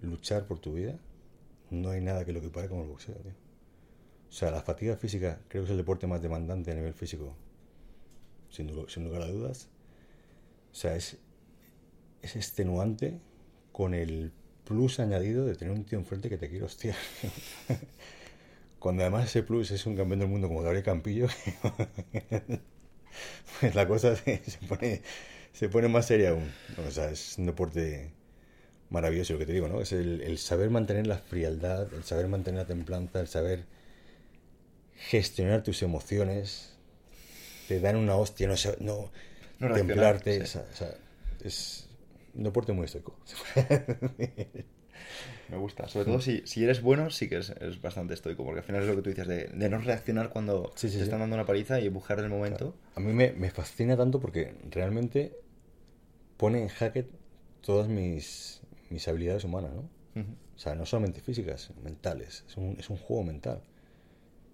luchar 0.00 0.46
por 0.46 0.58
tu 0.58 0.74
vida, 0.74 0.98
no 1.70 1.90
hay 1.90 2.00
nada 2.00 2.24
que 2.24 2.32
lo 2.32 2.38
equipare 2.38 2.68
como 2.68 2.82
el 2.82 2.88
boxeo, 2.88 3.14
tío. 3.16 3.32
O 4.28 4.32
sea, 4.32 4.50
la 4.50 4.60
fatiga 4.60 4.96
física 4.96 5.40
creo 5.48 5.62
que 5.62 5.66
es 5.66 5.70
el 5.70 5.78
deporte 5.78 6.06
más 6.06 6.20
demandante 6.20 6.70
a 6.70 6.74
nivel 6.74 6.92
físico, 6.92 7.34
sin, 8.50 8.70
sin 8.88 9.04
lugar 9.04 9.22
a 9.22 9.26
dudas. 9.26 9.68
O 10.70 10.74
sea, 10.74 10.94
es, 10.96 11.16
es 12.20 12.36
extenuante 12.36 13.18
con 13.72 13.94
el 13.94 14.32
plus 14.64 15.00
añadido 15.00 15.46
de 15.46 15.54
tener 15.54 15.72
un 15.72 15.84
tío 15.84 15.98
enfrente 15.98 16.28
que 16.28 16.36
te 16.36 16.50
quiere 16.50 16.66
hostiar. 16.66 16.96
Cuando 18.78 19.02
además 19.02 19.26
ese 19.26 19.42
plus 19.42 19.70
es 19.70 19.86
un 19.86 19.96
campeón 19.96 20.20
del 20.20 20.28
mundo 20.28 20.48
como 20.48 20.62
Gabriel 20.62 20.84
Campillo, 20.84 21.26
pues 23.60 23.74
la 23.74 23.88
cosa 23.88 24.14
se, 24.14 24.40
pone, 24.68 25.02
se 25.52 25.68
pone 25.68 25.88
más 25.88 26.06
seria 26.06 26.30
aún. 26.30 26.50
O 26.86 26.90
sea, 26.90 27.10
es 27.10 27.36
un 27.38 27.46
deporte 27.46 28.12
maravilloso 28.90 29.32
lo 29.34 29.38
que 29.40 29.46
te 29.46 29.52
digo, 29.52 29.68
¿no? 29.68 29.80
Es 29.80 29.92
el, 29.92 30.22
el, 30.22 30.38
saber 30.38 30.70
mantener 30.70 31.06
la 31.06 31.18
frialdad, 31.18 31.92
el 31.92 32.04
saber 32.04 32.28
mantener 32.28 32.60
la 32.60 32.66
templanza, 32.66 33.20
el 33.20 33.28
saber 33.28 33.64
gestionar 34.94 35.62
tus 35.62 35.82
emociones, 35.82 36.76
te 37.68 37.80
dan 37.80 37.96
una 37.96 38.16
hostia, 38.16 38.48
no, 38.48 38.54
no, 38.80 39.10
no 39.58 39.74
templarte, 39.74 40.46
sí. 40.46 40.58
o 40.58 40.76
sea, 40.76 40.94
es 41.44 41.88
un 42.34 42.44
deporte 42.44 42.72
muy 42.72 42.86
estoico. 42.86 43.16
Me 45.50 45.56
gusta. 45.56 45.88
Sobre 45.88 46.04
todo 46.06 46.20
si, 46.20 46.42
si 46.46 46.62
eres 46.64 46.82
bueno, 46.82 47.10
sí 47.10 47.28
que 47.28 47.38
es, 47.38 47.50
es, 47.50 47.80
bastante 47.80 48.14
estoico, 48.14 48.44
porque 48.44 48.60
al 48.60 48.64
final 48.64 48.82
es 48.82 48.88
lo 48.88 48.96
que 48.96 49.02
tú 49.02 49.10
dices, 49.10 49.26
de, 49.26 49.44
de 49.46 49.68
no 49.70 49.78
reaccionar 49.78 50.28
cuando 50.30 50.72
Sí, 50.76 50.88
sí, 50.88 50.98
te 50.98 51.04
están 51.04 51.20
dando 51.20 51.36
una 51.36 51.46
paliza 51.46 51.80
y 51.80 51.88
buscar 51.88 52.18
el 52.18 52.28
momento. 52.28 52.74
A 52.94 53.00
mí 53.00 53.12
me, 53.12 53.32
me 53.32 53.50
fascina 53.50 53.96
tanto 53.96 54.20
porque 54.20 54.54
realmente 54.70 55.32
pone 56.36 56.62
en 56.62 56.68
jaque 56.68 57.06
todas 57.64 57.88
mis, 57.88 58.60
mis 58.90 59.06
habilidades 59.08 59.44
humanas, 59.44 59.72
¿no? 59.74 59.88
O 60.56 60.60
sea, 60.60 60.74
no 60.74 60.84
solamente 60.86 61.20
físicas, 61.20 61.70
mentales. 61.84 62.44
Es 62.48 62.56
un, 62.56 62.76
es 62.78 62.90
un 62.90 62.96
juego 62.96 63.22
mental. 63.22 63.60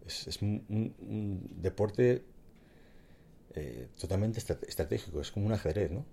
Es, 0.06 0.26
es 0.28 0.42
un, 0.42 0.64
un- 0.68 0.94
un 1.00 1.48
deporte 1.62 2.22
eh, 3.54 3.86
totalmente 3.98 4.38
estra- 4.38 4.58
estratégico. 4.66 5.20
Es 5.20 5.30
como 5.30 5.46
un 5.46 5.52
ajedrez, 5.52 5.90
¿no? 5.90 6.04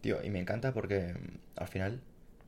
Tío, 0.00 0.22
y 0.24 0.30
me 0.30 0.40
encanta 0.40 0.72
porque 0.72 1.14
mm, 1.14 1.38
al 1.60 1.68
final 1.68 2.00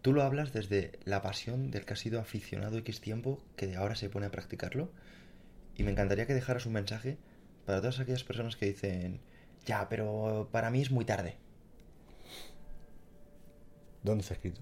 tú 0.03 0.13
lo 0.13 0.23
hablas 0.23 0.53
desde 0.53 0.99
la 1.05 1.23
pasión 1.23 1.71
del 1.71 1.85
que 1.85 1.95
ha 1.95 1.97
sido 1.97 2.21
aficionado 2.21 2.77
X 2.79 3.01
tiempo 3.01 3.41
que 3.57 3.67
de 3.67 3.77
ahora 3.77 3.95
se 3.95 4.11
pone 4.11 4.27
a 4.27 4.31
practicarlo. 4.31 4.91
Y 5.77 5.85
me 5.85 5.93
encantaría 5.93 6.27
que 6.27 6.35
dejaras 6.35 6.67
un 6.67 6.75
mensaje 6.75 7.17
para 7.65 7.79
todas 7.79 8.01
aquellas 8.01 8.25
personas 8.25 8.57
que 8.57 8.67
dicen, 8.67 9.21
ya, 9.65 9.89
pero 9.89 10.49
para 10.53 10.71
mí 10.71 10.83
es 10.83 10.91
muy 10.91 11.05
tarde. 11.05 11.37
¿Dónde 14.03 14.23
está 14.23 14.35
escrito? 14.35 14.61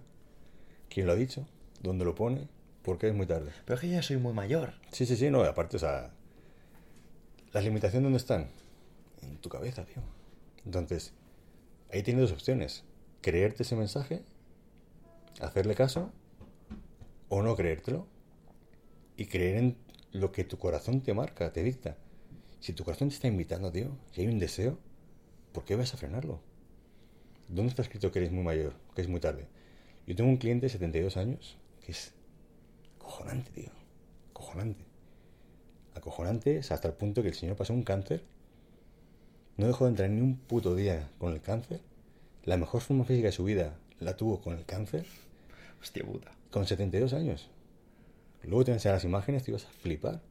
¿Quién 0.90 1.06
lo 1.06 1.12
ha 1.12 1.16
dicho? 1.16 1.48
¿Dónde 1.82 2.04
lo 2.04 2.14
pone? 2.14 2.46
¿Por 2.82 2.98
qué 2.98 3.08
es 3.08 3.14
muy 3.14 3.26
tarde? 3.26 3.50
Pero 3.64 3.74
es 3.74 3.80
que 3.80 3.88
ya 3.88 4.02
soy 4.02 4.18
muy 4.18 4.34
mayor. 4.34 4.74
Sí, 4.92 5.06
sí, 5.06 5.16
sí, 5.16 5.30
no, 5.30 5.42
aparte, 5.42 5.76
o 5.76 5.80
sea, 5.80 6.10
las 7.52 7.64
limitaciones 7.64 8.04
dónde 8.04 8.18
están? 8.18 8.48
En 9.22 9.36
tu 9.38 9.48
cabeza, 9.48 9.84
tío. 9.84 10.02
Entonces, 10.64 11.12
ahí 11.92 12.02
tienes 12.02 12.22
dos 12.22 12.32
opciones. 12.32 12.84
Creerte 13.22 13.62
ese 13.62 13.76
mensaje, 13.76 14.22
hacerle 15.40 15.74
caso, 15.74 16.12
o 17.28 17.42
no 17.42 17.56
creértelo. 17.56 18.06
Y 19.16 19.26
creer 19.26 19.56
en 19.56 19.76
lo 20.12 20.32
que 20.32 20.44
tu 20.44 20.58
corazón 20.58 21.02
te 21.02 21.14
marca, 21.14 21.52
te 21.52 21.62
dicta. 21.62 21.96
Si 22.58 22.72
tu 22.72 22.84
corazón 22.84 23.08
te 23.08 23.14
está 23.14 23.28
invitando, 23.28 23.70
tío, 23.70 23.96
si 24.12 24.22
hay 24.22 24.28
un 24.28 24.38
deseo, 24.38 24.78
¿por 25.52 25.64
qué 25.64 25.76
vas 25.76 25.94
a 25.94 25.96
frenarlo? 25.96 26.40
¿Dónde 27.48 27.70
está 27.70 27.82
escrito 27.82 28.12
que 28.12 28.20
eres 28.20 28.32
muy 28.32 28.44
mayor, 28.44 28.74
que 28.94 29.02
es 29.02 29.08
muy 29.08 29.20
tarde? 29.20 29.46
Yo 30.06 30.14
tengo 30.14 30.30
un 30.30 30.36
cliente 30.36 30.66
de 30.66 30.70
72 30.70 31.16
años 31.16 31.58
que 31.84 31.92
es 31.92 32.12
cojonante, 32.98 33.50
tío. 33.50 33.70
Cojonante. 34.32 34.84
Acojonante 35.94 36.58
hasta 36.58 36.88
el 36.88 36.94
punto 36.94 37.22
que 37.22 37.28
el 37.28 37.34
señor 37.34 37.56
pasó 37.56 37.72
un 37.72 37.82
cáncer. 37.82 38.24
No 39.56 39.66
dejó 39.66 39.84
de 39.84 39.90
entrar 39.90 40.10
ni 40.10 40.20
un 40.20 40.36
puto 40.36 40.74
día 40.74 41.10
con 41.18 41.32
el 41.32 41.40
cáncer. 41.40 41.80
La 42.44 42.56
mejor 42.56 42.80
forma 42.80 43.04
física 43.04 43.26
de 43.26 43.32
su 43.32 43.44
vida 43.44 43.76
la 43.98 44.16
tuvo 44.16 44.40
con 44.40 44.56
el 44.56 44.64
cáncer 44.64 45.04
Hostia 45.80 46.04
puta. 46.04 46.32
con 46.50 46.66
72 46.66 47.12
años. 47.12 47.50
Luego 48.42 48.64
te 48.64 48.72
enseñan 48.72 48.96
las 48.96 49.04
imágenes, 49.04 49.44
te 49.44 49.50
ibas 49.50 49.66
a 49.66 49.70
flipar. 49.70 50.22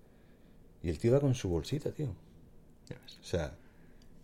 Y 0.81 0.89
el 0.89 0.97
tío 0.97 1.13
va 1.13 1.19
con 1.19 1.35
su 1.35 1.49
bolsita, 1.49 1.91
tío. 1.91 2.13
Ya 2.87 2.97
ves. 2.99 3.19
O 3.21 3.23
sea, 3.23 3.55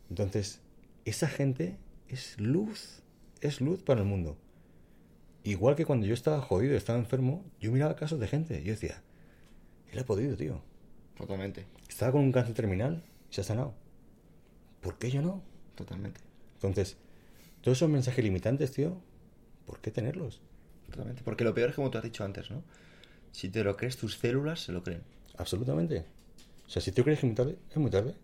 entonces, 0.09 0.61
esa 1.03 1.27
gente 1.27 1.77
es 2.07 2.39
luz, 2.39 3.01
es 3.41 3.61
luz 3.61 3.83
para 3.83 4.01
el 4.01 4.07
mundo. 4.07 4.37
Igual 5.43 5.75
que 5.75 5.85
cuando 5.85 6.07
yo 6.07 6.13
estaba 6.13 6.41
jodido, 6.41 6.75
estaba 6.75 6.97
enfermo, 6.97 7.43
yo 7.59 7.71
miraba 7.71 7.95
casos 7.95 8.19
de 8.19 8.27
gente. 8.27 8.63
Yo 8.63 8.71
decía, 8.71 9.03
él 9.91 9.99
ha 9.99 10.05
podido, 10.05 10.35
tío. 10.35 10.61
Totalmente. 11.15 11.65
Estaba 11.87 12.13
con 12.13 12.21
un 12.21 12.31
cáncer 12.31 12.55
terminal 12.55 13.03
y 13.29 13.35
se 13.35 13.41
ha 13.41 13.43
sanado. 13.43 13.73
¿Por 14.81 14.97
qué 14.97 15.11
yo 15.11 15.21
no? 15.21 15.43
Totalmente. 15.75 16.21
Entonces, 16.55 16.97
todos 17.61 17.77
esos 17.77 17.89
mensajes 17.89 18.23
limitantes, 18.23 18.71
tío, 18.71 18.97
¿por 19.65 19.79
qué 19.79 19.91
tenerlos? 19.91 20.41
Porque 21.23 21.43
lo 21.43 21.53
peor 21.53 21.69
es 21.69 21.75
como 21.75 21.91
tú 21.91 21.97
has 21.97 22.03
dicho 22.03 22.23
antes, 22.23 22.49
¿no? 22.51 22.63
Si 23.31 23.49
te 23.49 23.63
lo 23.63 23.75
crees, 23.75 23.97
tus 23.97 24.17
células 24.17 24.61
se 24.61 24.71
lo 24.71 24.83
creen. 24.83 25.01
Absolutamente. 25.37 26.05
O 26.67 26.69
sea, 26.69 26.81
si 26.81 26.91
tú 26.91 27.03
crees 27.03 27.19
que 27.19 27.27
es 27.27 27.29
muy 27.29 27.35
tarde, 27.35 27.57
es 27.69 27.77
muy 27.77 27.91
tarde. 27.91 28.15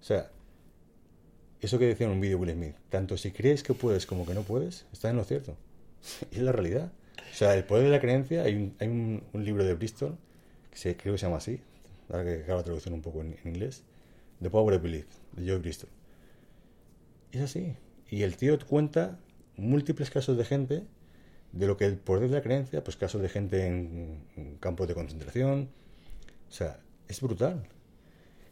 O 0.00 0.04
sea, 0.04 0.30
eso 1.60 1.78
que 1.78 1.86
decía 1.86 2.06
en 2.06 2.12
un 2.12 2.20
vídeo 2.20 2.38
Will 2.38 2.52
Smith, 2.52 2.74
tanto 2.90 3.16
si 3.16 3.30
crees 3.30 3.62
que 3.62 3.74
puedes 3.74 4.06
como 4.06 4.26
que 4.26 4.34
no 4.34 4.42
puedes, 4.42 4.86
está 4.92 5.08
en 5.08 5.16
lo 5.16 5.24
cierto. 5.24 5.56
Y 6.30 6.36
es 6.36 6.42
la 6.42 6.52
realidad. 6.52 6.92
O 7.32 7.34
sea, 7.34 7.54
el 7.54 7.64
poder 7.64 7.84
de 7.84 7.90
la 7.90 8.00
creencia, 8.00 8.42
hay 8.42 8.54
un, 8.54 8.74
hay 8.78 8.88
un, 8.88 9.22
libro 9.44 9.64
de 9.64 9.74
Bristol, 9.74 10.18
que 10.70 10.76
se, 10.76 10.96
creo 10.96 11.14
que 11.14 11.18
se 11.18 11.26
llama 11.26 11.38
así, 11.38 11.60
ahora 12.10 12.24
que 12.24 12.42
acabo 12.42 12.58
la 12.58 12.64
traducción 12.64 12.94
un 12.94 13.02
poco 13.02 13.22
en, 13.22 13.36
inglés, 13.44 13.82
The 14.42 14.50
Power 14.50 14.76
of 14.76 14.82
Belief, 14.82 15.06
de 15.32 15.48
Joe 15.48 15.58
Bristol. 15.58 15.88
Es 17.32 17.40
así. 17.40 17.76
Y 18.10 18.22
el 18.22 18.36
tío 18.36 18.58
cuenta 18.66 19.18
múltiples 19.56 20.10
casos 20.10 20.36
de 20.36 20.44
gente 20.44 20.84
de 21.54 21.66
lo 21.66 21.76
que 21.76 21.86
el 21.86 21.96
poder 21.96 22.28
de 22.28 22.36
la 22.36 22.42
creencia, 22.42 22.82
pues 22.82 22.96
casos 22.96 23.22
de 23.22 23.28
gente 23.28 23.66
en, 23.66 24.56
campos 24.60 24.88
de 24.88 24.94
concentración, 24.94 25.68
o 26.48 26.52
sea, 26.52 26.80
es 27.08 27.20
brutal. 27.20 27.66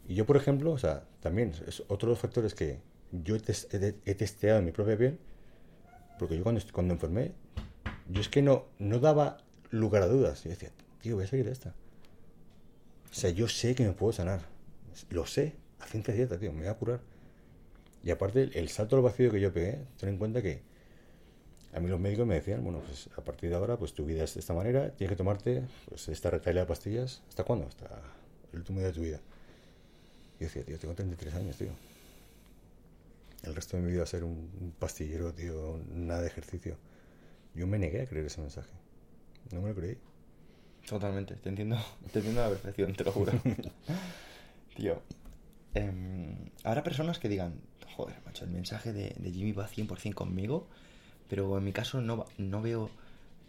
Y 0.07 0.15
yo, 0.15 0.25
por 0.25 0.37
ejemplo, 0.37 0.71
o 0.71 0.77
sea, 0.77 1.03
también 1.21 1.53
es 1.67 1.83
otro 1.87 2.07
de 2.07 2.11
los 2.13 2.19
factores 2.19 2.55
que 2.55 2.79
yo 3.11 3.35
he, 3.35 3.39
tes- 3.39 3.67
testeado 3.67 4.59
en 4.59 4.65
mi 4.65 4.71
propia 4.71 4.97
piel, 4.97 5.19
porque 6.17 6.37
yo 6.37 6.43
cuando, 6.43 6.61
cuando 6.71 6.93
enfermé, 6.93 7.33
yo 8.09 8.21
es 8.21 8.29
que 8.29 8.41
no, 8.41 8.65
no 8.79 8.99
daba 8.99 9.37
lugar 9.71 10.03
a 10.03 10.07
dudas. 10.07 10.43
Yo 10.43 10.49
decía, 10.49 10.69
tío, 11.01 11.15
voy 11.15 11.25
a 11.25 11.29
de 11.29 11.51
esta. 11.51 11.73
O 13.11 13.13
sea, 13.13 13.29
yo 13.29 13.47
sé 13.47 13.75
que 13.75 13.83
me 13.83 13.91
puedo 13.93 14.13
sanar. 14.13 14.41
Lo 15.09 15.25
sé, 15.25 15.55
a 15.79 15.85
ciencia 15.85 16.13
cierta, 16.13 16.37
tío, 16.37 16.51
me 16.51 16.59
voy 16.59 16.67
a 16.67 16.73
curar. 16.75 17.01
Y 18.03 18.11
aparte, 18.11 18.49
el 18.53 18.69
salto 18.69 18.95
al 18.95 19.01
vacío 19.01 19.31
que 19.31 19.39
yo 19.39 19.53
pegué, 19.53 19.79
ten 19.99 20.09
en 20.09 20.17
cuenta 20.17 20.41
que 20.41 20.61
a 21.73 21.79
mí 21.79 21.89
los 21.89 21.99
médicos 21.99 22.27
me 22.27 22.35
decían, 22.35 22.63
bueno, 22.63 22.79
pues 22.79 23.09
a 23.17 23.23
partir 23.23 23.49
de 23.49 23.55
ahora, 23.55 23.77
pues 23.77 23.93
tu 23.93 24.05
vida 24.05 24.23
es 24.23 24.35
de 24.35 24.39
esta 24.39 24.53
manera, 24.53 24.91
tienes 24.91 25.11
que 25.11 25.17
tomarte 25.17 25.63
pues, 25.89 26.07
esta 26.07 26.29
retaila 26.29 26.61
de 26.61 26.67
pastillas. 26.67 27.21
¿Hasta 27.29 27.43
cuándo? 27.43 27.67
Hasta 27.67 27.85
el 28.51 28.59
último 28.59 28.79
día 28.79 28.87
de 28.87 28.93
tu 28.93 29.01
vida. 29.01 29.19
Y 30.39 30.43
yo 30.43 30.47
decía, 30.47 30.63
tío, 30.63 30.77
tengo 30.77 30.93
33 30.93 31.35
años, 31.35 31.57
tío. 31.57 31.71
El 33.43 33.55
resto 33.55 33.77
de 33.77 33.83
mi 33.83 33.89
vida 33.89 33.99
va 33.99 34.03
a 34.03 34.07
ser 34.07 34.23
un 34.23 34.73
pastillero, 34.79 35.33
tío, 35.33 35.79
nada 35.93 36.21
de 36.21 36.27
ejercicio. 36.27 36.77
Yo 37.55 37.67
me 37.67 37.77
negué 37.79 38.01
a 38.01 38.07
creer 38.07 38.25
ese 38.25 38.41
mensaje. 38.41 38.71
No 39.51 39.61
me 39.61 39.69
lo 39.69 39.75
creí. 39.75 39.97
Totalmente, 40.87 41.35
te 41.35 41.49
entiendo, 41.49 41.77
te 42.11 42.19
entiendo 42.19 42.41
a 42.41 42.45
la 42.45 42.49
perfección, 42.49 42.93
te 42.93 43.03
lo 43.03 43.11
juro. 43.11 43.31
Tío, 44.75 45.01
em, 45.73 46.49
habrá 46.63 46.83
personas 46.83 47.19
que 47.19 47.29
digan, 47.29 47.61
joder, 47.95 48.15
macho, 48.25 48.43
el 48.43 48.51
mensaje 48.51 48.91
de, 48.91 49.15
de 49.17 49.31
Jimmy 49.31 49.51
va 49.53 49.69
100% 49.69 50.13
conmigo, 50.13 50.67
pero 51.33 51.57
en 51.57 51.63
mi 51.63 51.73
caso 51.73 51.99
no, 51.99 52.27
no 52.37 52.61
veo 52.61 52.91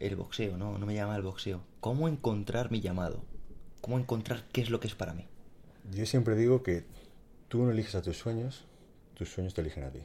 el 0.01 0.17
boxeo, 0.17 0.57
¿no? 0.57 0.79
no 0.79 0.87
me 0.87 0.95
llama 0.95 1.17
el 1.17 1.23
boxeo. 1.23 1.61
¿Cómo 1.81 2.09
encontrar 2.09 2.71
mi 2.71 2.81
llamado? 2.81 3.23
¿Cómo 3.83 3.99
encontrar 3.99 4.43
qué 4.55 4.63
es 4.63 4.71
lo 4.71 4.81
que 4.81 4.89
es 4.89 4.95
para 4.95 5.13
mí? 5.13 5.27
Yo 5.93 6.07
siempre 6.07 6.35
digo 6.35 6.63
que 6.63 6.87
tú 7.49 7.63
no 7.63 7.73
eliges 7.73 7.95
a 7.95 8.01
tus 8.01 8.17
sueños, 8.17 8.65
tus 9.13 9.29
sueños 9.29 9.53
te 9.53 9.61
eligen 9.61 9.85
a 9.85 9.91
ti. 9.91 9.99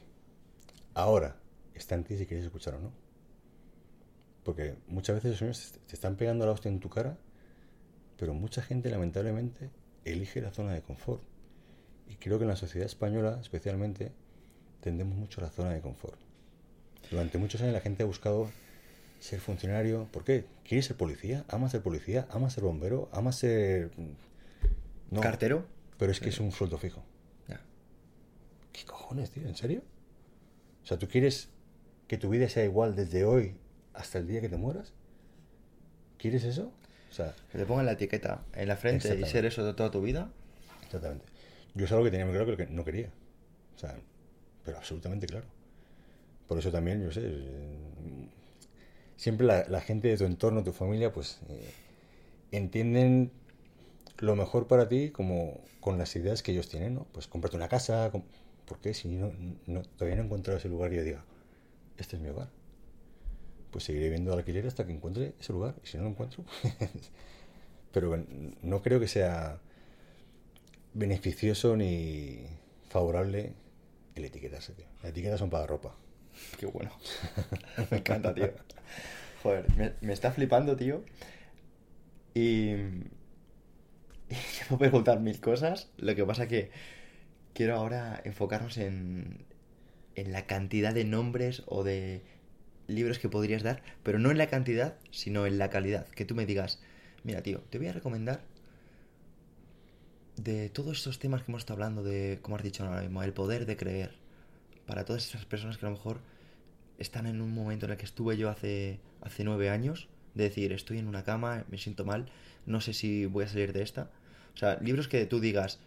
Ahora 0.92 1.36
está 1.72 1.94
en 1.94 2.04
ti 2.04 2.18
si 2.18 2.26
quieres 2.26 2.44
escuchar 2.44 2.74
o 2.74 2.80
no. 2.80 2.92
Porque 4.44 4.76
muchas 4.86 5.16
veces 5.16 5.30
los 5.30 5.38
sueños 5.38 5.72
te 5.86 5.94
están 5.94 6.16
pegando 6.16 6.44
la 6.44 6.52
hostia 6.52 6.70
en 6.70 6.80
tu 6.80 6.90
cara, 6.90 7.16
pero 8.18 8.34
mucha 8.34 8.60
gente 8.60 8.90
lamentablemente 8.90 9.70
elige 10.04 10.42
la 10.42 10.52
zona 10.52 10.74
de 10.74 10.82
confort. 10.82 11.22
Y 12.08 12.16
creo 12.16 12.36
que 12.36 12.44
en 12.44 12.50
la 12.50 12.56
sociedad 12.56 12.84
española 12.84 13.38
especialmente 13.40 14.12
tendemos 14.82 15.16
mucho 15.16 15.40
la 15.40 15.48
zona 15.48 15.70
de 15.70 15.80
confort. 15.80 16.20
Durante 17.10 17.38
muchos 17.38 17.60
años 17.60 17.72
la 17.72 17.80
gente 17.80 18.02
ha 18.02 18.06
buscado 18.06 18.50
ser 19.18 19.40
funcionario. 19.40 20.08
¿Por 20.12 20.24
qué? 20.24 20.46
¿Quieres 20.64 20.86
ser 20.86 20.96
policía? 20.96 21.44
¿Amas 21.48 21.72
ser 21.72 21.82
policía? 21.82 22.26
¿Amas 22.30 22.52
ser 22.52 22.64
bombero? 22.64 23.08
¿Amas 23.12 23.36
ser... 23.36 23.90
No, 25.10 25.20
¿Cartero? 25.20 25.66
pero 25.98 26.12
es 26.12 26.20
que 26.20 26.30
es 26.30 26.40
un 26.40 26.50
sueldo 26.52 26.78
fijo. 26.78 27.02
Ya. 27.48 27.60
¿Qué 28.72 28.84
cojones, 28.84 29.30
tío? 29.30 29.46
¿En 29.46 29.56
serio? 29.56 29.82
O 30.82 30.86
sea, 30.86 30.98
¿tú 30.98 31.08
quieres 31.08 31.48
que 32.08 32.16
tu 32.16 32.30
vida 32.30 32.48
sea 32.48 32.64
igual 32.64 32.96
desde 32.96 33.24
hoy 33.24 33.54
hasta 33.92 34.18
el 34.18 34.26
día 34.26 34.40
que 34.40 34.48
te 34.48 34.56
mueras? 34.56 34.94
¿Quieres 36.16 36.44
eso? 36.44 36.72
O 37.10 37.12
sea, 37.12 37.34
Que 37.52 37.58
te 37.58 37.66
pongan 37.66 37.86
la 37.86 37.92
etiqueta 37.92 38.44
en 38.54 38.68
la 38.68 38.76
frente 38.76 39.18
y 39.18 39.24
ser 39.26 39.44
eso 39.44 39.64
de 39.64 39.74
toda 39.74 39.90
tu 39.90 40.00
vida. 40.00 40.30
exactamente. 40.84 41.24
Yo 41.74 41.84
es 41.84 41.92
algo 41.92 42.04
que 42.04 42.10
tenía 42.10 42.24
muy 42.24 42.34
claro 42.34 42.56
que 42.56 42.66
no 42.66 42.84
quería. 42.84 43.10
O 43.76 43.78
sea, 43.78 43.96
pero 44.64 44.78
absolutamente 44.78 45.26
claro. 45.26 45.46
Por 46.50 46.58
eso 46.58 46.72
también, 46.72 47.00
yo 47.00 47.12
sé, 47.12 47.32
siempre 49.16 49.46
la, 49.46 49.80
gente 49.80 50.08
de 50.08 50.16
tu 50.16 50.24
entorno, 50.24 50.64
tu 50.64 50.72
familia, 50.72 51.12
pues 51.12 51.38
eh, 51.48 51.70
entienden 52.50 53.30
lo 54.18 54.34
mejor 54.34 54.66
para 54.66 54.88
ti 54.88 55.10
como 55.10 55.60
con 55.78 55.96
las 55.96 56.16
ideas 56.16 56.42
que 56.42 56.50
ellos 56.50 56.68
tienen, 56.68 56.96
¿no? 56.96 57.06
Pues 57.12 57.28
cómprate 57.28 57.54
una 57.54 57.68
casa, 57.68 58.10
com- 58.10 58.24
¿por 58.66 58.80
qué? 58.80 58.94
Si 58.94 59.06
no, 59.06 59.30
no- 59.68 59.82
todavía 59.82 60.16
no 60.16 60.22
he 60.22 60.24
encontrado 60.24 60.58
ese 60.58 60.68
lugar 60.68 60.92
y 60.92 60.96
yo 60.96 61.04
diga, 61.04 61.24
este 61.98 62.16
es 62.16 62.22
mi 62.22 62.30
hogar. 62.30 62.48
Pues 63.70 63.84
seguiré 63.84 64.08
viendo 64.10 64.32
alquiler 64.32 64.66
hasta 64.66 64.84
que 64.84 64.92
encuentre 64.92 65.34
ese 65.38 65.52
lugar. 65.52 65.76
Y 65.84 65.86
si 65.86 65.98
no 65.98 66.02
lo 66.02 66.10
encuentro, 66.10 66.42
pero 67.92 68.24
no 68.62 68.82
creo 68.82 68.98
que 68.98 69.06
sea 69.06 69.60
beneficioso 70.94 71.76
ni 71.76 72.44
favorable 72.88 73.54
el 74.16 74.24
etiquetarse, 74.24 74.72
tío. 74.72 74.86
Las 75.00 75.12
etiquetas 75.12 75.38
son 75.38 75.48
para 75.48 75.68
ropa. 75.68 75.94
Qué 76.58 76.66
bueno. 76.66 76.90
me 77.90 77.98
encanta, 77.98 78.34
tío. 78.34 78.50
Joder, 79.42 79.66
me, 80.00 80.12
está 80.12 80.32
flipando, 80.32 80.76
tío. 80.76 81.04
Y... 82.34 82.70
y 82.72 83.06
puedo 84.68 84.78
preguntar 84.78 85.20
mil 85.20 85.40
cosas. 85.40 85.90
Lo 85.96 86.14
que 86.14 86.24
pasa 86.24 86.48
que 86.48 86.70
quiero 87.54 87.76
ahora 87.76 88.20
enfocarnos 88.24 88.76
en, 88.76 89.44
en 90.14 90.32
la 90.32 90.46
cantidad 90.46 90.94
de 90.94 91.04
nombres 91.04 91.62
o 91.66 91.82
de 91.82 92.22
libros 92.86 93.18
que 93.18 93.28
podrías 93.28 93.62
dar, 93.62 93.82
pero 94.02 94.18
no 94.18 94.30
en 94.30 94.38
la 94.38 94.48
cantidad, 94.48 94.96
sino 95.10 95.46
en 95.46 95.58
la 95.58 95.70
calidad. 95.70 96.06
Que 96.08 96.24
tú 96.24 96.34
me 96.34 96.46
digas, 96.46 96.80
mira, 97.24 97.42
tío, 97.42 97.60
te 97.70 97.78
voy 97.78 97.88
a 97.88 97.92
recomendar 97.92 98.42
de 100.36 100.70
todos 100.70 100.98
estos 100.98 101.18
temas 101.18 101.42
que 101.42 101.50
hemos 101.50 101.62
estado 101.62 101.76
hablando, 101.76 102.02
de, 102.02 102.38
como 102.42 102.56
has 102.56 102.62
dicho 102.62 102.84
ahora 102.84 103.02
mismo, 103.02 103.22
el 103.22 103.32
poder 103.32 103.66
de 103.66 103.76
creer, 103.76 104.14
para 104.86 105.04
todas 105.04 105.26
esas 105.26 105.44
personas 105.44 105.78
que 105.78 105.86
a 105.86 105.90
lo 105.90 105.96
mejor 105.96 106.20
están 107.00 107.26
en 107.26 107.40
un 107.40 107.52
momento 107.52 107.86
en 107.86 107.92
el 107.92 107.98
que 107.98 108.04
estuve 108.04 108.36
yo 108.36 108.50
hace, 108.50 109.00
hace 109.22 109.42
nueve 109.42 109.70
años, 109.70 110.08
de 110.34 110.44
decir, 110.44 110.72
estoy 110.72 110.98
en 110.98 111.08
una 111.08 111.24
cama, 111.24 111.64
me 111.68 111.78
siento 111.78 112.04
mal, 112.04 112.26
no 112.66 112.80
sé 112.80 112.92
si 112.92 113.26
voy 113.26 113.44
a 113.44 113.48
salir 113.48 113.72
de 113.72 113.82
esta. 113.82 114.10
O 114.54 114.56
sea, 114.56 114.78
libros 114.80 115.08
que 115.08 115.24
tú 115.26 115.40
digas, 115.40 115.80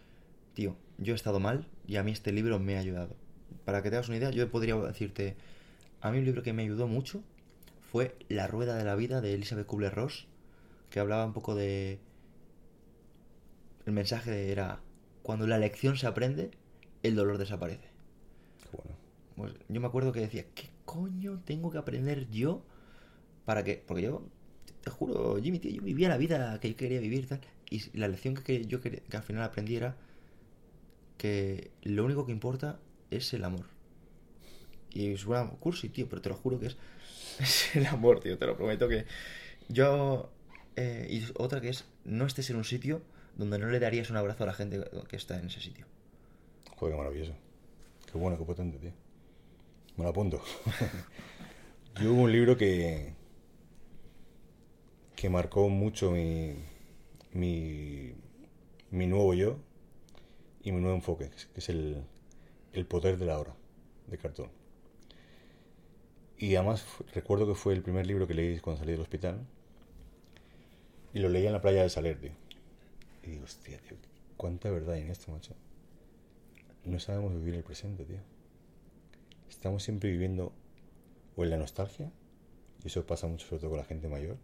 tío, 0.54 0.76
yo 0.98 1.14
he 1.14 1.16
estado 1.16 1.40
mal 1.40 1.68
y 1.86 1.96
a 1.96 2.02
mí 2.02 2.10
este 2.10 2.32
libro 2.32 2.58
me 2.58 2.76
ha 2.76 2.80
ayudado. 2.80 3.16
Para 3.64 3.82
que 3.82 3.90
te 3.90 3.96
hagas 3.96 4.08
una 4.08 4.18
idea, 4.18 4.30
yo 4.30 4.50
podría 4.50 4.74
decirte, 4.76 5.36
a 6.00 6.10
mí 6.10 6.18
un 6.18 6.24
libro 6.24 6.42
que 6.42 6.52
me 6.52 6.64
ayudó 6.64 6.88
mucho 6.88 7.22
fue 7.80 8.16
La 8.28 8.48
Rueda 8.48 8.76
de 8.76 8.84
la 8.84 8.96
Vida 8.96 9.20
de 9.20 9.34
Elizabeth 9.34 9.66
Kubler-Ross, 9.66 10.26
que 10.90 10.98
hablaba 11.00 11.24
un 11.24 11.32
poco 11.32 11.54
de... 11.54 12.00
El 13.86 13.92
mensaje 13.92 14.50
era, 14.50 14.80
cuando 15.22 15.46
la 15.46 15.58
lección 15.58 15.96
se 15.96 16.08
aprende, 16.08 16.50
el 17.04 17.14
dolor 17.14 17.38
desaparece. 17.38 17.88
Qué 18.62 18.76
bueno. 18.76 18.96
Pues 19.36 19.52
yo 19.68 19.80
me 19.80 19.86
acuerdo 19.86 20.12
que 20.12 20.20
decía, 20.20 20.44
¿qué 20.54 20.73
coño 20.84 21.40
tengo 21.44 21.70
que 21.70 21.78
aprender 21.78 22.28
yo 22.30 22.62
para 23.44 23.64
que...? 23.64 23.82
Porque 23.86 24.02
yo, 24.02 24.26
te 24.82 24.90
juro, 24.90 25.40
Jimmy, 25.42 25.58
tío, 25.58 25.72
yo 25.72 25.82
vivía 25.82 26.08
la 26.08 26.16
vida 26.16 26.58
que 26.60 26.70
yo 26.70 26.76
quería 26.76 27.00
vivir 27.00 27.24
y 27.24 27.26
tal. 27.26 27.40
Y 27.70 27.96
la 27.98 28.08
lección 28.08 28.34
que, 28.34 28.66
yo 28.66 28.80
que 28.80 29.02
al 29.12 29.22
final 29.22 29.42
aprendí 29.42 29.76
era 29.76 29.96
que 31.16 31.70
lo 31.82 32.04
único 32.04 32.26
que 32.26 32.32
importa 32.32 32.78
es 33.10 33.32
el 33.32 33.44
amor. 33.44 33.66
Y 34.90 35.16
suena 35.16 35.48
cursi, 35.50 35.88
tío, 35.88 36.08
pero 36.08 36.22
te 36.22 36.28
lo 36.28 36.36
juro 36.36 36.60
que 36.60 36.66
es, 36.66 36.76
es 37.40 37.76
el 37.76 37.86
amor, 37.86 38.20
tío, 38.20 38.38
te 38.38 38.46
lo 38.46 38.56
prometo 38.56 38.88
que 38.88 39.06
yo... 39.68 40.30
eh, 40.76 41.06
y 41.10 41.24
otra 41.36 41.60
que 41.60 41.70
es, 41.70 41.84
no 42.04 42.26
estés 42.26 42.50
en 42.50 42.56
un 42.56 42.64
sitio 42.64 43.02
donde 43.36 43.58
no 43.58 43.68
le 43.68 43.80
darías 43.80 44.10
un 44.10 44.16
abrazo 44.16 44.44
a 44.44 44.46
la 44.46 44.54
gente 44.54 44.80
que 45.08 45.16
está 45.16 45.38
en 45.38 45.46
ese 45.46 45.60
sitio. 45.60 45.86
Joder, 46.76 46.94
qué 46.94 46.98
maravilloso. 46.98 47.34
Qué 48.10 48.18
bueno, 48.18 48.38
qué 48.38 48.44
potente, 48.44 48.78
tío. 48.78 48.92
Me 49.96 50.04
lo 50.04 50.10
apunto. 50.10 50.42
Yo 52.00 52.12
hubo 52.12 52.22
un 52.22 52.32
libro 52.32 52.56
que. 52.56 53.14
que 55.14 55.30
marcó 55.30 55.68
mucho 55.68 56.10
mi. 56.10 56.56
mi. 57.32 58.14
mi 58.90 59.06
nuevo 59.06 59.34
yo 59.34 59.58
y 60.62 60.72
mi 60.72 60.80
nuevo 60.80 60.96
enfoque, 60.96 61.30
que 61.30 61.60
es 61.60 61.68
el. 61.68 62.02
el 62.72 62.86
poder 62.86 63.18
de 63.18 63.26
la 63.26 63.38
hora, 63.38 63.54
de 64.08 64.18
cartón. 64.18 64.50
Y 66.36 66.56
además 66.56 66.84
recuerdo 67.14 67.46
que 67.46 67.54
fue 67.54 67.74
el 67.74 67.82
primer 67.82 68.06
libro 68.06 68.26
que 68.26 68.34
leí 68.34 68.58
cuando 68.58 68.80
salí 68.80 68.92
del 68.92 69.00
hospital. 69.02 69.46
Y 71.12 71.20
lo 71.20 71.28
leí 71.28 71.46
en 71.46 71.52
la 71.52 71.60
playa 71.60 71.82
de 71.82 71.88
Saler, 71.88 72.18
tío. 72.18 72.32
Y 73.22 73.30
digo, 73.30 73.44
hostia, 73.44 73.78
tío, 73.78 73.96
cuánta 74.36 74.68
verdad 74.70 74.94
hay 74.94 75.02
en 75.02 75.10
esto, 75.10 75.30
macho. 75.30 75.54
No 76.84 76.98
sabemos 76.98 77.32
vivir 77.34 77.54
el 77.54 77.62
presente, 77.62 78.04
tío. 78.04 78.33
Estamos 79.48 79.82
siempre 79.82 80.10
viviendo 80.10 80.52
o 81.36 81.44
en 81.44 81.50
la 81.50 81.58
nostalgia, 81.58 82.10
y 82.84 82.88
eso 82.88 83.06
pasa 83.06 83.26
mucho 83.28 83.46
sobre 83.48 83.60
todo 83.60 83.70
con 83.72 83.80
la 83.80 83.84
gente 83.86 84.08
mayor. 84.08 84.38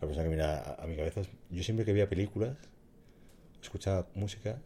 La 0.00 0.06
persona 0.06 0.24
que 0.24 0.30
mira 0.30 0.48
a, 0.62 0.82
a 0.82 0.86
mi 0.86 0.96
cabeza, 0.96 1.20
es- 1.20 1.28
yo 1.50 1.62
siempre 1.62 1.84
que 1.84 1.92
veía 1.92 2.08
películas, 2.08 2.56
escuchaba 3.62 4.06
música, 4.14 4.60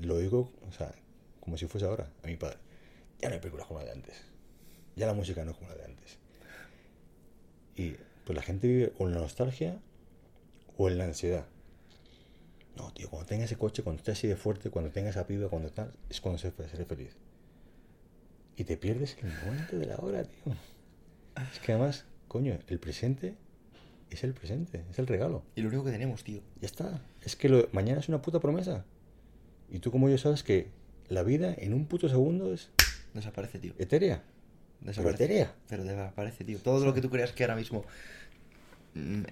lo 0.00 0.18
digo, 0.18 0.50
o 0.68 0.72
sea, 0.72 0.94
como 1.40 1.56
si 1.58 1.66
fuese 1.66 1.86
ahora, 1.86 2.10
a 2.22 2.26
mi 2.26 2.36
padre. 2.36 2.58
Ya 3.20 3.28
no 3.28 3.34
hay 3.34 3.40
películas 3.40 3.66
como 3.66 3.80
la 3.80 3.86
de 3.86 3.92
antes. 3.92 4.16
Ya 4.96 5.06
la 5.06 5.14
música 5.14 5.44
no 5.44 5.52
es 5.52 5.58
como 5.58 5.70
la 5.70 5.76
de 5.76 5.84
antes. 5.86 6.18
Y 7.76 7.96
pues 8.24 8.36
la 8.36 8.42
gente 8.42 8.68
vive 8.68 8.92
o 8.98 9.06
en 9.08 9.14
la 9.14 9.20
nostalgia 9.20 9.80
o 10.78 10.88
en 10.88 10.98
la 10.98 11.04
ansiedad. 11.04 11.46
No, 12.76 12.92
tío, 12.92 13.08
cuando 13.10 13.28
tenga 13.28 13.44
ese 13.44 13.56
coche, 13.56 13.82
cuando 13.84 14.00
esté 14.00 14.10
así 14.12 14.26
de 14.26 14.36
fuerte, 14.36 14.70
cuando 14.70 14.90
tenga 14.90 15.10
esa 15.10 15.26
piba, 15.26 15.48
cuando 15.48 15.70
tal, 15.70 15.92
es 16.08 16.20
cuando 16.20 16.38
se- 16.38 16.52
seré 16.68 16.84
feliz. 16.84 17.16
Y 18.60 18.64
te 18.64 18.76
pierdes 18.76 19.16
el 19.22 19.32
momento 19.42 19.78
de 19.78 19.86
la 19.86 19.96
hora, 19.96 20.22
tío. 20.22 20.52
Es 21.50 21.60
que 21.60 21.72
además, 21.72 22.04
coño, 22.28 22.58
el 22.68 22.78
presente 22.78 23.34
es 24.10 24.22
el 24.22 24.34
presente, 24.34 24.84
es 24.90 24.98
el 24.98 25.06
regalo. 25.06 25.42
Y 25.56 25.62
lo 25.62 25.68
único 25.68 25.82
que 25.82 25.92
tenemos, 25.92 26.24
tío. 26.24 26.42
Ya 26.60 26.66
está. 26.66 27.00
Es 27.22 27.36
que 27.36 27.48
lo, 27.48 27.70
mañana 27.72 28.00
es 28.00 28.10
una 28.10 28.20
puta 28.20 28.38
promesa. 28.38 28.84
Y 29.70 29.78
tú 29.78 29.90
como 29.90 30.10
yo 30.10 30.18
sabes 30.18 30.42
que 30.42 30.68
la 31.08 31.22
vida 31.22 31.54
en 31.56 31.72
un 31.72 31.86
puto 31.86 32.10
segundo 32.10 32.52
es 32.52 32.68
Desaparece, 33.14 33.60
tío. 33.60 33.72
etérea. 33.78 34.22
Desaparece. 34.82 35.24
etérea. 35.24 35.54
Pero 35.66 35.84
desaparece, 35.84 36.44
tío. 36.44 36.58
Todo 36.58 36.84
lo 36.84 36.92
que 36.92 37.00
tú 37.00 37.08
creas 37.08 37.32
que 37.32 37.44
ahora 37.44 37.56
mismo 37.56 37.86
mm, 38.92 39.22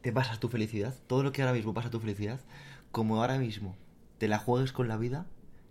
te 0.00 0.10
pasa 0.10 0.40
tu 0.40 0.48
felicidad, 0.48 0.94
todo 1.06 1.22
lo 1.22 1.32
que 1.32 1.42
ahora 1.42 1.52
mismo 1.52 1.74
pasa 1.74 1.90
tu 1.90 2.00
felicidad, 2.00 2.40
como 2.92 3.20
ahora 3.20 3.36
mismo 3.36 3.76
te 4.16 4.26
la 4.26 4.38
juegues 4.38 4.72
con 4.72 4.88
la 4.88 4.96
vida, 4.96 5.26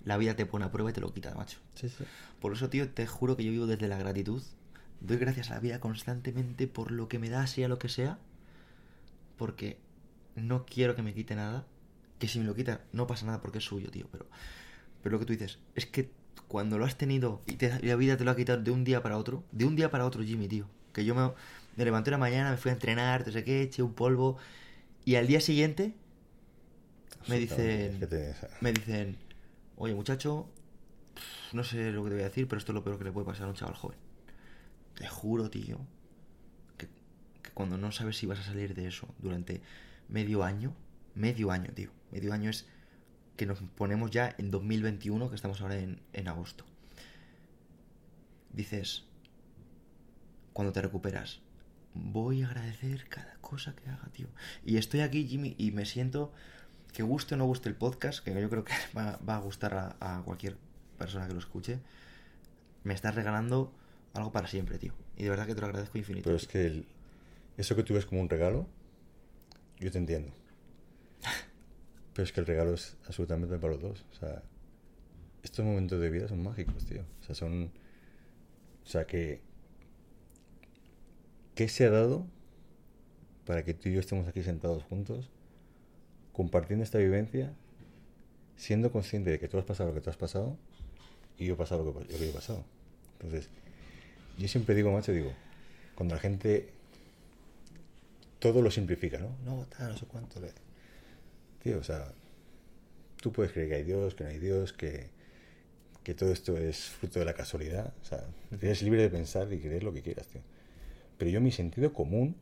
la 0.06 0.18
vida 0.18 0.36
te 0.36 0.46
pone 0.46 0.66
a 0.66 0.72
prueba 0.72 0.90
y 0.90 0.94
te 0.94 1.02
lo 1.02 1.14
quita, 1.14 1.34
macho. 1.36 1.60
Sí, 1.76 1.90
sí. 1.90 2.04
Por 2.40 2.54
eso, 2.54 2.70
tío, 2.70 2.90
te 2.90 3.08
juro 3.08 3.36
que 3.38 3.44
yo 3.44 3.52
vivo 3.52 3.66
desde 3.68 3.88
la 3.88 3.98
gratitud. 3.98 4.42
Doy 5.02 5.18
gracias 5.18 5.52
a 5.52 5.56
la 5.56 5.60
vida 5.60 5.80
constantemente 5.80 6.68
por 6.68 6.92
lo 6.92 7.08
que 7.08 7.20
me 7.20 7.30
da, 7.30 7.46
sea 7.48 7.68
lo 7.68 7.80
que 7.80 7.90
sea. 7.90 8.18
Porque 9.38 9.78
no 10.36 10.66
quiero 10.66 10.96
que 10.96 11.02
me 11.02 11.14
quite 11.14 11.36
nada. 11.36 11.66
Que 12.20 12.28
si 12.28 12.40
me 12.40 12.46
lo 12.46 12.56
quita, 12.56 12.82
no 12.94 13.08
pasa 13.08 13.26
nada 13.26 13.42
porque 13.42 13.58
es 13.58 13.64
suyo, 13.66 13.90
tío. 13.92 14.08
Pero, 14.12 14.26
pero 15.02 15.14
lo 15.14 15.20
que 15.20 15.26
tú 15.26 15.34
dices, 15.34 15.60
es 15.76 15.86
que 15.86 16.10
cuando 16.48 16.78
lo 16.78 16.86
has 16.86 16.98
tenido 16.98 17.42
y, 17.48 17.54
te- 17.54 17.80
y 17.82 17.88
la 17.88 17.96
vida 17.96 18.16
te 18.18 18.24
lo 18.24 18.32
ha 18.32 18.36
quitado 18.36 18.62
de 18.62 18.72
un 18.72 18.84
día 18.84 19.02
para 19.02 19.18
otro, 19.18 19.44
de 19.52 19.66
un 19.66 19.76
día 19.76 19.90
para 19.90 20.06
otro, 20.06 20.24
Jimmy, 20.24 20.48
tío. 20.48 20.66
Que 20.94 21.04
yo 21.04 21.16
me, 21.16 21.32
me 21.76 21.86
levanté 21.86 22.12
una 22.12 22.18
mañana, 22.20 22.52
me 22.52 22.58
fui 22.58 22.70
a 22.70 22.74
entrenar, 22.74 23.26
no 23.26 23.34
sé 23.34 23.44
qué, 23.44 23.64
eché 23.64 23.82
un 23.84 23.94
polvo. 23.94 24.38
Y 25.06 25.16
al 25.16 25.28
día 25.28 25.42
siguiente 25.42 25.94
me 27.28 27.40
dicen, 27.40 28.00
te- 28.00 28.36
me 28.62 28.72
dicen, 28.74 29.18
oye 29.84 29.96
muchacho, 29.96 30.50
no 31.52 31.66
sé 31.66 31.92
lo 31.92 32.04
que 32.04 32.10
te 32.10 32.16
voy 32.16 32.24
a 32.24 32.30
decir, 32.30 32.48
pero 32.48 32.58
esto 32.58 32.72
es 32.72 32.74
lo 32.74 32.86
peor 32.86 32.98
que 32.98 33.04
le 33.04 33.12
puede 33.12 33.26
pasar 33.26 33.48
a 33.48 33.50
un 33.50 33.56
chaval 33.56 33.76
joven. 33.76 33.98
Te 34.96 35.08
juro, 35.10 35.50
tío, 35.50 35.78
que, 36.78 36.88
cuando 37.54 37.78
no 37.78 37.92
sabes 37.92 38.16
si 38.16 38.26
vas 38.26 38.40
a 38.40 38.44
salir 38.44 38.76
de 38.76 38.88
eso 38.88 39.14
durante 39.20 39.62
medio 40.08 40.46
año, 40.46 40.74
medio 41.16 41.52
año, 41.52 41.72
tío, 41.74 41.92
medio 42.12 42.32
año 42.32 42.50
es 42.50 42.66
que 43.36 43.46
nos 43.46 43.60
ponemos 43.60 44.10
ya 44.10 44.34
en 44.38 44.52
2021, 44.52 45.30
que 45.30 45.36
estamos 45.36 45.60
ahora 45.60 45.78
en 45.78 46.28
agosto. 46.30 46.64
Dices, 48.54 49.04
cuando 50.54 50.72
te 50.72 50.82
recuperas, 50.82 51.42
voy 51.94 52.44
a 52.44 52.48
agradecer 52.48 53.10
cada 53.10 53.36
cosa 53.42 53.76
que 53.76 53.90
haga, 53.90 54.08
tío. 54.14 54.28
Y 54.64 54.78
estoy 54.78 55.02
aquí, 55.02 55.28
Jimmy, 55.28 55.56
y 55.58 55.72
me 55.72 55.86
siento 55.86 56.32
que 56.94 57.03
guste 57.03 57.36
o 57.36 57.38
no 57.38 57.45
guste 57.45 57.68
el 57.70 57.76
podcast, 57.76 58.24
que 58.24 58.40
yo 58.40 58.49
creo 58.49 58.64
que 58.64 58.74
va, 58.98 59.20
va 59.28 59.36
a 59.38 59.40
gustar 59.40 59.74
a, 59.74 59.98
a 59.99 60.24
cualquier 60.24 60.56
persona 60.98 61.28
que 61.28 61.34
lo 61.34 61.40
escuche, 61.40 61.80
me 62.84 62.94
estás 62.94 63.15
regalando 63.15 63.72
algo 64.14 64.32
para 64.32 64.48
siempre, 64.48 64.78
tío. 64.78 64.94
Y 65.18 65.24
de 65.24 65.30
verdad 65.30 65.48
que 65.48 65.56
te 65.56 65.61
lo 65.61 65.68
agradezco 65.68 65.98
infinito. 65.98 66.26
Pero 66.26 66.38
es 66.38 66.48
que 66.48 66.65
el- 66.65 66.86
eso 67.57 67.76
que 67.76 67.84
tú 67.84 67.94
ves 67.94 68.06
como 68.06 68.22
un 68.22 68.30
regalo, 68.30 68.68
yo 69.80 69.91
te 69.91 69.98
entiendo. 69.98 70.32
Pero 72.14 72.24
es 72.24 72.32
que 72.32 72.40
el 72.41 72.45
regalo 72.45 72.74
es 72.74 72.95
absolutamente 73.07 73.57
para 73.57 73.74
los 73.74 73.82
dos. 73.82 74.06
O 74.11 74.15
sea, 74.15 74.44
estos 75.41 75.65
momentos 75.65 75.99
de 75.99 76.10
vida 76.10 76.28
son 76.28 76.44
mágicos, 76.44 76.86
tío. 76.86 77.02
O 77.22 77.24
sea, 77.26 77.34
son. 77.36 77.72
O 78.84 78.88
sea, 78.88 79.06
que. 79.06 79.41
¿Qué 81.56 81.68
se 81.70 81.86
ha 81.86 81.90
dado 81.90 82.26
para 83.45 83.64
que 83.64 83.74
tú 83.74 83.90
y 83.90 83.94
yo 83.94 83.99
estemos 83.99 84.28
aquí 84.28 84.41
sentados 84.44 84.84
juntos, 84.84 85.30
compartiendo 86.34 86.84
esta 86.84 86.98
vivencia, 86.98 87.54
siendo 88.58 88.92
consciente 88.92 89.30
de 89.30 89.40
que 89.40 89.48
tú 89.48 89.58
has 89.58 89.66
pasado 89.66 89.90
lo 89.90 89.96
que 89.96 90.02
tú 90.02 90.10
has 90.10 90.18
pasado 90.18 90.58
y 91.38 91.46
yo 91.46 91.54
he 91.54 91.58
pasado 91.58 91.84
lo 91.86 91.94
que, 91.94 92.02
lo 92.02 92.08
que 92.08 92.26
yo 92.26 92.32
he 92.32 92.34
pasado? 92.34 92.66
Entonces, 93.14 93.50
yo 94.38 94.48
siempre 94.48 94.76
digo, 94.76 94.92
macho, 94.92 95.12
digo, 95.12 95.32
cuando 95.96 96.16
la 96.16 96.22
gente 96.22 96.70
todo 98.40 98.62
lo 98.62 98.70
simplifica, 98.70 99.20
¿no? 99.20 99.38
No, 99.46 99.66
tal, 99.68 99.94
no 99.94 99.98
sé 99.98 100.06
cuánto. 100.06 100.42
Tío, 101.62 101.80
o 101.80 101.84
sea, 101.84 102.12
tú 103.22 103.32
puedes 103.32 103.54
creer 103.54 103.70
que 103.70 103.76
hay 103.76 103.84
Dios, 103.84 104.16
que 104.16 104.26
no 104.26 104.32
hay 104.32 104.40
Dios, 104.40 104.74
que, 104.74 105.08
que 106.04 106.14
todo 106.14 106.34
esto 106.34 106.58
es 106.58 106.90
fruto 106.90 107.20
de 107.20 107.26
la 107.26 107.34
casualidad. 107.34 107.94
O 108.02 108.06
sea, 108.06 108.26
eres 108.52 108.82
libre 108.82 109.02
de 109.02 109.10
pensar 109.10 109.52
y 109.54 109.60
creer 109.60 109.84
lo 109.84 109.94
que 109.94 110.02
quieras, 110.02 110.28
tío. 110.28 110.42
Pero 111.18 111.32
yo, 111.32 111.40
mi 111.40 111.54
sentido 111.54 111.94
común 111.94 112.36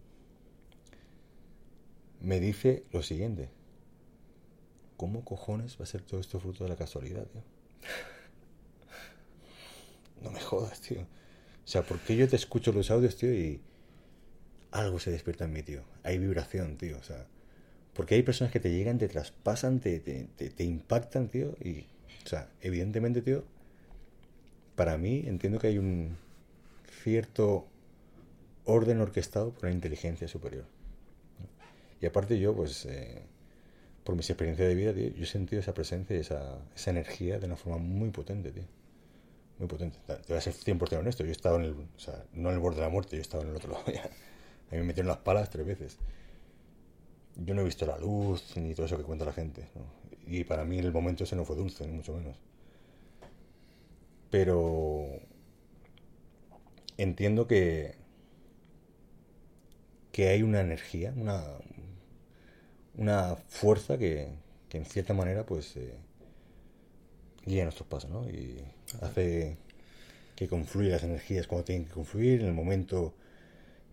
me 2.19 2.39
dice 2.39 2.83
lo 2.91 3.03
siguiente. 3.03 3.49
¿Cómo 5.01 5.25
cojones 5.25 5.79
va 5.79 5.83
a 5.85 5.87
ser 5.87 6.03
todo 6.03 6.19
esto 6.19 6.39
fruto 6.39 6.63
de 6.63 6.69
la 6.69 6.75
casualidad, 6.75 7.25
tío? 7.25 7.41
No 10.21 10.29
me 10.29 10.39
jodas, 10.39 10.79
tío. 10.79 11.01
O 11.01 11.67
sea, 11.67 11.81
¿por 11.81 11.97
qué 12.01 12.15
yo 12.15 12.29
te 12.29 12.35
escucho 12.35 12.71
los 12.71 12.91
audios, 12.91 13.17
tío, 13.17 13.33
y 13.33 13.59
algo 14.69 14.99
se 14.99 15.09
despierta 15.09 15.45
en 15.45 15.53
mí, 15.53 15.63
tío? 15.63 15.81
Hay 16.03 16.19
vibración, 16.19 16.77
tío. 16.77 16.99
O 16.99 17.03
sea, 17.03 17.25
porque 17.95 18.13
hay 18.13 18.21
personas 18.21 18.53
que 18.53 18.59
te 18.59 18.69
llegan, 18.69 18.99
te 18.99 19.07
traspasan, 19.07 19.79
te, 19.79 19.99
te, 20.01 20.63
impactan, 20.63 21.29
tío. 21.29 21.57
Y, 21.63 21.79
o 22.23 22.29
sea, 22.29 22.51
evidentemente, 22.61 23.23
tío, 23.23 23.43
para 24.75 24.99
mí 24.99 25.23
entiendo 25.25 25.57
que 25.57 25.65
hay 25.65 25.79
un 25.79 26.15
cierto 27.01 27.65
orden 28.65 29.01
orquestado 29.01 29.51
por 29.51 29.63
la 29.63 29.71
inteligencia 29.71 30.27
superior. 30.27 30.65
Y 31.99 32.05
aparte 32.05 32.37
yo, 32.37 32.55
pues, 32.55 32.85
eh, 32.85 33.23
por 34.03 34.15
mis 34.15 34.29
experiencias 34.29 34.67
de 34.67 34.75
vida, 34.75 34.93
tío, 34.93 35.09
yo 35.09 35.23
he 35.23 35.27
sentido 35.27 35.59
esa 35.59 35.73
presencia 35.73 36.15
y 36.15 36.19
esa, 36.19 36.59
esa 36.75 36.89
energía 36.89 37.39
de 37.39 37.45
una 37.45 37.55
forma 37.55 37.77
muy 37.77 38.09
potente, 38.09 38.51
tío. 38.51 38.63
Muy 39.59 39.67
potente. 39.67 39.99
Te 40.07 40.15
voy 40.27 40.37
a 40.37 40.41
ser 40.41 40.53
100% 40.53 40.97
honesto. 40.97 41.23
Yo 41.23 41.29
he 41.29 41.33
estado 41.33 41.57
en 41.57 41.63
el, 41.63 41.71
o 41.71 41.99
sea, 41.99 42.23
no 42.33 42.49
en 42.49 42.55
el 42.55 42.61
borde 42.61 42.77
de 42.77 42.83
la 42.83 42.89
muerte, 42.89 43.15
yo 43.15 43.19
he 43.19 43.21
estado 43.21 43.43
en 43.43 43.49
el 43.49 43.55
otro 43.55 43.71
lado. 43.73 43.83
A 43.85 44.73
mí 44.75 44.79
me 44.79 44.83
metieron 44.83 45.07
las 45.07 45.17
palas 45.17 45.49
tres 45.49 45.65
veces. 45.65 45.97
Yo 47.35 47.53
no 47.53 47.61
he 47.61 47.65
visto 47.65 47.85
la 47.85 47.97
luz 47.97 48.55
ni 48.57 48.73
todo 48.73 48.85
eso 48.87 48.97
que 48.97 49.03
cuenta 49.03 49.25
la 49.25 49.33
gente. 49.33 49.67
¿no? 49.75 49.83
Y 50.25 50.43
para 50.45 50.65
mí 50.65 50.79
el 50.79 50.91
momento 50.91 51.23
ese 51.23 51.35
no 51.35 51.45
fue 51.45 51.55
dulce, 51.55 51.85
ni 51.85 51.93
mucho 51.93 52.13
menos. 52.13 52.37
Pero 54.29 55.07
entiendo 56.97 57.47
que, 57.47 57.95
que 60.11 60.29
hay 60.29 60.41
una 60.41 60.61
energía, 60.61 61.13
una, 61.15 61.43
una 63.01 63.35
fuerza 63.49 63.97
que, 63.97 64.29
que 64.69 64.77
en 64.77 64.85
cierta 64.85 65.13
manera 65.13 65.45
pues 65.45 65.75
eh, 65.77 65.93
guía 67.45 67.63
nuestros 67.63 67.87
pasos, 67.87 68.09
¿no? 68.09 68.29
Y 68.29 68.63
hace 69.01 69.57
que 70.35 70.47
confluyan 70.47 70.93
las 70.93 71.03
energías 71.03 71.47
cuando 71.47 71.65
tienen 71.65 71.85
que 71.85 71.91
confluir, 71.93 72.41
en 72.41 72.47
el 72.47 72.53
momento 72.53 73.13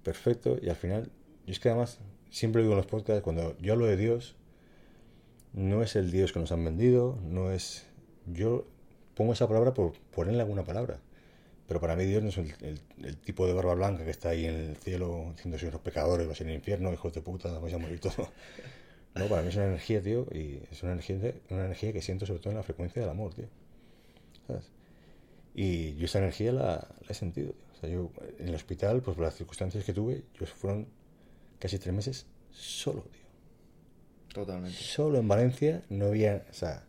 perfecto, 0.02 0.58
y 0.62 0.68
al 0.68 0.76
final, 0.76 1.10
yo 1.46 1.52
es 1.52 1.60
que 1.60 1.68
además, 1.70 1.98
siempre 2.30 2.62
digo 2.62 2.72
en 2.74 2.78
los 2.78 2.86
podcasts, 2.86 3.22
cuando 3.22 3.56
yo 3.58 3.72
hablo 3.74 3.86
de 3.86 3.96
Dios, 3.96 4.36
no 5.52 5.82
es 5.82 5.96
el 5.96 6.10
Dios 6.10 6.32
que 6.32 6.40
nos 6.40 6.52
han 6.52 6.64
vendido, 6.64 7.18
no 7.22 7.50
es... 7.52 7.84
Yo 8.26 8.66
pongo 9.14 9.32
esa 9.32 9.48
palabra 9.48 9.74
por 9.74 9.92
ponerle 10.14 10.40
alguna 10.42 10.64
palabra, 10.64 10.98
pero 11.66 11.80
para 11.80 11.96
mí 11.96 12.04
Dios 12.04 12.22
no 12.22 12.28
es 12.30 12.38
el, 12.38 12.54
el- 12.62 12.80
el 13.04 13.16
tipo 13.16 13.46
de 13.46 13.52
barba 13.54 13.74
blanca 13.74 14.04
que 14.04 14.10
está 14.10 14.30
ahí 14.30 14.46
en 14.46 14.54
el 14.54 14.76
cielo 14.76 15.32
diciendo 15.34 15.58
sois 15.58 15.72
los 15.72 15.82
pecadores, 15.82 16.26
vais 16.26 16.40
al 16.40 16.50
infierno, 16.50 16.92
hijos 16.92 17.12
de 17.14 17.22
puta, 17.22 17.50
vais 17.58 17.74
a 17.74 17.78
morir 17.78 18.00
todos. 18.00 18.16
No, 19.14 19.26
para 19.28 19.42
mí 19.42 19.48
es 19.48 19.56
una 19.56 19.66
energía, 19.66 20.02
tío, 20.02 20.26
y 20.32 20.60
es 20.70 20.82
una 20.82 20.92
energía, 20.92 21.16
una 21.50 21.64
energía 21.64 21.92
que 21.92 22.02
siento 22.02 22.26
sobre 22.26 22.40
todo 22.40 22.50
en 22.50 22.56
la 22.56 22.62
frecuencia 22.62 23.02
del 23.02 23.10
amor, 23.10 23.34
tío. 23.34 23.46
¿Sabes? 24.46 24.64
Y 25.54 25.94
yo 25.96 26.06
esa 26.06 26.18
energía 26.20 26.52
la, 26.52 26.64
la 27.00 27.08
he 27.08 27.14
sentido, 27.14 27.52
tío. 27.52 27.64
O 27.76 27.80
sea, 27.80 27.88
yo 27.90 28.10
en 28.38 28.48
el 28.48 28.54
hospital, 28.54 29.02
pues 29.02 29.16
por 29.16 29.24
las 29.24 29.34
circunstancias 29.36 29.84
que 29.84 29.92
tuve, 29.92 30.24
yo 30.38 30.46
fueron 30.46 30.88
casi 31.58 31.78
tres 31.78 31.94
meses 31.94 32.26
solo, 32.52 33.02
tío. 33.02 33.22
Totalmente. 34.34 34.76
Solo 34.76 35.18
en 35.18 35.28
Valencia 35.28 35.82
no 35.90 36.06
había, 36.06 36.46
o 36.50 36.52
sea, 36.52 36.84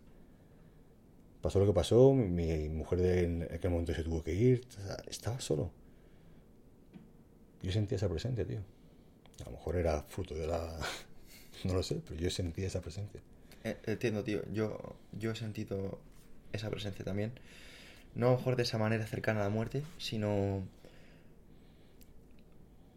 pasó 1.41 1.59
lo 1.59 1.65
que 1.65 1.73
pasó, 1.73 2.13
mi, 2.13 2.69
mujer 2.69 2.99
de- 2.99 3.23
en 3.23 3.43
aquel 3.53 3.71
momento 3.71 3.93
se 3.93 4.03
tuvo 4.03 4.23
que 4.23 4.33
ir, 4.33 4.61
o 4.67 4.71
sea, 4.71 4.97
estaba 5.07 5.39
solo. 5.39 5.71
Yo 7.61 7.71
sentía 7.71 7.97
esa 7.97 8.09
presencia, 8.09 8.45
tío. 8.45 8.59
A 9.41 9.45
lo 9.45 9.51
mejor 9.51 9.77
era 9.77 10.03
fruto 10.03 10.35
de 10.35 10.47
la... 10.47 10.79
No 11.63 11.73
lo 11.73 11.83
sé, 11.83 12.01
pero 12.07 12.19
yo 12.19 12.29
sentía 12.29 12.67
esa 12.67 12.81
presencia. 12.81 13.21
Eh, 13.63 13.77
Entiendo, 13.85 14.23
tío. 14.23 14.41
Yo, 14.51 14.95
yo 15.11 15.31
he 15.31 15.35
sentido 15.35 15.99
esa 16.53 16.69
presencia 16.69 17.03
también. 17.03 17.33
No 18.15 18.27
a 18.27 18.31
lo 18.31 18.37
mejor 18.37 18.55
de 18.55 18.63
esa 18.63 18.77
manera 18.77 19.05
cercana 19.05 19.41
a 19.41 19.43
la 19.43 19.49
muerte, 19.49 19.83
sino 19.97 20.63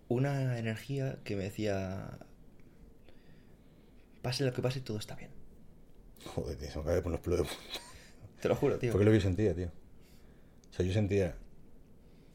una 0.08 0.58
energía 0.58 1.18
que 1.24 1.36
me 1.36 1.44
decía, 1.44 2.18
pase 4.22 4.44
lo 4.44 4.52
que 4.52 4.62
pase, 4.62 4.80
todo 4.80 4.98
está 4.98 5.14
bien. 5.14 5.30
Joder, 6.34 6.56
tío, 6.56 6.68
se 6.70 6.76
me 6.76 6.82
acaba 6.82 6.96
de 6.96 7.02
poner 7.02 7.18
los 7.18 7.24
pelos 7.24 7.38
de 7.40 7.44
punta. 7.44 7.80
Te 8.40 8.48
lo 8.48 8.56
juro, 8.56 8.78
tío. 8.78 8.92
Porque 8.92 9.04
lo 9.04 9.10
que 9.10 9.18
yo 9.18 9.22
sentía, 9.22 9.54
tío. 9.54 9.70
O 10.70 10.74
sea, 10.74 10.84
yo 10.86 10.92
sentía, 10.92 11.36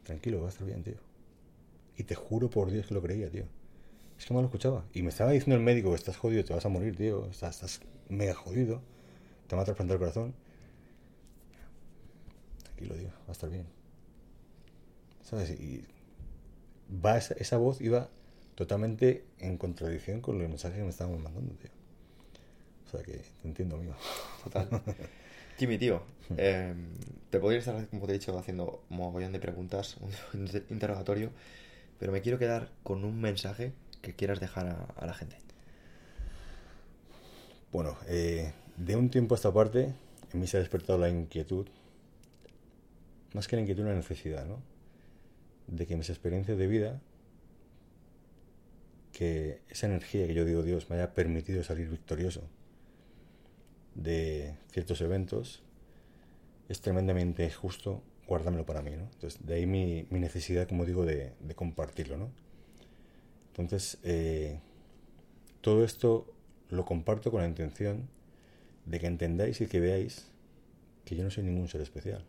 tranquilo, 0.04 0.40
va 0.42 0.48
a 0.48 0.50
estar 0.50 0.66
bien, 0.66 0.84
tío. 0.84 0.96
Y 1.98 2.04
te 2.04 2.16
juro 2.16 2.50
por 2.50 2.70
Dios 2.72 2.88
que 2.88 2.94
lo 2.94 3.02
creía, 3.02 3.30
tío. 3.30 3.46
Es 4.18 4.26
que 4.26 4.34
no 4.34 4.42
lo 4.42 4.48
escuchaba. 4.48 4.84
Y 4.94 5.02
me 5.04 5.10
estaba 5.10 5.32
diciendo 5.32 5.56
el 5.56 5.62
médico 5.64 5.90
que 5.90 5.96
estás 5.96 6.18
jodido, 6.18 6.44
te 6.44 6.54
vas 6.54 6.66
a 6.66 6.70
morir, 6.70 6.96
tío. 6.96 7.26
Estás, 7.30 7.56
estás 7.56 7.82
mega 8.10 8.34
jodido. 8.34 8.82
Te 9.48 9.56
van 9.56 9.64
a 9.64 9.66
trasplantar 9.66 9.96
el 9.96 10.00
corazón. 10.00 10.36
Tranquilo, 12.64 12.96
tío, 12.96 13.10
va 13.10 13.30
a 13.30 13.32
estar 13.32 13.50
bien. 13.50 13.66
¿Sabes? 15.22 15.50
Y 15.60 15.84
va 17.04 17.18
esa, 17.18 17.34
esa 17.36 17.58
voz 17.58 17.82
iba 17.82 18.10
totalmente 18.56 19.24
en 19.40 19.58
contradicción 19.58 20.22
con 20.22 20.40
los 20.40 20.50
mensajes 20.50 20.78
que 20.80 20.84
me 20.84 20.90
estaban 20.90 21.22
mandando, 21.22 21.54
tío. 21.56 21.70
O 22.88 22.90
sea 22.90 23.04
que 23.04 23.14
te 23.42 23.48
entiendo, 23.48 23.76
amigo. 23.76 23.94
Total. 24.44 24.70
Jimmy, 25.58 25.78
tío, 25.78 26.02
eh, 26.38 26.74
te 27.30 27.40
podría 27.40 27.60
estar, 27.60 27.88
como 27.90 28.06
te 28.06 28.14
he 28.14 28.20
dicho, 28.20 28.38
haciendo 28.38 28.84
un 28.90 28.98
mogollón 28.98 29.32
de 29.34 29.40
preguntas, 29.40 29.98
un 30.34 30.42
inter- 30.42 30.66
interrogatorio, 30.72 31.32
pero 32.00 32.12
me 32.12 32.22
quiero 32.22 32.40
quedar 32.40 32.72
con 32.84 33.06
un 33.06 33.22
mensaje 33.22 33.74
que 34.08 34.16
quieras 34.16 34.40
dejar 34.40 34.88
a, 34.96 35.06
la 35.06 35.14
gente. 35.14 35.36
Bueno, 37.74 37.98
eh, 38.08 38.54
de 38.78 38.96
un 38.96 39.10
tiempo 39.10 39.36
a 39.36 39.38
esta 39.38 39.54
parte 39.54 39.94
en 40.32 40.40
mí 40.40 40.48
se 40.48 40.56
ha 40.56 40.62
despertado 40.62 40.98
la 40.98 41.10
inquietud, 41.10 41.68
más 43.34 43.50
que 43.50 43.58
la 43.58 43.64
inquietud, 43.64 43.84
la 43.84 43.94
necesidad, 43.94 44.46
¿no? 44.46 44.62
De 45.68 45.86
que 45.86 45.98
mis 45.98 46.10
experiencias 46.10 46.58
de 46.58 46.68
vida, 46.68 47.02
que 49.12 49.60
esa 49.68 49.88
energía 49.88 50.26
que 50.26 50.34
yo 50.34 50.46
digo 50.46 50.64
Dios 50.64 50.90
me 50.90 50.96
haya 50.96 51.14
permitido 51.14 51.62
salir 51.64 51.90
victorioso 51.90 52.44
de 53.94 54.56
ciertos 54.72 55.02
eventos, 55.02 55.64
es 56.70 56.80
tremendamente 56.80 57.52
justo 57.52 58.02
guardármelo 58.26 58.66
para 58.66 58.82
mí, 58.82 58.92
¿no? 58.92 59.10
Entonces, 59.14 59.46
de 59.46 59.56
ahí 59.56 59.66
mi, 59.66 60.08
mi 60.10 60.20
necesidad, 60.20 60.68
como 60.68 60.86
digo, 60.86 61.06
de, 61.06 61.34
de, 61.42 61.56
compartirlo, 61.56 62.18
¿no? 62.18 62.30
Entonces, 63.58 63.98
eh, 64.04 64.60
todo 65.62 65.84
esto 65.84 66.34
lo 66.70 66.86
comparto 66.86 67.32
con 67.32 67.42
la 67.42 67.48
intención 67.48 68.08
de 68.86 69.00
que 69.00 69.08
entendáis 69.08 69.60
y 69.62 69.68
que 69.68 69.80
veáis 69.80 70.28
que 71.06 71.16
yo 71.16 71.24
no 71.24 71.32
soy 71.32 71.44
ningún 71.44 71.68
ser 71.68 71.82
especial. 71.82 72.24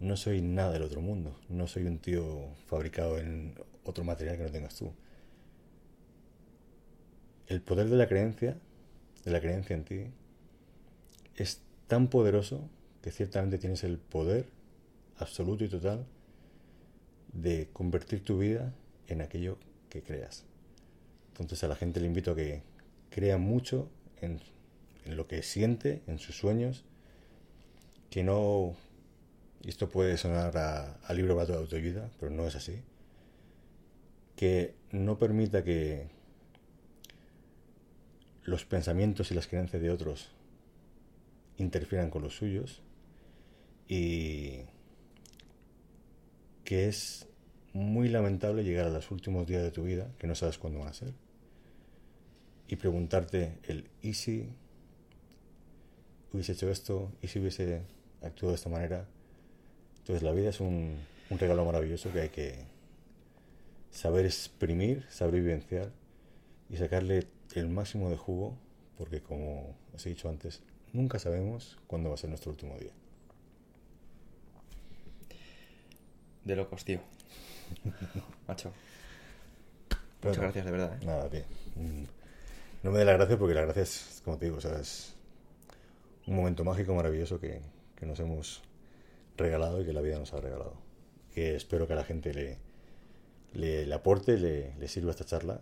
No 0.00 0.16
soy 0.16 0.40
nada 0.40 0.72
del 0.72 0.82
otro 0.82 1.00
mundo. 1.00 1.36
No 1.48 1.66
soy 1.66 1.84
un 1.84 1.98
tío 1.98 2.54
fabricado 2.66 3.18
en 3.18 3.54
otro 3.84 4.04
material 4.04 4.36
que 4.36 4.44
no 4.44 4.50
tengas 4.50 4.76
tú. 4.76 4.92
El 7.48 7.62
poder 7.62 7.88
de 7.88 7.96
la 7.96 8.06
creencia, 8.06 8.56
de 9.24 9.30
la 9.30 9.40
creencia 9.40 9.74
en 9.74 9.84
ti, 9.84 10.06
es 11.34 11.62
tan 11.86 12.08
poderoso 12.08 12.68
que 13.02 13.10
ciertamente 13.10 13.58
tienes 13.58 13.82
el 13.82 13.98
poder 13.98 14.46
absoluto 15.16 15.64
y 15.64 15.68
total 15.68 16.06
de 17.32 17.68
convertir 17.72 18.22
tu 18.22 18.38
vida 18.38 18.72
en 19.08 19.22
aquello 19.22 19.58
que 19.88 20.02
creas. 20.02 20.44
Entonces 21.30 21.62
a 21.64 21.68
la 21.68 21.76
gente 21.76 22.00
le 22.00 22.06
invito 22.06 22.32
a 22.32 22.36
que 22.36 22.62
crea 23.10 23.38
mucho 23.38 23.88
en, 24.20 24.40
lo 25.06 25.26
que 25.26 25.42
siente, 25.42 26.02
en 26.06 26.18
sus 26.18 26.36
sueños, 26.36 26.84
que 28.10 28.22
no, 28.22 28.74
esto 29.64 29.88
puede 29.88 30.16
sonar 30.16 30.56
a, 30.56 31.14
libro 31.14 31.34
de 31.44 31.54
autoayuda, 31.54 32.10
pero 32.20 32.30
no 32.30 32.46
es 32.46 32.54
así, 32.54 32.82
que 34.36 34.74
no 34.92 35.18
permita 35.18 35.64
que 35.64 36.08
los 38.44 38.64
pensamientos 38.64 39.30
y 39.30 39.34
las 39.34 39.46
creencias 39.46 39.82
de 39.82 39.90
otros 39.90 40.30
interfieran 41.56 42.10
con 42.10 42.22
los 42.22 42.36
suyos 42.36 42.82
y 43.88 44.60
que 46.64 46.88
es 46.88 47.27
muy 47.78 48.08
lamentable 48.08 48.64
llegar 48.64 48.86
a 48.86 48.90
los 48.90 49.10
últimos 49.10 49.46
días 49.46 49.62
de 49.62 49.70
tu 49.70 49.84
vida, 49.84 50.08
que 50.18 50.26
no 50.26 50.34
sabes 50.34 50.58
cuándo 50.58 50.80
van 50.80 50.88
a 50.88 50.92
ser, 50.92 51.12
y 52.66 52.76
preguntarte 52.76 53.52
el 53.62 53.88
¿y 54.02 54.14
si 54.14 54.48
hubiese 56.32 56.52
hecho 56.52 56.70
esto? 56.70 57.10
¿y 57.22 57.28
si 57.28 57.38
hubiese 57.38 57.82
actuado 58.22 58.50
de 58.50 58.56
esta 58.56 58.68
manera? 58.68 59.06
Entonces 59.98 60.22
la 60.22 60.32
vida 60.32 60.50
es 60.50 60.60
un, 60.60 60.96
regalo 61.30 61.64
maravilloso 61.64 62.12
que 62.12 62.20
hay 62.20 62.28
que 62.30 62.56
saber 63.90 64.26
exprimir, 64.26 65.06
saber 65.08 65.34
vivenciar 65.34 65.90
y 66.70 66.76
sacarle 66.76 67.26
el 67.54 67.68
máximo 67.68 68.10
de 68.10 68.16
jugo, 68.16 68.56
porque 68.96 69.20
como 69.20 69.74
os 69.94 70.04
he 70.04 70.10
dicho 70.10 70.28
antes, 70.28 70.62
nunca 70.92 71.18
sabemos 71.18 71.78
cuándo 71.86 72.08
va 72.08 72.16
a 72.16 72.18
ser 72.18 72.30
nuestro 72.30 72.50
último 72.50 72.76
día. 72.78 72.92
De 76.44 76.56
locos, 76.56 76.84
tío. 76.84 77.00
Macho. 78.48 78.72
Muchas 80.22 80.38
gracias, 80.38 80.64
de 80.64 80.70
verdad. 80.70 80.98
¿eh? 81.00 81.06
Nada, 81.06 81.28
bien. 81.28 81.44
Mm. 81.76 82.04
No 82.82 82.90
me 82.90 82.98
dé 82.98 83.04
la 83.04 83.12
gracia 83.12 83.38
porque 83.38 83.54
la 83.54 83.62
gracia 83.62 83.82
es, 83.82 84.20
como 84.24 84.38
te 84.38 84.46
digo, 84.46 84.58
o 84.58 84.60
sea, 84.60 84.78
es 84.78 85.14
un 86.26 86.36
momento 86.36 86.64
mágico, 86.64 86.94
maravilloso 86.94 87.40
que, 87.40 87.60
que 87.96 88.06
nos 88.06 88.20
hemos 88.20 88.62
regalado 89.36 89.80
y 89.80 89.84
que 89.84 89.92
la 89.92 90.00
vida 90.00 90.18
nos 90.18 90.32
ha 90.32 90.40
regalado. 90.40 90.74
Que 91.34 91.54
espero 91.56 91.86
que 91.86 91.94
a 91.94 91.96
la 91.96 92.04
gente 92.04 92.34
le, 92.34 92.58
le, 93.54 93.86
le 93.86 93.94
aporte, 93.94 94.36
le, 94.36 94.74
le, 94.76 94.88
sirva 94.88 95.10
esta 95.10 95.24
charla 95.24 95.60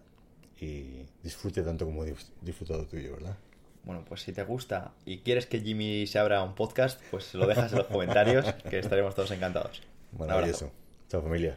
y 0.61 1.05
disfrute 1.23 1.63
tanto 1.63 1.85
como 1.85 2.05
he 2.05 2.15
disfrutado 2.43 2.87
tú 2.87 2.97
y 2.97 3.05
yo, 3.05 3.13
¿verdad? 3.13 3.37
Bueno, 3.85 4.05
pues 4.07 4.23
si 4.23 4.33
te 4.33 4.43
gusta 4.43 4.93
y 5.05 5.19
quieres 5.19 5.47
que 5.47 5.61
Jimmy 5.61 6.07
se 6.07 6.19
abra 6.19 6.43
un 6.43 6.55
podcast, 6.55 7.01
pues 7.11 7.35
lo 7.35 7.47
dejas 7.47 7.71
en 7.73 7.79
los 7.79 7.87
comentarios, 7.87 8.53
que 8.69 8.79
estaremos 8.79 9.15
todos 9.15 9.31
encantados. 9.31 9.81
Maravilloso. 10.19 10.73
Chao 11.09 11.23
familia. 11.23 11.57